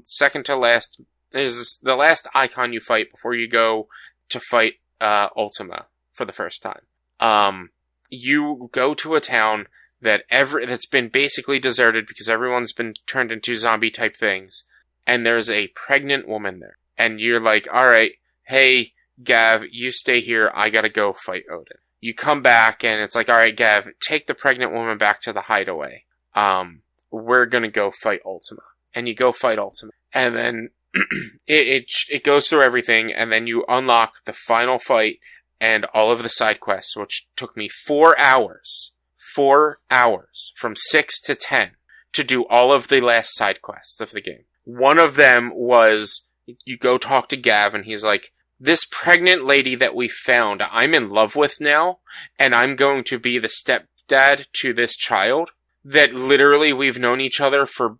second 0.04 0.44
to 0.46 0.56
last 0.56 1.00
is 1.32 1.78
the 1.82 1.96
last 1.96 2.28
icon 2.34 2.72
you 2.72 2.80
fight 2.80 3.10
before 3.10 3.34
you 3.34 3.48
go 3.48 3.88
to 4.28 4.40
fight 4.40 4.74
uh, 5.00 5.28
Ultima 5.36 5.86
for 6.12 6.24
the 6.24 6.32
first 6.32 6.62
time. 6.62 6.82
Um, 7.20 7.70
you 8.10 8.68
go 8.72 8.94
to 8.94 9.14
a 9.14 9.20
town 9.20 9.66
that 10.00 10.24
every 10.30 10.66
that's 10.66 10.86
been 10.86 11.08
basically 11.08 11.58
deserted 11.58 12.06
because 12.06 12.28
everyone's 12.28 12.72
been 12.72 12.94
turned 13.06 13.32
into 13.32 13.56
zombie 13.56 13.90
type 13.90 14.16
things, 14.16 14.64
and 15.06 15.24
there's 15.24 15.50
a 15.50 15.68
pregnant 15.68 16.28
woman 16.28 16.60
there, 16.60 16.78
and 16.96 17.20
you're 17.20 17.40
like, 17.40 17.68
all 17.72 17.88
right, 17.88 18.12
hey 18.44 18.92
Gav, 19.22 19.64
you 19.70 19.90
stay 19.90 20.20
here. 20.20 20.50
I 20.54 20.70
gotta 20.70 20.88
go 20.88 21.12
fight 21.12 21.44
Odin. 21.50 21.78
You 22.00 22.14
come 22.14 22.42
back, 22.42 22.84
and 22.84 23.00
it's 23.00 23.14
like, 23.14 23.28
all 23.28 23.36
right, 23.36 23.56
Gav, 23.56 23.88
take 24.00 24.26
the 24.26 24.34
pregnant 24.34 24.72
woman 24.72 24.98
back 24.98 25.20
to 25.22 25.32
the 25.32 25.42
hideaway. 25.42 26.04
Um, 26.34 26.82
we're 27.10 27.46
gonna 27.46 27.68
go 27.68 27.90
fight 27.90 28.20
Ultima, 28.24 28.62
and 28.94 29.08
you 29.08 29.14
go 29.14 29.32
fight 29.32 29.58
Ultima, 29.58 29.92
and 30.12 30.34
then 30.34 30.70
it, 30.94 31.68
it 31.68 31.84
it 32.10 32.24
goes 32.24 32.48
through 32.48 32.62
everything, 32.62 33.12
and 33.12 33.30
then 33.30 33.46
you 33.46 33.64
unlock 33.68 34.24
the 34.24 34.32
final 34.32 34.78
fight 34.78 35.18
and 35.60 35.84
all 35.94 36.10
of 36.10 36.22
the 36.22 36.28
side 36.28 36.60
quests, 36.60 36.96
which 36.96 37.28
took 37.36 37.56
me 37.56 37.68
four 37.68 38.18
hours, 38.18 38.92
four 39.34 39.80
hours 39.90 40.52
from 40.56 40.74
six 40.76 41.20
to 41.22 41.34
ten 41.34 41.72
to 42.12 42.24
do 42.24 42.46
all 42.46 42.72
of 42.72 42.88
the 42.88 43.00
last 43.00 43.34
side 43.34 43.62
quests 43.62 44.00
of 44.00 44.12
the 44.12 44.20
game. 44.20 44.44
One 44.64 44.98
of 44.98 45.16
them 45.16 45.52
was 45.54 46.28
you 46.64 46.76
go 46.76 46.98
talk 46.98 47.28
to 47.30 47.36
Gav, 47.36 47.74
and 47.74 47.84
he's 47.84 48.04
like, 48.04 48.32
"This 48.58 48.86
pregnant 48.90 49.44
lady 49.44 49.74
that 49.74 49.94
we 49.94 50.08
found, 50.08 50.62
I'm 50.62 50.94
in 50.94 51.10
love 51.10 51.36
with 51.36 51.60
now, 51.60 52.00
and 52.38 52.54
I'm 52.54 52.76
going 52.76 53.04
to 53.04 53.18
be 53.18 53.38
the 53.38 53.48
stepdad 53.48 54.46
to 54.60 54.72
this 54.72 54.96
child." 54.96 55.50
That 55.86 56.14
literally 56.14 56.72
we've 56.72 56.98
known 56.98 57.20
each 57.20 57.40
other 57.42 57.66
for 57.66 57.98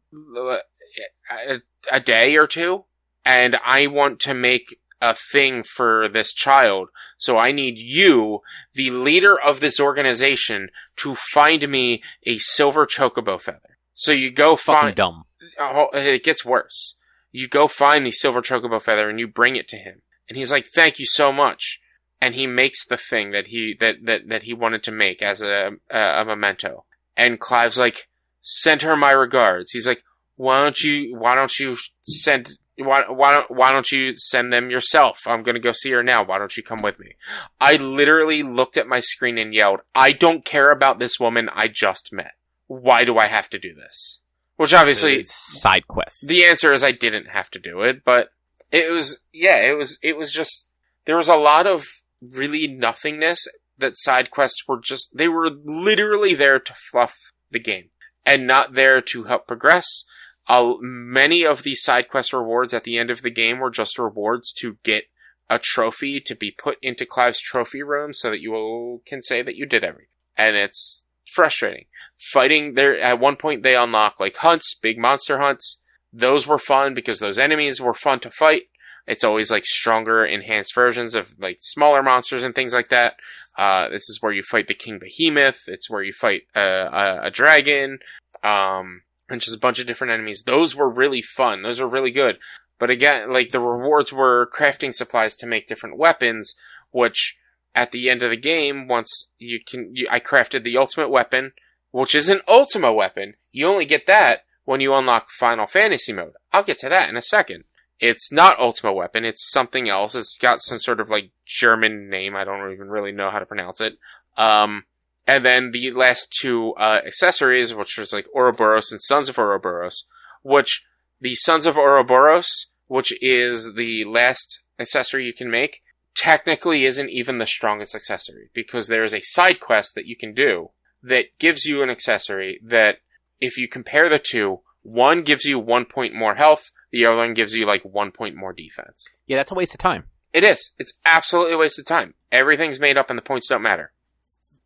a, 1.31 1.61
a 1.91 2.01
day 2.01 2.37
or 2.37 2.47
two, 2.47 2.85
and 3.27 3.59
I 3.65 3.87
want 3.89 4.21
to 4.21 4.33
make 4.35 4.79
a 5.03 5.15
thing 5.15 5.63
for 5.63 6.09
this 6.09 6.33
child. 6.33 6.89
So 7.19 7.37
I 7.37 7.53
need 7.53 7.79
you, 7.79 8.41
the 8.73 8.91
leader 8.91 9.39
of 9.39 9.61
this 9.61 9.79
organization, 9.79 10.71
to 10.97 11.15
find 11.15 11.69
me 11.69 12.03
a 12.25 12.39
silver 12.39 12.87
chocobo 12.87 13.39
feather. 13.39 13.77
So 13.93 14.13
you 14.13 14.31
go 14.31 14.57
Fucking 14.57 14.81
find. 14.81 14.97
dumb. 14.97 15.25
It 15.59 16.25
gets 16.25 16.45
worse. 16.45 16.97
You 17.33 17.49
go 17.49 17.67
find 17.67 18.07
the 18.07 18.13
silver 18.13 18.43
chocobo 18.43 18.81
feather 18.81 19.09
and 19.09 19.19
you 19.19 19.27
bring 19.27 19.57
it 19.57 19.69
to 19.69 19.77
him, 19.77 20.03
and 20.29 20.39
he's 20.39 20.53
like, 20.53 20.67
"Thank 20.67 20.99
you 20.99 21.07
so 21.07 21.33
much." 21.33 21.81
And 22.21 22.35
he 22.35 22.47
makes 22.47 22.87
the 22.87 22.97
thing 22.97 23.33
that 23.33 23.49
he 23.49 23.75
that 23.81 24.05
that 24.05 24.29
that 24.29 24.45
he 24.45 24.55
wanted 24.55 24.83
to 24.85 24.93
make 24.93 25.21
as 25.21 25.43
a 25.43 25.73
a, 25.91 25.99
a 25.99 26.25
memento. 26.25 26.85
And 27.17 27.41
Clive's 27.41 27.79
like, 27.79 28.09
"Send 28.41 28.83
her 28.83 28.97
my 28.97 29.11
regards." 29.11 29.73
He's 29.73 29.87
like, 29.87 30.05
"Why 30.37 30.63
don't 30.63 30.81
you 30.83 31.17
Why 31.17 31.35
don't 31.35 31.59
you 31.59 31.77
send 32.03 32.59
why 32.77 33.05
why 33.09 33.33
don't 33.37 33.51
why 33.51 33.73
don't 33.73 33.93
you 33.93 34.15
send 34.15 34.53
them 34.53 34.71
yourself? 34.71 35.21
I'm 35.27 35.43
gonna 35.43 35.61
go 35.61 35.73
see 35.73 35.91
her 35.93 36.03
now. 36.03 36.25
Why 36.25 36.39
don't 36.39 36.57
you 36.57 36.63
come 36.63 36.83
with 36.83 36.99
me? 36.99 37.17
I 37.61 37.77
literally 37.77 38.43
looked 38.43 38.77
at 38.77 38.89
my 38.89 39.01
screen 39.01 39.39
and 39.39 39.55
yelled, 39.55 39.81
"I 39.95 40.13
don't 40.13 40.45
care 40.45 40.71
about 40.71 40.99
this 40.99 41.21
woman 41.21 41.49
I 41.53 41.69
just 41.69 42.13
met. 42.13 42.35
Why 42.67 43.05
do 43.05 43.17
I 43.19 43.27
have 43.27 43.49
to 43.51 43.59
do 43.59 43.75
this?" 43.75 44.21
Which 44.57 44.73
obviously 44.73 45.25
side 45.25 45.89
quests. 45.89 46.27
the 46.29 46.45
answer 46.45 46.73
is 46.73 46.85
I 46.85 46.93
didn't 46.93 47.31
have 47.31 47.51
to 47.51 47.59
do 47.59 47.83
it, 47.83 48.05
but 48.05 48.29
it 48.71 48.91
was 48.91 49.21
yeah, 49.33 49.57
it 49.57 49.77
was 49.77 49.99
it 50.03 50.17
was 50.17 50.33
just 50.33 50.71
there 51.07 51.17
was 51.17 51.29
a 51.29 51.37
lot 51.37 51.67
of 51.67 51.87
really 52.21 52.67
nothingness 52.69 53.47
that 53.79 53.97
side 53.97 54.31
quests 54.31 54.67
were 54.69 54.81
just 54.81 55.17
they 55.17 55.29
were 55.29 55.51
literally 55.51 56.35
there 56.35 56.61
to 56.61 56.73
fluff 56.73 57.33
the 57.51 57.59
game 57.59 57.91
and 58.25 58.47
not 58.47 58.75
there 58.75 59.01
to 59.01 59.25
help 59.25 59.47
progress. 59.47 60.05
Uh, 60.47 60.75
many 60.81 61.45
of 61.45 61.63
these 61.63 61.83
side 61.83 62.09
quest 62.09 62.33
rewards 62.33 62.75
at 62.75 62.85
the 62.85 62.99
end 62.99 63.11
of 63.11 63.23
the 63.23 63.31
game 63.31 63.59
were 63.59 63.71
just 63.71 63.99
rewards 63.99 64.53
to 64.53 64.77
get 64.83 65.05
a 65.49 65.59
trophy 65.59 66.21
to 66.21 66.35
be 66.35 66.51
put 66.51 66.79
into 66.83 67.07
Clive's 67.07 67.41
trophy 67.41 67.83
room 67.83 68.13
so 68.13 68.31
that 68.31 68.41
you 68.41 69.03
can 69.07 69.23
say 69.23 69.43
that 69.43 69.57
you 69.57 69.67
did 69.67 69.85
everything. 69.85 70.09
And 70.37 70.57
it's 70.57 71.04
frustrating. 71.35 71.87
Fighting 72.19 72.75
there, 72.75 72.99
at 72.99 73.21
one 73.21 73.37
point 73.37 73.63
they 73.63 73.77
unlock 73.77 74.21
like 74.21 74.37
hunts, 74.37 74.75
big 74.75 74.99
monster 74.99 75.39
hunts. 75.39 75.81
Those 76.13 76.47
were 76.47 76.59
fun 76.59 76.95
because 76.95 77.19
those 77.19 77.39
enemies 77.39 77.81
were 77.81 77.95
fun 77.95 78.21
to 78.21 78.31
fight. 78.31 78.63
It's 79.07 79.25
always 79.25 79.51
like 79.51 79.67
stronger, 79.67 80.25
enhanced 80.25 80.75
versions 80.75 81.15
of 81.15 81.35
like 81.39 81.59
smaller 81.61 82.03
monsters 82.03 82.43
and 82.43 82.55
things 82.55 82.73
like 82.73 82.89
that. 82.89 83.17
Uh, 83.57 83.89
this 83.89 84.09
is 84.09 84.19
where 84.21 84.33
you 84.33 84.43
fight 84.43 84.67
the 84.67 84.75
King 84.75 84.99
Behemoth. 84.99 85.63
It's 85.67 85.91
where 85.91 86.03
you 86.03 86.13
fight 86.13 86.43
uh, 86.57 86.89
a, 86.93 87.21
a 87.25 87.31
dragon. 87.31 87.99
Um, 88.43 89.03
and 89.29 89.41
just 89.41 89.57
a 89.57 89.61
bunch 89.61 89.79
of 89.79 89.87
different 89.87 90.13
enemies. 90.13 90.43
Those 90.43 90.75
were 90.75 90.89
really 90.89 91.23
fun. 91.23 91.63
Those 91.63 91.81
were 91.81 91.89
really 91.89 92.11
good. 92.11 92.39
But 92.79 92.91
again, 92.91 93.33
like 93.33 93.51
the 93.51 93.61
rewards 93.61 94.13
were 94.13 94.51
crafting 94.55 94.93
supplies 94.93 95.37
to 95.37 95.47
make 95.47 95.67
different 95.67 95.99
weapons, 95.99 96.55
which 96.91 97.37
at 97.75 97.93
the 97.93 98.09
end 98.09 98.23
of 98.23 98.31
the 98.31 98.37
game, 98.37 98.89
once 98.89 99.31
you 99.39 99.61
can, 99.65 99.91
you, 99.95 100.07
I 100.11 100.21
crafted 100.21 100.65
the 100.65 100.77
ultimate 100.77 101.09
weapon, 101.09 101.53
which 101.91 102.15
is 102.15 102.29
an 102.29 102.41
Ultima 102.49 102.93
weapon. 102.93 103.35
You 103.53 103.69
only 103.69 103.85
get 103.85 104.07
that 104.07 104.45
when 104.65 104.81
you 104.81 104.95
unlock 104.95 105.31
Final 105.31 105.67
Fantasy 105.67 106.13
mode. 106.13 106.33
I'll 106.53 106.65
get 106.65 106.79
to 106.79 106.89
that 106.89 107.09
in 107.09 107.17
a 107.17 107.23
second. 107.23 107.65
It's 108.01 108.33
not 108.33 108.59
Ultima 108.59 108.93
weapon. 108.93 109.25
It's 109.25 109.51
something 109.51 109.89
else. 109.89 110.15
It's 110.15 110.37
got 110.37 110.63
some 110.63 110.79
sort 110.79 111.01
of 111.01 111.09
like 111.09 111.31
German 111.47 112.09
name. 112.11 112.35
I 112.35 112.45
don't 112.45 112.73
even 112.73 112.89
really 112.89 113.13
know 113.13 113.31
how 113.31 113.39
to 113.39 113.47
pronounce 113.47 113.81
it. 113.81 113.99
Um, 114.37 114.85
and 115.27 115.45
then 115.45 115.71
the 115.71 115.91
last 115.93 116.33
two 116.33 116.75
uh, 116.75 117.01
accessories, 117.07 117.73
which 117.73 117.97
was 117.97 118.13
like 118.13 118.27
Ouroboros 118.35 118.91
and 118.91 119.01
Sons 119.01 119.29
of 119.29 119.39
Ouroboros, 119.39 120.07
which 120.43 120.85
the 121.21 121.35
Sons 121.35 121.67
of 121.67 121.79
Ouroboros, 121.79 122.67
which 122.89 123.17
is 123.23 123.75
the 123.75 124.05
last 124.05 124.63
accessory 124.79 125.25
you 125.25 125.33
can 125.33 125.51
make, 125.51 125.83
technically 126.15 126.85
isn't 126.85 127.11
even 127.11 127.39
the 127.39 127.47
strongest 127.47 127.95
accessory 127.95 128.51
because 128.55 128.89
there 128.89 129.05
is 129.05 129.15
a 129.15 129.21
side 129.23 129.61
quest 129.61 129.95
that 129.95 130.07
you 130.07 130.17
can 130.17 130.35
do 130.35 130.71
that 131.03 131.27
gives 131.39 131.65
you 131.65 131.83
an 131.83 131.91
accessory 131.91 132.61
that 132.63 132.99
if 133.41 133.59
you 133.59 133.69
compare 133.69 134.09
the 134.09 134.19
two, 134.19 134.61
one 134.83 135.23
gives 135.23 135.45
you 135.45 135.59
one 135.59 135.85
point 135.85 136.15
more 136.15 136.37
health, 136.37 136.71
the 136.91 137.05
other 137.05 137.17
one 137.17 137.35
gives 137.35 137.55
you 137.55 137.67
like 137.67 137.85
one 137.85 138.11
point 138.11 138.37
more 138.37 138.53
defense. 138.53 139.07
yeah, 139.27 139.37
that's 139.37 139.51
a 139.51 139.55
waste 139.55 139.75
of 139.75 139.79
time. 139.79 140.05
It 140.33 140.45
is. 140.45 140.73
It's 140.79 140.99
absolutely 141.05 141.55
a 141.55 141.59
waste 141.59 141.79
of 141.79 141.85
time. 141.85 142.15
Everything's 142.33 142.81
made 142.81 142.97
up 142.97 143.11
and 143.11 143.19
the 143.19 143.23
points 143.23 143.49
don't 143.49 143.63
matter. 143.63 143.93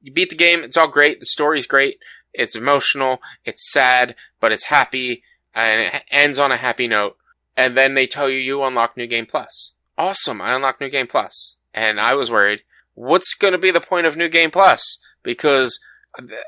You 0.01 0.13
beat 0.13 0.31
the 0.31 0.37
game, 0.37 0.63
it's 0.63 0.77
all 0.77 0.89
great, 0.89 1.21
the 1.21 1.27
story's 1.27 1.67
great, 1.67 1.99
it's 2.33 2.55
emotional, 2.55 3.21
it's 3.45 3.71
sad, 3.71 4.15
but 4.41 4.53
it's 4.53 4.65
happy, 4.65 5.25
and 5.55 5.83
it 5.83 6.05
ends 6.11 6.39
on 6.39 6.53
a 6.53 6.57
happy 6.57 6.87
note. 6.87 7.17
And 7.57 7.77
then 7.77 7.95
they 7.95 8.07
tell 8.07 8.31
you 8.31 8.39
you 8.39 8.63
unlock 8.63 8.97
New 8.97 9.09
Game 9.09 9.27
Plus. 9.27 9.73
Awesome, 9.99 10.41
I 10.41 10.55
unlocked 10.55 10.81
New 10.81 10.89
Game 10.89 11.09
Plus. 11.09 11.57
And 11.75 12.01
I 12.01 12.15
was 12.15 12.31
worried, 12.31 12.61
what's 12.95 13.35
gonna 13.35 13.59
be 13.59 13.73
the 13.73 13.81
point 13.81 14.07
of 14.07 14.17
New 14.17 14.29
Game 14.29 14.53
Plus? 14.53 14.99
Because, 15.25 15.81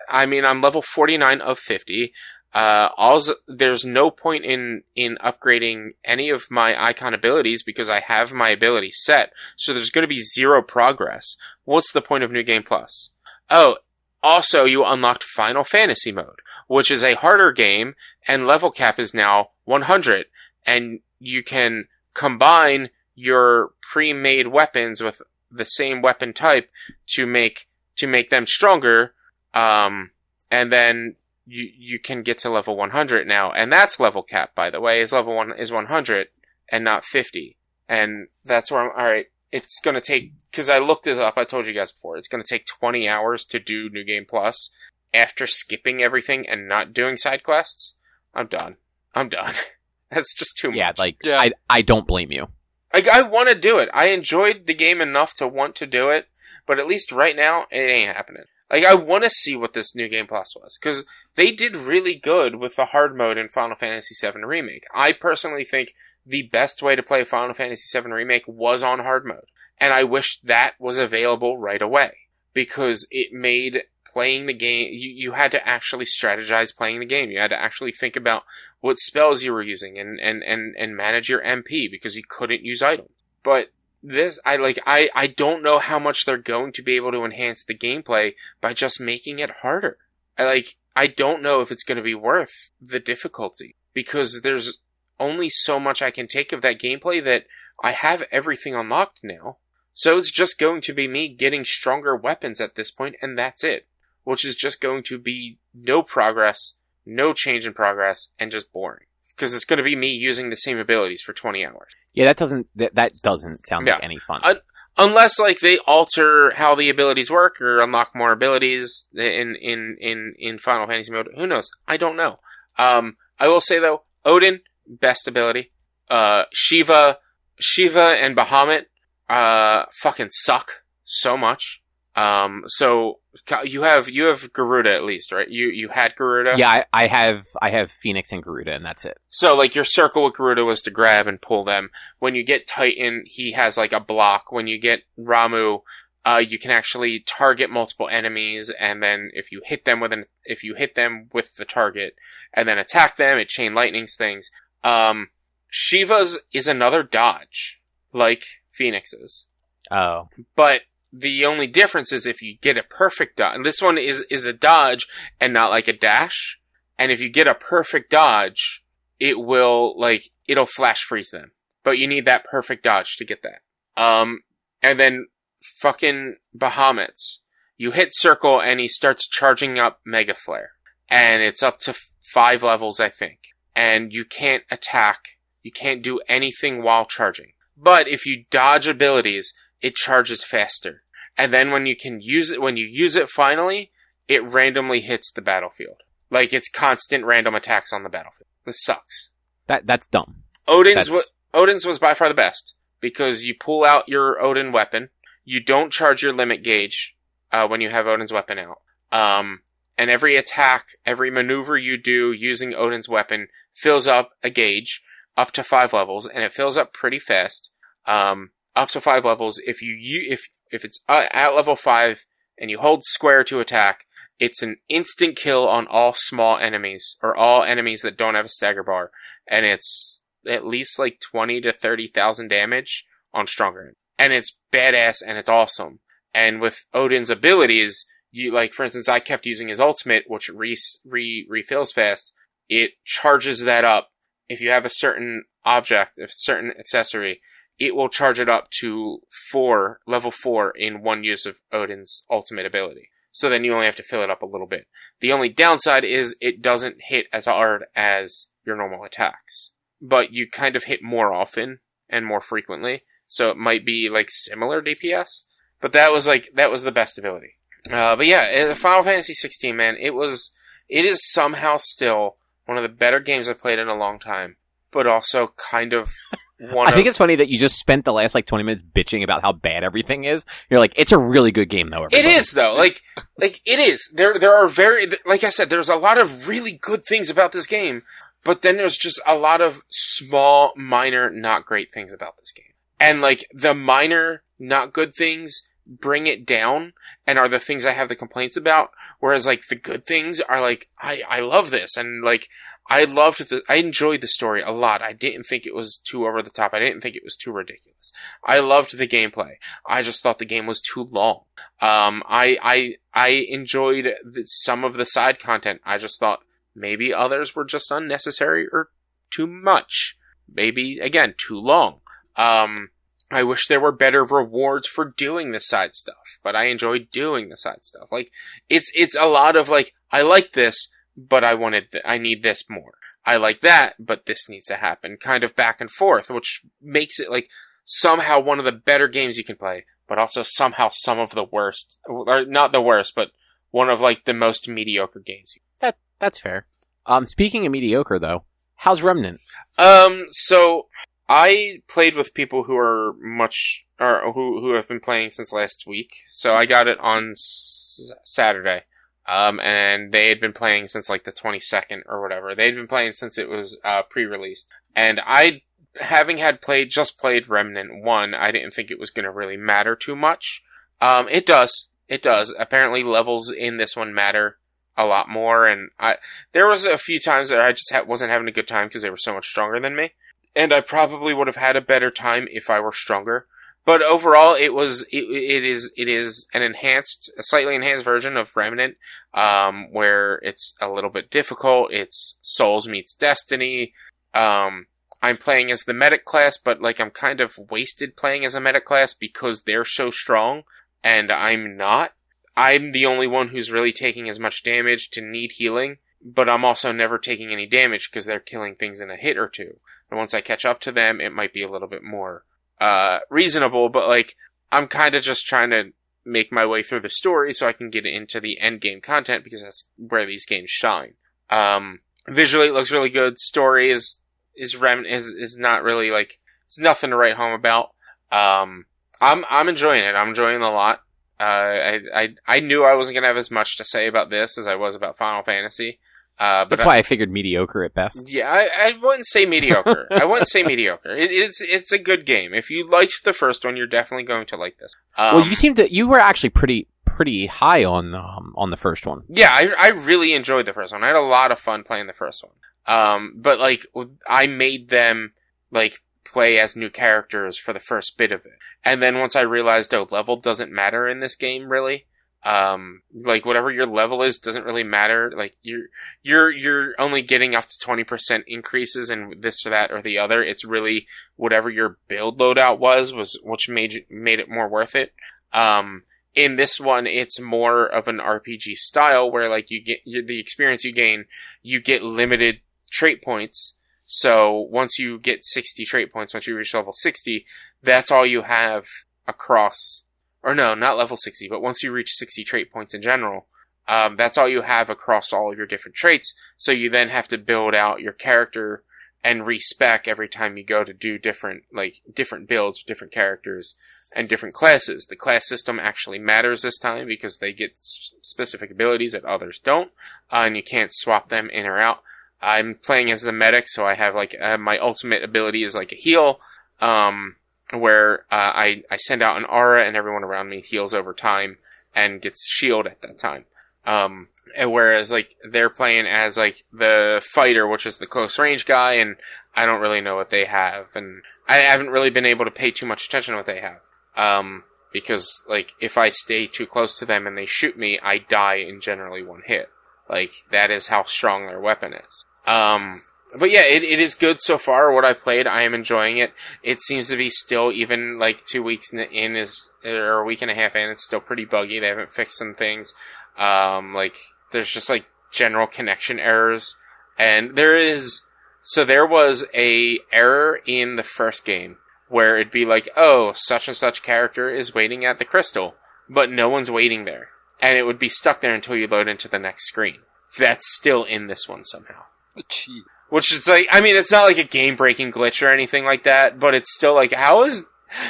I 0.09 0.25
mean, 0.25 0.45
I'm 0.45 0.63
level 0.63 0.81
49 0.81 1.41
of 1.41 1.59
50. 1.59 2.13
Uh, 2.55 2.89
all's, 2.97 3.33
there's 3.47 3.85
no 3.85 4.11
point 4.11 4.45
in, 4.45 4.83
in 4.97 5.19
upgrading 5.23 5.91
any 6.05 6.31
of 6.31 6.51
my 6.51 6.81
icon 6.81 7.13
abilities 7.13 7.63
because 7.63 7.89
I 7.89 8.01
have 8.01 8.33
my 8.33 8.49
ability 8.49 8.91
set. 8.93 9.33
So 9.57 9.75
there's 9.75 9.91
going 9.91 10.03
to 10.03 10.09
be 10.09 10.21
zero 10.21 10.63
progress. 10.63 11.37
What's 11.65 11.93
the 11.93 12.03
point 12.03 12.25
of 12.25 12.33
New 12.33 12.43
Game 12.43 12.63
Plus? 12.63 13.11
Oh, 13.49 13.79
also 14.23 14.65
you 14.65 14.85
unlocked 14.85 15.25
Final 15.25 15.65
Fantasy 15.65 16.13
mode, 16.13 16.41
which 16.67 16.91
is 16.91 17.05
a 17.05 17.15
harder 17.15 17.53
game 17.53 17.95
and 18.27 18.47
level 18.47 18.71
cap 18.71 18.99
is 18.99 19.15
now 19.15 19.51
100 19.65 20.27
and 20.67 21.01
you 21.19 21.43
can 21.43 21.87
combine 22.15 22.91
your 23.21 23.73
pre-made 23.83 24.49
weapons 24.49 25.03
with 25.03 25.21
the 25.51 25.65
same 25.65 26.01
weapon 26.01 26.33
type 26.33 26.71
to 27.09 27.27
make, 27.27 27.69
to 27.97 28.07
make 28.07 28.31
them 28.31 28.47
stronger. 28.47 29.15
Um, 29.55 30.11
and 30.51 30.71
then 30.73 31.17
you 31.47 31.69
you 31.77 31.99
can 31.99 32.23
get 32.23 32.39
to 32.39 32.51
level 32.51 32.77
100 32.77 33.27
now, 33.27 33.51
and 33.51 33.73
that's 33.73 33.99
level 34.01 34.23
cap 34.23 34.55
by 34.55 34.71
the 34.71 34.81
way. 34.81 35.01
Is 35.01 35.13
level 35.13 35.35
one 35.35 35.53
is 35.59 35.73
100 35.73 36.29
and 36.71 36.85
not 36.85 37.05
50, 37.05 37.57
and 37.89 38.29
that's 38.45 38.71
where 38.71 38.83
I'm. 38.83 38.91
All 38.97 39.11
right, 39.11 39.27
it's 39.51 39.81
going 39.83 39.95
to 39.95 40.01
take 40.01 40.33
because 40.51 40.71
I 40.71 40.79
looked 40.79 41.05
this 41.05 41.19
up. 41.19 41.35
I 41.37 41.45
told 41.45 41.67
you 41.67 41.73
guys 41.73 41.91
before. 41.93 42.17
It's 42.17 42.29
going 42.29 42.43
to 42.43 42.49
take 42.49 42.65
20 42.67 43.09
hours 43.09 43.45
to 43.47 43.59
do 43.59 43.89
New 43.91 44.05
Game 44.05 44.25
Plus 44.29 44.71
after 45.13 45.47
skipping 45.47 46.01
everything 46.03 46.49
and 46.49 46.69
not 46.69 46.93
doing 46.93 47.17
side 47.17 47.43
quests. 47.43 47.97
I'm 48.35 48.47
done. 48.47 48.77
I'm 49.15 49.29
done. 49.29 49.55
That's 50.11 50.35
just 50.35 50.57
too 50.57 50.71
Yeah, 50.73 50.89
much. 50.89 50.99
Yeah 50.99 51.05
like 51.05 51.17
Yeah. 51.25 51.41
I 51.41 51.51
I 51.69 51.83
don't 51.83 52.07
blame 52.07 52.31
you. 52.31 52.49
Like 52.93 53.09
I 53.09 53.23
want 53.23 53.49
to 53.49 53.55
do 53.55 53.79
it. 53.79 53.89
I 53.93 54.07
enjoyed 54.07 54.67
the 54.67 54.75
game 54.75 55.01
enough 55.01 55.35
to 55.35 55.49
want 55.49 55.75
to 55.77 55.87
do 55.87 56.09
it, 56.09 56.29
but 56.67 56.79
at 56.79 56.87
least 56.87 57.13
right 57.13 57.37
now 57.37 57.67
it 57.71 57.79
ain't 57.79 58.15
happening. 58.15 58.45
Like 58.71 58.85
I 58.85 58.95
want 58.95 59.25
to 59.25 59.31
see 59.31 59.57
what 59.57 59.73
this 59.73 59.95
new 59.95 60.09
game 60.09 60.27
plus 60.27 60.55
was 60.57 60.79
because 60.79 61.05
they 61.35 61.53
did 61.53 61.77
really 61.77 62.15
good 62.15 62.57
with 62.57 62.77
the 62.77 62.87
hard 62.87 63.17
mode 63.17 63.39
in 63.39 63.49
Final 63.49 63.77
Fantasy 63.77 64.15
VII 64.21 64.45
Remake. 64.45 64.85
I 64.95 65.13
personally 65.13 65.65
think 65.65 65.95
the 66.25 66.43
best 66.43 66.83
way 66.83 66.95
to 66.95 67.03
play 67.03 67.25
Final 67.25 67.55
Fantasy 67.55 67.99
VII 67.99 68.11
Remake 68.11 68.45
was 68.47 68.83
on 68.83 69.01
hard 69.01 69.25
mode, 69.27 69.47
and 69.79 69.93
I 69.93 70.05
wish 70.05 70.41
that 70.43 70.75
was 70.79 70.99
available 70.99 71.59
right 71.59 71.83
away 71.83 72.20
because 72.53 73.07
it 73.11 73.33
made 73.33 73.85
playing 74.05 74.47
the 74.47 74.53
game 74.53 74.89
you, 74.93 75.09
you 75.09 75.33
had 75.33 75.53
to 75.53 75.69
actually 75.69 76.05
strategize 76.05 76.77
playing 76.77 77.01
the 77.01 77.07
game. 77.07 77.31
You 77.31 77.41
had 77.41 77.51
to 77.51 77.61
actually 77.61 77.93
think 77.93 78.17
about 78.17 78.45
what 78.81 78.99
spells 78.99 79.43
you 79.43 79.53
were 79.53 79.63
using 79.63 79.99
and, 79.99 80.19
and, 80.21 80.43
and, 80.43 80.75
and 80.77 80.97
manage 80.97 81.29
your 81.29 81.43
MP 81.43 81.91
because 81.91 82.17
you 82.17 82.23
couldn't 82.29 82.65
use 82.65 82.83
items. 82.83 83.11
But 83.43 83.73
this, 84.03 84.41
I 84.45 84.57
like, 84.57 84.79
I, 84.87 85.11
I 85.15 85.27
don't 85.27 85.63
know 85.63 85.79
how 85.79 85.99
much 85.99 86.25
they're 86.25 86.39
going 86.39 86.73
to 86.73 86.83
be 86.83 86.97
able 86.97 87.13
to 87.13 87.25
enhance 87.25 87.65
the 87.65 87.77
gameplay 87.77 88.35
by 88.61 88.73
just 88.73 89.01
making 89.01 89.39
it 89.39 89.51
harder. 89.63 89.99
I 90.39 90.45
like, 90.45 90.77
I 90.97 91.07
don't 91.07 91.43
know 91.43 91.61
if 91.61 91.71
it's 91.71 91.85
going 91.85 91.97
to 91.97 92.03
be 92.03 92.15
worth 92.15 92.71
the 92.81 93.01
difficulty 93.01 93.77
because 93.93 94.41
there's 94.43 94.79
only 95.19 95.49
so 95.51 95.79
much 95.79 96.03
I 96.03 96.11
can 96.11 96.27
take 96.27 96.53
of 96.53 96.63
that 96.63 96.81
gameplay 96.81 97.23
that 97.23 97.45
I 97.83 97.93
have 97.93 98.25
everything 98.33 98.75
unlocked 98.75 99.21
now. 99.23 99.59
So 100.01 100.17
it's 100.17 100.31
just 100.31 100.59
going 100.59 100.81
to 100.81 100.95
be 100.95 101.07
me 101.07 101.29
getting 101.29 101.63
stronger 101.67 102.17
weapons 102.17 102.59
at 102.59 102.75
this 102.75 102.91
point 102.91 103.17
and 103.21 103.39
that's 103.39 103.63
it. 103.63 103.87
Which 104.25 104.47
is 104.47 104.55
just 104.55 104.81
going 104.81 105.03
to 105.09 105.19
be 105.19 105.59
no 105.75 106.03
progress, 106.03 106.75
no 107.05 107.35
change 107.35 107.67
in 107.67 107.75
progress, 107.75 108.29
and 108.39 108.51
just 108.51 108.73
boring. 108.73 109.05
Because 109.29 109.53
it's 109.53 109.67
going 109.67 109.77
to 109.77 109.83
be 109.83 109.97
me 109.97 110.09
using 110.09 110.49
the 110.49 110.57
same 110.57 110.79
abilities 110.79 111.21
for 111.21 111.35
20 111.35 111.67
hours. 111.67 111.93
Yeah, 112.15 112.25
that 112.25 112.39
doesn't 112.39 112.69
that, 112.77 112.95
that 112.95 113.13
doesn't 113.23 113.67
sound 113.67 113.85
like 113.85 114.03
any 114.03 114.17
fun. 114.19 114.41
I- 114.43 114.61
Unless 114.97 115.39
like 115.39 115.61
they 115.61 115.77
alter 115.87 116.53
how 116.57 116.75
the 116.75 116.89
abilities 116.89 117.31
work 117.31 117.61
or 117.61 117.81
unlock 117.81 118.15
more 118.15 118.33
abilities 118.33 119.07
in 119.15 119.55
in 119.57 119.97
in 120.01 120.35
in 120.39 120.57
Final 120.59 120.87
Fantasy 120.87 121.13
mode. 121.13 121.29
Who 121.37 121.47
knows? 121.47 121.71
I 121.87 121.97
don't 121.99 122.17
know. 122.17 122.41
Um, 122.79 123.17
I 123.39 123.49
will 123.49 123.61
say 123.61 123.79
though, 123.79 124.03
Odin 124.25 124.61
best 124.87 125.29
ability. 125.29 125.73
Uh, 126.11 126.45
Shiva, 126.53 127.19
Shiva 127.61 128.17
and 128.21 128.37
Bahamut, 128.37 128.87
uh, 129.31 129.87
fucking 129.93 130.31
suck 130.31 130.83
so 131.05 131.37
much. 131.37 131.83
Um, 132.17 132.65
so 132.67 133.21
you 133.65 133.83
have 133.83 134.09
you 134.09 134.25
have 134.25 134.53
Garuda 134.53 134.93
at 134.93 135.05
least, 135.05 135.31
right? 135.31 135.49
You 135.49 135.69
you 135.69 135.89
had 135.89 136.17
Garuda. 136.17 136.59
yeah, 136.59 136.69
I, 136.69 136.85
I 136.93 137.07
have 137.07 137.47
I 137.63 137.71
have 137.71 137.91
Phoenix 137.91 138.33
and 138.33 138.43
Garuda, 138.43 138.73
and 138.73 138.85
that's 138.85 139.05
it. 139.05 139.19
So 139.29 139.57
like 139.57 139.75
your 139.75 139.85
circle 139.85 140.25
with 140.25 140.35
Garuda 140.35 140.65
was 140.65 140.83
to 140.83 140.91
grab 140.91 141.29
and 141.29 141.41
pull 141.41 141.65
them. 141.65 141.91
When 142.19 142.35
you 142.35 142.43
get 142.43 142.67
Titan, 142.67 143.23
he 143.27 143.53
has 143.53 143.77
like 143.77 143.93
a 143.93 144.01
block. 144.01 144.51
When 144.51 144.67
you 144.67 144.79
get 144.79 145.05
Ramuh, 145.19 145.83
uh, 146.27 146.43
you 146.47 146.59
can 146.59 146.73
actually 146.73 147.21
target 147.21 147.71
multiple 147.71 148.09
enemies, 148.09 148.71
and 148.81 149.01
then 149.01 149.31
if 149.33 149.53
you 149.53 149.63
hit 149.65 149.85
them 149.85 150.01
with 150.01 150.13
an 150.13 150.25
if 150.45 150.65
you 150.65 150.75
hit 150.75 150.97
them 150.97 151.29
with 151.33 151.55
the 151.55 151.65
target, 151.65 152.17
and 152.53 152.69
then 152.69 152.79
attack 152.79 153.17
them, 153.17 153.39
it 153.39 153.49
chain 153.49 153.75
lightnings 153.75 154.17
things. 154.17 154.51
Um, 154.83 155.29
Shiva's 155.69 156.41
is 156.53 156.67
another 156.67 157.05
dodge, 157.05 157.81
like 158.13 158.60
Phoenix's, 158.73 159.47
Oh, 159.91 160.29
but 160.57 160.83
the 161.13 161.45
only 161.45 161.67
difference 161.67 162.13
is 162.13 162.27
if 162.27 162.41
you 162.41 162.57
get 162.61 162.79
a 162.79 162.83
perfect 162.83 163.37
dodge. 163.37 163.63
This 163.65 163.83
one 163.83 163.99
is 163.99 164.21
is 164.31 164.45
a 164.45 164.53
dodge 164.53 165.07
and 165.41 165.53
not 165.53 165.71
like 165.71 165.89
a 165.89 165.93
dash. 165.97 166.61
And 166.99 167.11
if 167.11 167.21
you 167.21 167.29
get 167.29 167.49
a 167.49 167.55
perfect 167.55 168.11
dodge, 168.11 168.85
it 169.19 169.41
will 169.41 169.99
like 169.99 170.31
it'll 170.47 170.67
flash 170.67 171.03
freeze 171.03 171.31
them. 171.31 171.53
But 171.83 171.99
you 171.99 172.07
need 172.07 172.27
that 172.27 172.45
perfect 172.45 172.85
dodge 172.85 173.17
to 173.17 173.25
get 173.25 173.43
that. 173.43 173.63
Um, 173.97 174.41
and 174.83 175.01
then 175.01 175.27
fucking 175.61 176.37
Bahamut's. 176.57 177.43
You 177.77 177.93
hit 177.93 178.15
circle 178.15 178.61
and 178.61 178.79
he 178.79 178.89
starts 178.89 179.27
charging 179.27 179.79
up 179.79 180.01
Mega 180.05 180.35
Flare, 180.35 180.73
and 181.09 181.43
it's 181.43 181.63
up 181.63 181.79
to 181.81 181.93
f- 181.93 182.11
five 182.21 182.63
levels, 182.63 183.01
I 183.01 183.09
think. 183.09 183.39
And 183.75 184.13
you 184.13 184.27
can't 184.27 184.65
attack. 184.71 185.39
You 185.63 185.73
can't 185.73 186.03
do 186.03 186.21
anything 186.29 186.83
while 186.83 187.07
charging. 187.07 187.53
But 187.83 188.09
if 188.09 188.27
you 188.27 188.45
dodge 188.51 188.87
abilities, 188.87 189.53
it 189.81 189.95
charges 189.97 190.45
faster. 190.45 191.03
And 191.39 191.53
then 191.53 191.71
when 191.71 191.87
you 191.87 191.97
can 191.97 192.21
use 192.21 192.51
it, 192.51 192.61
when 192.61 192.77
you 192.77 192.85
use 192.85 193.17
it 193.17 193.29
finally, 193.31 193.91
it 194.29 194.45
randomly 194.45 195.01
hits 195.01 195.33
the 195.33 195.41
battlefield. 195.43 195.97
Like 196.31 196.53
it's 196.53 196.69
constant 196.69 197.25
random 197.25 197.55
attacks 197.55 197.93
on 197.93 198.03
the 198.03 198.09
battlefield. 198.11 198.49
This 198.67 198.83
sucks. 198.85 199.31
that 199.67 199.87
that's 199.87 200.07
dumb. 200.07 200.43
Odin's 200.69 201.07
That's- 201.09 201.11
wa- 201.55 201.61
Odin's 201.61 201.87
was 201.87 201.99
by 201.99 202.15
far 202.15 202.29
the 202.29 202.35
best 202.35 202.75
because 203.01 203.45
you 203.45 203.55
pull 203.59 203.85
out 203.85 204.09
your 204.09 204.41
Odin 204.41 204.71
weapon. 204.73 205.09
You 205.45 205.61
don't 205.61 205.93
charge 205.93 206.23
your 206.23 206.33
limit 206.33 206.63
gauge 206.63 207.17
uh, 207.51 207.67
when 207.67 207.81
you 207.81 207.89
have 207.91 208.07
Odin's 208.07 208.33
weapon 208.33 208.59
out. 208.59 208.81
Um, 209.11 209.63
and 209.99 210.11
every 210.11 210.37
attack, 210.37 210.89
every 211.07 211.31
maneuver 211.31 211.77
you 211.77 211.97
do 211.97 212.31
using 212.33 212.75
Odin's 212.75 213.09
weapon 213.09 213.49
fills 213.75 214.07
up 214.07 214.33
a 214.43 214.51
gauge 214.51 215.03
up 215.37 215.53
to 215.53 215.63
five 215.63 215.93
levels, 215.93 216.27
and 216.27 216.43
it 216.43 216.53
fills 216.53 216.77
up 216.77 216.93
pretty 216.93 217.19
fast. 217.19 217.71
Um, 218.07 218.51
up 218.77 218.89
to 218.91 219.01
five 219.01 219.25
levels. 219.25 219.61
If 219.65 219.83
you, 219.83 219.93
u- 219.93 220.27
if 220.31 220.49
if 220.71 220.85
it's 220.85 221.03
uh, 221.09 221.27
at 221.33 221.55
level 221.55 221.77
five 221.77 222.25
and 222.59 222.71
you 222.71 222.79
hold 222.79 223.05
square 223.05 223.45
to 223.45 223.61
attack, 223.61 224.07
it's 224.39 224.63
an 224.63 224.77
instant 224.89 225.37
kill 225.37 225.69
on 225.69 225.87
all 225.87 226.15
small 226.15 226.57
enemies 226.57 227.17
or 227.23 227.37
all 227.37 227.63
enemies 227.63 228.03
that 228.03 228.17
don't 228.17 228.35
have 228.35 228.47
a 228.47 228.49
stagger 228.49 228.83
bar, 228.83 229.11
and 229.47 229.67
it's 229.67 230.23
at 230.49 230.67
least 230.67 230.99
like 230.99 231.21
twenty 231.21 231.61
to 231.61 231.73
thirty 231.73 232.07
thousand 232.07 232.49
damage 232.49 233.05
on 233.35 233.47
stronger, 233.47 233.95
and 234.19 234.33
it's 234.33 234.59
badass 234.73 235.23
and 235.27 235.37
it's 235.39 235.49
awesome. 235.49 236.01
And 236.33 236.61
with 236.61 236.85
Odin's 236.95 237.31
abilities, 237.31 238.07
you 238.31 238.53
like 238.53 238.73
for 238.73 238.85
instance, 238.85 239.09
I 239.09 239.21
kept 239.21 239.47
using 239.47 239.69
his 239.69 239.81
ultimate, 239.81 240.25
which 240.27 240.49
re, 240.49 240.77
re 241.05 241.47
refills 241.49 241.93
fast. 241.93 242.33
It 242.69 242.93
charges 243.05 243.63
that 243.63 243.85
up 243.85 244.10
if 244.51 244.61
you 244.61 244.69
have 244.71 244.85
a 244.85 244.91
certain 244.91 245.45
object, 245.65 246.19
a 246.19 246.27
certain 246.29 246.73
accessory. 246.77 247.41
It 247.79 247.95
will 247.95 248.09
charge 248.09 248.41
it 248.41 248.49
up 248.49 248.69
to 248.81 249.21
four, 249.51 250.01
level 250.07 250.31
four 250.31 250.73
in 250.73 251.03
one 251.03 251.25
use 251.25 251.47
of 251.47 251.61
Odin's 251.73 252.27
ultimate 252.31 252.67
ability. 252.67 253.09
So 253.31 253.49
then 253.49 253.65
you 253.65 253.73
only 253.73 253.87
have 253.87 253.97
to 253.97 254.03
fill 254.03 254.23
it 254.23 254.29
up 254.29 254.43
a 254.43 254.47
little 254.47 254.67
bit. 254.67 254.89
The 255.21 255.33
only 255.33 255.49
downside 255.49 256.05
is 256.05 256.37
it 256.41 256.61
doesn't 256.61 256.97
hit 257.05 257.27
as 257.33 257.47
hard 257.47 257.85
as 257.95 258.49
your 258.67 258.77
normal 258.77 259.05
attacks. 259.05 259.71
But 260.03 260.33
you 260.33 260.51
kind 260.51 260.75
of 260.75 260.85
hit 260.85 261.01
more 261.01 261.33
often 261.33 261.79
and 262.09 262.27
more 262.27 262.41
frequently. 262.41 263.03
So 263.29 263.51
it 263.51 263.57
might 263.57 263.87
be 263.87 264.09
like 264.11 264.29
similar 264.31 264.83
DPS. 264.83 265.47
But 265.81 265.93
that 265.93 266.13
was 266.13 266.27
like, 266.27 266.51
that 266.55 266.73
was 266.73 266.83
the 266.83 266.93
best 266.93 267.19
ability. 267.19 267.55
Uh, 267.91 268.17
but 268.17 268.27
yeah, 268.27 268.75
Final 268.75 269.05
Fantasy 269.05 269.33
16, 269.33 269.77
man, 269.77 269.97
it 269.99 270.13
was, 270.13 270.51
it 270.89 271.05
is 271.05 271.33
somehow 271.33 271.77
still 271.79 272.37
one 272.71 272.77
of 272.77 272.85
the 272.85 272.89
better 272.89 273.19
games 273.19 273.49
I've 273.49 273.59
played 273.59 273.81
in 273.81 273.89
a 273.89 273.97
long 273.97 274.21
time. 274.21 274.55
But 274.93 275.09
also 275.09 275.53
kind 275.57 275.93
of 275.93 276.15
one 276.61 276.87
I 276.87 276.93
think 276.93 277.09
it's 277.09 277.19
funny 277.19 277.35
that 277.35 277.49
you 277.49 277.59
just 277.59 277.81
spent 277.81 278.05
the 278.05 278.13
last 278.13 278.33
like 278.33 278.47
twenty 278.47 278.63
minutes 278.63 278.85
bitching 278.95 279.25
about 279.25 279.43
how 279.43 279.53
bad 279.53 279.83
everything 279.83 280.23
is. 280.23 280.45
You're 280.71 280.79
like, 280.79 280.97
it's 280.97 281.11
a 281.11 281.19
really 281.19 281.51
good 281.51 281.69
game 281.69 281.89
though. 281.89 282.05
It 282.05 282.13
everybody. 282.13 282.35
is 282.35 282.53
though. 282.53 282.75
Like, 282.75 283.03
like 283.37 283.61
it 283.65 283.81
is. 283.81 284.09
There, 284.15 284.39
there 284.39 284.55
are 284.55 284.69
very, 284.69 285.07
like 285.27 285.43
I 285.43 285.49
said, 285.49 285.69
there's 285.69 285.89
a 285.89 285.97
lot 285.97 286.17
of 286.17 286.47
really 286.47 286.71
good 286.71 287.05
things 287.05 287.29
about 287.29 287.51
this 287.51 287.67
game, 287.67 288.03
but 288.45 288.63
then 288.63 288.77
there's 288.77 288.97
just 288.97 289.21
a 289.27 289.37
lot 289.37 289.61
of 289.61 289.83
small, 289.89 290.73
minor, 290.77 291.29
not 291.29 291.67
great 291.67 291.93
things 291.93 292.13
about 292.13 292.37
this 292.37 292.53
game. 292.53 292.67
And 293.01 293.21
like 293.21 293.47
the 293.53 293.75
minor, 293.75 294.45
not 294.61 294.93
good 294.93 295.13
things 295.13 295.63
bring 295.87 296.29
it 296.29 296.47
down 296.47 296.93
and 297.27 297.39
are 297.39 297.49
the 297.49 297.61
things 297.61 297.87
I 297.87 297.93
have 297.93 298.09
the 298.09 298.17
complaints 298.17 298.57
about. 298.57 298.91
Whereas 299.21 299.47
like 299.47 299.67
the 299.69 299.77
good 299.77 300.07
things 300.07 300.41
are 300.41 300.61
like, 300.61 300.89
I, 301.01 301.23
I 301.29 301.41
love 301.41 301.71
this. 301.71 301.97
And 301.97 302.25
like, 302.25 302.49
I 302.89 303.05
loved 303.05 303.51
the, 303.51 303.63
I 303.69 303.77
enjoyed 303.77 304.21
the 304.21 304.27
story 304.27 304.63
a 304.63 304.73
lot. 304.73 305.03
I 305.03 305.13
didn't 305.13 305.45
think 305.45 305.65
it 305.65 305.75
was 305.75 306.01
too 306.03 306.27
over 306.27 306.43
the 306.43 306.51
top. 306.51 306.75
I 306.75 306.81
didn't 306.81 307.03
think 307.03 307.15
it 307.15 307.25
was 307.25 307.37
too 307.37 307.53
ridiculous. 307.53 308.13
I 308.45 308.59
loved 308.59 308.97
the 308.97 309.07
gameplay. 309.07 309.55
I 309.87 310.03
just 310.03 310.23
thought 310.23 310.39
the 310.39 310.45
game 310.45 310.67
was 310.67 310.81
too 310.81 311.05
long. 311.05 311.45
Um, 311.81 312.23
I, 312.27 312.59
I, 312.63 312.97
I 313.15 313.47
enjoyed 313.49 314.15
the, 314.25 314.43
some 314.45 314.83
of 314.83 314.95
the 314.95 315.05
side 315.05 315.39
content. 315.39 315.81
I 315.85 315.99
just 315.99 316.19
thought 316.19 316.41
maybe 316.75 317.15
others 317.15 317.55
were 317.55 317.65
just 317.65 317.91
unnecessary 317.91 318.67
or 318.73 318.91
too 319.31 319.47
much. 319.47 320.19
Maybe, 320.53 320.99
again, 320.99 321.35
too 321.37 321.61
long. 321.61 322.01
Um, 322.35 322.91
I 323.31 323.43
wish 323.43 323.67
there 323.67 323.81
were 323.81 323.93
better 323.93 324.25
rewards 324.25 324.87
for 324.89 325.05
doing 325.05 325.53
the 325.53 325.61
side 325.61 325.95
stuff, 325.95 326.39
but 326.43 326.57
I 326.57 326.65
enjoy 326.65 327.01
doing 327.13 327.49
the 327.49 327.57
side 327.57 327.85
stuff. 327.85 328.09
Like, 328.11 328.31
it's, 328.69 328.91
it's 328.95 329.17
a 329.17 329.27
lot 329.27 329.57
of 329.57 329.69
like, 329.69 329.95
I 330.11 330.23
like 330.23 330.53
this, 330.53 330.89
but 331.17 331.45
I 331.45 331.55
wanted, 331.55 331.93
th- 331.93 332.05
I 332.07 332.19
need 332.19 332.43
this 332.43 332.69
more. 332.69 332.95
I 333.25 333.37
like 333.37 333.61
that, 333.61 333.95
but 333.99 334.27
this 334.27 334.49
needs 334.49 334.67
to 334.67 334.77
happen. 334.77 335.17
Kind 335.17 335.45
of 335.45 335.55
back 335.55 335.81
and 335.81 335.91
forth, 335.91 336.31
which 336.31 336.63
makes 336.83 337.21
it 337.21 337.31
like, 337.31 337.49
somehow 337.85 338.39
one 338.39 338.61
of 338.61 338.65
the 338.65 338.73
better 338.73 339.09
games 339.09 339.37
you 339.37 339.43
can 339.43 339.57
play, 339.57 339.85
but 340.07 340.19
also 340.19 340.43
somehow 340.45 340.89
some 340.93 341.19
of 341.19 341.33
the 341.33 341.45
worst, 341.45 341.99
or 342.07 342.45
not 342.45 342.71
the 342.71 342.81
worst, 342.81 343.15
but 343.17 343.33
one 343.73 343.91
of 343.91 344.01
like 344.01 344.25
the 344.25 344.35
most 344.35 344.69
mediocre 344.69 345.19
games. 345.19 345.57
That 345.81 345.99
that's 346.21 346.41
fair. 346.41 346.67
Um, 347.07 347.27
speaking 347.27 347.67
of 347.67 347.73
mediocre 347.73 348.19
though, 348.19 348.45
how's 348.77 349.03
Remnant? 349.03 349.41
Um, 349.77 350.27
so 350.31 350.87
I 351.33 351.83
played 351.87 352.17
with 352.17 352.35
people 352.35 352.65
who 352.65 352.77
are 352.77 353.15
much 353.21 353.87
or 354.01 354.33
who 354.33 354.61
who 354.61 354.75
have 354.75 354.89
been 354.89 354.99
playing 354.99 355.31
since 355.31 355.53
last 355.53 355.85
week. 355.87 356.11
So 356.27 356.57
I 356.57 356.67
got 356.67 356.89
it 356.89 356.99
on 356.99 357.31
s- 357.31 358.11
Saturday. 358.25 358.83
Um, 359.29 359.61
and 359.61 360.11
they 360.11 360.29
had 360.29 360.41
been 360.41 360.53
playing 360.53 360.89
since 360.89 361.09
like 361.09 361.23
the 361.23 361.31
22nd 361.33 362.01
or 362.07 362.21
whatever. 362.21 362.53
They'd 362.53 362.75
been 362.75 362.89
playing 362.89 363.13
since 363.13 363.39
it 363.39 363.49
was 363.49 363.79
uh, 363.85 364.03
pre-released. 364.11 364.67
And 364.97 365.21
I, 365.25 365.63
having 366.01 366.39
had 366.39 366.61
played 366.61 366.91
just 366.91 367.17
played 367.17 367.49
Remnant 367.49 368.05
One, 368.05 368.35
I 368.35 368.51
didn't 368.51 368.75
think 368.75 368.91
it 368.91 368.99
was 368.99 369.11
going 369.11 369.25
to 369.25 369.31
really 369.31 369.57
matter 369.57 369.95
too 369.95 370.17
much. 370.17 370.65
Um, 371.01 371.29
it 371.29 371.47
does. 371.47 371.91
It 372.09 372.23
does. 372.23 372.53
Apparently, 372.59 373.05
levels 373.05 373.53
in 373.53 373.77
this 373.77 373.95
one 373.97 374.13
matter 374.13 374.59
a 374.97 375.07
lot 375.07 375.29
more. 375.29 375.65
And 375.65 375.91
I 376.01 376.17
there 376.53 376.67
was 376.67 376.87
a 376.87 376.99
few 376.99 377.21
times 377.21 377.51
that 377.51 377.61
I 377.61 377.71
just 377.71 377.93
ha- 377.93 378.03
wasn't 378.03 378.33
having 378.33 378.49
a 378.49 378.53
good 378.53 378.67
time 378.67 378.89
because 378.89 379.03
they 379.03 379.11
were 379.11 379.17
so 379.17 379.35
much 379.35 379.47
stronger 379.47 379.79
than 379.79 379.95
me 379.95 380.11
and 380.55 380.73
I 380.73 380.81
probably 380.81 381.35
would 381.35 381.47
have 381.47 381.57
had 381.57 381.77
a 381.77 381.81
better 381.81 382.11
time 382.11 382.49
if 382.51 382.71
I 382.71 382.81
were 382.81 382.93
stronger. 382.93 383.47
But 383.85 384.03
overall, 384.03 384.55
it 384.55 384.75
was 384.75 385.03
it, 385.11 385.25
it 385.25 385.65
is 385.65 385.93
it 385.97 386.07
is 386.07 386.47
an 386.53 386.63
enhanced, 386.63 387.31
a 387.39 387.43
slightly 387.43 387.75
enhanced 387.75 388.05
version 388.05 388.37
of 388.37 388.55
Remnant, 388.55 388.97
um, 389.33 389.91
where 389.91 390.37
it's 390.43 390.75
a 390.81 390.91
little 390.91 391.11
bit 391.11 391.31
difficult. 391.31 391.93
It's 391.93 392.39
Souls 392.43 392.87
meets 392.87 393.15
Destiny. 393.15 393.95
Um, 394.35 394.87
I'm 395.23 395.37
playing 395.37 395.71
as 395.71 395.85
the 395.85 395.95
medic 395.95 396.25
class, 396.25 396.59
but 396.59 396.81
like 396.81 397.01
I'm 397.01 397.11
kind 397.11 397.41
of 397.41 397.59
wasted 397.71 398.17
playing 398.17 398.45
as 398.45 398.55
a 398.55 398.61
medic 398.61 398.85
class 398.85 399.15
because 399.15 399.63
they're 399.63 399.85
so 399.85 400.11
strong 400.11 400.63
and 401.03 401.31
I'm 401.31 401.77
not. 401.77 402.13
I'm 402.57 402.93
the 402.93 403.07
only 403.07 403.27
one 403.27 403.49
who's 403.49 403.71
really 403.71 403.93
taking 403.93 404.29
as 404.29 404.39
much 404.39 404.63
damage 404.63 405.09
to 405.11 405.21
need 405.21 405.53
healing, 405.53 405.99
but 406.23 406.49
I'm 406.49 406.65
also 406.65 406.93
never 406.93 407.19
taking 407.19 407.51
any 407.51 407.67
damage 407.67 408.11
because 408.11 408.27
they're 408.27 408.41
killing 408.41 408.75
things 408.75 409.01
in 409.01 409.11
a 409.11 409.17
hit 409.17 409.39
or 409.39 409.49
two. 409.49 409.79
And 410.11 410.19
once 410.19 410.35
I 410.35 410.41
catch 410.41 410.65
up 410.65 410.81
to 410.81 410.93
them, 410.93 411.21
it 411.21 411.33
might 411.33 411.53
be 411.53 411.63
a 411.63 411.71
little 411.71 411.89
bit 411.89 412.03
more 412.03 412.45
uh, 412.81 413.21
reasonable. 413.31 413.89
But 413.89 414.09
like, 414.09 414.37
I'm 414.73 414.89
kind 414.89 415.15
of 415.15 415.23
just 415.23 415.47
trying 415.47 415.71
to 415.71 415.93
make 416.25 416.53
my 416.53 416.67
way 416.67 416.83
through 416.83 417.01
the 417.01 417.11
story 417.11 417.53
so 417.53 417.67
I 417.67 417.73
can 417.73 417.91
get 417.91 418.07
into 418.07 418.41
the 418.41 418.59
end 418.61 418.81
game 418.81 419.01
content 419.01 419.45
because 419.45 419.63
that's 419.63 419.89
where 419.97 420.27
these 420.27 420.47
games 420.47 420.71
shine. 420.71 421.15
Um, 421.49 422.01
visually, 422.29 422.69
it 422.69 422.75
looks 422.75 422.93
really 422.93 423.11
good. 423.11 423.39
Story 423.39 423.91
is 423.91 424.21
is 424.57 424.77
rem 424.77 425.05
is 425.05 425.29
is 425.29 425.57
not 425.57 425.83
really 425.83 426.11
like 426.11 426.39
it's 426.67 426.79
nothing 426.79 427.11
to 427.11 427.17
write 427.17 427.37
home 427.37 427.53
about. 427.53 427.91
Um, 428.31 428.87
I'm 429.21 429.45
I'm 429.51 429.69
enjoying 429.69 430.05
it. 430.05 430.15
I'm 430.15 430.29
enjoying 430.29 430.57
it 430.57 430.63
a 430.63 430.71
lot. 430.71 431.03
Uh, 431.39 431.43
I 431.43 432.01
I 432.15 432.35
I 432.47 432.61
knew 432.61 432.85
I 432.85 432.95
wasn't 432.95 433.15
gonna 433.15 433.27
have 433.27 433.37
as 433.37 433.51
much 433.51 433.77
to 433.79 433.85
say 433.85 434.07
about 434.07 434.31
this 434.31 434.59
as 434.59 434.67
I 434.67 434.77
was 434.77 434.95
about 434.95 435.17
Final 435.17 435.43
Fantasy. 435.43 435.99
Uh, 436.41 436.65
but 436.65 436.71
That's 436.71 436.83
I- 436.83 436.87
why 436.87 436.97
I 436.97 437.03
figured 437.03 437.31
mediocre 437.31 437.85
at 437.85 437.93
best. 437.95 438.27
yeah, 438.29 438.49
I, 438.51 438.69
I 438.89 438.93
wouldn't 439.01 439.27
say 439.27 439.45
mediocre. 439.45 440.09
I 440.11 440.25
wouldn't 440.25 440.49
say 440.49 440.63
mediocre. 440.63 441.11
It, 441.15 441.31
it's 441.31 441.61
it's 441.61 441.93
a 441.93 441.99
good 441.99 442.25
game. 442.25 442.55
If 442.55 442.71
you 442.71 442.87
liked 442.89 443.25
the 443.25 443.35
first 443.35 443.63
one, 443.65 443.77
you're 443.77 443.87
definitely 443.87 444.25
going 444.25 444.47
to 444.47 444.57
like 444.57 444.79
this. 444.79 444.97
Um, 445.19 445.35
well, 445.37 445.47
you 445.47 445.55
seem 445.55 445.75
to 445.75 445.93
you 445.93 446.09
were 446.09 446.19
actually 446.19 446.49
pretty 446.49 446.89
pretty 447.05 447.47
high 447.47 447.85
on 447.85 448.15
um, 448.15 448.55
on 448.57 448.71
the 448.71 448.79
first 448.79 449.07
one. 449.07 449.25
yeah, 449.29 449.51
I 449.53 449.75
I 449.79 449.89
really 449.89 450.33
enjoyed 450.33 450.65
the 450.65 450.73
first 450.73 450.93
one. 450.95 451.05
I 451.05 451.09
had 451.09 451.17
a 451.17 451.21
lot 451.21 451.53
of 451.53 451.61
fun 451.61 451.83
playing 451.83 452.07
the 452.07 452.15
first 452.15 452.43
one. 452.43 452.55
Um, 452.87 453.35
but 453.37 453.59
like 453.61 453.85
I 454.27 454.47
made 454.47 454.89
them 454.89 455.35
like 455.71 456.01
play 456.25 456.59
as 456.59 456.75
new 456.75 456.89
characters 456.89 457.59
for 457.59 457.75
the 457.75 457.81
first 457.81 458.17
bit 458.17 458.33
of 458.33 458.47
it, 458.47 458.53
and 458.83 459.03
then 459.03 459.19
once 459.19 459.37
I 459.37 459.43
realized, 459.43 459.93
oh, 459.93 460.09
level 460.11 460.37
doesn't 460.39 460.73
matter 460.73 461.07
in 461.07 461.21
this 461.21 461.37
game 461.37 461.69
really. 461.69 462.07
Um, 462.43 463.03
like 463.13 463.45
whatever 463.45 463.71
your 463.71 463.87
level 463.87 464.23
is 464.23 464.39
doesn't 464.39 464.65
really 464.65 464.83
matter. 464.83 465.31
Like 465.37 465.57
you're 465.63 465.89
you're 466.23 466.51
you're 466.51 466.95
only 466.99 467.21
getting 467.21 467.55
up 467.55 467.67
to 467.67 467.79
twenty 467.79 468.03
percent 468.05 468.45
increases 468.47 469.11
in 469.11 469.35
this 469.41 469.67
or 469.67 469.71
that 469.71 469.91
or 469.91 470.01
the 470.01 470.19
other. 470.19 470.43
It's 470.43 470.65
really 470.65 471.07
whatever 471.37 471.69
your 471.69 471.99
build 472.09 472.39
loadout 472.39 472.79
was 472.79 473.13
was 473.13 473.39
which 473.43 473.69
made 473.69 474.07
made 474.09 474.41
it 474.41 474.49
more 474.49 474.69
worth 474.69 474.95
it. 474.95 475.13
Um, 475.53 476.05
in 476.35 476.57
this 476.57 476.81
one, 476.81 477.07
it's 477.07 477.41
more 477.41 477.87
of 477.87 478.09
an 478.09 478.19
RPG 478.19 478.75
style 478.75 479.31
where 479.31 479.49
like 479.49 479.71
you 479.71 479.83
get 479.83 480.01
the 480.05 480.41
experience 480.41 480.85
you 480.85 480.93
gain, 480.93 481.27
you 481.63 481.81
get 481.81 482.03
limited 482.03 482.61
trait 482.91 483.23
points. 483.23 483.75
So 484.05 484.67
once 484.71 484.99
you 484.99 485.19
get 485.19 485.45
60 485.45 485.85
trait 485.85 486.13
points, 486.13 486.35
once 486.35 486.47
you 486.47 486.57
reach 486.57 486.75
level 486.75 486.93
60, 486.93 487.47
that's 487.83 488.11
all 488.11 488.27
you 488.27 488.43
have 488.43 488.87
across, 489.27 490.05
or 490.43 490.55
no, 490.55 490.75
not 490.75 490.97
level 490.97 491.17
60, 491.17 491.49
but 491.49 491.63
once 491.63 491.83
you 491.83 491.93
reach 491.93 492.13
60 492.13 492.45
trait 492.45 492.73
points 492.73 492.95
in 492.95 493.03
general, 493.03 493.47
um, 493.89 494.17
that's 494.17 494.39
all 494.39 494.49
you 494.49 494.63
have 494.63 494.89
across 494.89 495.33
all 495.33 495.51
of 495.51 495.59
your 495.59 495.67
different 495.67 495.97
traits. 495.97 496.35
So 496.57 496.73
you 496.73 496.89
then 496.91 497.09
have 497.09 497.29
to 497.29 497.39
build 497.39 497.75
out 497.75 498.01
your 498.01 498.13
character 498.13 498.85
and 499.23 499.47
respec 499.47 500.09
every 500.09 500.29
time 500.29 500.57
you 500.57 500.65
go 500.65 500.85
to 500.85 500.93
do 500.93 501.19
different, 501.19 501.65
like, 501.73 502.01
different 502.13 502.49
builds, 502.49 502.83
different 502.83 503.13
characters, 503.13 503.75
and 504.15 504.29
different 504.29 504.55
classes. 504.55 505.07
The 505.07 505.17
class 505.17 505.47
system 505.47 505.79
actually 505.79 506.19
matters 506.19 506.63
this 506.63 506.79
time 506.79 507.07
because 507.07 507.39
they 507.39 507.53
get 507.53 507.73
s- 507.73 508.13
specific 508.23 508.71
abilities 508.71 509.13
that 509.13 509.25
others 509.25 509.59
don't, 509.59 509.91
uh, 510.31 510.45
and 510.47 510.57
you 510.57 510.63
can't 510.63 510.95
swap 510.95 511.29
them 511.29 511.51
in 511.51 511.67
or 511.67 511.79
out. 511.79 512.03
I'm 512.41 512.77
playing 512.77 513.11
as 513.11 513.23
the 513.23 513.33
medic, 513.33 513.69
so 513.69 513.85
I 513.85 513.95
have 513.95 514.15
like 514.15 514.35
uh, 514.41 514.57
my 514.57 514.79
ultimate 514.79 515.23
ability 515.23 515.63
is 515.63 515.75
like 515.75 515.93
a 515.93 515.97
heal, 515.97 516.41
um, 516.81 517.37
where 517.73 518.21
uh, 518.31 518.53
I 518.55 518.83
I 518.91 518.97
send 518.97 519.23
out 519.23 519.37
an 519.37 519.45
aura 519.45 519.85
and 519.85 519.97
everyone 519.97 520.25
around 520.25 520.49
me 520.49 520.61
heals 520.61 520.95
over 520.95 521.13
time 521.13 521.59
and 521.95 522.21
gets 522.21 522.47
shield 522.49 522.87
at 522.87 523.03
that 523.03 523.19
time. 523.19 523.45
Um, 523.87 524.29
and 524.57 524.73
whereas 524.73 525.11
like 525.11 525.37
they're 525.49 525.71
playing 525.71 526.07
as 526.07 526.37
like 526.37 526.65
the 526.73 527.23
fighter, 527.35 527.67
which 527.67 527.87
is 527.87 527.99
the 527.99 528.07
close 528.07 528.39
range 528.39 528.67
guy, 528.67 528.95
and 528.95 529.17
I 529.55 529.67
don't 529.67 529.81
really 529.81 530.01
know 530.01 530.17
what 530.17 530.31
they 530.31 530.45
have, 530.45 530.89
and 530.95 531.23
I 531.49 531.57
haven't 531.57 531.91
really 531.91 532.11
been 532.11 532.27
able 532.27 532.45
to 532.45 532.51
pay 532.51 532.71
too 532.71 532.87
much 532.87 533.07
attention 533.07 533.33
to 533.33 533.39
what 533.39 533.47
they 533.47 533.61
have. 533.61 533.81
Um, 534.17 534.65
because 534.93 535.45
like 535.49 535.75
if 535.81 535.97
I 535.97 536.11
stay 536.11 536.47
too 536.47 536.67
close 536.67 536.99
to 536.99 537.05
them 537.05 537.27
and 537.27 537.37
they 537.37 537.47
shoot 537.47 537.79
me, 537.79 537.99
I 538.03 538.19
die 538.19 538.57
in 538.57 538.81
generally 538.81 539.23
one 539.23 539.43
hit. 539.45 539.71
Like 540.09 540.33
that 540.51 540.71
is 540.71 540.89
how 540.89 541.05
strong 541.05 541.47
their 541.47 541.61
weapon 541.61 541.95
is. 541.95 542.25
Um, 542.47 543.03
but 543.39 543.51
yeah, 543.51 543.63
it, 543.63 543.83
it 543.83 543.99
is 543.99 544.15
good 544.15 544.41
so 544.41 544.59
far. 544.59 544.93
What 544.93 545.05
I 545.05 545.15
played, 545.15 545.47
I 545.47 545.63
am 545.63 545.75
enjoying 545.75 546.19
it. 546.19 546.33
It 546.63 546.83
seems 546.83 547.09
to 547.09 547.17
be 547.17 547.31
still 547.31 547.71
even 547.73 548.19
like 548.19 548.45
two 548.47 548.63
weeks 548.63 548.93
in- 548.93 549.37
is 549.37 549.71
or 549.85 550.21
a 550.21 550.25
week 550.25 550.43
and 550.43 550.51
a 550.51 550.55
half 550.55 550.75
in. 550.75 550.91
It's 550.91 551.05
still 551.05 551.21
pretty 551.21 551.45
buggy. 551.45 551.79
They 551.79 551.89
haven't 551.89 552.13
fixed 552.13 552.39
some 552.39 552.55
things. 552.55 552.93
Um, 553.39 553.95
like 553.95 554.17
there's 554.53 554.71
just 554.71 554.91
like 554.91 555.07
general 555.31 555.67
connection 555.67 556.19
errors, 556.19 556.75
and 557.19 557.57
there 557.57 557.77
is 557.77 558.23
so 558.63 558.85
there 558.85 559.07
was 559.07 559.47
a 559.55 559.99
error 560.13 560.61
in 560.67 560.97
the 560.97 561.03
first 561.03 561.45
game 561.45 561.77
where 562.09 562.37
it'd 562.37 562.53
be 562.53 562.67
like, 562.67 562.89
oh, 562.97 563.33
such 563.35 563.69
and 563.69 563.77
such 563.77 564.03
character 564.03 564.51
is 564.51 564.75
waiting 564.75 565.05
at 565.05 565.19
the 565.19 565.25
crystal, 565.25 565.77
but 566.09 566.31
no 566.31 566.49
one's 566.49 566.71
waiting 566.71 567.05
there, 567.05 567.29
and 567.61 567.77
it 567.77 567.87
would 567.87 567.99
be 567.99 568.09
stuck 568.09 568.41
there 568.41 568.55
until 568.55 568.77
you 568.77 568.89
load 568.89 569.07
into 569.09 569.29
the 569.29 569.39
next 569.39 569.67
screen. 569.69 569.99
That's 570.37 570.75
still 570.75 571.05
in 571.05 571.29
this 571.29 571.49
one 571.49 571.65
somehow. 571.65 572.05
Cheat. 572.49 572.85
Which 573.11 573.33
is 573.33 573.47
like, 573.49 573.69
I 573.71 573.81
mean, 573.81 573.97
it's 573.97 574.13
not 574.13 574.25
like 574.25 574.39
a 574.39 574.45
game 574.45 574.77
breaking 574.77 575.13
glitch 575.13 575.43
or 575.43 575.51
anything 575.51 575.85
like 575.85 576.05
that, 576.05 576.39
but 576.39 576.55
it's 576.55 576.75
still 576.75 576.95
like, 576.95 577.13
how 577.13 577.43
is, 577.43 577.67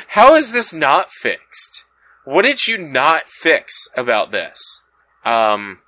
how 0.09 0.35
is 0.35 0.53
this 0.53 0.73
not 0.73 1.11
fixed? 1.11 1.85
What 2.25 2.43
did 2.43 2.67
you 2.67 2.79
not 2.79 3.27
fix 3.27 3.89
about 3.97 4.31
this? 4.31 4.83
Um, 5.25 5.79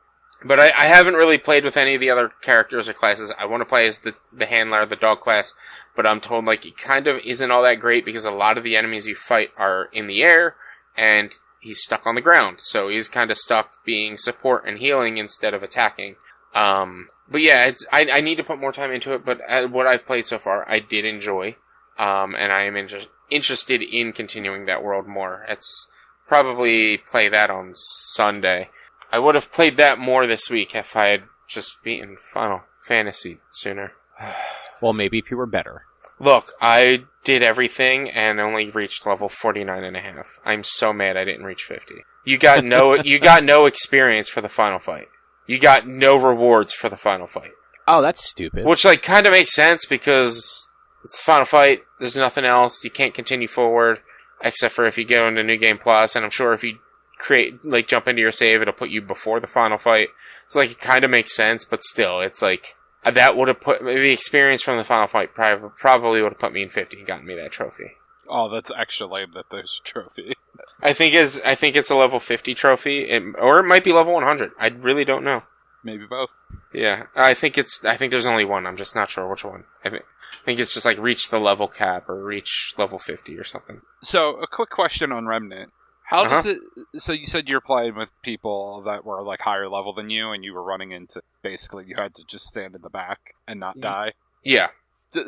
but 0.44 0.58
I, 0.58 0.66
I 0.66 0.86
haven't 0.86 1.14
really 1.14 1.38
played 1.38 1.64
with 1.64 1.76
any 1.76 1.94
of 1.94 2.00
the 2.00 2.10
other 2.10 2.32
characters 2.40 2.88
or 2.88 2.92
classes. 2.92 3.32
I 3.38 3.44
want 3.44 3.60
to 3.60 3.66
play 3.66 3.86
as 3.86 3.98
the, 3.98 4.14
the 4.32 4.46
handler, 4.46 4.84
the 4.86 4.96
dog 4.96 5.20
class, 5.20 5.54
but 5.94 6.06
I'm 6.06 6.20
told 6.20 6.44
like 6.44 6.66
it 6.66 6.76
kind 6.76 7.06
of 7.06 7.20
isn't 7.24 7.50
all 7.50 7.62
that 7.62 7.80
great 7.80 8.04
because 8.04 8.24
a 8.24 8.30
lot 8.30 8.58
of 8.58 8.64
the 8.64 8.76
enemies 8.76 9.06
you 9.06 9.14
fight 9.14 9.50
are 9.58 9.88
in 9.92 10.06
the 10.06 10.22
air 10.22 10.56
and 10.96 11.32
he's 11.60 11.82
stuck 11.82 12.06
on 12.06 12.14
the 12.14 12.20
ground. 12.20 12.60
So 12.60 12.88
he's 12.88 13.08
kind 13.08 13.30
of 13.30 13.36
stuck 13.36 13.84
being 13.84 14.16
support 14.16 14.64
and 14.66 14.78
healing 14.78 15.18
instead 15.18 15.54
of 15.54 15.62
attacking. 15.62 16.16
Um, 16.54 17.08
but 17.30 17.40
yeah, 17.40 17.66
it's, 17.66 17.86
I, 17.90 18.08
I 18.10 18.20
need 18.20 18.36
to 18.36 18.44
put 18.44 18.60
more 18.60 18.72
time 18.72 18.90
into 18.90 19.14
it, 19.14 19.24
but 19.24 19.40
uh, 19.48 19.66
what 19.68 19.86
I've 19.86 20.06
played 20.06 20.26
so 20.26 20.38
far, 20.38 20.68
I 20.70 20.80
did 20.80 21.04
enjoy. 21.04 21.56
Um, 21.98 22.34
and 22.34 22.52
I 22.52 22.62
am 22.62 22.76
inter- 22.76 23.00
interested 23.30 23.82
in 23.82 24.12
continuing 24.12 24.66
that 24.66 24.82
world 24.82 25.06
more. 25.06 25.44
It's 25.48 25.86
probably 26.26 26.98
play 26.98 27.28
that 27.28 27.50
on 27.50 27.72
Sunday. 27.74 28.70
I 29.10 29.18
would 29.18 29.34
have 29.34 29.52
played 29.52 29.76
that 29.76 29.98
more 29.98 30.26
this 30.26 30.48
week 30.48 30.74
if 30.74 30.96
I 30.96 31.08
had 31.08 31.24
just 31.46 31.82
beaten 31.82 32.16
Final 32.18 32.62
Fantasy 32.80 33.38
sooner. 33.50 33.92
Well, 34.80 34.92
maybe 34.92 35.16
if 35.16 35.30
you 35.30 35.36
were 35.36 35.46
better. 35.46 35.84
Look, 36.18 36.54
I 36.60 37.04
did 37.22 37.40
everything 37.40 38.10
and 38.10 38.40
only 38.40 38.68
reached 38.68 39.06
level 39.06 39.28
49 39.28 39.84
and 39.84 39.96
a 39.96 40.00
half. 40.00 40.40
I'm 40.44 40.64
so 40.64 40.92
mad 40.92 41.16
I 41.16 41.24
didn't 41.24 41.46
reach 41.46 41.62
50. 41.62 42.04
You 42.24 42.36
got 42.36 42.64
no, 42.64 42.94
you 43.04 43.20
got 43.20 43.44
no 43.44 43.66
experience 43.66 44.28
for 44.28 44.40
the 44.40 44.48
final 44.48 44.80
fight. 44.80 45.06
You 45.46 45.58
got 45.58 45.86
no 45.86 46.16
rewards 46.16 46.72
for 46.72 46.88
the 46.88 46.96
final 46.96 47.26
fight. 47.26 47.52
Oh, 47.86 48.00
that's 48.00 48.22
stupid. 48.22 48.64
Which 48.64 48.84
like 48.84 49.02
kind 49.02 49.26
of 49.26 49.32
makes 49.32 49.54
sense 49.54 49.86
because 49.86 50.70
it's 51.04 51.18
the 51.18 51.24
final 51.24 51.44
fight. 51.44 51.82
There's 51.98 52.16
nothing 52.16 52.44
else. 52.44 52.84
You 52.84 52.90
can't 52.90 53.14
continue 53.14 53.48
forward 53.48 54.00
except 54.42 54.74
for 54.74 54.86
if 54.86 54.98
you 54.98 55.04
go 55.04 55.28
into 55.28 55.42
New 55.42 55.56
Game 55.56 55.78
Plus, 55.78 56.16
and 56.16 56.24
I'm 56.24 56.30
sure 56.30 56.52
if 56.52 56.64
you 56.64 56.78
create 57.18 57.64
like 57.64 57.86
jump 57.86 58.08
into 58.08 58.20
your 58.20 58.32
save, 58.32 58.60
it'll 58.60 58.74
put 58.74 58.90
you 58.90 59.00
before 59.00 59.40
the 59.40 59.46
final 59.46 59.78
fight. 59.78 60.08
So 60.48 60.58
like 60.58 60.72
it 60.72 60.80
kind 60.80 61.04
of 61.04 61.10
makes 61.10 61.34
sense, 61.34 61.64
but 61.64 61.82
still, 61.82 62.20
it's 62.20 62.42
like 62.42 62.74
that 63.04 63.36
would 63.36 63.48
have 63.48 63.60
put 63.60 63.82
the 63.82 64.10
experience 64.10 64.62
from 64.62 64.76
the 64.76 64.84
final 64.84 65.06
fight 65.06 65.34
probably, 65.34 65.70
probably 65.76 66.22
would 66.22 66.32
have 66.32 66.38
put 66.38 66.52
me 66.52 66.62
in 66.62 66.68
50 66.68 66.98
and 66.98 67.06
gotten 67.06 67.26
me 67.26 67.34
that 67.36 67.52
trophy. 67.52 67.92
Oh, 68.28 68.48
that's 68.48 68.70
extra 68.76 69.06
lame 69.06 69.32
that 69.34 69.46
there's 69.50 69.80
a 69.82 69.88
trophy. 69.88 70.34
I 70.80 70.92
think 70.92 71.14
is 71.14 71.40
I 71.44 71.54
think 71.54 71.76
it's 71.76 71.90
a 71.90 71.96
level 71.96 72.20
50 72.20 72.54
trophy, 72.54 73.08
it, 73.08 73.22
or 73.38 73.60
it 73.60 73.64
might 73.64 73.84
be 73.84 73.92
level 73.92 74.14
100. 74.14 74.52
I 74.58 74.68
really 74.68 75.04
don't 75.04 75.24
know. 75.24 75.42
Maybe 75.84 76.06
both. 76.08 76.30
Yeah, 76.72 77.04
I 77.16 77.34
think 77.34 77.58
it's. 77.58 77.84
I 77.84 77.96
think 77.96 78.10
there's 78.10 78.26
only 78.26 78.44
one. 78.44 78.66
I'm 78.66 78.76
just 78.76 78.94
not 78.94 79.10
sure 79.10 79.28
which 79.28 79.44
one. 79.44 79.64
I 79.84 79.90
think. 79.90 80.04
I 80.04 80.44
think 80.44 80.60
it's 80.60 80.74
just 80.74 80.86
like 80.86 80.98
reach 80.98 81.28
the 81.28 81.38
level 81.38 81.68
cap 81.68 82.08
or 82.08 82.24
reach 82.24 82.74
level 82.76 82.98
50 82.98 83.38
or 83.38 83.44
something. 83.44 83.80
So, 84.02 84.40
a 84.40 84.46
quick 84.46 84.70
question 84.70 85.12
on 85.12 85.26
Remnant. 85.26 85.72
How 86.04 86.24
uh-huh. 86.24 86.34
does 86.36 86.46
it? 86.46 86.58
So 86.96 87.12
you 87.12 87.26
said 87.26 87.48
you're 87.48 87.60
playing 87.60 87.96
with 87.96 88.08
people 88.22 88.82
that 88.86 89.04
were 89.04 89.22
like 89.22 89.40
higher 89.40 89.68
level 89.68 89.92
than 89.92 90.10
you, 90.10 90.30
and 90.30 90.44
you 90.44 90.52
were 90.52 90.62
running 90.62 90.92
into 90.92 91.22
basically 91.42 91.84
you 91.86 91.96
had 91.96 92.14
to 92.16 92.22
just 92.28 92.46
stand 92.46 92.74
in 92.74 92.82
the 92.82 92.90
back 92.90 93.18
and 93.46 93.60
not 93.60 93.80
die. 93.80 94.12
Yeah, 94.44 94.68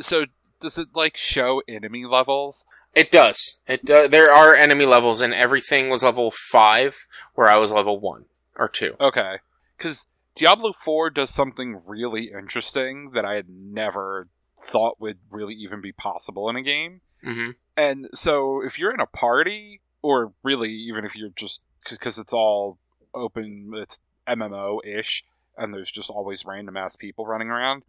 so 0.00 0.24
does 0.64 0.78
it 0.78 0.88
like 0.94 1.16
show 1.16 1.62
enemy 1.68 2.04
levels? 2.06 2.64
it 2.94 3.10
does. 3.10 3.58
It 3.66 3.88
uh, 3.88 4.08
there 4.08 4.32
are 4.32 4.54
enemy 4.54 4.86
levels, 4.86 5.20
and 5.20 5.34
everything 5.34 5.90
was 5.90 6.02
level 6.02 6.30
five, 6.32 7.06
where 7.34 7.48
I 7.48 7.56
was 7.56 7.70
level 7.70 8.00
one 8.00 8.24
or 8.56 8.68
two. 8.68 8.96
Okay, 8.98 9.36
because 9.76 10.06
Diablo 10.34 10.72
4 10.72 11.10
does 11.10 11.30
something 11.30 11.80
really 11.86 12.32
interesting 12.32 13.10
that 13.14 13.24
I 13.24 13.34
had 13.34 13.48
never 13.48 14.28
thought 14.68 15.00
would 15.00 15.18
really 15.30 15.54
even 15.54 15.80
be 15.80 15.92
possible 15.92 16.48
in 16.48 16.56
a 16.56 16.62
game. 16.62 17.00
hmm 17.22 17.50
And 17.76 18.08
so 18.14 18.62
if 18.64 18.78
you're 18.78 18.94
in 18.94 19.00
a 19.00 19.06
party, 19.06 19.80
or 20.02 20.32
really 20.42 20.70
even 20.70 21.04
if 21.04 21.14
you're 21.14 21.30
just 21.36 21.62
because 21.88 22.18
it's 22.18 22.32
all 22.32 22.78
open, 23.12 23.72
it's 23.74 23.98
MMO 24.26 24.78
ish, 24.84 25.24
and 25.58 25.72
there's 25.74 25.90
just 25.90 26.10
always 26.10 26.44
random 26.44 26.76
ass 26.76 26.96
people 26.96 27.26
running 27.26 27.50
around. 27.50 27.82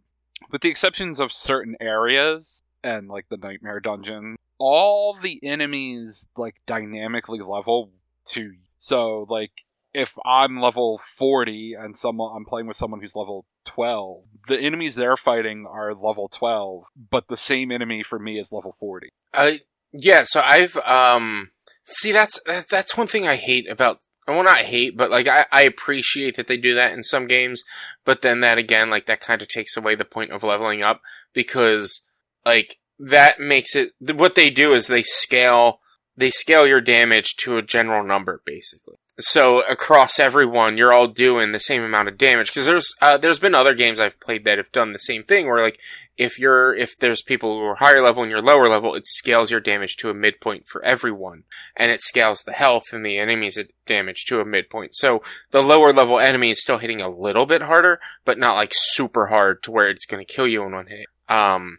With 0.50 0.62
the 0.62 0.68
exceptions 0.68 1.20
of 1.20 1.32
certain 1.32 1.76
areas 1.80 2.62
and 2.82 3.08
like 3.08 3.28
the 3.28 3.36
Nightmare 3.36 3.80
Dungeon, 3.80 4.36
all 4.58 5.14
the 5.14 5.40
enemies 5.42 6.28
like 6.36 6.56
dynamically 6.66 7.40
level 7.40 7.90
to. 8.26 8.52
So 8.78 9.26
like 9.28 9.52
if 9.96 10.14
I'm 10.24 10.60
level 10.60 11.00
40 11.16 11.74
and 11.78 11.96
someone 11.96 12.36
I'm 12.36 12.44
playing 12.44 12.66
with 12.66 12.76
someone 12.76 13.00
who's 13.00 13.16
level 13.16 13.46
12, 13.64 14.24
the 14.46 14.60
enemies 14.60 14.94
they're 14.94 15.16
fighting 15.16 15.66
are 15.66 15.94
level 15.94 16.28
12, 16.28 16.84
but 17.10 17.28
the 17.28 17.36
same 17.36 17.72
enemy 17.72 18.02
for 18.02 18.18
me 18.18 18.38
is 18.38 18.52
level 18.52 18.74
40. 18.78 19.08
Uh, 19.32 19.52
yeah. 19.92 20.24
So 20.24 20.40
I've 20.40 20.76
um. 20.78 21.50
See, 21.84 22.12
that's 22.12 22.40
that's 22.68 22.96
one 22.96 23.06
thing 23.06 23.26
I 23.26 23.36
hate 23.36 23.70
about. 23.70 24.00
Well, 24.26 24.42
not 24.42 24.58
hate, 24.58 24.96
but 24.96 25.10
like 25.10 25.28
I, 25.28 25.46
I 25.52 25.62
appreciate 25.62 26.36
that 26.36 26.46
they 26.46 26.56
do 26.56 26.74
that 26.74 26.92
in 26.92 27.02
some 27.04 27.28
games, 27.28 27.62
but 28.04 28.22
then 28.22 28.40
that 28.40 28.58
again, 28.58 28.90
like 28.90 29.06
that 29.06 29.20
kind 29.20 29.40
of 29.40 29.48
takes 29.48 29.76
away 29.76 29.94
the 29.94 30.04
point 30.04 30.32
of 30.32 30.42
leveling 30.42 30.82
up 30.82 31.00
because 31.32 32.02
like 32.44 32.78
that 32.98 33.38
makes 33.38 33.76
it. 33.76 33.92
What 34.00 34.34
they 34.34 34.50
do 34.50 34.72
is 34.72 34.88
they 34.88 35.02
scale 35.02 35.80
they 36.16 36.30
scale 36.30 36.66
your 36.66 36.80
damage 36.80 37.36
to 37.36 37.56
a 37.56 37.62
general 37.62 38.02
number, 38.02 38.40
basically. 38.44 38.96
So 39.18 39.62
across 39.62 40.18
everyone, 40.18 40.76
you're 40.76 40.92
all 40.92 41.08
doing 41.08 41.52
the 41.52 41.60
same 41.60 41.82
amount 41.82 42.08
of 42.08 42.18
damage. 42.18 42.48
Because 42.48 42.66
there's 42.66 42.94
uh, 43.00 43.16
there's 43.16 43.38
been 43.38 43.54
other 43.54 43.74
games 43.74 44.00
I've 44.00 44.20
played 44.20 44.44
that 44.44 44.58
have 44.58 44.72
done 44.72 44.92
the 44.92 44.98
same 44.98 45.22
thing, 45.22 45.46
where 45.46 45.60
like 45.60 45.78
if 46.16 46.38
you're 46.38 46.74
if 46.74 46.96
there's 46.96 47.22
people 47.22 47.58
who 47.58 47.64
are 47.64 47.76
higher 47.76 48.00
level 48.00 48.22
and 48.22 48.30
you're 48.30 48.40
lower 48.40 48.68
level, 48.68 48.94
it 48.94 49.06
scales 49.06 49.50
your 49.50 49.60
damage 49.60 49.96
to 49.96 50.10
a 50.10 50.14
midpoint 50.14 50.66
for 50.66 50.82
everyone, 50.84 51.44
and 51.76 51.90
it 51.90 52.00
scales 52.00 52.42
the 52.42 52.52
health 52.52 52.92
and 52.92 53.04
the 53.04 53.18
enemies' 53.18 53.58
damage 53.86 54.24
to 54.26 54.40
a 54.40 54.44
midpoint. 54.44 54.94
So 54.94 55.22
the 55.50 55.62
lower 55.62 55.92
level 55.92 56.18
enemy 56.18 56.50
is 56.50 56.62
still 56.62 56.78
hitting 56.78 57.00
a 57.00 57.08
little 57.08 57.46
bit 57.46 57.62
harder, 57.62 58.00
but 58.24 58.38
not 58.38 58.56
like 58.56 58.72
super 58.72 59.26
hard 59.26 59.62
to 59.64 59.70
where 59.70 59.88
it's 59.88 60.06
going 60.06 60.24
to 60.24 60.32
kill 60.32 60.48
you 60.48 60.62
in 60.64 60.72
one 60.72 60.86
hit. 60.86 61.06
Um, 61.28 61.78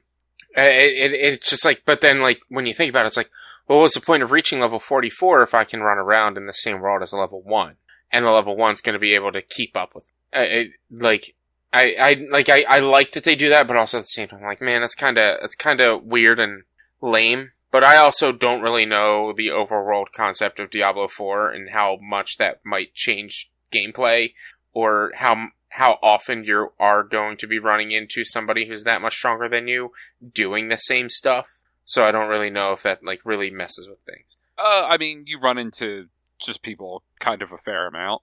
it, 0.56 1.12
it 1.12 1.14
it's 1.14 1.50
just 1.50 1.66
like, 1.66 1.84
but 1.86 2.02
then 2.02 2.22
like 2.22 2.40
when 2.50 2.66
you 2.66 2.74
think 2.74 2.90
about 2.90 3.06
it, 3.06 3.08
it's 3.08 3.18
like, 3.18 3.30
well, 3.68 3.80
what's 3.80 3.96
the 3.96 4.02
point 4.02 4.24
of 4.24 4.32
reaching 4.32 4.60
level 4.60 4.80
44 4.80 5.42
if 5.42 5.54
I 5.54 5.64
can 5.64 5.82
run 5.82 5.98
around 5.98 6.38
in 6.38 6.46
the 6.46 6.54
same 6.54 6.80
world 6.80 7.04
as 7.04 7.12
a 7.12 7.18
level 7.18 7.42
1? 7.42 7.76
And 8.12 8.24
the 8.24 8.32
level 8.32 8.56
1's 8.56 8.82
going 8.82 8.94
to 8.94 9.00
be 9.00 9.14
able 9.14 9.34
to 9.34 9.42
keep 9.42 9.76
up 9.76 9.94
with, 9.94 10.06
uh, 10.34 10.40
it, 10.40 10.72
like, 10.90 11.36
I, 11.78 11.96
I, 12.00 12.28
like, 12.32 12.50
I, 12.50 12.66
I 12.68 12.80
like 12.80 13.12
that 13.12 13.24
they 13.24 13.36
do 13.36 13.50
that, 13.50 13.68
but 13.68 13.78
also 13.78 14.00
at 14.00 14.06
the 14.06 14.08
same 14.08 14.28
time, 14.28 14.40
I'm 14.40 14.46
like, 14.46 14.62
man, 14.62 14.82
that's 14.82 14.96
kinda, 14.96 15.38
that's 15.40 15.56
kinda 15.56 15.98
weird 15.98 16.40
and 16.40 16.64
lame. 17.02 17.52
But 17.70 17.84
I 17.84 17.98
also 17.98 18.32
don't 18.32 18.62
really 18.62 18.86
know 18.86 19.34
the 19.34 19.50
overworld 19.50 20.12
concept 20.14 20.60
of 20.60 20.70
Diablo 20.70 21.08
4 21.08 21.52
and 21.52 21.70
how 21.72 21.98
much 22.02 22.38
that 22.38 22.62
might 22.66 22.94
change 22.94 23.52
gameplay 23.72 24.34
or 24.74 25.12
how, 25.16 25.50
how 25.72 26.00
often 26.02 26.44
you 26.46 26.72
are 26.80 27.04
going 27.04 27.38
to 27.38 27.48
be 27.48 27.60
running 27.60 27.92
into 27.92 28.24
somebody 28.24 28.66
who's 28.66 28.84
that 28.86 29.02
much 29.02 29.16
stronger 29.16 29.50
than 29.50 29.68
you 29.68 29.92
doing 30.34 30.70
the 30.70 30.78
same 30.78 31.10
stuff. 31.10 31.60
So 31.84 32.04
I 32.04 32.12
don't 32.12 32.30
really 32.30 32.50
know 32.50 32.72
if 32.72 32.84
that 32.84 33.06
like 33.06 33.22
really 33.24 33.50
messes 33.50 33.88
with 33.88 34.00
things. 34.00 34.38
Uh, 34.58 34.88
I 34.88 34.98
mean, 34.98 35.26
you 35.28 35.40
run 35.40 35.58
into 35.58 36.08
just 36.40 36.62
people 36.62 37.04
kind 37.20 37.42
of 37.42 37.52
a 37.52 37.58
fair 37.58 37.88
amount. 37.88 38.22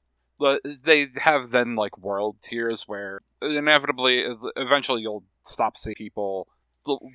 They 0.85 1.09
have 1.17 1.51
then 1.51 1.75
like 1.75 1.97
world 1.99 2.37
tiers 2.43 2.83
where 2.87 3.21
inevitably, 3.41 4.25
eventually, 4.57 5.03
you'll 5.03 5.25
stop 5.45 5.77
seeing 5.77 5.95
people. 5.95 6.49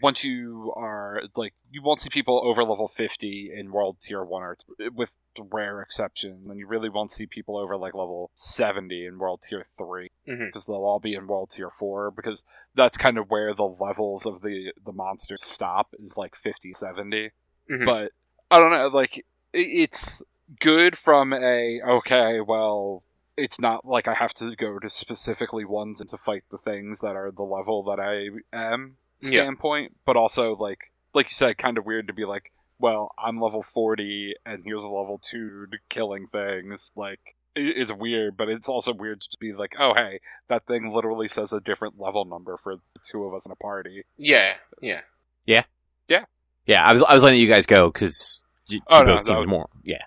Once 0.02 0.24
you 0.24 0.74
are 0.76 1.22
like, 1.36 1.54
you 1.70 1.84
won't 1.84 2.02
see 2.02 2.10
people 2.10 2.42
over 2.44 2.64
level 2.64 2.88
fifty 2.88 3.52
in 3.56 3.72
world 3.72 3.98
tier 4.02 4.24
one 4.24 4.42
or 4.42 4.56
two, 4.56 4.90
with 4.96 5.12
rare 5.52 5.82
exception. 5.82 6.46
And 6.50 6.58
you 6.58 6.66
really 6.66 6.90
won't 6.90 7.12
see 7.12 7.28
people 7.28 7.56
over 7.58 7.78
like 7.78 7.94
level 7.94 8.32
seventy 8.36 9.06
in 9.06 9.20
world 9.20 9.44
tier 9.48 9.64
three 9.78 10.10
Mhm. 10.28 10.48
because 10.48 10.66
they'll 10.66 10.78
all 10.78 11.00
be 11.00 11.14
in 11.14 11.28
world 11.28 11.52
tier 11.52 11.70
four 11.70 12.10
because 12.12 12.44
that's 12.74 12.98
kind 12.98 13.18
of 13.20 13.30
where 13.30 13.54
the 13.54 13.64
levels 13.64 14.26
of 14.26 14.42
the 14.42 14.74
the 14.84 14.92
monsters 14.92 15.44
stop 15.44 15.94
is 16.00 16.18
like 16.18 16.36
50 16.36 16.74
70 16.74 17.32
Mhm. 17.70 17.86
but 17.86 18.12
i 18.52 18.60
don't 18.60 18.72
know 18.72 18.88
like 18.88 19.26
it's 19.54 20.22
good 20.60 20.98
from 20.98 21.34
a 21.34 21.82
okay 21.82 22.42
well 22.42 23.04
it's 23.40 23.60
not 23.60 23.86
like 23.86 24.08
i 24.08 24.14
have 24.14 24.34
to 24.34 24.56
go 24.56 24.78
to 24.80 24.90
specifically 24.90 25.66
ones 25.66 26.02
and 26.02 26.10
to 26.10 26.18
fight 26.18 26.44
the 26.52 26.58
things 26.58 27.02
that 27.02 27.16
are 27.16 27.32
the 27.32 27.44
level 27.44 27.84
that 27.84 28.00
i 28.00 28.28
am 28.56 28.96
Yeah. 29.22 29.30
standpoint 29.42 29.96
but 30.06 30.16
also 30.18 30.56
like 30.56 30.80
like 31.14 31.28
you 31.28 31.34
said 31.36 31.58
kind 31.58 31.78
of 31.78 31.86
weird 31.86 32.08
to 32.08 32.14
be 32.14 32.26
like 32.26 32.52
well 32.80 33.12
i'm 33.18 33.40
level 33.42 33.64
40 33.64 34.36
and 34.46 34.64
here's 34.66 34.84
a 34.84 34.88
level 34.88 35.20
2 35.24 35.68
killing 35.90 36.28
things 36.28 36.92
like 36.96 37.20
it- 37.56 37.78
it's 37.78 37.92
weird 37.92 38.38
but 38.38 38.48
it's 38.50 38.70
also 38.70 38.94
weird 38.94 39.22
to 39.22 39.28
just 39.28 39.40
be 39.40 39.54
like 39.54 39.74
oh 39.80 39.94
hey 39.96 40.20
that 40.50 40.66
thing 40.68 40.94
literally 40.94 41.28
says 41.28 41.52
a 41.54 41.60
different 41.60 42.00
level 42.00 42.26
number 42.26 42.58
for 42.58 42.76
the 42.76 42.82
two 43.10 43.24
of 43.26 43.34
us 43.34 43.46
in 43.46 43.52
a 43.52 43.56
party 43.56 44.04
Yeah, 44.18 44.54
yeah. 44.82 45.02
Yeah, 45.46 45.64
Yeah. 46.08 46.26
Yeah, 46.66 46.84
I 46.84 46.94
was 46.94 47.02
I 47.02 47.14
was 47.14 47.24
letting 47.24 47.40
you 47.40 47.48
guys 47.48 47.66
go 47.66 47.90
because 47.90 48.42
you, 48.68 48.82
Oh, 48.88 49.00
you 49.00 49.06
no, 49.08 49.16
both 49.16 49.26
seemed 49.26 49.40
that 49.44 49.48
more. 49.48 49.70
Yeah. 49.84 50.04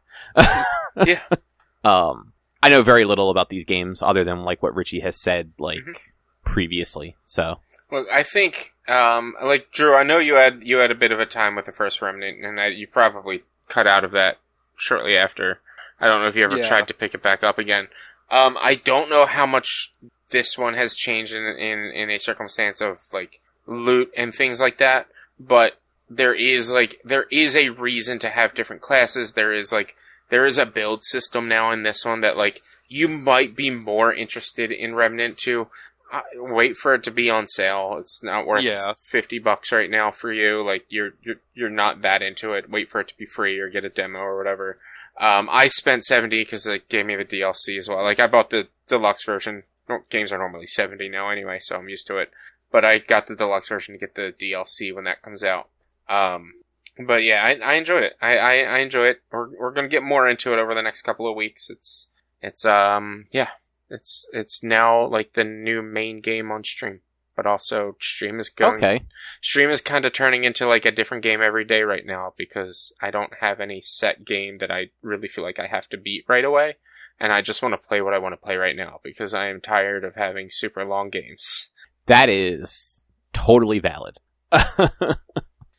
Yeah. 1.04 1.20
Um, 1.84 2.31
I 2.62 2.68
know 2.68 2.82
very 2.82 3.04
little 3.04 3.30
about 3.30 3.48
these 3.48 3.64
games 3.64 4.02
other 4.02 4.24
than 4.24 4.44
like 4.44 4.62
what 4.62 4.74
Richie 4.74 5.00
has 5.00 5.20
said 5.20 5.52
like 5.58 5.78
Mhm. 5.80 5.96
previously. 6.44 7.16
So 7.24 7.60
Well, 7.90 8.06
I 8.10 8.22
think, 8.22 8.72
um, 8.88 9.34
like 9.42 9.70
Drew, 9.70 9.94
I 9.94 10.02
know 10.02 10.18
you 10.18 10.34
had 10.34 10.62
you 10.62 10.78
had 10.78 10.90
a 10.90 10.94
bit 10.96 11.12
of 11.12 11.20
a 11.20 11.26
time 11.26 11.54
with 11.56 11.66
the 11.66 11.72
first 11.72 12.00
Remnant, 12.00 12.44
and 12.44 12.60
I, 12.60 12.68
you 12.68 12.86
probably 12.86 13.42
cut 13.68 13.86
out 13.86 14.04
of 14.04 14.12
that 14.12 14.38
shortly 14.76 15.16
after. 15.16 15.60
I 16.00 16.06
don't 16.06 16.20
know 16.22 16.28
if 16.28 16.36
you 16.36 16.44
ever 16.44 16.56
Yeah. 16.56 16.66
tried 16.68 16.88
to 16.88 16.94
pick 16.94 17.14
it 17.14 17.22
back 17.22 17.44
up 17.44 17.58
again. 17.58 17.88
Um, 18.30 18.56
I 18.60 18.74
don't 18.76 19.10
know 19.10 19.26
how 19.26 19.44
much 19.46 19.90
this 20.30 20.56
one 20.56 20.74
has 20.74 20.96
changed 20.96 21.34
in 21.34 21.42
in 21.44 21.90
in 21.92 22.10
a 22.10 22.18
circumstance 22.18 22.80
of 22.80 23.02
like 23.12 23.40
loot 23.66 24.10
and 24.16 24.34
things 24.34 24.60
like 24.60 24.78
that, 24.78 25.06
but 25.38 25.76
there 26.08 26.34
is 26.34 26.70
like 26.70 27.00
there 27.04 27.26
is 27.30 27.54
a 27.54 27.68
reason 27.70 28.18
to 28.20 28.28
have 28.30 28.54
different 28.54 28.82
classes. 28.82 29.32
There 29.34 29.52
is 29.52 29.70
like 29.72 29.96
there 30.32 30.46
is 30.46 30.56
a 30.56 30.64
build 30.66 31.04
system 31.04 31.46
now 31.46 31.70
in 31.70 31.82
this 31.82 32.04
one 32.04 32.22
that 32.22 32.36
like 32.38 32.58
you 32.88 33.06
might 33.06 33.54
be 33.54 33.68
more 33.70 34.12
interested 34.12 34.72
in 34.72 34.94
Remnant 34.94 35.36
2 35.38 35.68
uh, 36.12 36.20
wait 36.36 36.76
for 36.76 36.92
it 36.94 37.02
to 37.02 37.10
be 37.10 37.30
on 37.30 37.46
sale. 37.46 37.96
It's 37.98 38.22
not 38.22 38.46
worth 38.46 38.64
Yeah. 38.64 38.92
fifty 39.02 39.38
bucks 39.38 39.72
right 39.72 39.88
now 39.88 40.10
for 40.10 40.30
you. 40.30 40.62
Like 40.62 40.84
you're 40.90 41.12
you're 41.22 41.40
you're 41.54 41.70
not 41.70 42.02
that 42.02 42.20
into 42.20 42.52
it. 42.52 42.68
Wait 42.68 42.90
for 42.90 43.00
it 43.00 43.08
to 43.08 43.16
be 43.16 43.24
free 43.24 43.58
or 43.58 43.70
get 43.70 43.84
a 43.86 43.88
demo 43.88 44.18
or 44.18 44.36
whatever. 44.36 44.78
Um, 45.18 45.48
I 45.50 45.68
spent 45.68 46.04
seventy 46.04 46.42
because 46.42 46.66
it 46.66 46.90
gave 46.90 47.06
me 47.06 47.16
the 47.16 47.24
DLC 47.24 47.78
as 47.78 47.88
well. 47.88 48.02
Like 48.02 48.20
I 48.20 48.26
bought 48.26 48.50
the 48.50 48.68
deluxe 48.86 49.24
version. 49.24 49.62
No, 49.88 50.00
games 50.10 50.30
are 50.32 50.38
normally 50.38 50.66
seventy 50.66 51.08
now 51.08 51.30
anyway, 51.30 51.58
so 51.60 51.76
I'm 51.78 51.88
used 51.88 52.06
to 52.08 52.18
it. 52.18 52.30
But 52.70 52.84
I 52.84 52.98
got 52.98 53.26
the 53.26 53.34
deluxe 53.34 53.70
version 53.70 53.94
to 53.94 53.98
get 53.98 54.14
the 54.14 54.34
DLC 54.38 54.94
when 54.94 55.04
that 55.04 55.22
comes 55.22 55.42
out. 55.42 55.68
Um, 56.10 56.56
but 56.98 57.22
yeah, 57.22 57.42
I, 57.44 57.72
I 57.72 57.74
enjoyed 57.74 58.02
it. 58.02 58.14
I, 58.20 58.36
I, 58.38 58.52
I 58.62 58.78
enjoy 58.78 59.06
it. 59.06 59.22
We're 59.30 59.48
we're 59.58 59.72
gonna 59.72 59.88
get 59.88 60.02
more 60.02 60.28
into 60.28 60.52
it 60.52 60.58
over 60.58 60.74
the 60.74 60.82
next 60.82 61.02
couple 61.02 61.28
of 61.28 61.36
weeks. 61.36 61.70
It's 61.70 62.08
it's 62.40 62.64
um 62.64 63.26
yeah, 63.32 63.50
it's 63.88 64.26
it's 64.32 64.62
now 64.62 65.06
like 65.06 65.32
the 65.34 65.44
new 65.44 65.82
main 65.82 66.20
game 66.20 66.50
on 66.50 66.64
stream. 66.64 67.00
but 67.36 67.46
also 67.46 67.96
stream 68.00 68.38
is 68.38 68.48
going. 68.50 68.76
Okay. 68.76 69.00
Stream 69.40 69.70
is 69.70 69.80
kind 69.80 70.04
of 70.04 70.12
turning 70.12 70.44
into 70.44 70.66
like 70.66 70.84
a 70.84 70.90
different 70.92 71.22
game 71.22 71.40
every 71.40 71.64
day 71.64 71.82
right 71.82 72.04
now 72.04 72.34
because 72.36 72.92
I 73.00 73.10
don't 73.10 73.34
have 73.40 73.60
any 73.60 73.80
set 73.80 74.24
game 74.24 74.58
that 74.58 74.70
I 74.70 74.90
really 75.02 75.28
feel 75.28 75.44
like 75.44 75.58
I 75.58 75.66
have 75.66 75.88
to 75.90 75.96
beat 75.96 76.24
right 76.28 76.44
away, 76.44 76.76
and 77.18 77.32
I 77.32 77.40
just 77.40 77.62
want 77.62 77.72
to 77.72 77.88
play 77.88 78.02
what 78.02 78.14
I 78.14 78.18
want 78.18 78.34
to 78.34 78.44
play 78.44 78.56
right 78.56 78.76
now 78.76 79.00
because 79.02 79.32
I 79.34 79.48
am 79.48 79.60
tired 79.60 80.04
of 80.04 80.14
having 80.14 80.50
super 80.50 80.84
long 80.84 81.10
games. 81.10 81.70
That 82.06 82.28
is 82.28 83.02
totally 83.32 83.78
valid. 83.78 84.18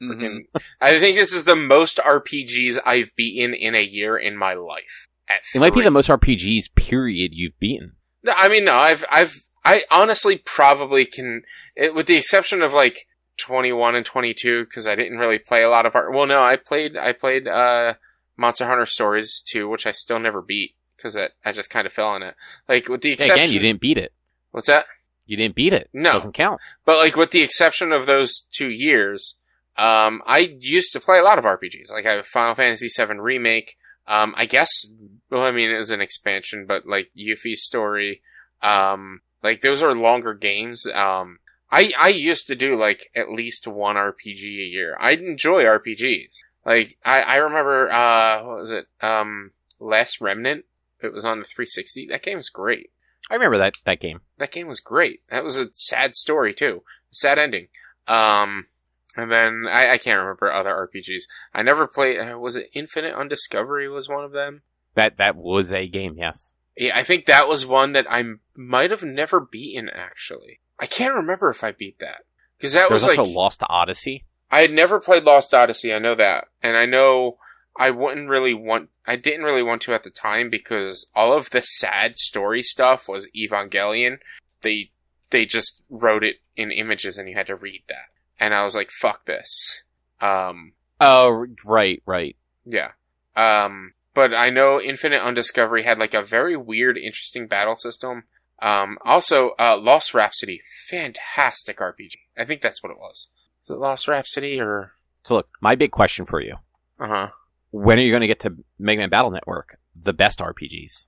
Mhm. 0.09 0.39
I 0.81 0.99
think 0.99 1.17
this 1.17 1.33
is 1.33 1.43
the 1.45 1.55
most 1.55 1.97
RPGs 1.97 2.79
I've 2.85 3.15
beaten 3.15 3.53
in 3.53 3.75
a 3.75 3.83
year 3.83 4.17
in 4.17 4.37
my 4.37 4.53
life. 4.53 5.07
It 5.55 5.59
might 5.59 5.73
be 5.73 5.81
the 5.81 5.89
most 5.91 6.09
RPGs 6.09 6.75
period 6.75 7.31
you've 7.33 7.57
beaten. 7.59 7.93
No, 8.23 8.33
I 8.35 8.47
mean, 8.49 8.65
no, 8.65 8.75
I've, 8.75 9.03
I've, 9.09 9.33
I 9.65 9.83
honestly 9.89 10.37
probably 10.37 11.05
can, 11.05 11.43
it, 11.75 11.95
with 11.95 12.05
the 12.07 12.17
exception 12.17 12.61
of 12.61 12.73
like 12.73 13.07
21 13.37 13.95
and 13.95 14.05
22, 14.05 14.65
because 14.65 14.87
I 14.87 14.95
didn't 14.95 15.17
really 15.17 15.39
play 15.39 15.63
a 15.63 15.69
lot 15.69 15.85
of 15.85 15.95
art. 15.95 16.13
Well, 16.13 16.27
no, 16.27 16.43
I 16.43 16.55
played, 16.57 16.95
I 16.97 17.13
played, 17.13 17.47
uh, 17.47 17.95
Monster 18.37 18.67
Hunter 18.67 18.85
Stories 18.85 19.41
2, 19.47 19.67
which 19.69 19.85
I 19.87 19.91
still 19.91 20.19
never 20.19 20.41
beat, 20.41 20.75
because 20.97 21.15
I 21.17 21.51
just 21.51 21.69
kind 21.69 21.87
of 21.87 21.93
fell 21.93 22.07
on 22.09 22.21
it. 22.23 22.35
Like, 22.67 22.87
with 22.89 23.01
the 23.01 23.09
Yeah, 23.09 23.13
exception. 23.15 23.43
again, 23.43 23.53
you 23.53 23.59
didn't 23.59 23.81
beat 23.81 23.97
it. 23.97 24.13
What's 24.51 24.67
that? 24.67 24.85
You 25.25 25.37
didn't 25.37 25.55
beat 25.55 25.73
it. 25.73 25.89
No. 25.93 26.11
it 26.11 26.13
Doesn't 26.13 26.33
count. 26.33 26.59
But 26.85 26.97
like, 26.97 27.15
with 27.15 27.31
the 27.31 27.41
exception 27.41 27.91
of 27.91 28.05
those 28.05 28.41
two 28.51 28.69
years, 28.69 29.35
um, 29.77 30.21
I 30.25 30.55
used 30.59 30.93
to 30.93 30.99
play 30.99 31.19
a 31.19 31.23
lot 31.23 31.39
of 31.39 31.45
RPGs. 31.45 31.91
Like, 31.91 32.05
I 32.05 32.13
have 32.13 32.25
Final 32.27 32.55
Fantasy 32.55 32.87
VII 32.87 33.19
Remake, 33.19 33.77
um, 34.07 34.33
I 34.37 34.45
guess, 34.45 34.85
well, 35.29 35.43
I 35.43 35.51
mean, 35.51 35.71
it 35.71 35.77
was 35.77 35.91
an 35.91 36.01
expansion, 36.01 36.65
but 36.65 36.85
like 36.85 37.09
Yuffie's 37.17 37.63
story, 37.63 38.21
um, 38.61 39.21
like 39.41 39.61
those 39.61 39.81
are 39.81 39.95
longer 39.95 40.33
games. 40.33 40.85
Um, 40.87 41.39
I, 41.71 41.93
I 41.97 42.09
used 42.09 42.47
to 42.47 42.55
do 42.55 42.77
like 42.77 43.09
at 43.15 43.31
least 43.31 43.67
one 43.67 43.95
RPG 43.95 44.43
a 44.43 44.67
year. 44.67 44.97
I 44.99 45.11
enjoy 45.11 45.63
RPGs. 45.63 46.39
Like, 46.65 46.97
I, 47.03 47.21
I 47.21 47.35
remember, 47.37 47.91
uh, 47.91 48.43
what 48.43 48.57
was 48.57 48.71
it? 48.71 48.87
Um, 49.01 49.51
Last 49.79 50.21
Remnant. 50.21 50.65
It 51.01 51.11
was 51.11 51.25
on 51.25 51.39
the 51.39 51.45
360. 51.45 52.07
That 52.07 52.23
game 52.23 52.37
was 52.37 52.49
great. 52.49 52.91
I 53.29 53.33
remember 53.33 53.57
that, 53.57 53.73
that 53.85 53.99
game. 53.99 54.21
That 54.37 54.51
game 54.51 54.67
was 54.67 54.79
great. 54.79 55.21
That 55.29 55.43
was 55.43 55.57
a 55.57 55.71
sad 55.73 56.15
story 56.15 56.53
too. 56.53 56.83
Sad 57.11 57.37
ending. 57.37 57.67
Um, 58.07 58.67
and 59.15 59.31
then 59.31 59.65
I, 59.69 59.93
I 59.93 59.97
can't 59.97 60.19
remember 60.19 60.51
other 60.51 60.89
RPGs. 60.93 61.23
I 61.53 61.61
never 61.61 61.87
played. 61.87 62.19
Uh, 62.19 62.39
was 62.39 62.55
it 62.55 62.69
Infinite 62.73 63.15
Undiscovery? 63.15 63.87
Was 63.89 64.09
one 64.09 64.23
of 64.23 64.31
them? 64.31 64.63
That, 64.95 65.17
that 65.17 65.35
was 65.35 65.71
a 65.71 65.87
game, 65.87 66.15
yes. 66.17 66.53
Yeah, 66.77 66.97
I 66.97 67.03
think 67.03 67.25
that 67.25 67.47
was 67.47 67.65
one 67.65 67.91
that 67.91 68.07
I 68.09 68.23
might 68.55 68.91
have 68.91 69.03
never 69.03 69.39
beaten. 69.39 69.89
Actually, 69.89 70.59
I 70.79 70.87
can't 70.87 71.13
remember 71.13 71.49
if 71.49 71.63
I 71.63 71.71
beat 71.71 71.99
that 71.99 72.25
because 72.57 72.73
that 72.73 72.89
There 72.89 72.95
was 72.95 73.05
was 73.05 73.17
like 73.17 73.27
Lost 73.27 73.61
Odyssey. 73.69 74.25
I 74.49 74.61
had 74.61 74.71
never 74.71 74.99
played 74.99 75.23
Lost 75.23 75.53
Odyssey. 75.53 75.93
I 75.93 75.99
know 75.99 76.15
that, 76.15 76.45
and 76.61 76.75
I 76.75 76.85
know 76.85 77.37
I 77.77 77.91
wouldn't 77.91 78.29
really 78.29 78.53
want. 78.53 78.89
I 79.05 79.15
didn't 79.15 79.43
really 79.43 79.63
want 79.63 79.81
to 79.83 79.93
at 79.93 80.03
the 80.03 80.09
time 80.09 80.49
because 80.49 81.07
all 81.15 81.33
of 81.33 81.51
the 81.51 81.61
sad 81.61 82.15
story 82.17 82.63
stuff 82.63 83.07
was 83.07 83.29
Evangelion. 83.35 84.17
They 84.61 84.91
they 85.29 85.45
just 85.45 85.81
wrote 85.89 86.23
it 86.23 86.37
in 86.55 86.71
images, 86.71 87.17
and 87.17 87.29
you 87.29 87.35
had 87.35 87.47
to 87.47 87.55
read 87.55 87.83
that. 87.87 88.07
And 88.39 88.53
I 88.53 88.63
was 88.63 88.75
like, 88.75 88.89
"Fuck 88.91 89.25
this." 89.25 89.83
Um, 90.21 90.73
Oh, 90.99 91.45
right, 91.65 92.01
right. 92.05 92.35
yeah. 92.65 92.91
Um, 93.35 93.93
but 94.13 94.33
I 94.33 94.49
know 94.49 94.79
Infinite 94.79 95.21
Undiscovery 95.21 95.83
had 95.83 95.97
like 95.99 96.13
a 96.13 96.21
very 96.21 96.55
weird, 96.55 96.97
interesting 96.97 97.47
battle 97.47 97.75
system. 97.75 98.23
Um, 98.61 98.97
also, 99.03 99.51
uh, 99.59 99.75
Lost 99.77 100.13
Rhapsody, 100.13 100.61
fantastic 100.87 101.77
RPG. 101.79 102.13
I 102.37 102.45
think 102.45 102.61
that's 102.61 102.81
what 102.81 102.91
it 102.91 102.97
was. 102.99 103.29
Is 103.63 103.71
it 103.71 103.79
Lost 103.79 104.07
Rhapsody 104.07 104.61
or? 104.61 104.93
So 105.23 105.35
look, 105.35 105.49
my 105.61 105.75
big 105.75 105.91
question 105.91 106.25
for 106.25 106.39
you. 106.41 106.57
Uh 106.99 107.07
huh. 107.07 107.29
When 107.71 107.97
are 107.97 108.01
you 108.03 108.11
going 108.11 108.21
to 108.21 108.27
get 108.27 108.39
to 108.41 108.55
Mega 108.77 108.99
Man 108.99 109.09
Battle 109.09 109.31
Network? 109.31 109.77
The 109.95 110.13
best 110.13 110.39
RPGs. 110.39 111.07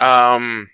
Um, 0.00 0.68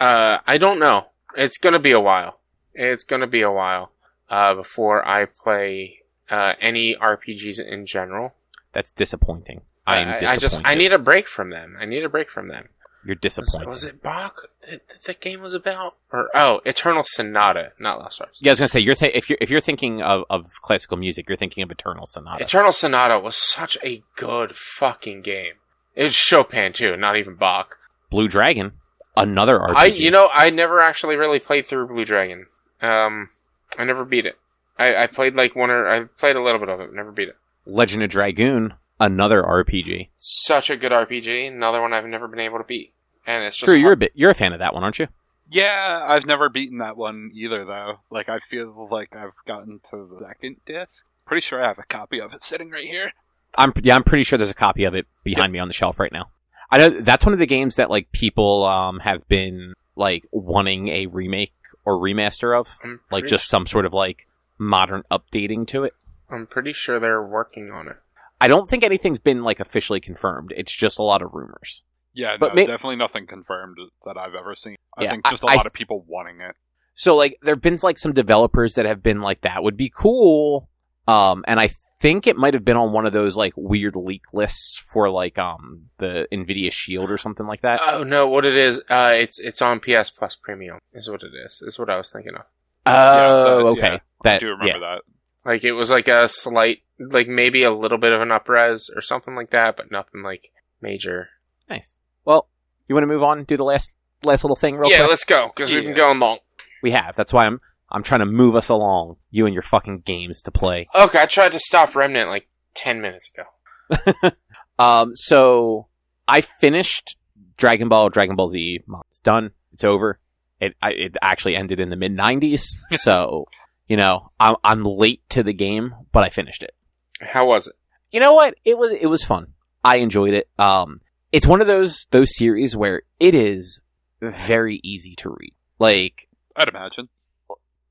uh, 0.00 0.38
I 0.46 0.58
don't 0.58 0.78
know. 0.78 1.06
It's 1.36 1.58
gonna 1.58 1.78
be 1.78 1.90
a 1.92 2.00
while. 2.00 2.40
It's 2.72 3.04
gonna 3.04 3.26
be 3.26 3.42
a 3.42 3.50
while, 3.50 3.92
uh, 4.30 4.54
before 4.54 5.06
I 5.06 5.24
play, 5.26 6.00
uh, 6.30 6.54
any 6.60 6.94
RPGs 6.94 7.60
in 7.64 7.86
general. 7.86 8.34
That's 8.72 8.92
disappointing. 8.92 9.62
I 9.86 9.98
am 9.98 10.08
I, 10.08 10.12
disappointed. 10.12 10.28
I 10.28 10.36
just, 10.36 10.60
I 10.64 10.74
need 10.74 10.92
a 10.92 10.98
break 10.98 11.26
from 11.26 11.50
them. 11.50 11.76
I 11.80 11.86
need 11.86 12.04
a 12.04 12.08
break 12.08 12.28
from 12.28 12.48
them. 12.48 12.68
You're 13.04 13.14
Was, 13.14 13.20
disappointed. 13.20 13.68
was 13.68 13.84
it 13.84 14.02
Bach 14.02 14.48
that, 14.68 14.86
that 14.88 15.02
the 15.04 15.14
game 15.14 15.40
was 15.40 15.54
about? 15.54 15.96
Or, 16.12 16.28
oh, 16.34 16.60
Eternal 16.66 17.04
Sonata, 17.06 17.72
not 17.78 17.98
Lost 18.00 18.16
Stars. 18.16 18.38
Yeah, 18.42 18.50
I 18.50 18.52
was 18.52 18.58
gonna 18.58 18.68
say 18.68 18.80
you're 18.80 18.96
th- 18.96 19.14
if 19.14 19.30
you're 19.30 19.38
if 19.40 19.48
you're 19.48 19.60
thinking 19.60 20.02
of, 20.02 20.24
of 20.28 20.60
classical 20.62 20.98
music, 20.98 21.26
you're 21.28 21.38
thinking 21.38 21.62
of 21.62 21.70
Eternal 21.70 22.06
Sonata. 22.06 22.44
Eternal 22.44 22.72
Sonata 22.72 23.18
was 23.18 23.36
such 23.36 23.78
a 23.84 24.02
good 24.16 24.54
fucking 24.54 25.22
game. 25.22 25.54
It's 25.94 26.14
Chopin 26.14 26.72
too, 26.72 26.96
not 26.96 27.16
even 27.16 27.36
Bach. 27.36 27.78
Blue 28.10 28.28
Dragon, 28.28 28.72
another 29.16 29.58
RPG. 29.58 29.74
I, 29.76 29.86
you 29.86 30.10
know, 30.10 30.28
I 30.32 30.50
never 30.50 30.80
actually 30.80 31.16
really 31.16 31.38
played 31.38 31.66
through 31.66 31.86
Blue 31.86 32.04
Dragon. 32.04 32.46
Um, 32.82 33.30
I 33.76 33.84
never 33.84 34.04
beat 34.04 34.26
it. 34.26 34.38
I, 34.78 35.04
I 35.04 35.06
played 35.06 35.34
like 35.34 35.56
one 35.56 35.70
or 35.70 35.88
I 35.88 36.04
played 36.04 36.36
a 36.36 36.42
little 36.42 36.60
bit 36.60 36.68
of 36.68 36.80
it, 36.80 36.92
never 36.92 37.12
beat 37.12 37.28
it. 37.28 37.36
Legend 37.66 38.02
of 38.02 38.10
Dragoon, 38.10 38.74
another 39.00 39.42
RPG. 39.42 40.08
Such 40.16 40.70
a 40.70 40.76
good 40.76 40.92
RPG. 40.92 41.48
Another 41.48 41.80
one 41.80 41.92
I've 41.92 42.06
never 42.06 42.28
been 42.28 42.40
able 42.40 42.58
to 42.58 42.64
beat, 42.64 42.92
and 43.26 43.44
it's 43.44 43.56
just 43.56 43.68
True, 43.68 43.78
you're 43.78 43.92
a 43.92 43.96
bit 43.96 44.12
you're 44.14 44.30
a 44.30 44.34
fan 44.34 44.52
of 44.52 44.60
that 44.60 44.74
one, 44.74 44.84
aren't 44.84 44.98
you? 44.98 45.08
Yeah, 45.50 46.04
I've 46.06 46.26
never 46.26 46.48
beaten 46.48 46.78
that 46.78 46.96
one 46.96 47.30
either, 47.34 47.64
though. 47.64 48.00
Like, 48.10 48.28
I 48.28 48.38
feel 48.38 48.88
like 48.90 49.16
I've 49.16 49.32
gotten 49.46 49.80
to 49.90 50.08
the 50.12 50.18
second 50.18 50.56
disc. 50.66 51.06
Pretty 51.24 51.40
sure 51.40 51.62
I 51.62 51.68
have 51.68 51.78
a 51.78 51.84
copy 51.84 52.20
of 52.20 52.34
it 52.34 52.42
sitting 52.42 52.70
right 52.70 52.86
here. 52.86 53.12
I'm 53.54 53.72
yeah, 53.82 53.96
I'm 53.96 54.04
pretty 54.04 54.24
sure 54.24 54.36
there's 54.36 54.50
a 54.50 54.54
copy 54.54 54.84
of 54.84 54.94
it 54.94 55.06
behind 55.24 55.52
me 55.52 55.58
on 55.58 55.68
the 55.68 55.74
shelf 55.74 55.98
right 55.98 56.12
now. 56.12 56.28
I 56.70 56.78
know 56.78 56.90
that's 57.00 57.24
one 57.24 57.32
of 57.32 57.38
the 57.38 57.46
games 57.46 57.76
that 57.76 57.88
like 57.88 58.12
people 58.12 58.64
um 58.64 59.00
have 59.00 59.26
been 59.26 59.72
like 59.96 60.26
wanting 60.32 60.88
a 60.88 61.06
remake 61.06 61.52
or 61.88 61.98
remaster 61.98 62.58
of, 62.58 62.76
I'm 62.84 63.00
like 63.10 63.22
pretty 63.22 63.28
just 63.34 63.48
some 63.48 63.66
sort 63.66 63.86
of 63.86 63.92
like 63.94 64.26
modern 64.58 65.02
updating 65.10 65.66
to 65.68 65.84
it. 65.84 65.94
I'm 66.30 66.46
pretty 66.46 66.72
sure 66.74 67.00
they're 67.00 67.22
working 67.26 67.70
on 67.70 67.88
it. 67.88 67.96
I 68.40 68.46
don't 68.48 68.68
think 68.68 68.84
anything's 68.84 69.18
been 69.18 69.42
like 69.42 69.58
officially 69.58 70.00
confirmed. 70.00 70.52
It's 70.56 70.74
just 70.74 70.98
a 70.98 71.02
lot 71.02 71.22
of 71.22 71.32
rumors. 71.32 71.84
Yeah, 72.12 72.36
But 72.38 72.48
no, 72.48 72.54
may- 72.54 72.66
definitely 72.66 72.96
nothing 72.96 73.26
confirmed 73.26 73.78
that 74.04 74.16
I've 74.18 74.34
ever 74.34 74.54
seen. 74.54 74.76
I 74.98 75.04
Yeah, 75.04 75.10
think 75.12 75.26
just 75.30 75.44
a 75.44 75.46
I- 75.46 75.54
lot 75.54 75.66
I- 75.66 75.68
of 75.68 75.72
people 75.72 76.04
wanting 76.06 76.40
it. 76.40 76.54
So 76.94 77.14
like 77.16 77.38
there've 77.42 77.60
been 77.62 77.78
like 77.82 77.96
some 77.96 78.12
developers 78.12 78.74
that 78.74 78.84
have 78.84 79.02
been 79.02 79.20
like 79.20 79.40
that 79.42 79.62
would 79.62 79.76
be 79.76 79.90
cool. 79.96 80.68
Um 81.06 81.44
and 81.48 81.58
I 81.60 81.70
think 82.00 82.26
it 82.26 82.36
might 82.36 82.54
have 82.54 82.64
been 82.64 82.76
on 82.76 82.92
one 82.92 83.06
of 83.06 83.12
those 83.12 83.36
like 83.36 83.52
weird 83.56 83.96
leak 83.96 84.22
lists 84.32 84.82
for 84.92 85.10
like 85.10 85.38
um 85.38 85.88
the 85.98 86.26
Nvidia 86.32 86.72
Shield 86.72 87.10
or 87.10 87.18
something 87.18 87.46
like 87.46 87.62
that. 87.62 87.80
Oh 87.82 88.04
no, 88.04 88.26
what 88.26 88.44
it 88.44 88.56
is? 88.56 88.82
Uh, 88.88 89.12
it's 89.14 89.38
it's 89.38 89.62
on 89.62 89.80
PS 89.80 90.10
Plus 90.10 90.36
Premium. 90.36 90.78
Is 90.92 91.10
what 91.10 91.22
it 91.22 91.32
is. 91.44 91.62
Is 91.66 91.78
what 91.78 91.90
I 91.90 91.96
was 91.96 92.10
thinking 92.10 92.34
of. 92.34 92.42
oh, 92.86 92.92
that- 92.92 93.66
okay. 93.66 93.80
yeah, 93.80 93.94
I 93.94 94.00
that 94.24 94.40
do 94.40 94.46
yeah. 94.46 94.52
remember 94.52 94.80
that. 94.80 95.02
Like 95.44 95.64
it 95.64 95.72
was 95.72 95.90
like 95.90 96.08
a 96.08 96.28
slight, 96.28 96.82
like 96.98 97.28
maybe 97.28 97.62
a 97.62 97.72
little 97.72 97.98
bit 97.98 98.12
of 98.12 98.20
an 98.20 98.28
upres 98.28 98.94
or 98.94 99.00
something 99.00 99.34
like 99.34 99.50
that, 99.50 99.76
but 99.76 99.90
nothing 99.90 100.22
like 100.22 100.52
major. 100.80 101.28
Nice. 101.70 101.98
Well, 102.24 102.48
you 102.88 102.94
want 102.94 103.04
to 103.04 103.08
move 103.08 103.22
on? 103.22 103.44
Do 103.44 103.56
the 103.56 103.64
last 103.64 103.92
last 104.24 104.44
little 104.44 104.56
thing 104.56 104.76
real 104.76 104.90
yeah, 104.90 104.98
quick. 104.98 105.06
Yeah, 105.06 105.10
let's 105.10 105.24
go 105.24 105.46
because 105.54 105.72
we've 105.72 105.84
been 105.84 105.94
going 105.94 106.18
long. 106.18 106.38
We 106.82 106.90
have. 106.90 107.16
That's 107.16 107.32
why 107.32 107.46
I'm 107.46 107.60
I'm 107.90 108.02
trying 108.02 108.20
to 108.20 108.26
move 108.26 108.54
us 108.54 108.68
along. 108.68 109.16
You 109.30 109.46
and 109.46 109.54
your 109.54 109.62
fucking 109.62 110.00
games 110.00 110.42
to 110.42 110.50
play. 110.50 110.86
Okay, 110.94 111.22
I 111.22 111.26
tried 111.26 111.52
to 111.52 111.60
stop 111.60 111.94
Remnant 111.94 112.28
like 112.28 112.48
ten 112.74 113.00
minutes 113.00 113.30
ago. 113.32 114.30
Um. 114.78 115.16
So 115.16 115.88
I 116.26 116.40
finished 116.40 117.16
Dragon 117.56 117.88
Ball. 117.88 118.10
Dragon 118.10 118.36
Ball 118.36 118.48
Z. 118.48 118.80
It's 119.08 119.20
done. 119.20 119.50
It's 119.72 119.84
over. 119.84 120.20
It 120.60 120.74
I, 120.82 120.90
it 120.90 121.16
actually 121.20 121.56
ended 121.56 121.80
in 121.80 121.90
the 121.90 121.96
mid 121.96 122.16
'90s. 122.16 122.68
so 122.92 123.46
you 123.88 123.96
know 123.96 124.30
I'm 124.38 124.56
I'm 124.62 124.84
late 124.84 125.28
to 125.30 125.42
the 125.42 125.52
game, 125.52 125.94
but 126.12 126.24
I 126.24 126.30
finished 126.30 126.62
it. 126.62 126.74
How 127.20 127.46
was 127.46 127.66
it? 127.66 127.74
You 128.10 128.20
know 128.20 128.34
what? 128.34 128.54
It 128.64 128.78
was 128.78 128.92
it 129.00 129.06
was 129.06 129.24
fun. 129.24 129.48
I 129.84 129.96
enjoyed 129.96 130.34
it. 130.34 130.48
Um, 130.58 130.96
it's 131.32 131.46
one 131.46 131.60
of 131.60 131.66
those 131.66 132.06
those 132.10 132.36
series 132.36 132.76
where 132.76 133.02
it 133.18 133.34
is 133.34 133.80
very 134.20 134.80
easy 134.84 135.14
to 135.16 135.30
read. 135.30 135.54
Like 135.78 136.28
I'd 136.56 136.68
imagine. 136.68 137.08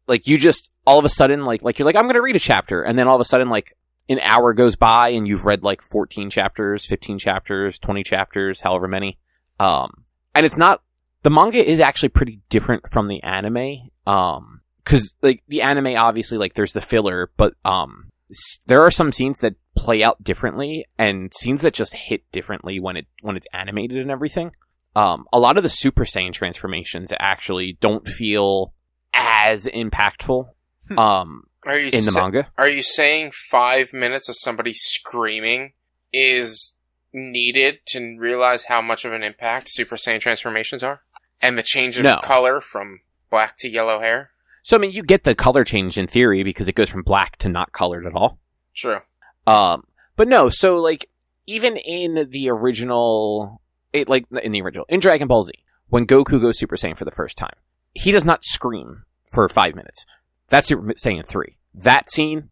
Like 0.07 0.27
you 0.27 0.37
just 0.37 0.69
all 0.85 0.99
of 0.99 1.05
a 1.05 1.09
sudden 1.09 1.45
like 1.45 1.61
like 1.63 1.77
you're 1.79 1.85
like 1.85 1.95
I'm 1.95 2.05
going 2.05 2.15
to 2.15 2.21
read 2.21 2.35
a 2.35 2.39
chapter 2.39 2.81
and 2.81 2.97
then 2.97 3.07
all 3.07 3.15
of 3.15 3.21
a 3.21 3.25
sudden 3.25 3.49
like 3.49 3.75
an 4.09 4.19
hour 4.21 4.53
goes 4.53 4.75
by 4.77 5.09
and 5.09 5.27
you've 5.27 5.45
read 5.45 5.63
like 5.63 5.81
14 5.81 6.29
chapters, 6.29 6.85
15 6.85 7.19
chapters, 7.19 7.77
20 7.79 8.03
chapters, 8.03 8.61
however 8.61 8.87
many. 8.87 9.17
Um 9.59 10.05
and 10.33 10.45
it's 10.45 10.57
not 10.57 10.81
the 11.23 11.29
manga 11.29 11.63
is 11.69 11.79
actually 11.79 12.09
pretty 12.09 12.39
different 12.49 12.89
from 12.89 13.07
the 13.07 13.21
anime. 13.23 13.89
Um 14.05 14.61
cuz 14.85 15.15
like 15.21 15.43
the 15.49 15.61
anime 15.61 15.97
obviously 15.97 16.37
like 16.37 16.53
there's 16.53 16.73
the 16.73 16.79
filler 16.81 17.29
but 17.35 17.53
um 17.65 18.09
s- 18.31 18.59
there 18.67 18.81
are 18.85 18.91
some 18.91 19.11
scenes 19.11 19.39
that 19.39 19.55
play 19.75 20.01
out 20.03 20.23
differently 20.23 20.85
and 20.97 21.33
scenes 21.33 21.61
that 21.61 21.73
just 21.73 21.93
hit 21.93 22.21
differently 22.31 22.79
when 22.79 22.95
it 22.95 23.07
when 23.21 23.35
it's 23.35 23.47
animated 23.51 23.97
and 23.97 24.09
everything. 24.11 24.51
Um 24.95 25.25
a 25.33 25.39
lot 25.39 25.57
of 25.57 25.63
the 25.63 25.69
Super 25.69 26.05
Saiyan 26.05 26.31
transformations 26.31 27.11
actually 27.19 27.77
don't 27.81 28.07
feel 28.07 28.73
as 29.13 29.65
impactful 29.65 30.49
Hmm. 30.89 30.99
um 30.99 31.43
Are 31.65 31.77
you 31.77 31.87
in 31.87 31.91
the 31.91 32.11
sa- 32.11 32.21
manga. 32.21 32.49
Are 32.57 32.69
you 32.69 32.81
saying 32.81 33.31
five 33.33 33.91
minutes 33.93 34.29
of 34.29 34.35
somebody 34.37 34.71
screaming 34.73 35.73
is 36.13 36.75
needed 37.13 37.79
to 37.87 38.17
realize 38.17 38.65
how 38.65 38.81
much 38.81 39.03
of 39.05 39.11
an 39.11 39.23
impact 39.23 39.67
Super 39.69 39.95
Saiyan 39.97 40.19
transformations 40.21 40.81
are? 40.83 41.01
And 41.41 41.57
the 41.57 41.63
change 41.63 41.97
of 41.97 42.03
No. 42.03 42.19
color 42.23 42.61
from 42.61 43.01
black 43.29 43.57
to 43.59 43.67
yellow 43.69 43.99
hair? 43.99 44.31
So 44.63 44.77
I 44.77 44.79
mean, 44.79 44.91
you 44.91 45.03
get 45.03 45.23
the 45.23 45.35
color 45.35 45.63
change 45.63 45.97
in 45.97 46.07
theory 46.07 46.43
because 46.43 46.67
it 46.67 46.75
goes 46.75 46.89
from 46.89 47.03
black 47.03 47.35
to 47.37 47.49
not 47.49 47.71
colored 47.73 48.05
at 48.05 48.13
all. 48.15 48.39
True. 48.75 48.99
Um, 49.45 49.83
but 50.15 50.27
no, 50.27 50.49
so 50.49 50.77
like 50.77 51.09
even 51.47 51.75
in 51.77 52.29
the 52.31 52.49
original, 52.49 53.61
it 53.93 54.07
like 54.09 54.25
in 54.43 54.51
the 54.51 54.61
original 54.61 54.85
in 54.89 54.99
Dragon 54.99 55.27
Ball 55.27 55.43
Z, 55.43 55.53
when 55.89 56.05
Goku 56.05 56.39
goes 56.41 56.57
Super 56.59 56.75
Saiyan 56.75 56.97
for 56.97 57.05
the 57.05 57.11
first 57.11 57.37
time, 57.37 57.55
he 57.93 58.11
does 58.11 58.25
not 58.25 58.43
scream 58.43 59.03
for 59.31 59.47
five 59.49 59.75
minutes. 59.75 60.05
That's 60.49 60.67
Super 60.67 60.93
Saiyan 60.93 61.25
three. 61.25 61.57
That 61.73 62.09
scene, 62.09 62.49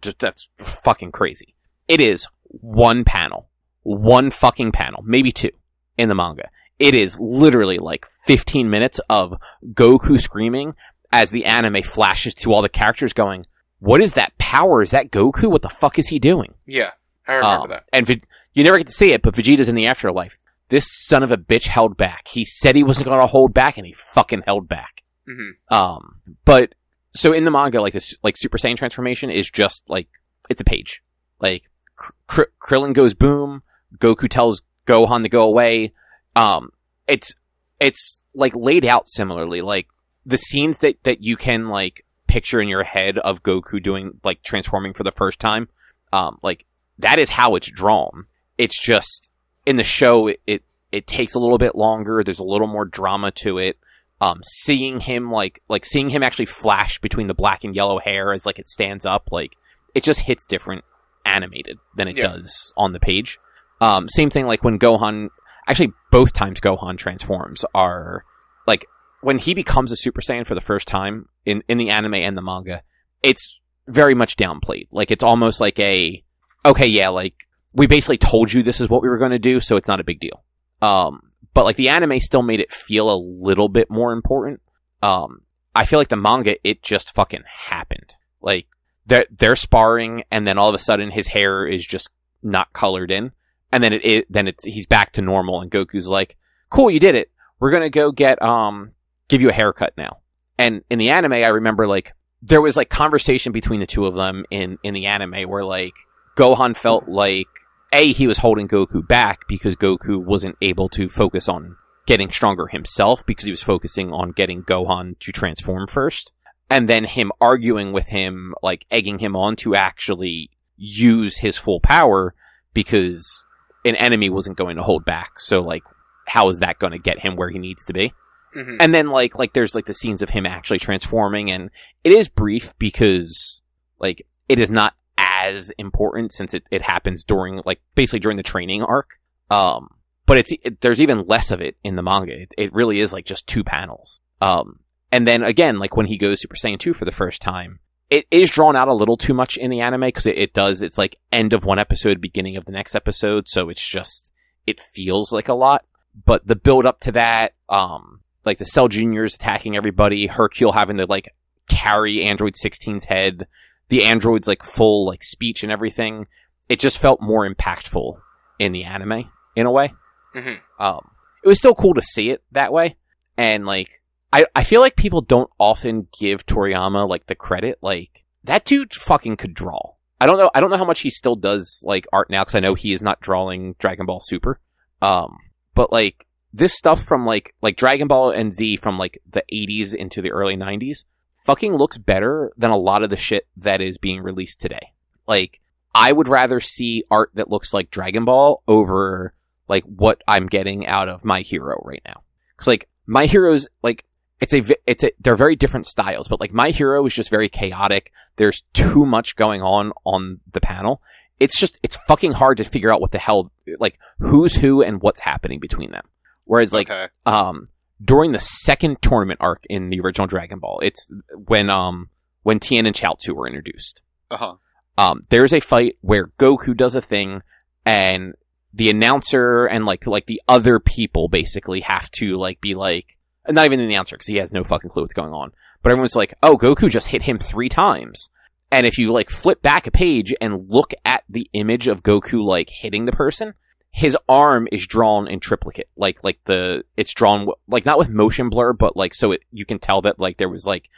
just 0.00 0.18
that's 0.18 0.48
fucking 0.58 1.12
crazy. 1.12 1.54
It 1.88 2.00
is 2.00 2.26
one 2.48 3.04
panel, 3.04 3.48
one 3.82 4.30
fucking 4.30 4.72
panel, 4.72 5.02
maybe 5.04 5.30
two 5.30 5.50
in 5.96 6.08
the 6.08 6.14
manga. 6.14 6.48
It 6.78 6.94
is 6.94 7.18
literally 7.20 7.78
like 7.78 8.04
15 8.26 8.68
minutes 8.68 9.00
of 9.08 9.34
Goku 9.72 10.20
screaming 10.20 10.74
as 11.12 11.30
the 11.30 11.44
anime 11.46 11.82
flashes 11.82 12.34
to 12.34 12.52
all 12.52 12.60
the 12.62 12.68
characters 12.68 13.12
going, 13.12 13.46
what 13.78 14.00
is 14.02 14.12
that 14.14 14.36
power? 14.38 14.82
Is 14.82 14.90
that 14.90 15.10
Goku? 15.10 15.50
What 15.50 15.62
the 15.62 15.68
fuck 15.70 15.98
is 15.98 16.08
he 16.08 16.18
doing? 16.18 16.54
Yeah, 16.66 16.90
I 17.26 17.34
remember 17.34 17.62
Um, 17.64 17.68
that. 17.70 17.84
And 17.92 18.20
you 18.52 18.64
never 18.64 18.76
get 18.78 18.88
to 18.88 18.92
see 18.92 19.12
it, 19.12 19.22
but 19.22 19.34
Vegeta's 19.34 19.68
in 19.68 19.74
the 19.74 19.86
afterlife. 19.86 20.36
This 20.68 20.86
son 20.90 21.22
of 21.22 21.30
a 21.30 21.36
bitch 21.36 21.66
held 21.68 21.96
back. 21.96 22.28
He 22.28 22.44
said 22.44 22.74
he 22.74 22.82
wasn't 22.82 23.06
going 23.06 23.20
to 23.20 23.26
hold 23.26 23.54
back, 23.54 23.76
and 23.76 23.86
he 23.86 23.94
fucking 23.94 24.42
held 24.46 24.68
back. 24.68 25.02
hmm 25.26 25.50
Um, 25.74 26.20
but 26.44 26.74
so 27.12 27.32
in 27.32 27.44
the 27.44 27.50
manga, 27.50 27.80
like 27.80 27.92
this, 27.92 28.14
like 28.22 28.36
Super 28.36 28.58
Saiyan 28.58 28.76
transformation 28.76 29.30
is 29.30 29.50
just 29.50 29.84
like 29.88 30.08
it's 30.50 30.60
a 30.60 30.64
page. 30.64 31.02
Like 31.40 31.64
Kr- 31.96 32.12
Kr- 32.26 32.42
Krillin 32.60 32.92
goes 32.94 33.14
boom, 33.14 33.62
Goku 33.98 34.28
tells 34.28 34.62
Gohan 34.86 35.22
to 35.22 35.28
go 35.28 35.44
away. 35.44 35.92
Um, 36.34 36.70
it's 37.06 37.34
it's 37.80 38.22
like 38.34 38.54
laid 38.54 38.84
out 38.84 39.06
similarly. 39.08 39.62
Like 39.62 39.86
the 40.24 40.38
scenes 40.38 40.78
that 40.80 41.02
that 41.04 41.22
you 41.22 41.36
can 41.36 41.68
like 41.68 42.04
picture 42.26 42.60
in 42.60 42.68
your 42.68 42.84
head 42.84 43.18
of 43.18 43.42
Goku 43.42 43.82
doing 43.82 44.20
like 44.24 44.42
transforming 44.42 44.92
for 44.94 45.04
the 45.04 45.12
first 45.12 45.38
time. 45.38 45.68
Um, 46.12 46.38
like 46.42 46.66
that 46.98 47.18
is 47.18 47.30
how 47.30 47.54
it's 47.54 47.70
drawn. 47.70 48.26
It's 48.58 48.78
just 48.80 49.30
in 49.66 49.76
the 49.76 49.84
show 49.84 50.28
it, 50.28 50.40
it 50.46 50.62
it 50.92 51.06
takes 51.06 51.34
a 51.34 51.38
little 51.38 51.58
bit 51.58 51.74
longer. 51.74 52.22
There's 52.24 52.38
a 52.38 52.44
little 52.44 52.68
more 52.68 52.84
drama 52.86 53.30
to 53.42 53.58
it 53.58 53.76
um, 54.20 54.40
seeing 54.42 55.00
him 55.00 55.30
like 55.30 55.60
like 55.68 55.84
seeing 55.84 56.08
him 56.10 56.22
actually 56.22 56.46
flash 56.46 56.98
between 57.00 57.26
the 57.26 57.34
black 57.34 57.64
and 57.64 57.74
yellow 57.74 57.98
hair 57.98 58.32
as 58.32 58.46
like 58.46 58.58
it 58.58 58.68
stands 58.68 59.04
up, 59.04 59.28
like 59.30 59.52
it 59.94 60.02
just 60.02 60.20
hits 60.20 60.46
different 60.46 60.84
animated 61.24 61.78
than 61.96 62.08
it 62.08 62.16
Yeah. 62.16 62.28
does 62.28 62.72
on 62.76 62.92
the 62.92 63.00
page. 63.00 63.38
Um, 63.80 64.08
same 64.08 64.30
thing 64.30 64.46
like 64.46 64.64
when 64.64 64.78
Gohan 64.78 65.28
actually 65.68 65.92
both 66.10 66.32
times 66.32 66.60
Gohan 66.60 66.96
transforms 66.96 67.64
are 67.74 68.24
like 68.66 68.86
when 69.20 69.38
he 69.38 69.52
becomes 69.54 69.92
a 69.92 69.96
Super 69.96 70.20
Saiyan 70.22 70.46
for 70.46 70.54
the 70.54 70.60
first 70.60 70.88
time 70.88 71.28
in 71.44 71.62
in 71.68 71.76
the 71.76 71.90
anime 71.90 72.14
and 72.14 72.36
the 72.38 72.42
manga, 72.42 72.82
it's 73.22 73.58
very 73.86 74.14
much 74.14 74.36
downplayed. 74.36 74.88
Like 74.90 75.10
it's 75.10 75.24
almost 75.24 75.60
like 75.60 75.78
a 75.78 76.22
okay, 76.64 76.86
yeah, 76.86 77.08
like 77.08 77.34
we 77.76 77.86
basically 77.86 78.18
told 78.18 78.52
you 78.52 78.62
this 78.62 78.80
is 78.80 78.88
what 78.88 79.02
we 79.02 79.08
were 79.08 79.18
going 79.18 79.32
to 79.32 79.38
do, 79.38 79.60
so 79.60 79.76
it's 79.76 79.86
not 79.86 80.00
a 80.00 80.04
big 80.04 80.18
deal. 80.18 80.42
Um, 80.80 81.20
but 81.52 81.64
like 81.64 81.76
the 81.76 81.90
anime 81.90 82.18
still 82.20 82.42
made 82.42 82.60
it 82.60 82.72
feel 82.72 83.10
a 83.10 83.16
little 83.16 83.68
bit 83.68 83.90
more 83.90 84.12
important. 84.12 84.60
Um, 85.02 85.42
I 85.74 85.84
feel 85.84 85.98
like 85.98 86.08
the 86.08 86.16
manga, 86.16 86.56
it 86.66 86.82
just 86.82 87.14
fucking 87.14 87.44
happened. 87.68 88.14
Like 88.40 88.66
they're 89.04 89.26
they're 89.30 89.56
sparring, 89.56 90.24
and 90.30 90.46
then 90.46 90.58
all 90.58 90.70
of 90.70 90.74
a 90.74 90.78
sudden 90.78 91.10
his 91.10 91.28
hair 91.28 91.66
is 91.66 91.86
just 91.86 92.10
not 92.42 92.72
colored 92.72 93.10
in, 93.10 93.32
and 93.70 93.84
then 93.84 93.92
it, 93.92 94.04
it 94.04 94.26
then 94.30 94.48
it's 94.48 94.64
he's 94.64 94.86
back 94.86 95.12
to 95.12 95.22
normal, 95.22 95.60
and 95.60 95.70
Goku's 95.70 96.08
like, 96.08 96.36
"Cool, 96.70 96.90
you 96.90 97.00
did 97.00 97.14
it. 97.14 97.30
We're 97.60 97.72
gonna 97.72 97.90
go 97.90 98.10
get 98.10 98.40
um 98.40 98.92
give 99.28 99.42
you 99.42 99.50
a 99.50 99.54
haircut 99.54 99.92
now." 99.98 100.18
And 100.58 100.82
in 100.88 100.98
the 100.98 101.10
anime, 101.10 101.34
I 101.34 101.48
remember 101.48 101.86
like 101.86 102.14
there 102.40 102.62
was 102.62 102.76
like 102.76 102.88
conversation 102.88 103.52
between 103.52 103.80
the 103.80 103.86
two 103.86 104.06
of 104.06 104.14
them 104.14 104.44
in 104.50 104.78
in 104.82 104.94
the 104.94 105.06
anime 105.06 105.48
where 105.48 105.64
like 105.64 105.94
Gohan 106.36 106.74
felt 106.74 107.08
like 107.08 107.48
a 107.92 108.12
he 108.12 108.26
was 108.26 108.38
holding 108.38 108.68
Goku 108.68 109.06
back 109.06 109.46
because 109.48 109.76
Goku 109.76 110.22
wasn't 110.22 110.56
able 110.60 110.88
to 110.90 111.08
focus 111.08 111.48
on 111.48 111.76
getting 112.06 112.30
stronger 112.30 112.68
himself 112.68 113.24
because 113.26 113.44
he 113.44 113.50
was 113.50 113.62
focusing 113.62 114.12
on 114.12 114.30
getting 114.30 114.62
Gohan 114.62 115.18
to 115.20 115.32
transform 115.32 115.86
first. 115.86 116.32
And 116.68 116.88
then 116.88 117.04
him 117.04 117.30
arguing 117.40 117.92
with 117.92 118.08
him, 118.08 118.54
like 118.62 118.86
egging 118.90 119.18
him 119.18 119.36
on 119.36 119.56
to 119.56 119.74
actually 119.74 120.50
use 120.76 121.38
his 121.38 121.56
full 121.56 121.80
power 121.80 122.34
because 122.74 123.44
an 123.84 123.96
enemy 123.96 124.28
wasn't 124.30 124.58
going 124.58 124.76
to 124.76 124.82
hold 124.82 125.04
back. 125.04 125.38
So 125.38 125.60
like, 125.60 125.82
how 126.26 126.48
is 126.48 126.58
that 126.58 126.78
going 126.78 126.92
to 126.92 126.98
get 126.98 127.20
him 127.20 127.36
where 127.36 127.50
he 127.50 127.58
needs 127.58 127.84
to 127.86 127.92
be? 127.92 128.12
hmm 128.52 128.76
And 128.80 128.92
then 128.94 129.08
like 129.08 129.36
like 129.36 129.52
there's 129.52 129.74
like 129.74 129.86
the 129.86 129.94
scenes 129.94 130.22
of 130.22 130.30
him 130.30 130.46
actually 130.46 130.78
transforming 130.78 131.50
and 131.50 131.70
it 132.04 132.12
is 132.12 132.28
brief 132.28 132.74
because 132.78 133.62
like 133.98 134.26
it 134.48 134.58
is 134.58 134.70
not 134.70 134.94
as 135.42 135.70
important 135.78 136.32
since 136.32 136.54
it, 136.54 136.64
it 136.70 136.82
happens 136.82 137.24
during 137.24 137.60
like 137.64 137.80
basically 137.94 138.20
during 138.20 138.36
the 138.36 138.42
training 138.42 138.82
arc. 138.82 139.18
Um 139.50 139.88
but 140.26 140.38
it's 140.38 140.52
it, 140.64 140.80
there's 140.80 141.00
even 141.00 141.26
less 141.26 141.50
of 141.50 141.60
it 141.60 141.76
in 141.84 141.96
the 141.96 142.02
manga. 142.02 142.42
It, 142.42 142.52
it 142.58 142.72
really 142.72 143.00
is 143.00 143.12
like 143.12 143.24
just 143.24 143.46
two 143.46 143.64
panels. 143.64 144.20
Um 144.40 144.80
and 145.12 145.26
then 145.26 145.42
again 145.42 145.78
like 145.78 145.96
when 145.96 146.06
he 146.06 146.18
goes 146.18 146.40
Super 146.40 146.56
Saiyan 146.56 146.78
2 146.78 146.94
for 146.94 147.04
the 147.04 147.12
first 147.12 147.40
time, 147.40 147.80
it 148.10 148.26
is 148.30 148.50
drawn 148.50 148.76
out 148.76 148.88
a 148.88 148.94
little 148.94 149.16
too 149.16 149.34
much 149.34 149.56
in 149.56 149.70
the 149.70 149.80
anime 149.80 150.02
because 150.02 150.26
it, 150.26 150.38
it 150.38 150.54
does 150.54 150.82
it's 150.82 150.98
like 150.98 151.16
end 151.32 151.52
of 151.52 151.64
one 151.64 151.78
episode, 151.78 152.20
beginning 152.20 152.56
of 152.56 152.64
the 152.64 152.72
next 152.72 152.94
episode, 152.94 153.48
so 153.48 153.68
it's 153.68 153.86
just 153.86 154.32
it 154.66 154.80
feels 154.92 155.32
like 155.32 155.48
a 155.48 155.54
lot. 155.54 155.84
But 156.24 156.46
the 156.46 156.56
build 156.56 156.86
up 156.86 157.00
to 157.00 157.12
that, 157.12 157.54
um, 157.68 158.20
like 158.44 158.58
the 158.58 158.64
Cell 158.64 158.88
Juniors 158.88 159.34
attacking 159.34 159.76
everybody, 159.76 160.26
Hercule 160.26 160.72
having 160.72 160.96
to 160.96 161.06
like 161.06 161.34
carry 161.68 162.24
Android 162.24 162.54
16's 162.54 163.04
head, 163.04 163.46
the 163.88 164.04
android's 164.04 164.48
like 164.48 164.62
full 164.62 165.06
like 165.06 165.22
speech 165.22 165.62
and 165.62 165.72
everything. 165.72 166.26
It 166.68 166.80
just 166.80 166.98
felt 166.98 167.20
more 167.20 167.48
impactful 167.48 168.18
in 168.58 168.72
the 168.72 168.84
anime 168.84 169.30
in 169.54 169.66
a 169.66 169.70
way. 169.70 169.92
hmm 170.32 170.54
Um, 170.78 171.10
it 171.44 171.48
was 171.48 171.58
still 171.58 171.74
cool 171.74 171.94
to 171.94 172.02
see 172.02 172.30
it 172.30 172.42
that 172.52 172.72
way, 172.72 172.96
and 173.36 173.64
like 173.66 173.88
I 174.32 174.46
I 174.54 174.64
feel 174.64 174.80
like 174.80 174.96
people 174.96 175.20
don't 175.20 175.50
often 175.58 176.08
give 176.18 176.44
Toriyama 176.46 177.08
like 177.08 177.26
the 177.26 177.34
credit. 177.36 177.78
Like 177.82 178.24
that 178.44 178.64
dude 178.64 178.92
fucking 178.94 179.36
could 179.36 179.54
draw. 179.54 179.94
I 180.20 180.26
don't 180.26 180.38
know. 180.38 180.50
I 180.54 180.60
don't 180.60 180.70
know 180.70 180.76
how 180.78 180.84
much 180.84 181.00
he 181.02 181.10
still 181.10 181.36
does 181.36 181.82
like 181.86 182.06
art 182.12 182.30
now 182.30 182.42
because 182.42 182.54
I 182.54 182.60
know 182.60 182.74
he 182.74 182.92
is 182.92 183.02
not 183.02 183.20
drawing 183.20 183.74
Dragon 183.78 184.06
Ball 184.06 184.20
Super. 184.20 184.60
Um, 185.02 185.36
but 185.74 185.92
like 185.92 186.26
this 186.52 186.72
stuff 186.74 187.02
from 187.02 187.26
like 187.26 187.54
like 187.62 187.76
Dragon 187.76 188.08
Ball 188.08 188.30
and 188.30 188.52
Z 188.52 188.78
from 188.78 188.98
like 188.98 189.20
the 189.30 189.42
80s 189.52 189.94
into 189.94 190.22
the 190.22 190.32
early 190.32 190.56
90s 190.56 191.04
fucking 191.46 191.76
looks 191.76 191.96
better 191.96 192.52
than 192.56 192.70
a 192.70 192.76
lot 192.76 193.02
of 193.02 193.10
the 193.10 193.16
shit 193.16 193.46
that 193.56 193.80
is 193.80 193.96
being 193.96 194.20
released 194.20 194.60
today. 194.60 194.92
Like 195.26 195.60
I 195.94 196.12
would 196.12 196.28
rather 196.28 196.60
see 196.60 197.04
art 197.10 197.30
that 197.34 197.48
looks 197.48 197.72
like 197.72 197.90
Dragon 197.90 198.24
Ball 198.24 198.62
over 198.68 199.32
like 199.68 199.84
what 199.84 200.22
I'm 200.28 200.46
getting 200.46 200.86
out 200.86 201.08
of 201.08 201.24
My 201.24 201.40
Hero 201.40 201.80
right 201.84 202.02
now. 202.04 202.22
Cuz 202.56 202.66
like 202.66 202.88
My 203.06 203.26
Hero's 203.26 203.68
like 203.82 204.04
it's 204.40 204.52
a 204.52 204.62
it's 204.86 205.04
a 205.04 205.12
they're 205.20 205.36
very 205.36 205.56
different 205.56 205.86
styles, 205.86 206.28
but 206.28 206.40
like 206.40 206.52
My 206.52 206.70
Hero 206.70 207.06
is 207.06 207.14
just 207.14 207.30
very 207.30 207.48
chaotic. 207.48 208.12
There's 208.36 208.62
too 208.74 209.06
much 209.06 209.36
going 209.36 209.62
on 209.62 209.92
on 210.04 210.40
the 210.52 210.60
panel. 210.60 211.00
It's 211.38 211.58
just 211.58 211.78
it's 211.82 211.96
fucking 212.08 212.32
hard 212.32 212.58
to 212.58 212.64
figure 212.64 212.92
out 212.92 213.00
what 213.00 213.12
the 213.12 213.18
hell 213.18 213.52
like 213.78 213.98
who's 214.18 214.56
who 214.56 214.82
and 214.82 215.00
what's 215.00 215.20
happening 215.20 215.60
between 215.60 215.92
them. 215.92 216.06
Whereas 216.44 216.72
like 216.72 216.90
okay. 216.90 217.08
um 217.24 217.68
during 218.02 218.32
the 218.32 218.40
second 218.40 218.98
tournament 219.02 219.40
arc 219.40 219.62
in 219.68 219.90
the 219.90 220.00
original 220.00 220.26
Dragon 220.26 220.58
Ball, 220.58 220.80
it's 220.82 221.10
when 221.46 221.70
um 221.70 222.10
when 222.42 222.60
Tien 222.60 222.86
and 222.86 222.94
Chaozu 222.94 223.34
were 223.34 223.46
introduced. 223.46 224.02
Uh 224.30 224.36
huh. 224.36 224.54
Um 224.98 225.20
there's 225.30 225.52
a 225.52 225.60
fight 225.60 225.96
where 226.00 226.28
Goku 226.38 226.76
does 226.76 226.94
a 226.94 227.02
thing 227.02 227.42
and 227.84 228.34
the 228.74 228.90
announcer 228.90 229.64
and 229.66 229.86
like 229.86 230.06
like 230.06 230.26
the 230.26 230.42
other 230.48 230.78
people 230.78 231.28
basically 231.28 231.80
have 231.80 232.10
to 232.12 232.36
like 232.36 232.60
be 232.60 232.74
like 232.74 233.16
not 233.48 233.64
even 233.64 233.78
the 233.78 233.86
announcer 233.86 234.16
because 234.16 234.26
he 234.26 234.36
has 234.36 234.52
no 234.52 234.64
fucking 234.64 234.90
clue 234.90 235.02
what's 235.02 235.14
going 235.14 235.32
on. 235.32 235.52
But 235.82 235.92
everyone's 235.92 236.16
like, 236.16 236.34
"Oh, 236.42 236.58
Goku 236.58 236.90
just 236.90 237.08
hit 237.08 237.22
him 237.22 237.38
3 237.38 237.68
times." 237.68 238.28
And 238.72 238.86
if 238.86 238.98
you 238.98 239.12
like 239.12 239.30
flip 239.30 239.62
back 239.62 239.86
a 239.86 239.90
page 239.90 240.34
and 240.40 240.68
look 240.68 240.92
at 241.04 241.22
the 241.28 241.48
image 241.52 241.86
of 241.86 242.02
Goku 242.02 242.44
like 242.44 242.68
hitting 242.70 243.04
the 243.04 243.12
person, 243.12 243.54
his 243.98 244.14
arm 244.28 244.68
is 244.70 244.86
drawn 244.86 245.26
in 245.26 245.40
triplicate. 245.40 245.88
Like 245.96 246.22
like 246.22 246.38
the 246.44 246.84
it's 246.98 247.14
drawn 247.14 247.48
like 247.66 247.86
not 247.86 247.96
with 247.98 248.10
motion 248.10 248.50
blur, 248.50 248.74
but 248.74 248.94
like 248.94 249.14
so 249.14 249.32
it 249.32 249.40
you 249.50 249.64
can 249.64 249.78
tell 249.78 250.02
that 250.02 250.20
like 250.20 250.36
there 250.36 250.50
was 250.50 250.66
like 250.66 250.90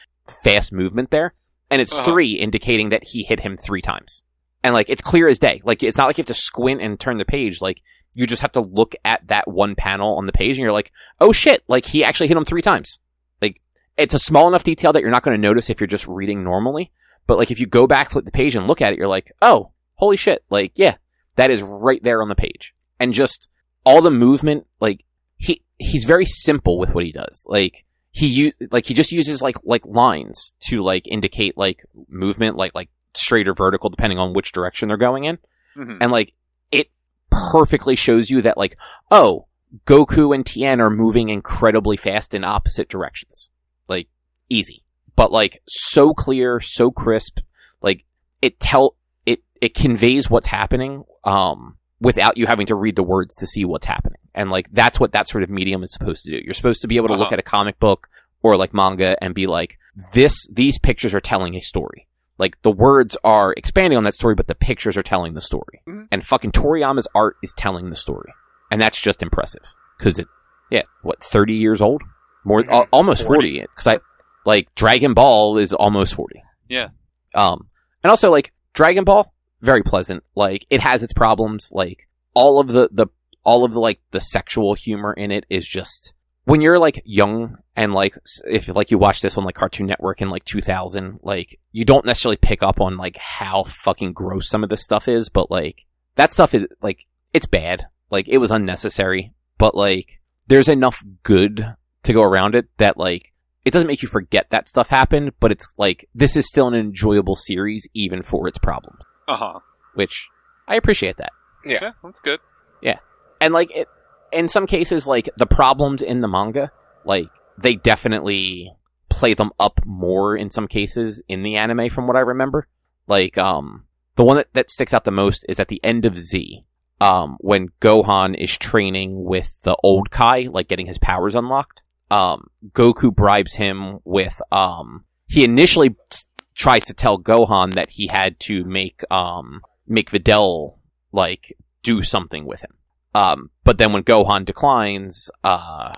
fast 0.43 0.73
movement 0.73 1.13
there, 1.13 1.35
and 1.71 1.81
it's 1.81 1.93
Uh-huh. 1.93 2.03
three 2.03 2.33
indicating 2.33 2.89
that 2.89 3.05
he 3.05 3.23
hit 3.23 3.41
him 3.41 3.57
three 3.57 3.81
times. 3.81 4.25
And 4.65 4.75
like 4.75 4.89
it's 4.89 5.01
clear 5.01 5.29
as 5.29 5.39
day. 5.39 5.61
Like 5.63 5.85
it's 5.85 5.97
not 5.97 6.07
like 6.09 6.19
you 6.19 6.23
have 6.23 6.27
to 6.27 6.35
squint 6.35 6.83
and 6.83 6.99
turn 6.99 7.19
the 7.19 7.25
page. 7.25 7.61
Like 7.63 7.81
you 8.15 8.27
just 8.27 8.43
have 8.43 8.51
to 8.53 8.61
look 8.61 8.97
at 9.05 9.25
that 9.29 9.47
one 9.47 9.77
panel 9.77 10.17
on 10.17 10.27
the 10.27 10.33
page, 10.33 10.57
and 10.57 10.65
you're 10.65 10.73
like, 10.73 10.91
oh 11.21 11.31
shit! 11.31 11.63
Like 11.69 11.87
he 11.87 12.03
actually 12.03 12.27
hit 12.27 12.37
him 12.37 12.45
three 12.45 12.63
times. 12.63 12.99
Like 13.41 13.61
it's 13.97 14.15
a 14.15 14.19
small 14.19 14.49
enough 14.49 14.65
detail 14.65 14.93
that 14.93 15.03
you're 15.03 15.13
not 15.13 15.23
going 15.23 15.37
to 15.37 15.41
notice 15.49 15.71
if 15.71 15.79
you're 15.79 15.87
just 15.87 16.09
reading 16.09 16.43
normally. 16.43 16.91
But 17.29 17.39
like 17.39 17.53
if 17.53 17.61
you 17.61 17.67
go 17.67 17.87
back, 17.87 18.11
flip 18.11 18.25
the 18.25 18.33
page 18.33 18.57
and 18.57 18.67
look 18.67 18.83
at 18.83 18.93
it, 18.93 18.99
you're 18.99 19.07
like, 19.07 19.31
oh, 19.41 19.71
holy 19.95 20.17
shit. 20.17 20.43
Like, 20.51 20.73
yeah, 20.75 20.97
that 21.37 21.53
is 21.53 21.63
right 21.63 22.03
there 22.03 22.23
on 22.23 22.29
the 22.29 22.35
page. 22.35 22.75
And 23.01 23.13
just 23.13 23.49
all 23.85 24.03
the 24.03 24.11
movement, 24.11 24.67
like 24.81 25.05
he, 25.37 25.63
he's 25.79 26.05
very 26.05 26.25
simple 26.25 26.79
with 26.79 26.91
what 26.95 27.05
he 27.05 27.13
does. 27.13 27.45
Like 27.49 27.85
he 28.11 28.27
u- 28.27 28.53
like 28.71 28.87
he 28.87 28.95
just 28.95 29.13
uses 29.13 29.41
like, 29.43 29.57
like 29.65 29.85
lines 29.87 30.53
to 30.69 30.83
like 30.83 31.07
indicate 31.07 31.57
like 31.57 31.85
movement, 32.09 32.57
like, 32.57 32.75
like 32.75 32.89
straight 33.15 33.49
or 33.49 33.55
vertical, 33.55 33.91
depending 33.91 34.19
on 34.19 34.33
which 34.33 34.53
direction 34.53 34.89
they're 34.89 34.97
going 34.97 35.25
in. 35.25 35.39
Mhm. 35.77 35.99
And 36.01 36.11
like 36.13 36.33
it 36.73 36.91
perfectly 37.31 37.95
shows 37.95 38.31
you 38.31 38.43
that 38.43 38.59
like, 38.59 38.77
oh, 39.11 39.47
Goku 39.87 40.35
and 40.35 40.45
Tien 40.47 40.81
are 40.81 40.91
moving 40.91 41.29
incredibly 41.29 41.97
fast 41.97 42.35
in 42.35 42.43
opposite 42.45 42.89
directions. 42.89 43.51
Like 43.89 44.09
easy. 44.49 44.83
But 45.15 45.31
like 45.33 45.63
so 45.69 46.15
clear, 46.15 46.61
so 46.61 46.91
crisp, 46.91 47.41
like 47.83 48.05
it 48.41 48.59
tell 48.61 48.97
it 49.27 49.43
it 49.61 49.75
conveys 49.75 50.31
what's 50.31 50.47
happening 50.47 51.03
um 51.25 51.77
without 52.01 52.37
you 52.37 52.47
having 52.47 52.67
to 52.67 52.75
read 52.75 52.97
the 52.97 53.03
words 53.03 53.35
to 53.37 53.47
see 53.47 53.65
what's 53.65 53.87
happening. 53.87 54.19
And 54.35 54.51
like 54.51 54.69
that's 54.73 55.01
what 55.01 55.13
that 55.13 55.29
sort 55.29 55.43
of 55.43 55.51
medium 55.51 55.83
is 55.83 55.93
supposed 55.93 56.23
to 56.25 56.31
do. 56.31 56.41
You're 56.45 56.55
supposed 56.55 56.83
to 56.83 56.89
be 56.89 56.97
able 56.97 57.09
to 57.09 57.15
look 57.15 57.27
Uh-huh. 57.27 57.35
at 57.35 57.39
a 57.41 57.43
comic 57.43 57.79
book 57.81 58.09
or 58.43 58.57
like 58.57 58.73
manga 58.73 59.17
and 59.23 59.35
be 59.35 59.47
like 59.47 59.79
this 60.13 60.47
these 60.53 60.79
pictures 60.79 61.13
are 61.15 61.21
telling 61.21 61.55
a 61.57 61.61
story. 61.61 62.07
Like 62.39 62.61
the 62.63 62.71
words 62.71 63.17
are 63.25 63.53
expanding 63.57 63.97
on 63.97 64.05
that 64.05 64.15
story, 64.15 64.37
but 64.37 64.47
the 64.47 64.55
pictures 64.55 64.97
are 64.97 65.03
telling 65.03 65.35
the 65.35 65.41
story. 65.41 65.83
Mhm. 65.89 66.07
And 66.13 66.25
fucking 66.25 66.53
Toriyama's 66.53 67.09
art 67.17 67.37
is 67.43 67.53
telling 67.57 67.91
the 67.91 67.97
story, 67.97 68.33
and 68.71 68.81
that's 68.81 69.01
just 69.01 69.23
impressive 69.25 69.75
because 69.99 70.21
it, 70.21 70.29
yeah, 70.71 70.83
what 71.03 71.21
thirty 71.21 71.55
years 71.55 71.81
old, 71.83 72.03
more 72.45 72.63
Mhm. 72.63 72.69
al- 72.71 72.87
almost 72.93 73.25
40. 73.27 73.59
forty. 73.59 73.61
Because 73.63 73.87
I 73.89 73.99
like 74.47 74.73
Dragon 74.77 75.15
Ball 75.15 75.59
is 75.59 75.75
almost 75.75 76.15
forty. 76.15 76.41
Yeah. 76.69 76.91
Um, 77.35 77.67
and 78.05 78.11
also 78.13 78.31
like 78.31 78.53
Dragon 78.73 79.03
Ball, 79.03 79.33
very 79.61 79.83
pleasant. 79.83 80.25
Like 80.35 80.67
it 80.71 80.81
has 80.81 81.03
its 81.03 81.13
problems. 81.13 81.71
Like 81.73 82.09
all 82.35 82.61
of 82.61 82.69
the 82.69 82.89
the 82.93 83.07
all 83.45 83.65
of 83.65 83.73
the 83.73 83.81
like 83.81 84.01
the 84.11 84.21
sexual 84.21 84.75
humor 84.75 85.13
in 85.13 85.31
it 85.31 85.45
is 85.49 85.67
just 85.67 86.13
when 86.45 86.61
you're 86.61 86.79
like 86.79 87.03
young 87.05 87.59
and 87.77 87.93
like 87.93 88.15
if 88.47 88.75
like 88.75 88.91
you 88.91 88.99
watch 88.99 89.21
this 89.21 89.37
on 89.37 89.45
like 89.45 89.55
Cartoon 89.55 89.87
Network 89.87 90.23
in 90.23 90.31
like 90.31 90.45
2000, 90.45 91.21
like 91.23 91.61
you 91.73 91.85
don't 91.85 92.07
necessarily 92.07 92.39
pick 92.39 92.63
up 92.63 92.81
on 92.81 92.97
like 92.97 93.17
how 93.19 93.65
fucking 93.65 94.15
gross 94.15 94.49
some 94.49 94.65
of 94.65 94.71
this 94.71 94.83
stuff 94.83 95.09
is, 95.09 95.29
but 95.29 95.51
like 95.51 95.85
that 96.15 96.33
stuff 96.33 96.55
is 96.55 96.67
like 96.81 97.07
it's 97.35 97.47
bad. 97.47 97.87
Like 98.11 98.29
it 98.29 98.39
was 98.39 98.51
unnecessary, 98.51 99.35
but 99.59 99.75
like 99.75 100.21
there's 100.47 100.69
enough 100.69 101.05
good 101.23 101.75
to 102.03 102.13
go 102.13 102.23
around 102.23 102.55
it 102.55 102.67
that 102.79 102.97
like 102.97 103.33
it 103.65 103.71
doesn't 103.71 103.87
make 103.87 104.01
you 104.01 104.09
forget 104.09 104.47
that 104.49 104.69
stuff 104.69 104.89
happened, 104.89 105.33
but 105.41 105.53
it's 105.53 105.67
like 105.77 106.09
this 106.15 106.37
is 106.37 106.49
still 106.49 106.69
an 106.69 106.75
enjoyable 106.75 107.37
series 107.37 107.87
even 107.93 108.23
for 108.23 108.49
its 108.49 108.59
problems, 108.59 109.05
Uh 109.29 109.37
huh. 109.37 109.59
which 109.95 110.29
I 110.67 110.75
appreciate 110.77 111.19
that. 111.19 111.31
Yeah, 111.65 111.93
that's 112.03 112.21
good. 112.21 112.41
Yeah, 112.83 112.99
and 113.41 113.53
like 113.55 113.71
it 113.75 113.87
in 114.33 114.49
some 114.49 114.67
cases 114.67 115.07
like 115.07 115.29
the 115.37 115.47
problems 115.47 116.03
in 116.03 116.21
the 116.21 116.29
manga 116.29 116.71
like 117.05 117.29
they 117.57 117.75
definitely 117.75 118.71
play 119.09 119.33
them 119.35 119.51
up 119.59 119.81
more 119.87 120.37
in 120.37 120.51
some 120.51 120.69
cases 120.69 121.23
in 121.29 121.43
the 121.43 121.57
anime 121.57 121.89
from 121.89 122.07
what 122.07 122.15
i 122.15 122.21
remember 122.21 122.69
like 123.07 123.39
um 123.39 123.85
the 124.17 124.23
one 124.23 124.37
that, 124.37 124.49
that 124.53 124.71
sticks 124.71 124.93
out 124.93 125.05
the 125.05 125.11
most 125.11 125.47
is 125.49 125.59
at 125.59 125.69
the 125.69 125.81
end 125.83 126.05
of 126.05 126.19
z 126.19 126.63
um 127.01 127.39
when 127.41 127.69
gohan 127.81 128.35
is 128.39 128.59
training 128.59 129.25
with 129.25 129.59
the 129.63 129.75
old 129.83 130.11
kai 130.11 130.47
like 130.51 130.69
getting 130.69 130.85
his 130.87 130.99
powers 130.99 131.35
unlocked 131.35 131.81
um 132.11 132.49
goku 132.73 133.11
bribes 133.15 133.55
him 133.55 133.99
with 134.05 134.43
um 134.53 135.05
he 135.27 135.43
initially 135.43 135.97
s- 136.13 136.27
tries 136.59 136.85
to 136.85 136.93
tell 136.93 137.19
gohan 137.19 137.73
that 137.73 137.91
he 137.91 138.09
had 138.13 138.39
to 138.41 138.65
make 138.65 139.01
um 139.11 139.63
make 139.87 140.11
videl 140.11 140.77
like 141.13 141.57
do 141.83 142.03
something 142.03 142.45
with 142.45 142.61
him 142.61 142.75
um, 143.15 143.51
but 143.65 143.79
then 143.79 143.93
when 143.93 144.03
Gohan 144.03 144.45
declines, 144.45 145.31
uh, 145.43 145.93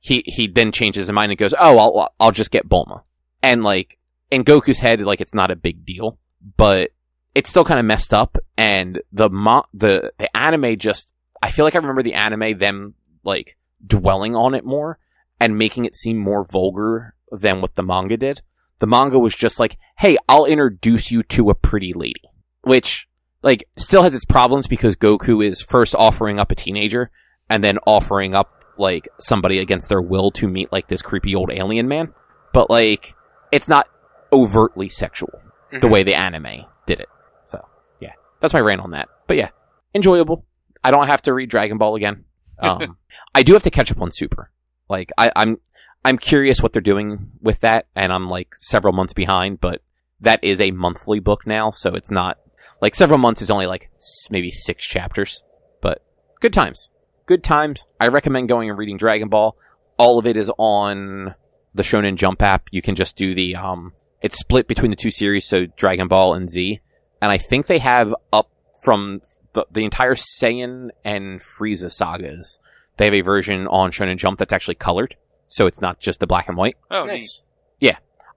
he 0.00 0.22
he 0.26 0.46
then 0.46 0.72
changes 0.72 1.06
his 1.06 1.12
mind 1.12 1.32
and 1.32 1.38
goes, 1.38 1.54
"Oh, 1.58 1.78
I'll 1.78 2.14
I'll 2.20 2.30
just 2.30 2.50
get 2.50 2.68
Bulma." 2.68 3.02
And 3.42 3.62
like 3.62 3.98
in 4.30 4.44
Goku's 4.44 4.78
head, 4.78 5.00
like 5.00 5.20
it's 5.20 5.34
not 5.34 5.50
a 5.50 5.56
big 5.56 5.84
deal, 5.84 6.18
but 6.56 6.90
it's 7.34 7.50
still 7.50 7.64
kind 7.64 7.80
of 7.80 7.86
messed 7.86 8.14
up. 8.14 8.38
And 8.56 9.02
the 9.12 9.28
mo- 9.28 9.66
the 9.74 10.12
the 10.18 10.34
anime 10.36 10.78
just, 10.78 11.12
I 11.42 11.50
feel 11.50 11.64
like 11.64 11.74
I 11.74 11.78
remember 11.78 12.02
the 12.02 12.14
anime 12.14 12.58
them 12.58 12.94
like 13.24 13.56
dwelling 13.84 14.34
on 14.34 14.54
it 14.54 14.64
more 14.64 14.98
and 15.40 15.58
making 15.58 15.84
it 15.84 15.94
seem 15.94 16.18
more 16.18 16.44
vulgar 16.44 17.14
than 17.30 17.60
what 17.60 17.74
the 17.74 17.82
manga 17.82 18.16
did. 18.16 18.42
The 18.84 18.90
manga 18.90 19.18
was 19.18 19.34
just 19.34 19.58
like, 19.58 19.78
"Hey, 20.00 20.18
I'll 20.28 20.44
introduce 20.44 21.10
you 21.10 21.22
to 21.22 21.48
a 21.48 21.54
pretty 21.54 21.94
lady," 21.94 22.20
which 22.64 23.08
like 23.42 23.64
still 23.78 24.02
has 24.02 24.14
its 24.14 24.26
problems 24.26 24.66
because 24.66 24.94
Goku 24.94 25.42
is 25.42 25.62
first 25.62 25.94
offering 25.94 26.38
up 26.38 26.50
a 26.50 26.54
teenager 26.54 27.10
and 27.48 27.64
then 27.64 27.78
offering 27.86 28.34
up 28.34 28.50
like 28.76 29.08
somebody 29.18 29.58
against 29.58 29.88
their 29.88 30.02
will 30.02 30.30
to 30.32 30.46
meet 30.46 30.70
like 30.70 30.88
this 30.88 31.00
creepy 31.00 31.34
old 31.34 31.50
alien 31.50 31.88
man. 31.88 32.12
But 32.52 32.68
like 32.68 33.14
it's 33.50 33.68
not 33.68 33.88
overtly 34.30 34.90
sexual 34.90 35.32
the 35.72 35.78
Mhm. 35.86 35.90
way 35.90 36.02
the 36.02 36.14
anime 36.14 36.66
did 36.86 37.00
it. 37.00 37.08
So 37.46 37.64
yeah, 38.00 38.12
that's 38.42 38.52
my 38.52 38.60
rant 38.60 38.82
on 38.82 38.90
that. 38.90 39.08
But 39.26 39.38
yeah, 39.38 39.48
enjoyable. 39.94 40.44
I 40.82 40.90
don't 40.90 41.06
have 41.06 41.22
to 41.22 41.32
read 41.32 41.48
Dragon 41.48 41.78
Ball 41.78 41.96
again. 41.96 42.24
Um, 42.58 42.98
I 43.34 43.42
do 43.42 43.54
have 43.54 43.62
to 43.64 43.70
catch 43.70 43.90
up 43.90 44.00
on 44.02 44.10
Super. 44.12 44.50
Like 44.90 45.10
I, 45.16 45.32
I'm 45.34 45.56
I'm 46.04 46.18
curious 46.18 46.60
what 46.60 46.72
they're 46.72 46.82
doing 46.82 47.30
with 47.40 47.60
that, 47.60 47.86
and 47.94 48.12
I'm 48.12 48.28
like 48.28 48.54
several 48.60 48.92
months 48.92 49.14
behind. 49.14 49.60
But 49.60 49.82
that 50.20 50.42
is 50.42 50.60
a 50.60 50.70
monthly 50.70 51.20
book 51.20 51.46
now, 51.46 51.70
so 51.70 51.94
it's 51.94 52.10
not 52.10 52.38
like 52.80 52.94
several 52.94 53.18
months 53.18 53.42
is 53.42 53.50
only 53.50 53.66
like 53.66 53.90
maybe 54.30 54.50
six 54.50 54.84
chapters. 54.84 55.42
But 55.80 56.04
good 56.40 56.52
times, 56.52 56.90
good 57.26 57.42
times. 57.42 57.86
I 58.00 58.08
recommend 58.08 58.48
going 58.48 58.68
and 58.68 58.78
reading 58.78 58.98
Dragon 58.98 59.28
Ball. 59.28 59.56
All 59.96 60.18
of 60.18 60.26
it 60.26 60.36
is 60.36 60.50
on 60.58 61.34
the 61.74 61.82
Shonen 61.82 62.16
Jump 62.16 62.42
app. 62.42 62.64
You 62.70 62.82
can 62.82 62.94
just 62.94 63.16
do 63.16 63.34
the 63.34 63.56
um. 63.56 63.92
It's 64.20 64.38
split 64.38 64.66
between 64.66 64.90
the 64.90 64.96
two 64.96 65.10
series, 65.10 65.46
so 65.46 65.66
Dragon 65.66 66.08
Ball 66.08 66.34
and 66.34 66.48
Z, 66.48 66.80
and 67.20 67.30
I 67.30 67.36
think 67.36 67.66
they 67.66 67.78
have 67.78 68.14
up 68.32 68.50
from 68.82 69.20
the, 69.52 69.66
the 69.70 69.84
entire 69.84 70.14
Saiyan 70.14 70.90
and 71.04 71.40
Frieza 71.40 71.90
sagas. 71.90 72.58
They 72.96 73.06
have 73.06 73.14
a 73.14 73.22
version 73.22 73.66
on 73.66 73.90
Shonen 73.90 74.16
Jump 74.16 74.38
that's 74.38 74.52
actually 74.52 74.76
colored, 74.76 75.16
so 75.54 75.66
it's 75.68 75.80
not 75.80 76.00
just 76.00 76.18
the 76.18 76.26
black 76.26 76.48
and 76.48 76.56
white. 76.56 76.76
Oh, 76.90 77.04
neat. 77.04 77.12
nice. 77.12 77.42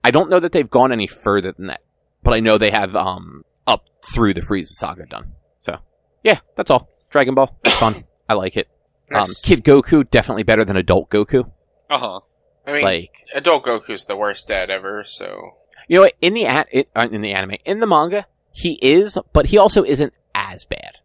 I 0.04 0.12
don't 0.12 0.30
know 0.30 0.40
that 0.40 0.54
they've 0.54 0.70
gone 0.70 0.94
any 0.94 1.08
further 1.08 1.52
than 1.52 1.68
that, 1.68 1.82
but 2.24 2.34
I 2.34 2.40
know 2.40 2.58
they 2.58 2.72
have 2.72 2.96
um 2.96 3.44
up 3.66 3.90
through 4.06 4.36
the 4.36 4.42
Frieza 4.42 4.68
saga 4.68 5.06
done. 5.06 5.34
So 5.62 5.80
yeah, 6.24 6.40
that's 6.56 6.72
all. 6.72 6.88
Dragon 7.10 7.36
Ball, 7.36 7.58
it's 7.66 7.76
fun. 7.76 8.06
I 8.30 8.36
like 8.36 8.56
it. 8.56 8.70
Um, 9.14 9.26
Kid 9.44 9.66
Goku 9.66 10.10
definitely 10.10 10.44
better 10.44 10.64
than 10.64 10.78
Adult 10.78 11.10
Goku. 11.10 11.50
Uh 11.90 11.98
huh. 11.98 12.20
I 12.66 12.74
mean, 12.74 12.84
Like 12.84 13.12
adult 13.34 13.66
Goku's 13.66 14.06
the 14.06 14.16
worst 14.16 14.48
dad 14.48 14.70
ever. 14.70 15.04
So 15.04 15.56
you 15.90 15.98
know 15.98 16.04
what? 16.04 16.14
In 16.22 16.36
the 16.36 16.44
a- 16.46 16.66
it, 16.72 16.90
uh, 16.96 17.08
in 17.12 17.22
the 17.22 17.34
anime, 17.34 17.58
in 17.66 17.80
the 17.80 17.88
manga, 17.88 18.28
he 18.54 18.80
is, 18.82 19.18
but 19.34 19.48
he 19.48 19.58
also 19.58 19.84
isn't 19.84 20.14
as 20.36 20.64
bad. 20.64 21.00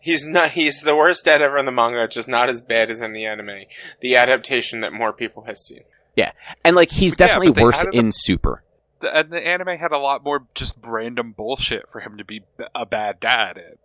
He's 0.00 0.26
not. 0.26 0.50
He's 0.50 0.82
the 0.82 0.96
worst 0.96 1.24
dad 1.24 1.42
ever 1.42 1.56
in 1.56 1.64
the 1.64 1.72
manga, 1.72 2.06
just 2.08 2.28
not 2.28 2.48
as 2.48 2.60
bad 2.60 2.90
as 2.90 3.02
in 3.02 3.12
the 3.12 3.24
anime. 3.24 3.64
The 4.00 4.16
adaptation 4.16 4.80
that 4.80 4.92
more 4.92 5.12
people 5.12 5.44
has 5.44 5.64
seen. 5.64 5.82
Yeah, 6.16 6.32
and 6.64 6.76
like 6.76 6.90
he's 6.90 7.16
definitely 7.16 7.48
but 7.48 7.56
they 7.56 7.62
worse 7.62 7.80
added 7.80 7.94
in 7.94 8.10
Super. 8.12 8.62
The, 9.00 9.16
and 9.16 9.30
the 9.30 9.44
anime 9.44 9.78
had 9.78 9.92
a 9.92 9.98
lot 9.98 10.22
more 10.22 10.46
just 10.54 10.76
random 10.82 11.32
bullshit 11.32 11.88
for 11.90 12.00
him 12.00 12.18
to 12.18 12.24
be 12.24 12.42
a 12.74 12.86
bad 12.86 13.20
dad 13.20 13.56
in. 13.56 13.78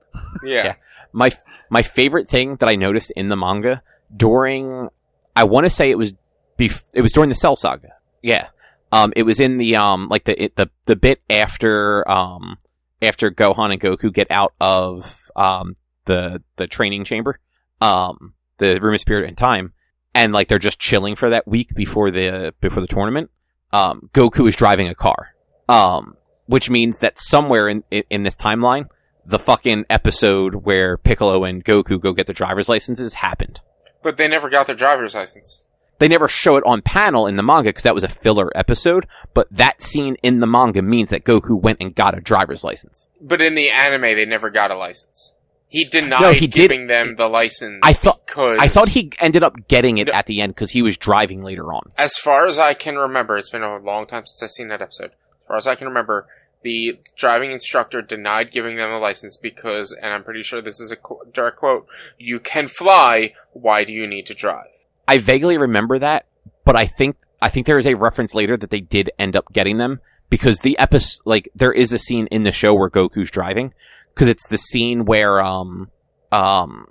Yeah. 0.43 0.63
Yeah. 0.63 0.75
My 1.11 1.31
my 1.69 1.83
favorite 1.83 2.29
thing 2.29 2.57
that 2.57 2.69
I 2.69 2.75
noticed 2.75 3.11
in 3.15 3.29
the 3.29 3.35
manga 3.35 3.81
during 4.15 4.89
I 5.35 5.43
want 5.43 5.65
to 5.65 5.69
say 5.69 5.89
it 5.89 5.97
was 5.97 6.13
bef- 6.57 6.85
it 6.93 7.01
was 7.01 7.11
during 7.11 7.29
the 7.29 7.35
Cell 7.35 7.55
Saga. 7.55 7.89
Yeah. 8.21 8.47
Um 8.91 9.13
it 9.15 9.23
was 9.23 9.39
in 9.39 9.57
the 9.57 9.75
um 9.75 10.07
like 10.09 10.25
the 10.25 10.43
it, 10.43 10.55
the 10.55 10.69
the 10.85 10.95
bit 10.95 11.21
after 11.29 12.09
um 12.09 12.57
after 13.01 13.31
Gohan 13.31 13.71
and 13.71 13.81
Goku 13.81 14.13
get 14.13 14.27
out 14.29 14.53
of 14.59 15.19
um 15.35 15.75
the 16.05 16.41
the 16.55 16.67
training 16.67 17.03
chamber 17.03 17.39
um 17.81 18.33
the 18.57 18.79
room 18.79 18.93
of 18.93 18.99
spirit 18.99 19.27
and 19.27 19.37
time 19.37 19.73
and 20.13 20.33
like 20.33 20.47
they're 20.47 20.59
just 20.59 20.79
chilling 20.79 21.15
for 21.15 21.29
that 21.29 21.47
week 21.47 21.69
before 21.75 22.11
the 22.11 22.53
before 22.61 22.81
the 22.81 22.87
tournament 22.87 23.29
um 23.73 24.09
Goku 24.13 24.47
is 24.47 24.55
driving 24.55 24.87
a 24.87 24.95
car 24.95 25.35
um 25.69 26.15
which 26.45 26.69
means 26.69 26.99
that 26.99 27.19
somewhere 27.19 27.67
in 27.67 27.83
in, 27.91 28.03
in 28.09 28.23
this 28.23 28.35
timeline 28.35 28.87
the 29.27 29.37
fucking 29.37 29.85
episode 29.89 30.55
where 30.55 30.97
Piccolo 30.97 31.43
and 31.43 31.63
Goku 31.63 31.99
go 31.99 32.13
get 32.13 32.27
their 32.27 32.33
driver's 32.33 32.69
licenses 32.69 33.15
happened. 33.15 33.59
But 34.01 34.15
they 34.15 34.27
never 34.29 34.49
got 34.49 34.67
their 34.67 34.75
driver's 34.75 35.15
license. 35.15 35.65
They 35.99 36.07
never 36.07 36.27
show 36.27 36.57
it 36.57 36.63
on 36.65 36.81
panel 36.81 37.25
in 37.27 37.35
the 37.37 37.43
manga 37.43 37.69
because 37.69 37.83
that 37.83 37.95
was 37.95 38.03
a 38.03 38.07
filler 38.09 38.51
episode, 38.55 39.07
but 39.33 39.47
that 39.51 39.81
scene 39.81 40.15
in 40.21 40.39
the 40.39 40.47
manga 40.47 40.81
means 40.81 41.09
that 41.09 41.23
Goku 41.23 41.59
went 41.59 41.79
and 41.81 41.95
got 41.95 42.17
a 42.17 42.21
driver's 42.21 42.63
license. 42.63 43.09
But 43.19 43.41
in 43.41 43.55
the 43.55 43.69
anime, 43.69 44.01
they 44.01 44.25
never 44.25 44.49
got 44.49 44.69
a 44.71 44.75
license. 44.75 45.33
He 45.69 45.83
denied 45.83 46.21
No, 46.21 46.31
he 46.31 46.47
did- 46.47 46.53
giving 46.69 46.87
them 46.87 47.15
the 47.17 47.27
license. 47.27 47.79
I 47.83 47.91
thought 47.93 48.25
because 48.25 48.57
I 48.61 48.67
thought 48.67 48.89
he 48.89 49.11
ended 49.19 49.43
up 49.43 49.67
getting 49.67 49.97
it 49.97 50.07
No. 50.07 50.13
at 50.13 50.25
the 50.27 50.39
end 50.39 50.55
because 50.55 50.71
he 50.71 50.81
was 50.81 50.95
driving 50.97 51.43
later 51.43 51.73
on. 51.73 51.91
as 51.97 52.17
far 52.17 52.45
as 52.45 52.57
I 52.57 52.73
can 52.73 52.97
remember, 52.97 53.35
it's 53.35 53.49
been 53.49 53.63
a 53.63 53.77
long 53.77 54.05
time 54.05 54.25
since 54.25 54.41
I've 54.43 54.51
seen 54.51 54.67
that 54.69 54.81
episode. 54.81 55.11
As 55.11 55.47
far 55.47 55.57
as 55.57 55.67
I 55.67 55.75
can 55.75 55.87
remember, 55.87 56.27
the 56.63 56.99
driving 57.17 57.51
instructor 57.51 58.01
denied 58.01 58.51
giving 58.51 58.77
them 58.77 58.91
a 58.91 58.99
license 58.99 59.35
because, 59.35 59.91
and 59.93 60.13
I'm 60.13 60.23
pretty 60.23 60.41
sure 60.43 60.61
this 60.61 60.79
is 60.79 60.91
a 60.91 60.97
direct 61.33 61.57
quote, 61.57 61.87
you 62.17 62.39
can 62.39 62.67
fly, 62.67 63.33
why 63.51 63.83
do 63.83 63.91
you 63.91 64.07
need 64.07 64.25
to 64.27 64.33
drive? 64.33 64.67
I 65.07 65.19
vaguely 65.19 65.57
remember 65.57 65.99
that, 65.99 66.25
but 66.65 66.75
I 66.75 66.85
think 66.85 67.17
I 67.41 67.49
think 67.49 67.65
there 67.65 67.77
is 67.77 67.87
a 67.87 67.95
reference 67.95 68.33
later 68.33 68.57
that 68.57 68.69
they 68.69 68.81
did 68.81 69.11
end 69.17 69.35
up 69.35 69.53
getting 69.53 69.77
them 69.77 70.01
because 70.29 70.59
the 70.59 70.77
episode, 70.77 71.21
like, 71.25 71.49
there 71.55 71.71
is 71.71 71.91
a 71.91 71.97
scene 71.97 72.27
in 72.31 72.43
the 72.43 72.51
show 72.51 72.73
where 72.73 72.89
Goku's 72.89 73.31
driving 73.31 73.73
because 74.13 74.27
it's 74.27 74.47
the 74.49 74.57
scene 74.57 75.05
where 75.05 75.41
um 75.41 75.89
um 76.31 76.87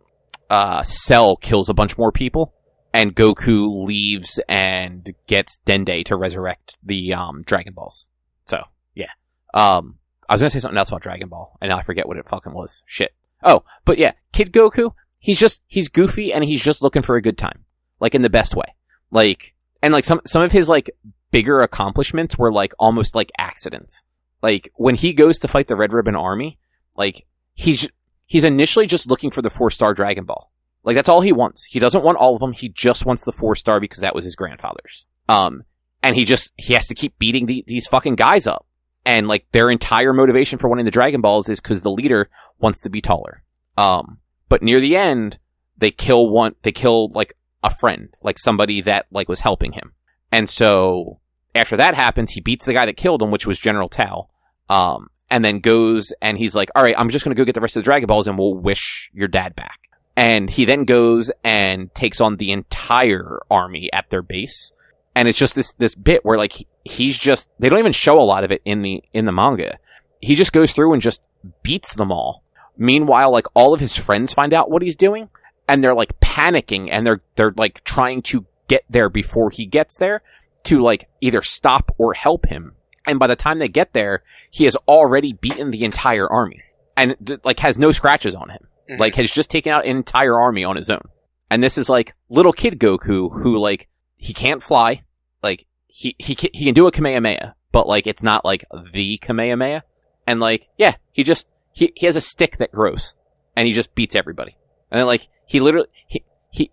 uh 0.49 0.83
Cell 0.83 1.37
kills 1.37 1.69
a 1.69 1.75
bunch 1.75 1.99
more 1.99 2.13
people 2.13 2.55
and 2.95 3.15
Goku 3.15 3.85
leaves 3.85 4.41
and 4.49 5.15
gets 5.27 5.61
Dende 5.67 6.05
to 6.07 6.17
resurrect 6.17 6.79
the 6.83 7.13
um 7.13 7.43
Dragon 7.43 7.75
Balls. 7.75 8.09
So 8.47 8.63
yeah, 8.95 9.11
um 9.53 9.99
I 10.29 10.35
was 10.35 10.41
gonna 10.41 10.51
say 10.51 10.61
something 10.61 10.79
else 10.79 10.89
about 10.89 11.03
Dragon 11.03 11.29
Ball 11.29 11.57
and 11.61 11.69
now 11.69 11.79
I 11.79 11.83
forget 11.83 12.09
what 12.09 12.17
it 12.17 12.29
fucking 12.29 12.55
was. 12.55 12.83
Shit. 12.87 13.15
Oh, 13.43 13.65
but 13.85 13.99
yeah, 13.99 14.13
Kid 14.33 14.53
Goku, 14.53 14.93
he's 15.19 15.39
just 15.39 15.63
he's 15.67 15.89
goofy 15.89 16.33
and 16.33 16.45
he's 16.45 16.63
just 16.63 16.81
looking 16.81 17.03
for 17.03 17.17
a 17.17 17.23
good 17.23 17.37
time 17.37 17.65
like 18.01 18.15
in 18.15 18.23
the 18.23 18.31
best 18.31 18.55
way. 18.55 18.75
Like, 19.11 19.55
and 19.83 19.93
like 19.93 20.05
some, 20.05 20.21
some 20.27 20.43
of 20.43 20.53
his 20.53 20.69
like 20.69 20.91
bigger 21.31 21.63
accomplishments 21.63 22.39
were 22.39 22.53
like 22.53 22.73
almost 22.79 23.15
like 23.15 23.31
accidents. 23.39 24.05
Like 24.43 24.71
when 24.75 24.95
he 24.95 25.13
goes 25.13 25.39
to 25.41 25.49
fight 25.49 25.69
the 25.69 25.77
Red 25.77 25.93
Ribbon 25.93 26.17
Army, 26.17 26.59
like 26.97 27.27
he's, 27.55 27.89
he's 28.27 28.45
initially 28.45 28.87
just 28.87 29.09
looking 29.09 29.31
for 29.31 29.43
the 29.43 29.51
four 29.51 29.71
star 29.71 29.95
Dragon 29.95 30.25
Ball. 30.25 30.51
Like 30.83 30.95
that's 30.97 31.09
all 31.09 31.21
he 31.21 31.33
wants. 31.33 31.65
He 31.65 31.79
doesn't 31.79 32.05
want 32.05 32.19
all 32.19 32.35
of 32.35 32.41
them. 32.41 32.53
He 32.53 32.69
just 32.69 33.07
wants 33.07 33.25
the 33.25 33.33
four 33.33 33.57
star 33.57 33.81
because 33.81 34.01
that 34.01 34.15
was 34.15 34.25
his 34.25 34.37
grandfather's. 34.37 35.07
Um, 35.29 35.65
and 36.03 36.15
he 36.15 36.25
just, 36.25 36.53
he 36.57 36.75
has 36.75 36.87
to 36.87 36.95
keep 36.95 37.19
beating 37.19 37.47
the, 37.47 37.65
these 37.67 37.89
fucking 37.89 38.15
guys 38.15 38.47
up. 38.47 38.67
And 39.05 39.29
like 39.29 39.47
their 39.53 39.71
entire 39.71 40.13
motivation 40.13 40.59
for 40.59 40.69
wanting 40.69 40.85
the 40.85 40.91
Dragon 40.91 41.21
Balls 41.21 41.49
is 41.49 41.61
because 41.61 41.83
the 41.83 41.91
leader 41.91 42.29
wants 42.59 42.81
to 42.83 42.91
be 42.91 43.01
taller. 43.01 43.43
Um, 43.79 44.19
but 44.49 44.63
near 44.63 44.81
the 44.81 44.97
end, 44.97 45.39
they 45.77 45.91
kill 45.91 46.29
one, 46.29 46.55
they 46.63 46.73
kill 46.73 47.11
like 47.13 47.36
a 47.63 47.75
friend, 47.75 48.15
like 48.23 48.39
somebody 48.39 48.81
that 48.83 49.07
like 49.11 49.29
was 49.29 49.41
helping 49.41 49.73
him. 49.73 49.93
And 50.33 50.49
so 50.49 51.21
after 51.55 51.77
that 51.77 51.95
happens, 51.95 52.33
he 52.33 52.41
beats 52.41 52.65
the 52.67 52.73
guy 52.73 52.87
that 52.87 52.97
killed 52.97 53.23
him, 53.23 53.31
which 53.31 53.47
was 53.47 53.59
General 53.59 53.89
Tao. 53.89 54.29
Um, 54.69 55.09
and 55.31 55.45
then 55.45 55.61
goes 55.61 56.13
and 56.23 56.39
he's 56.39 56.55
like, 56.55 56.71
all 56.75 56.83
right, 56.83 56.95
I'm 56.97 57.11
just 57.11 57.25
going 57.25 57.35
to 57.35 57.41
go 57.41 57.45
get 57.45 57.55
the 57.55 57.61
rest 57.61 57.77
of 57.77 57.83
the 57.83 57.85
Dragon 57.85 58.07
Balls 58.07 58.27
and 58.27 58.39
we'll 58.39 58.55
wish 58.55 59.11
your 59.13 59.29
dad 59.29 59.57
back. 59.57 59.81
And 60.17 60.49
he 60.49 60.65
then 60.65 60.85
goes 60.85 61.31
and 61.45 61.95
takes 61.95 62.21
on 62.21 62.37
the 62.37 62.53
entire 62.53 63.41
army 63.51 63.91
at 63.93 64.09
their 64.11 64.23
base. 64.23 64.73
And 65.15 65.29
it's 65.29 65.39
just 65.39 65.55
this, 65.55 65.73
this 65.75 65.95
bit 65.95 66.25
where 66.25 66.39
like 66.39 66.53
he- 66.53 66.67
he's 66.85 67.19
just, 67.19 67.49
they 67.59 67.69
don't 67.69 67.79
even 67.79 67.93
show 67.93 68.21
a 68.21 68.23
lot 68.23 68.45
of 68.45 68.51
it 68.51 68.63
in 68.65 68.83
the, 68.83 69.03
in 69.13 69.25
the 69.25 69.33
manga. 69.33 69.79
He 70.21 70.35
just 70.35 70.53
goes 70.53 70.73
through 70.73 70.93
and 70.93 71.03
just 71.03 71.21
beats 71.63 71.95
them 71.95 72.13
all. 72.13 72.43
Meanwhile, 72.77 73.31
like 73.33 73.47
all 73.55 73.75
of 73.75 73.81
his 73.81 73.97
friends 73.97 74.35
find 74.35 74.53
out 74.53 74.71
what 74.71 74.83
he's 74.83 74.97
doing 74.97 75.29
and 75.69 75.83
they're 75.83 75.95
like 75.95 76.19
panicking 76.21 76.89
and 76.91 77.07
they're 77.07 77.23
they're 77.35 77.55
like 77.57 77.83
trying 77.85 78.23
to 78.23 78.47
get 78.69 78.85
there 78.89 79.09
before 79.09 79.51
he 79.51 79.67
gets 79.67 79.97
there 79.99 80.23
to 80.65 80.81
like 80.83 81.09
either 81.21 81.43
stop 81.43 81.95
or 81.99 82.15
help 82.15 82.47
him. 82.47 82.73
And 83.07 83.19
by 83.19 83.29
the 83.29 83.37
time 83.37 83.59
they 83.61 83.69
get 83.69 83.93
there, 83.93 84.23
he 84.51 84.65
has 84.65 84.75
already 84.89 85.33
beaten 85.33 85.71
the 85.71 85.85
entire 85.85 86.29
army 86.29 86.61
and 86.97 87.15
like 87.45 87.61
has 87.61 87.79
no 87.79 87.93
scratches 87.93 88.35
on 88.35 88.51
him. 88.51 88.67
Mhm. 88.91 88.99
Like 88.99 89.15
has 89.17 89.31
just 89.31 89.51
taken 89.51 89.73
out 89.73 89.85
an 89.85 89.97
entire 89.97 90.39
army 90.39 90.65
on 90.65 90.77
his 90.77 90.91
own. 90.91 91.03
And 91.51 91.63
this 91.63 91.79
is 91.79 91.89
like 91.89 92.15
little 92.29 92.53
kid 92.53 92.79
Goku 92.81 93.43
who 93.43 93.57
like 93.59 93.89
he 94.17 94.33
can't 94.33 94.63
fly. 94.63 95.03
Like 95.43 95.67
he 95.87 96.17
he 96.19 96.35
ca- 96.35 96.51
he 96.53 96.65
can 96.65 96.75
do 96.75 96.87
a 96.89 96.93
Kamehameha, 96.93 97.55
but 97.71 97.87
like 97.87 98.07
it's 98.07 98.23
not 98.23 98.45
like 98.45 98.65
the 98.93 99.19
Kamehameha. 99.19 99.83
And 100.27 100.41
like 100.41 100.69
yeah, 100.77 100.95
he 101.13 101.23
just 101.23 101.49
he 101.73 101.93
he 101.95 102.07
has 102.07 102.17
a 102.17 102.21
stick 102.21 102.57
that 102.57 102.73
grows 102.73 103.15
and 103.55 103.67
he 103.67 103.73
just 103.73 103.95
beats 103.95 104.17
everybody. 104.17 104.57
And 104.91 104.99
then 105.01 105.07
like 105.07 105.29
he 105.47 105.61
literally 105.61 105.89
he 106.07 106.25
he 106.51 106.71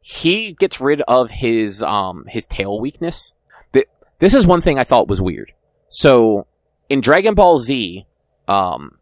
he 0.00 0.52
gets 0.52 0.80
rid 0.80 1.02
of 1.08 1.30
his 1.30 1.82
um 1.82 2.24
his 2.28 2.46
tail 2.46 2.80
weakness. 2.80 3.34
Th- 3.72 3.86
This 4.18 4.34
is 4.34 4.46
one 4.46 4.60
thing 4.60 4.78
I 4.78 4.84
thought 4.84 5.08
was 5.08 5.20
weird. 5.20 5.52
So 5.88 6.46
in 6.88 7.00
Dragon 7.00 7.34
Ball 7.34 7.58
Z, 7.58 8.06
um 8.48 8.98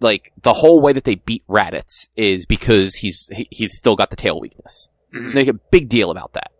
like 0.00 0.32
the 0.42 0.52
whole 0.52 0.80
way 0.80 0.92
that 0.92 1.04
they 1.04 1.14
beat 1.14 1.42
Raditz 1.48 2.08
is 2.16 2.46
because 2.46 2.96
he's 2.96 3.28
he, 3.32 3.48
he's 3.50 3.76
still 3.76 3.96
got 3.96 4.10
the 4.10 4.16
tail 4.16 4.38
weakness. 4.40 4.88
Mhm. 5.14 5.28
They 5.30 5.34
make 5.34 5.48
a 5.48 5.54
big 5.70 5.88
deal 5.88 6.10
about 6.10 6.32
that. 6.34 6.50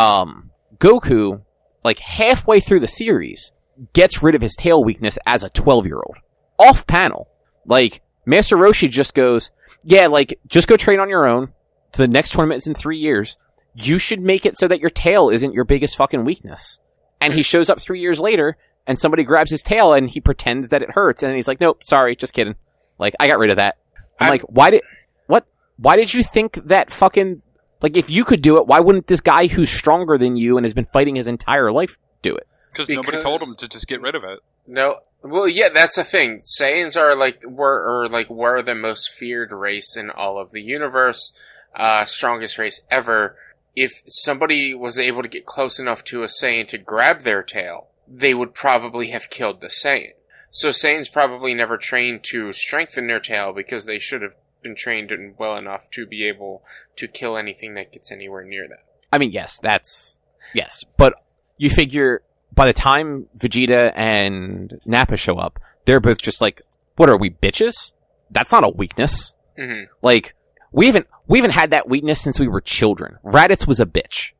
Um 0.00 0.50
Goku 0.78 1.42
like 1.84 2.00
halfway 2.00 2.58
through 2.60 2.80
the 2.80 2.88
series 2.88 3.52
gets 3.92 4.22
rid 4.22 4.34
of 4.34 4.40
his 4.42 4.56
tail 4.56 4.82
weakness 4.82 5.18
as 5.26 5.42
a 5.44 5.50
12-year-old. 5.50 6.16
Off 6.58 6.86
panel. 6.86 7.28
Like 7.66 8.00
Master 8.24 8.56
Roshi 8.56 8.90
just 8.90 9.14
goes, 9.14 9.50
yeah, 9.86 10.08
like, 10.08 10.38
just 10.48 10.66
go 10.68 10.76
train 10.76 10.98
on 11.00 11.08
your 11.08 11.26
own. 11.26 11.52
The 11.96 12.08
next 12.08 12.32
tournament 12.32 12.58
is 12.58 12.66
in 12.66 12.74
three 12.74 12.98
years. 12.98 13.38
You 13.74 13.98
should 13.98 14.20
make 14.20 14.44
it 14.44 14.56
so 14.56 14.66
that 14.68 14.80
your 14.80 14.90
tail 14.90 15.30
isn't 15.30 15.52
your 15.54 15.64
biggest 15.64 15.96
fucking 15.96 16.24
weakness. 16.24 16.80
And 17.20 17.32
he 17.34 17.42
shows 17.42 17.70
up 17.70 17.80
three 17.80 18.00
years 18.00 18.18
later, 18.20 18.56
and 18.86 18.98
somebody 18.98 19.22
grabs 19.22 19.50
his 19.50 19.62
tail, 19.62 19.92
and 19.92 20.10
he 20.10 20.20
pretends 20.20 20.70
that 20.70 20.82
it 20.82 20.90
hurts, 20.90 21.22
and 21.22 21.34
he's 21.36 21.48
like, 21.48 21.60
nope, 21.60 21.84
sorry, 21.84 22.16
just 22.16 22.34
kidding. 22.34 22.56
Like, 22.98 23.14
I 23.20 23.28
got 23.28 23.38
rid 23.38 23.50
of 23.50 23.56
that. 23.56 23.76
I'm 24.18 24.24
I'm- 24.26 24.30
like, 24.32 24.42
why 24.42 24.70
did, 24.70 24.82
what, 25.28 25.46
why 25.76 25.96
did 25.96 26.12
you 26.12 26.22
think 26.22 26.58
that 26.66 26.90
fucking, 26.90 27.42
like, 27.80 27.96
if 27.96 28.10
you 28.10 28.24
could 28.24 28.42
do 28.42 28.58
it, 28.58 28.66
why 28.66 28.80
wouldn't 28.80 29.06
this 29.06 29.20
guy 29.20 29.46
who's 29.46 29.70
stronger 29.70 30.18
than 30.18 30.36
you 30.36 30.56
and 30.56 30.64
has 30.64 30.74
been 30.74 30.88
fighting 30.92 31.16
his 31.16 31.26
entire 31.28 31.70
life 31.70 31.96
do 32.22 32.34
it? 32.34 32.48
Because 32.76 32.88
nobody 32.88 33.22
told 33.22 33.40
them 33.40 33.56
to 33.56 33.68
just 33.68 33.88
get 33.88 34.00
rid 34.00 34.14
of 34.14 34.24
it. 34.24 34.40
No, 34.66 35.00
well, 35.22 35.48
yeah, 35.48 35.68
that's 35.68 35.96
the 35.96 36.04
thing. 36.04 36.38
Saiyans 36.38 36.96
are 36.96 37.14
like 37.14 37.44
were 37.44 37.82
or 37.84 38.08
like 38.08 38.30
were 38.30 38.62
the 38.62 38.74
most 38.74 39.12
feared 39.12 39.52
race 39.52 39.96
in 39.96 40.10
all 40.10 40.38
of 40.38 40.52
the 40.52 40.62
universe, 40.62 41.32
uh, 41.74 42.04
strongest 42.04 42.58
race 42.58 42.80
ever. 42.90 43.36
If 43.74 44.02
somebody 44.06 44.74
was 44.74 44.98
able 44.98 45.22
to 45.22 45.28
get 45.28 45.44
close 45.44 45.78
enough 45.78 46.02
to 46.04 46.22
a 46.22 46.26
Saiyan 46.26 46.66
to 46.68 46.78
grab 46.78 47.22
their 47.22 47.42
tail, 47.42 47.88
they 48.08 48.32
would 48.34 48.54
probably 48.54 49.08
have 49.08 49.30
killed 49.30 49.60
the 49.60 49.68
Saiyan. 49.68 50.12
So 50.50 50.70
Saiyans 50.70 51.12
probably 51.12 51.52
never 51.52 51.76
trained 51.76 52.22
to 52.24 52.52
strengthen 52.52 53.06
their 53.06 53.20
tail 53.20 53.52
because 53.52 53.84
they 53.84 53.98
should 53.98 54.22
have 54.22 54.34
been 54.62 54.74
trained 54.74 55.12
well 55.38 55.56
enough 55.56 55.90
to 55.90 56.06
be 56.06 56.24
able 56.24 56.62
to 56.96 57.06
kill 57.06 57.36
anything 57.36 57.74
that 57.74 57.92
gets 57.92 58.10
anywhere 58.10 58.44
near 58.44 58.66
them. 58.66 58.78
I 59.12 59.18
mean, 59.18 59.32
yes, 59.32 59.58
that's 59.62 60.18
yes, 60.54 60.84
but 60.96 61.14
you 61.58 61.70
figure 61.70 62.22
by 62.54 62.66
the 62.66 62.72
time 62.72 63.26
Vegeta 63.36 63.92
and 63.94 64.80
Nappa 64.86 65.16
show 65.16 65.36
up, 65.38 65.58
they're 65.84 66.00
both 66.00 66.20
just 66.22 66.40
like, 66.40 66.62
"What 66.96 67.08
are 67.08 67.18
we 67.18 67.30
bitches? 67.30 67.92
That's 68.30 68.52
not 68.52 68.64
a 68.64 68.68
weakness. 68.68 69.34
hmm 69.58 69.84
Like 70.02 70.34
we 70.72 70.86
haven't 70.86 71.06
we 71.26 71.38
haven't 71.38 71.52
had 71.52 71.70
that 71.70 71.88
weakness 71.88 72.20
since 72.20 72.38
we 72.40 72.48
were 72.48 72.60
children. 72.60 73.18
Raditz 73.24 73.66
was 73.66 73.80
a 73.80 73.86
bitch. 73.86 74.32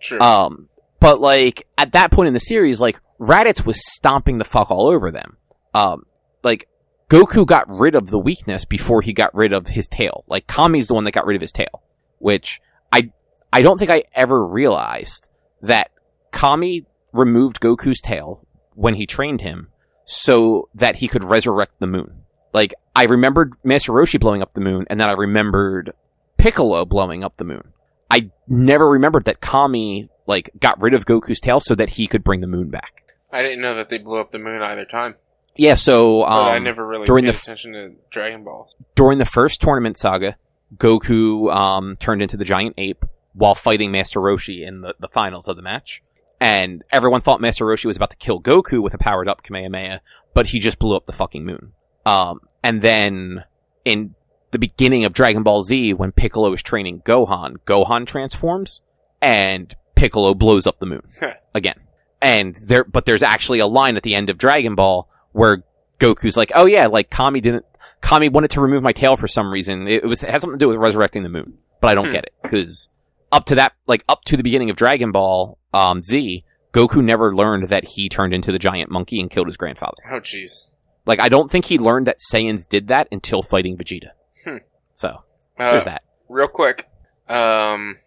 True. 0.00 0.20
Um, 0.20 0.68
but 1.00 1.20
like 1.20 1.66
at 1.78 1.92
that 1.92 2.10
point 2.10 2.28
in 2.28 2.34
the 2.34 2.40
series, 2.40 2.80
like 2.80 3.00
Raditz 3.20 3.64
was 3.64 3.86
stomping 3.92 4.38
the 4.38 4.44
fuck 4.44 4.70
all 4.70 4.88
over 4.88 5.10
them. 5.10 5.36
Um, 5.74 6.04
like 6.42 6.68
Goku 7.08 7.46
got 7.46 7.64
rid 7.68 7.94
of 7.94 8.10
the 8.10 8.18
weakness 8.18 8.64
before 8.64 9.02
he 9.02 9.12
got 9.12 9.34
rid 9.34 9.52
of 9.52 9.68
his 9.68 9.86
tail. 9.88 10.24
Like 10.26 10.46
Kami's 10.46 10.88
the 10.88 10.94
one 10.94 11.04
that 11.04 11.12
got 11.12 11.26
rid 11.26 11.36
of 11.36 11.40
his 11.42 11.52
tail, 11.52 11.82
which 12.18 12.60
I 12.92 13.10
I 13.52 13.62
don't 13.62 13.78
think 13.78 13.90
I 13.90 14.04
ever 14.14 14.44
realized 14.44 15.28
that 15.62 15.90
Kami 16.32 16.84
removed 17.18 17.60
Goku's 17.60 18.00
tail 18.00 18.46
when 18.74 18.94
he 18.94 19.06
trained 19.06 19.40
him 19.40 19.68
so 20.04 20.68
that 20.74 20.96
he 20.96 21.08
could 21.08 21.24
resurrect 21.24 21.72
the 21.80 21.86
moon. 21.86 22.22
Like 22.52 22.74
I 22.94 23.04
remembered 23.04 23.54
Master 23.64 23.92
Roshi 23.92 24.18
blowing 24.18 24.42
up 24.42 24.54
the 24.54 24.60
moon, 24.60 24.86
and 24.88 25.00
then 25.00 25.08
I 25.08 25.12
remembered 25.12 25.92
Piccolo 26.38 26.84
blowing 26.84 27.24
up 27.24 27.36
the 27.36 27.44
moon. 27.44 27.72
I 28.10 28.30
never 28.46 28.88
remembered 28.88 29.24
that 29.24 29.40
Kami 29.40 30.08
like 30.26 30.50
got 30.58 30.80
rid 30.80 30.94
of 30.94 31.04
Goku's 31.06 31.40
tail 31.40 31.60
so 31.60 31.74
that 31.74 31.90
he 31.90 32.06
could 32.06 32.24
bring 32.24 32.40
the 32.40 32.46
moon 32.46 32.70
back. 32.70 33.14
I 33.32 33.42
didn't 33.42 33.60
know 33.60 33.74
that 33.74 33.88
they 33.88 33.98
blew 33.98 34.20
up 34.20 34.30
the 34.30 34.38
moon 34.38 34.62
either 34.62 34.84
time. 34.84 35.16
Yeah, 35.56 35.74
so 35.74 36.24
um, 36.24 36.52
I 36.52 36.58
never 36.58 36.86
really 36.86 37.06
during 37.06 37.24
paid 37.24 37.32
the 37.32 37.36
f- 37.36 37.42
attention 37.42 37.72
to 37.72 37.92
Dragon 38.10 38.44
Balls. 38.44 38.76
during 38.94 39.18
the 39.18 39.24
first 39.24 39.60
tournament 39.60 39.96
saga, 39.96 40.36
Goku 40.76 41.52
um, 41.54 41.96
turned 41.96 42.22
into 42.22 42.36
the 42.36 42.44
giant 42.44 42.74
ape 42.78 43.04
while 43.32 43.54
fighting 43.54 43.90
Master 43.90 44.20
Roshi 44.20 44.66
in 44.66 44.82
the, 44.82 44.94
the 45.00 45.08
finals 45.08 45.48
of 45.48 45.56
the 45.56 45.62
match. 45.62 46.02
And 46.40 46.82
everyone 46.92 47.20
thought 47.22 47.40
Master 47.40 47.64
Roshi 47.64 47.86
was 47.86 47.96
about 47.96 48.10
to 48.10 48.16
kill 48.16 48.40
Goku 48.40 48.82
with 48.82 48.92
a 48.94 48.98
powered 48.98 49.28
up 49.28 49.42
Kamehameha, 49.42 50.00
but 50.34 50.48
he 50.48 50.58
just 50.58 50.78
blew 50.78 50.94
up 50.96 51.06
the 51.06 51.12
fucking 51.12 51.44
moon. 51.44 51.72
Um, 52.04 52.40
and 52.62 52.82
then 52.82 53.44
in 53.84 54.14
the 54.50 54.58
beginning 54.58 55.04
of 55.04 55.12
Dragon 55.14 55.42
Ball 55.42 55.62
Z, 55.62 55.94
when 55.94 56.12
Piccolo 56.12 56.52
is 56.52 56.62
training 56.62 57.00
Gohan, 57.06 57.56
Gohan 57.66 58.06
transforms 58.06 58.82
and 59.22 59.74
Piccolo 59.94 60.34
blows 60.34 60.66
up 60.66 60.78
the 60.78 60.86
moon 60.86 61.02
again. 61.54 61.80
And 62.20 62.54
there, 62.66 62.84
but 62.84 63.06
there's 63.06 63.22
actually 63.22 63.58
a 63.60 63.66
line 63.66 63.96
at 63.96 64.02
the 64.02 64.14
end 64.14 64.28
of 64.30 64.38
Dragon 64.38 64.74
Ball 64.74 65.08
where 65.32 65.62
Goku's 65.98 66.36
like, 66.36 66.52
oh 66.54 66.66
yeah, 66.66 66.86
like 66.86 67.10
Kami 67.10 67.40
didn't, 67.40 67.64
Kami 68.02 68.28
wanted 68.28 68.50
to 68.52 68.60
remove 68.60 68.82
my 68.82 68.92
tail 68.92 69.16
for 69.16 69.26
some 69.28 69.50
reason. 69.50 69.88
It, 69.88 70.04
it 70.04 70.06
was, 70.06 70.22
it 70.22 70.30
had 70.30 70.40
something 70.42 70.58
to 70.58 70.62
do 70.62 70.68
with 70.68 70.78
resurrecting 70.80 71.22
the 71.22 71.28
moon, 71.30 71.54
but 71.80 71.88
I 71.88 71.94
don't 71.94 72.06
Hmm. 72.06 72.12
get 72.12 72.24
it 72.24 72.34
because 72.42 72.88
up 73.32 73.46
to 73.46 73.54
that, 73.56 73.72
like 73.86 74.04
up 74.08 74.22
to 74.26 74.36
the 74.36 74.42
beginning 74.42 74.70
of 74.70 74.76
Dragon 74.76 75.12
Ball, 75.12 75.58
um, 75.76 76.02
Z, 76.02 76.44
Goku 76.72 77.02
never 77.02 77.34
learned 77.34 77.68
that 77.68 77.84
he 77.88 78.08
turned 78.08 78.32
into 78.34 78.52
the 78.52 78.58
giant 78.58 78.90
monkey 78.90 79.20
and 79.20 79.30
killed 79.30 79.46
his 79.48 79.56
grandfather. 79.56 79.94
Oh, 80.10 80.20
jeez. 80.20 80.70
Like, 81.06 81.20
I 81.20 81.28
don't 81.28 81.50
think 81.50 81.66
he 81.66 81.78
learned 81.78 82.06
that 82.06 82.18
Saiyans 82.18 82.68
did 82.68 82.88
that 82.88 83.08
until 83.12 83.42
fighting 83.42 83.76
Vegeta. 83.76 84.10
Hmm. 84.44 84.56
So, 84.94 85.22
Uh, 85.58 85.70
there's 85.70 85.84
that. 85.84 86.02
real 86.28 86.48
quick. 86.48 86.88
Um, 87.28 87.98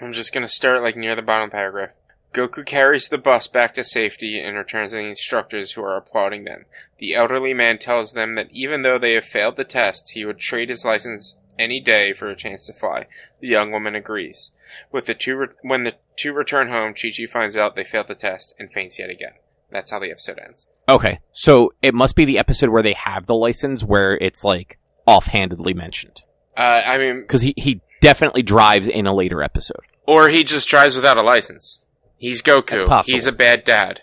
I'm 0.00 0.12
just 0.12 0.32
gonna 0.32 0.48
start 0.48 0.82
like 0.82 0.96
near 0.96 1.14
the 1.16 1.22
bottom 1.22 1.50
paragraph. 1.50 1.90
Goku 2.32 2.66
carries 2.66 3.08
the 3.08 3.18
bus 3.18 3.46
back 3.46 3.74
to 3.74 3.84
safety 3.84 4.40
and 4.40 4.56
returns 4.56 4.90
to 4.90 4.96
the 4.96 5.04
instructors 5.04 5.72
who 5.72 5.82
are 5.84 5.96
applauding 5.96 6.44
them. 6.44 6.64
The 6.98 7.14
elderly 7.14 7.54
man 7.54 7.78
tells 7.78 8.12
them 8.12 8.34
that 8.34 8.48
even 8.50 8.82
though 8.82 8.98
they 8.98 9.12
have 9.14 9.24
failed 9.24 9.54
the 9.56 9.62
test, 9.64 10.10
he 10.14 10.24
would 10.24 10.38
trade 10.38 10.68
his 10.68 10.84
license 10.84 11.38
any 11.60 11.78
day 11.78 12.12
for 12.12 12.28
a 12.28 12.34
chance 12.34 12.66
to 12.66 12.72
fly. 12.72 13.06
The 13.40 13.46
young 13.46 13.70
woman 13.70 13.94
agrees. 13.94 14.50
With 14.90 15.06
the 15.06 15.14
two, 15.14 15.36
re- 15.36 15.46
when 15.62 15.84
the 15.84 15.94
two 16.16 16.32
return 16.32 16.68
home, 16.68 16.94
Chi 16.94 17.10
Chi 17.16 17.26
finds 17.26 17.56
out 17.56 17.76
they 17.76 17.84
failed 17.84 18.08
the 18.08 18.14
test 18.14 18.54
and 18.58 18.70
faints 18.72 18.98
yet 18.98 19.10
again. 19.10 19.32
That's 19.70 19.90
how 19.90 19.98
the 19.98 20.10
episode 20.10 20.38
ends. 20.44 20.66
Okay, 20.88 21.18
so 21.32 21.72
it 21.82 21.94
must 21.94 22.14
be 22.14 22.24
the 22.24 22.38
episode 22.38 22.70
where 22.70 22.82
they 22.82 22.94
have 22.94 23.26
the 23.26 23.34
license 23.34 23.82
where 23.82 24.16
it's 24.16 24.44
like 24.44 24.78
offhandedly 25.06 25.74
mentioned. 25.74 26.22
Uh, 26.56 26.82
I 26.86 26.98
mean, 26.98 27.20
Because 27.22 27.42
he, 27.42 27.54
he 27.56 27.80
definitely 28.00 28.42
drives 28.42 28.86
in 28.86 29.06
a 29.06 29.14
later 29.14 29.42
episode. 29.42 29.80
or 30.06 30.28
he 30.28 30.44
just 30.44 30.68
drives 30.68 30.94
without 30.94 31.18
a 31.18 31.22
license. 31.22 31.84
He's 32.18 32.40
Goku. 32.42 33.04
He's 33.04 33.26
a 33.26 33.32
bad 33.32 33.64
dad. 33.64 34.02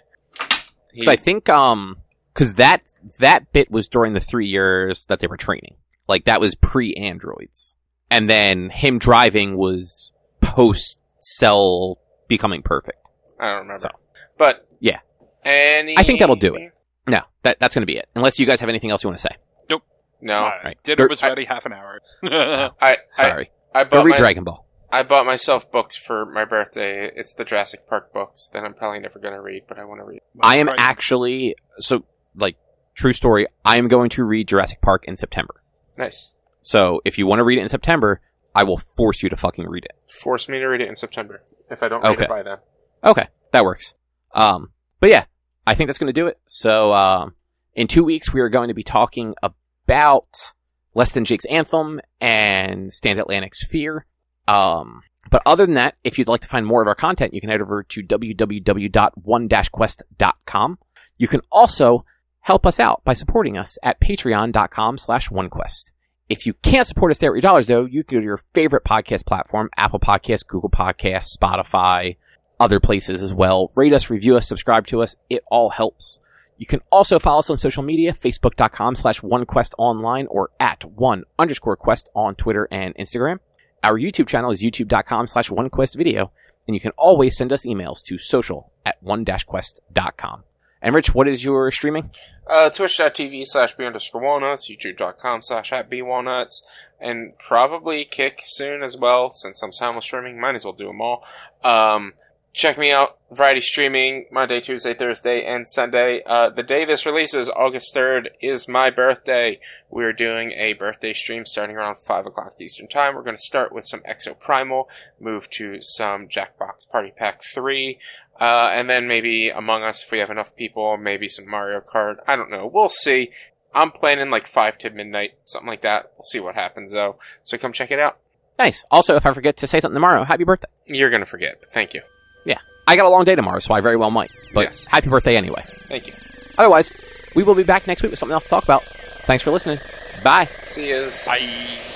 He- 0.91 1.03
So 1.03 1.11
I 1.11 1.15
think, 1.15 1.47
um, 1.47 1.97
cause 2.33 2.55
that, 2.55 2.91
that 3.19 3.53
bit 3.53 3.71
was 3.71 3.87
during 3.87 4.11
the 4.13 4.19
three 4.19 4.47
years 4.47 5.05
that 5.05 5.19
they 5.21 5.27
were 5.27 5.37
training. 5.37 5.75
Like 6.09 6.25
that 6.25 6.41
was 6.41 6.55
pre-androids. 6.55 7.77
And 8.09 8.29
then 8.29 8.69
him 8.71 8.99
driving 8.99 9.55
was 9.55 10.11
post-cell 10.41 11.97
becoming 12.31 12.61
perfect. 12.63 12.97
I 13.39 13.47
don't 13.51 13.61
remember. 13.63 13.79
So. 13.81 13.89
But 14.37 14.67
Yeah. 14.79 14.99
any 15.43 15.97
I 15.97 16.03
think 16.03 16.19
that'll 16.19 16.35
do 16.35 16.55
it. 16.55 16.73
No, 17.07 17.21
that, 17.43 17.59
that's 17.59 17.75
gonna 17.75 17.85
be 17.85 17.97
it. 17.97 18.07
Unless 18.15 18.39
you 18.39 18.45
guys 18.45 18.59
have 18.59 18.69
anything 18.69 18.89
else 18.91 19.03
you 19.03 19.09
want 19.09 19.17
to 19.17 19.21
say. 19.23 19.35
Nope. 19.69 19.83
No, 20.21 20.45
Uh, 20.45 20.51
right. 20.63 20.77
Dinner 20.83 21.07
Go- 21.07 21.11
was 21.11 21.21
I- 21.23 21.29
ready 21.29 21.45
half 21.45 21.65
an 21.65 21.73
hour. 21.73 21.99
I 22.23 22.69
I, 22.81 22.97
Sorry. 23.15 23.51
I 23.73 23.83
Go 23.83 23.89
bought 23.89 24.05
read 24.05 24.11
my, 24.11 24.17
Dragon 24.17 24.43
Ball. 24.43 24.65
I 24.91 25.03
bought 25.03 25.25
myself 25.25 25.71
books 25.71 25.95
for 25.97 26.25
my 26.25 26.45
birthday. 26.45 27.09
It's 27.15 27.33
the 27.33 27.43
Jurassic 27.45 27.87
Park 27.87 28.13
books 28.13 28.49
that 28.53 28.63
I'm 28.63 28.73
probably 28.73 28.99
never 28.99 29.19
going 29.19 29.33
to 29.33 29.41
read, 29.41 29.63
but 29.67 29.79
I 29.79 29.85
want 29.85 30.01
to 30.01 30.05
read. 30.05 30.21
I 30.41 30.57
am 30.57 30.67
Right. 30.67 30.75
actually, 30.79 31.55
so, 31.79 32.03
like, 32.35 32.57
true 32.93 33.13
story, 33.13 33.47
I 33.63 33.77
am 33.77 33.87
going 33.87 34.09
to 34.11 34.25
read 34.25 34.49
Jurassic 34.49 34.81
Park 34.81 35.05
in 35.07 35.15
September. 35.15 35.63
Nice. 35.97 36.35
So 36.61 37.01
if 37.05 37.17
you 37.17 37.25
want 37.25 37.39
to 37.39 37.43
read 37.45 37.57
it 37.57 37.61
in 37.61 37.69
September, 37.69 38.19
I 38.53 38.63
will 38.63 38.77
force 38.97 39.23
you 39.23 39.29
to 39.29 39.37
fucking 39.37 39.65
read 39.67 39.85
it. 39.85 39.93
Force 40.11 40.49
me 40.49 40.59
to 40.59 40.65
read 40.67 40.81
it 40.81 40.89
in 40.89 40.95
September 40.97 41.41
if 41.71 41.81
I 41.83 41.87
don't 41.87 42.01
read 42.03 42.11
Okay. 42.13 42.23
it 42.23 42.29
by 42.29 42.43
then. 42.43 42.57
Okay, 43.03 43.27
that 43.51 43.63
works. 43.63 43.95
Um, 44.33 44.71
but 44.99 45.09
yeah, 45.09 45.25
I 45.65 45.73
think 45.75 45.87
that's 45.87 45.97
going 45.99 46.13
to 46.13 46.17
do 46.19 46.27
it. 46.27 46.39
So 46.45 46.93
um, 46.93 47.35
in 47.73 47.87
two 47.87 48.03
weeks, 48.03 48.33
we 48.33 48.41
are 48.41 48.49
going 48.49 48.67
to 48.67 48.73
be 48.73 48.83
talking 48.83 49.33
about 49.41 50.53
Less 50.93 51.13
Than 51.13 51.23
Jake's 51.25 51.45
Anthem 51.45 51.99
and 52.19 52.91
Stand 52.93 53.19
Atlantic's 53.19 53.65
Fear. 53.65 54.05
Um, 54.47 55.01
but 55.29 55.41
other 55.45 55.65
than 55.65 55.75
that, 55.75 55.95
if 56.03 56.17
you'd 56.19 56.27
like 56.27 56.41
to 56.41 56.47
find 56.47 56.65
more 56.65 56.81
of 56.81 56.87
our 56.87 56.95
content, 56.95 57.33
you 57.33 57.41
can 57.41 57.49
head 57.49 57.61
over 57.61 57.83
to 57.83 58.03
www.one-quest.com. 58.03 60.79
You 61.17 61.27
can 61.27 61.41
also 61.51 62.05
help 62.41 62.65
us 62.65 62.79
out 62.79 63.03
by 63.03 63.13
supporting 63.13 63.57
us 63.57 63.77
at 63.83 64.01
patreon.com 64.01 64.97
slash 64.97 65.29
onequest. 65.29 65.91
If 66.31 66.45
you 66.45 66.53
can't 66.53 66.87
support 66.87 67.11
us 67.11 67.17
there 67.17 67.33
with 67.33 67.43
your 67.43 67.49
dollars, 67.49 67.67
though, 67.67 67.83
you 67.83 68.05
can 68.05 68.15
go 68.15 68.21
to 68.21 68.25
your 68.25 68.39
favorite 68.53 68.85
podcast 68.85 69.25
platform, 69.25 69.69
Apple 69.75 69.99
Podcasts, 69.99 70.47
Google 70.47 70.69
Podcasts, 70.69 71.37
Spotify, 71.37 72.15
other 72.57 72.79
places 72.79 73.21
as 73.21 73.33
well. 73.33 73.69
Rate 73.75 73.91
us, 73.91 74.09
review 74.09 74.37
us, 74.37 74.47
subscribe 74.47 74.87
to 74.87 75.03
us. 75.03 75.17
It 75.29 75.43
all 75.51 75.71
helps. 75.71 76.21
You 76.57 76.65
can 76.65 76.79
also 76.89 77.19
follow 77.19 77.39
us 77.39 77.49
on 77.49 77.57
social 77.57 77.83
media, 77.83 78.13
facebook.com 78.13 78.95
slash 78.95 79.19
onequestonline 79.19 80.27
or 80.29 80.51
at 80.57 80.85
one 80.85 81.25
underscore 81.37 81.75
quest 81.75 82.09
on 82.15 82.35
Twitter 82.35 82.65
and 82.71 82.95
Instagram. 82.95 83.39
Our 83.83 83.99
YouTube 83.99 84.29
channel 84.29 84.51
is 84.51 84.63
youtube.com 84.63 85.27
slash 85.27 85.49
onequestvideo, 85.49 86.29
and 86.65 86.75
you 86.75 86.79
can 86.79 86.93
always 86.97 87.35
send 87.35 87.51
us 87.51 87.65
emails 87.65 88.01
to 88.03 88.17
social 88.17 88.71
at 88.85 89.03
one-quest.com. 89.03 90.43
And 90.81 90.95
Rich, 90.95 91.13
what 91.13 91.27
is 91.27 91.43
your 91.43 91.69
streaming? 91.71 92.09
Uh, 92.47 92.69
Twitch.tv 92.69 93.45
slash 93.45 93.75
B 93.75 93.85
underscore 93.85 94.21
walnuts, 94.21 94.69
YouTube.com 94.69 95.41
slash 95.43 95.71
at 95.71 95.87
walnuts, 95.91 96.63
and 96.99 97.37
probably 97.37 98.03
Kick 98.03 98.41
soon 98.45 98.81
as 98.81 98.97
well, 98.97 99.31
since 99.31 99.61
I'm 99.61 99.71
simul 99.71 100.01
streaming. 100.01 100.39
Might 100.39 100.55
as 100.55 100.65
well 100.65 100.73
do 100.73 100.87
them 100.87 101.01
all. 101.01 101.23
Um, 101.63 102.13
check 102.53 102.77
me 102.77 102.91
out, 102.91 103.17
Variety 103.31 103.61
Streaming, 103.61 104.25
Monday, 104.31 104.59
Tuesday, 104.59 104.93
Thursday, 104.93 105.45
and 105.45 105.67
Sunday. 105.67 106.21
Uh, 106.25 106.49
the 106.49 106.63
day 106.63 106.83
this 106.83 107.05
releases, 107.05 107.49
August 107.49 107.95
3rd, 107.95 108.27
is 108.41 108.67
my 108.67 108.89
birthday. 108.89 109.59
We're 109.89 110.13
doing 110.13 110.51
a 110.51 110.73
birthday 110.73 111.13
stream 111.13 111.45
starting 111.45 111.77
around 111.77 111.97
5 111.97 112.25
o'clock 112.25 112.55
Eastern 112.59 112.87
Time. 112.87 113.15
We're 113.15 113.23
going 113.23 113.37
to 113.37 113.41
start 113.41 113.71
with 113.71 113.85
some 113.87 114.01
Exo 114.01 114.37
Primal, 114.37 114.89
move 115.19 115.49
to 115.51 115.81
some 115.81 116.27
Jackbox 116.27 116.89
Party 116.89 117.13
Pack 117.15 117.41
3, 117.43 117.97
uh, 118.41 118.69
and 118.73 118.89
then 118.89 119.07
maybe 119.07 119.49
Among 119.49 119.83
Us 119.83 120.03
if 120.03 120.11
we 120.11 120.17
have 120.19 120.29
enough 120.29 120.55
people, 120.55 120.97
maybe 120.97 121.27
some 121.29 121.47
Mario 121.49 121.79
Kart. 121.79 122.15
I 122.27 122.35
don't 122.35 122.49
know. 122.51 122.69
We'll 122.71 122.89
see. 122.89 123.29
I'm 123.73 123.91
planning 123.91 124.29
like 124.29 124.47
5 124.47 124.77
to 124.79 124.89
midnight, 124.89 125.31
something 125.45 125.67
like 125.69 125.81
that. 125.81 126.11
We'll 126.17 126.23
see 126.23 126.39
what 126.41 126.55
happens 126.55 126.91
though. 126.91 127.17
So 127.43 127.57
come 127.57 127.71
check 127.71 127.91
it 127.91 127.99
out. 127.99 128.17
Nice. 128.59 128.83
Also, 128.91 129.15
if 129.15 129.25
I 129.25 129.33
forget 129.33 129.55
to 129.57 129.67
say 129.67 129.79
something 129.79 129.95
tomorrow, 129.95 130.23
happy 130.25 130.43
birthday. 130.43 130.67
You're 130.87 131.09
gonna 131.09 131.25
forget, 131.25 131.61
but 131.61 131.71
thank 131.71 131.93
you. 131.93 132.01
Yeah. 132.43 132.57
I 132.87 132.95
got 132.95 133.05
a 133.05 133.09
long 133.09 133.23
day 133.23 133.35
tomorrow, 133.35 133.59
so 133.59 133.73
I 133.73 133.79
very 133.81 133.95
well 133.95 134.11
might. 134.11 134.31
But 134.53 134.65
Yes. 134.71 134.85
happy 134.85 135.09
birthday 135.09 135.37
anyway. 135.37 135.63
Thank 135.87 136.07
you. 136.07 136.13
Otherwise, 136.57 136.91
we 137.35 137.43
will 137.43 137.55
be 137.55 137.63
back 137.63 137.87
next 137.87 138.01
week 138.03 138.09
with 138.11 138.19
something 138.19 138.33
else 138.33 138.43
to 138.45 138.49
talk 138.49 138.63
about. 138.65 138.83
Thanks 138.83 139.43
for 139.43 139.51
listening. 139.51 139.79
Bye. 140.23 140.49
See 140.63 140.89
you. 140.89 141.09
Bye. 141.25 141.90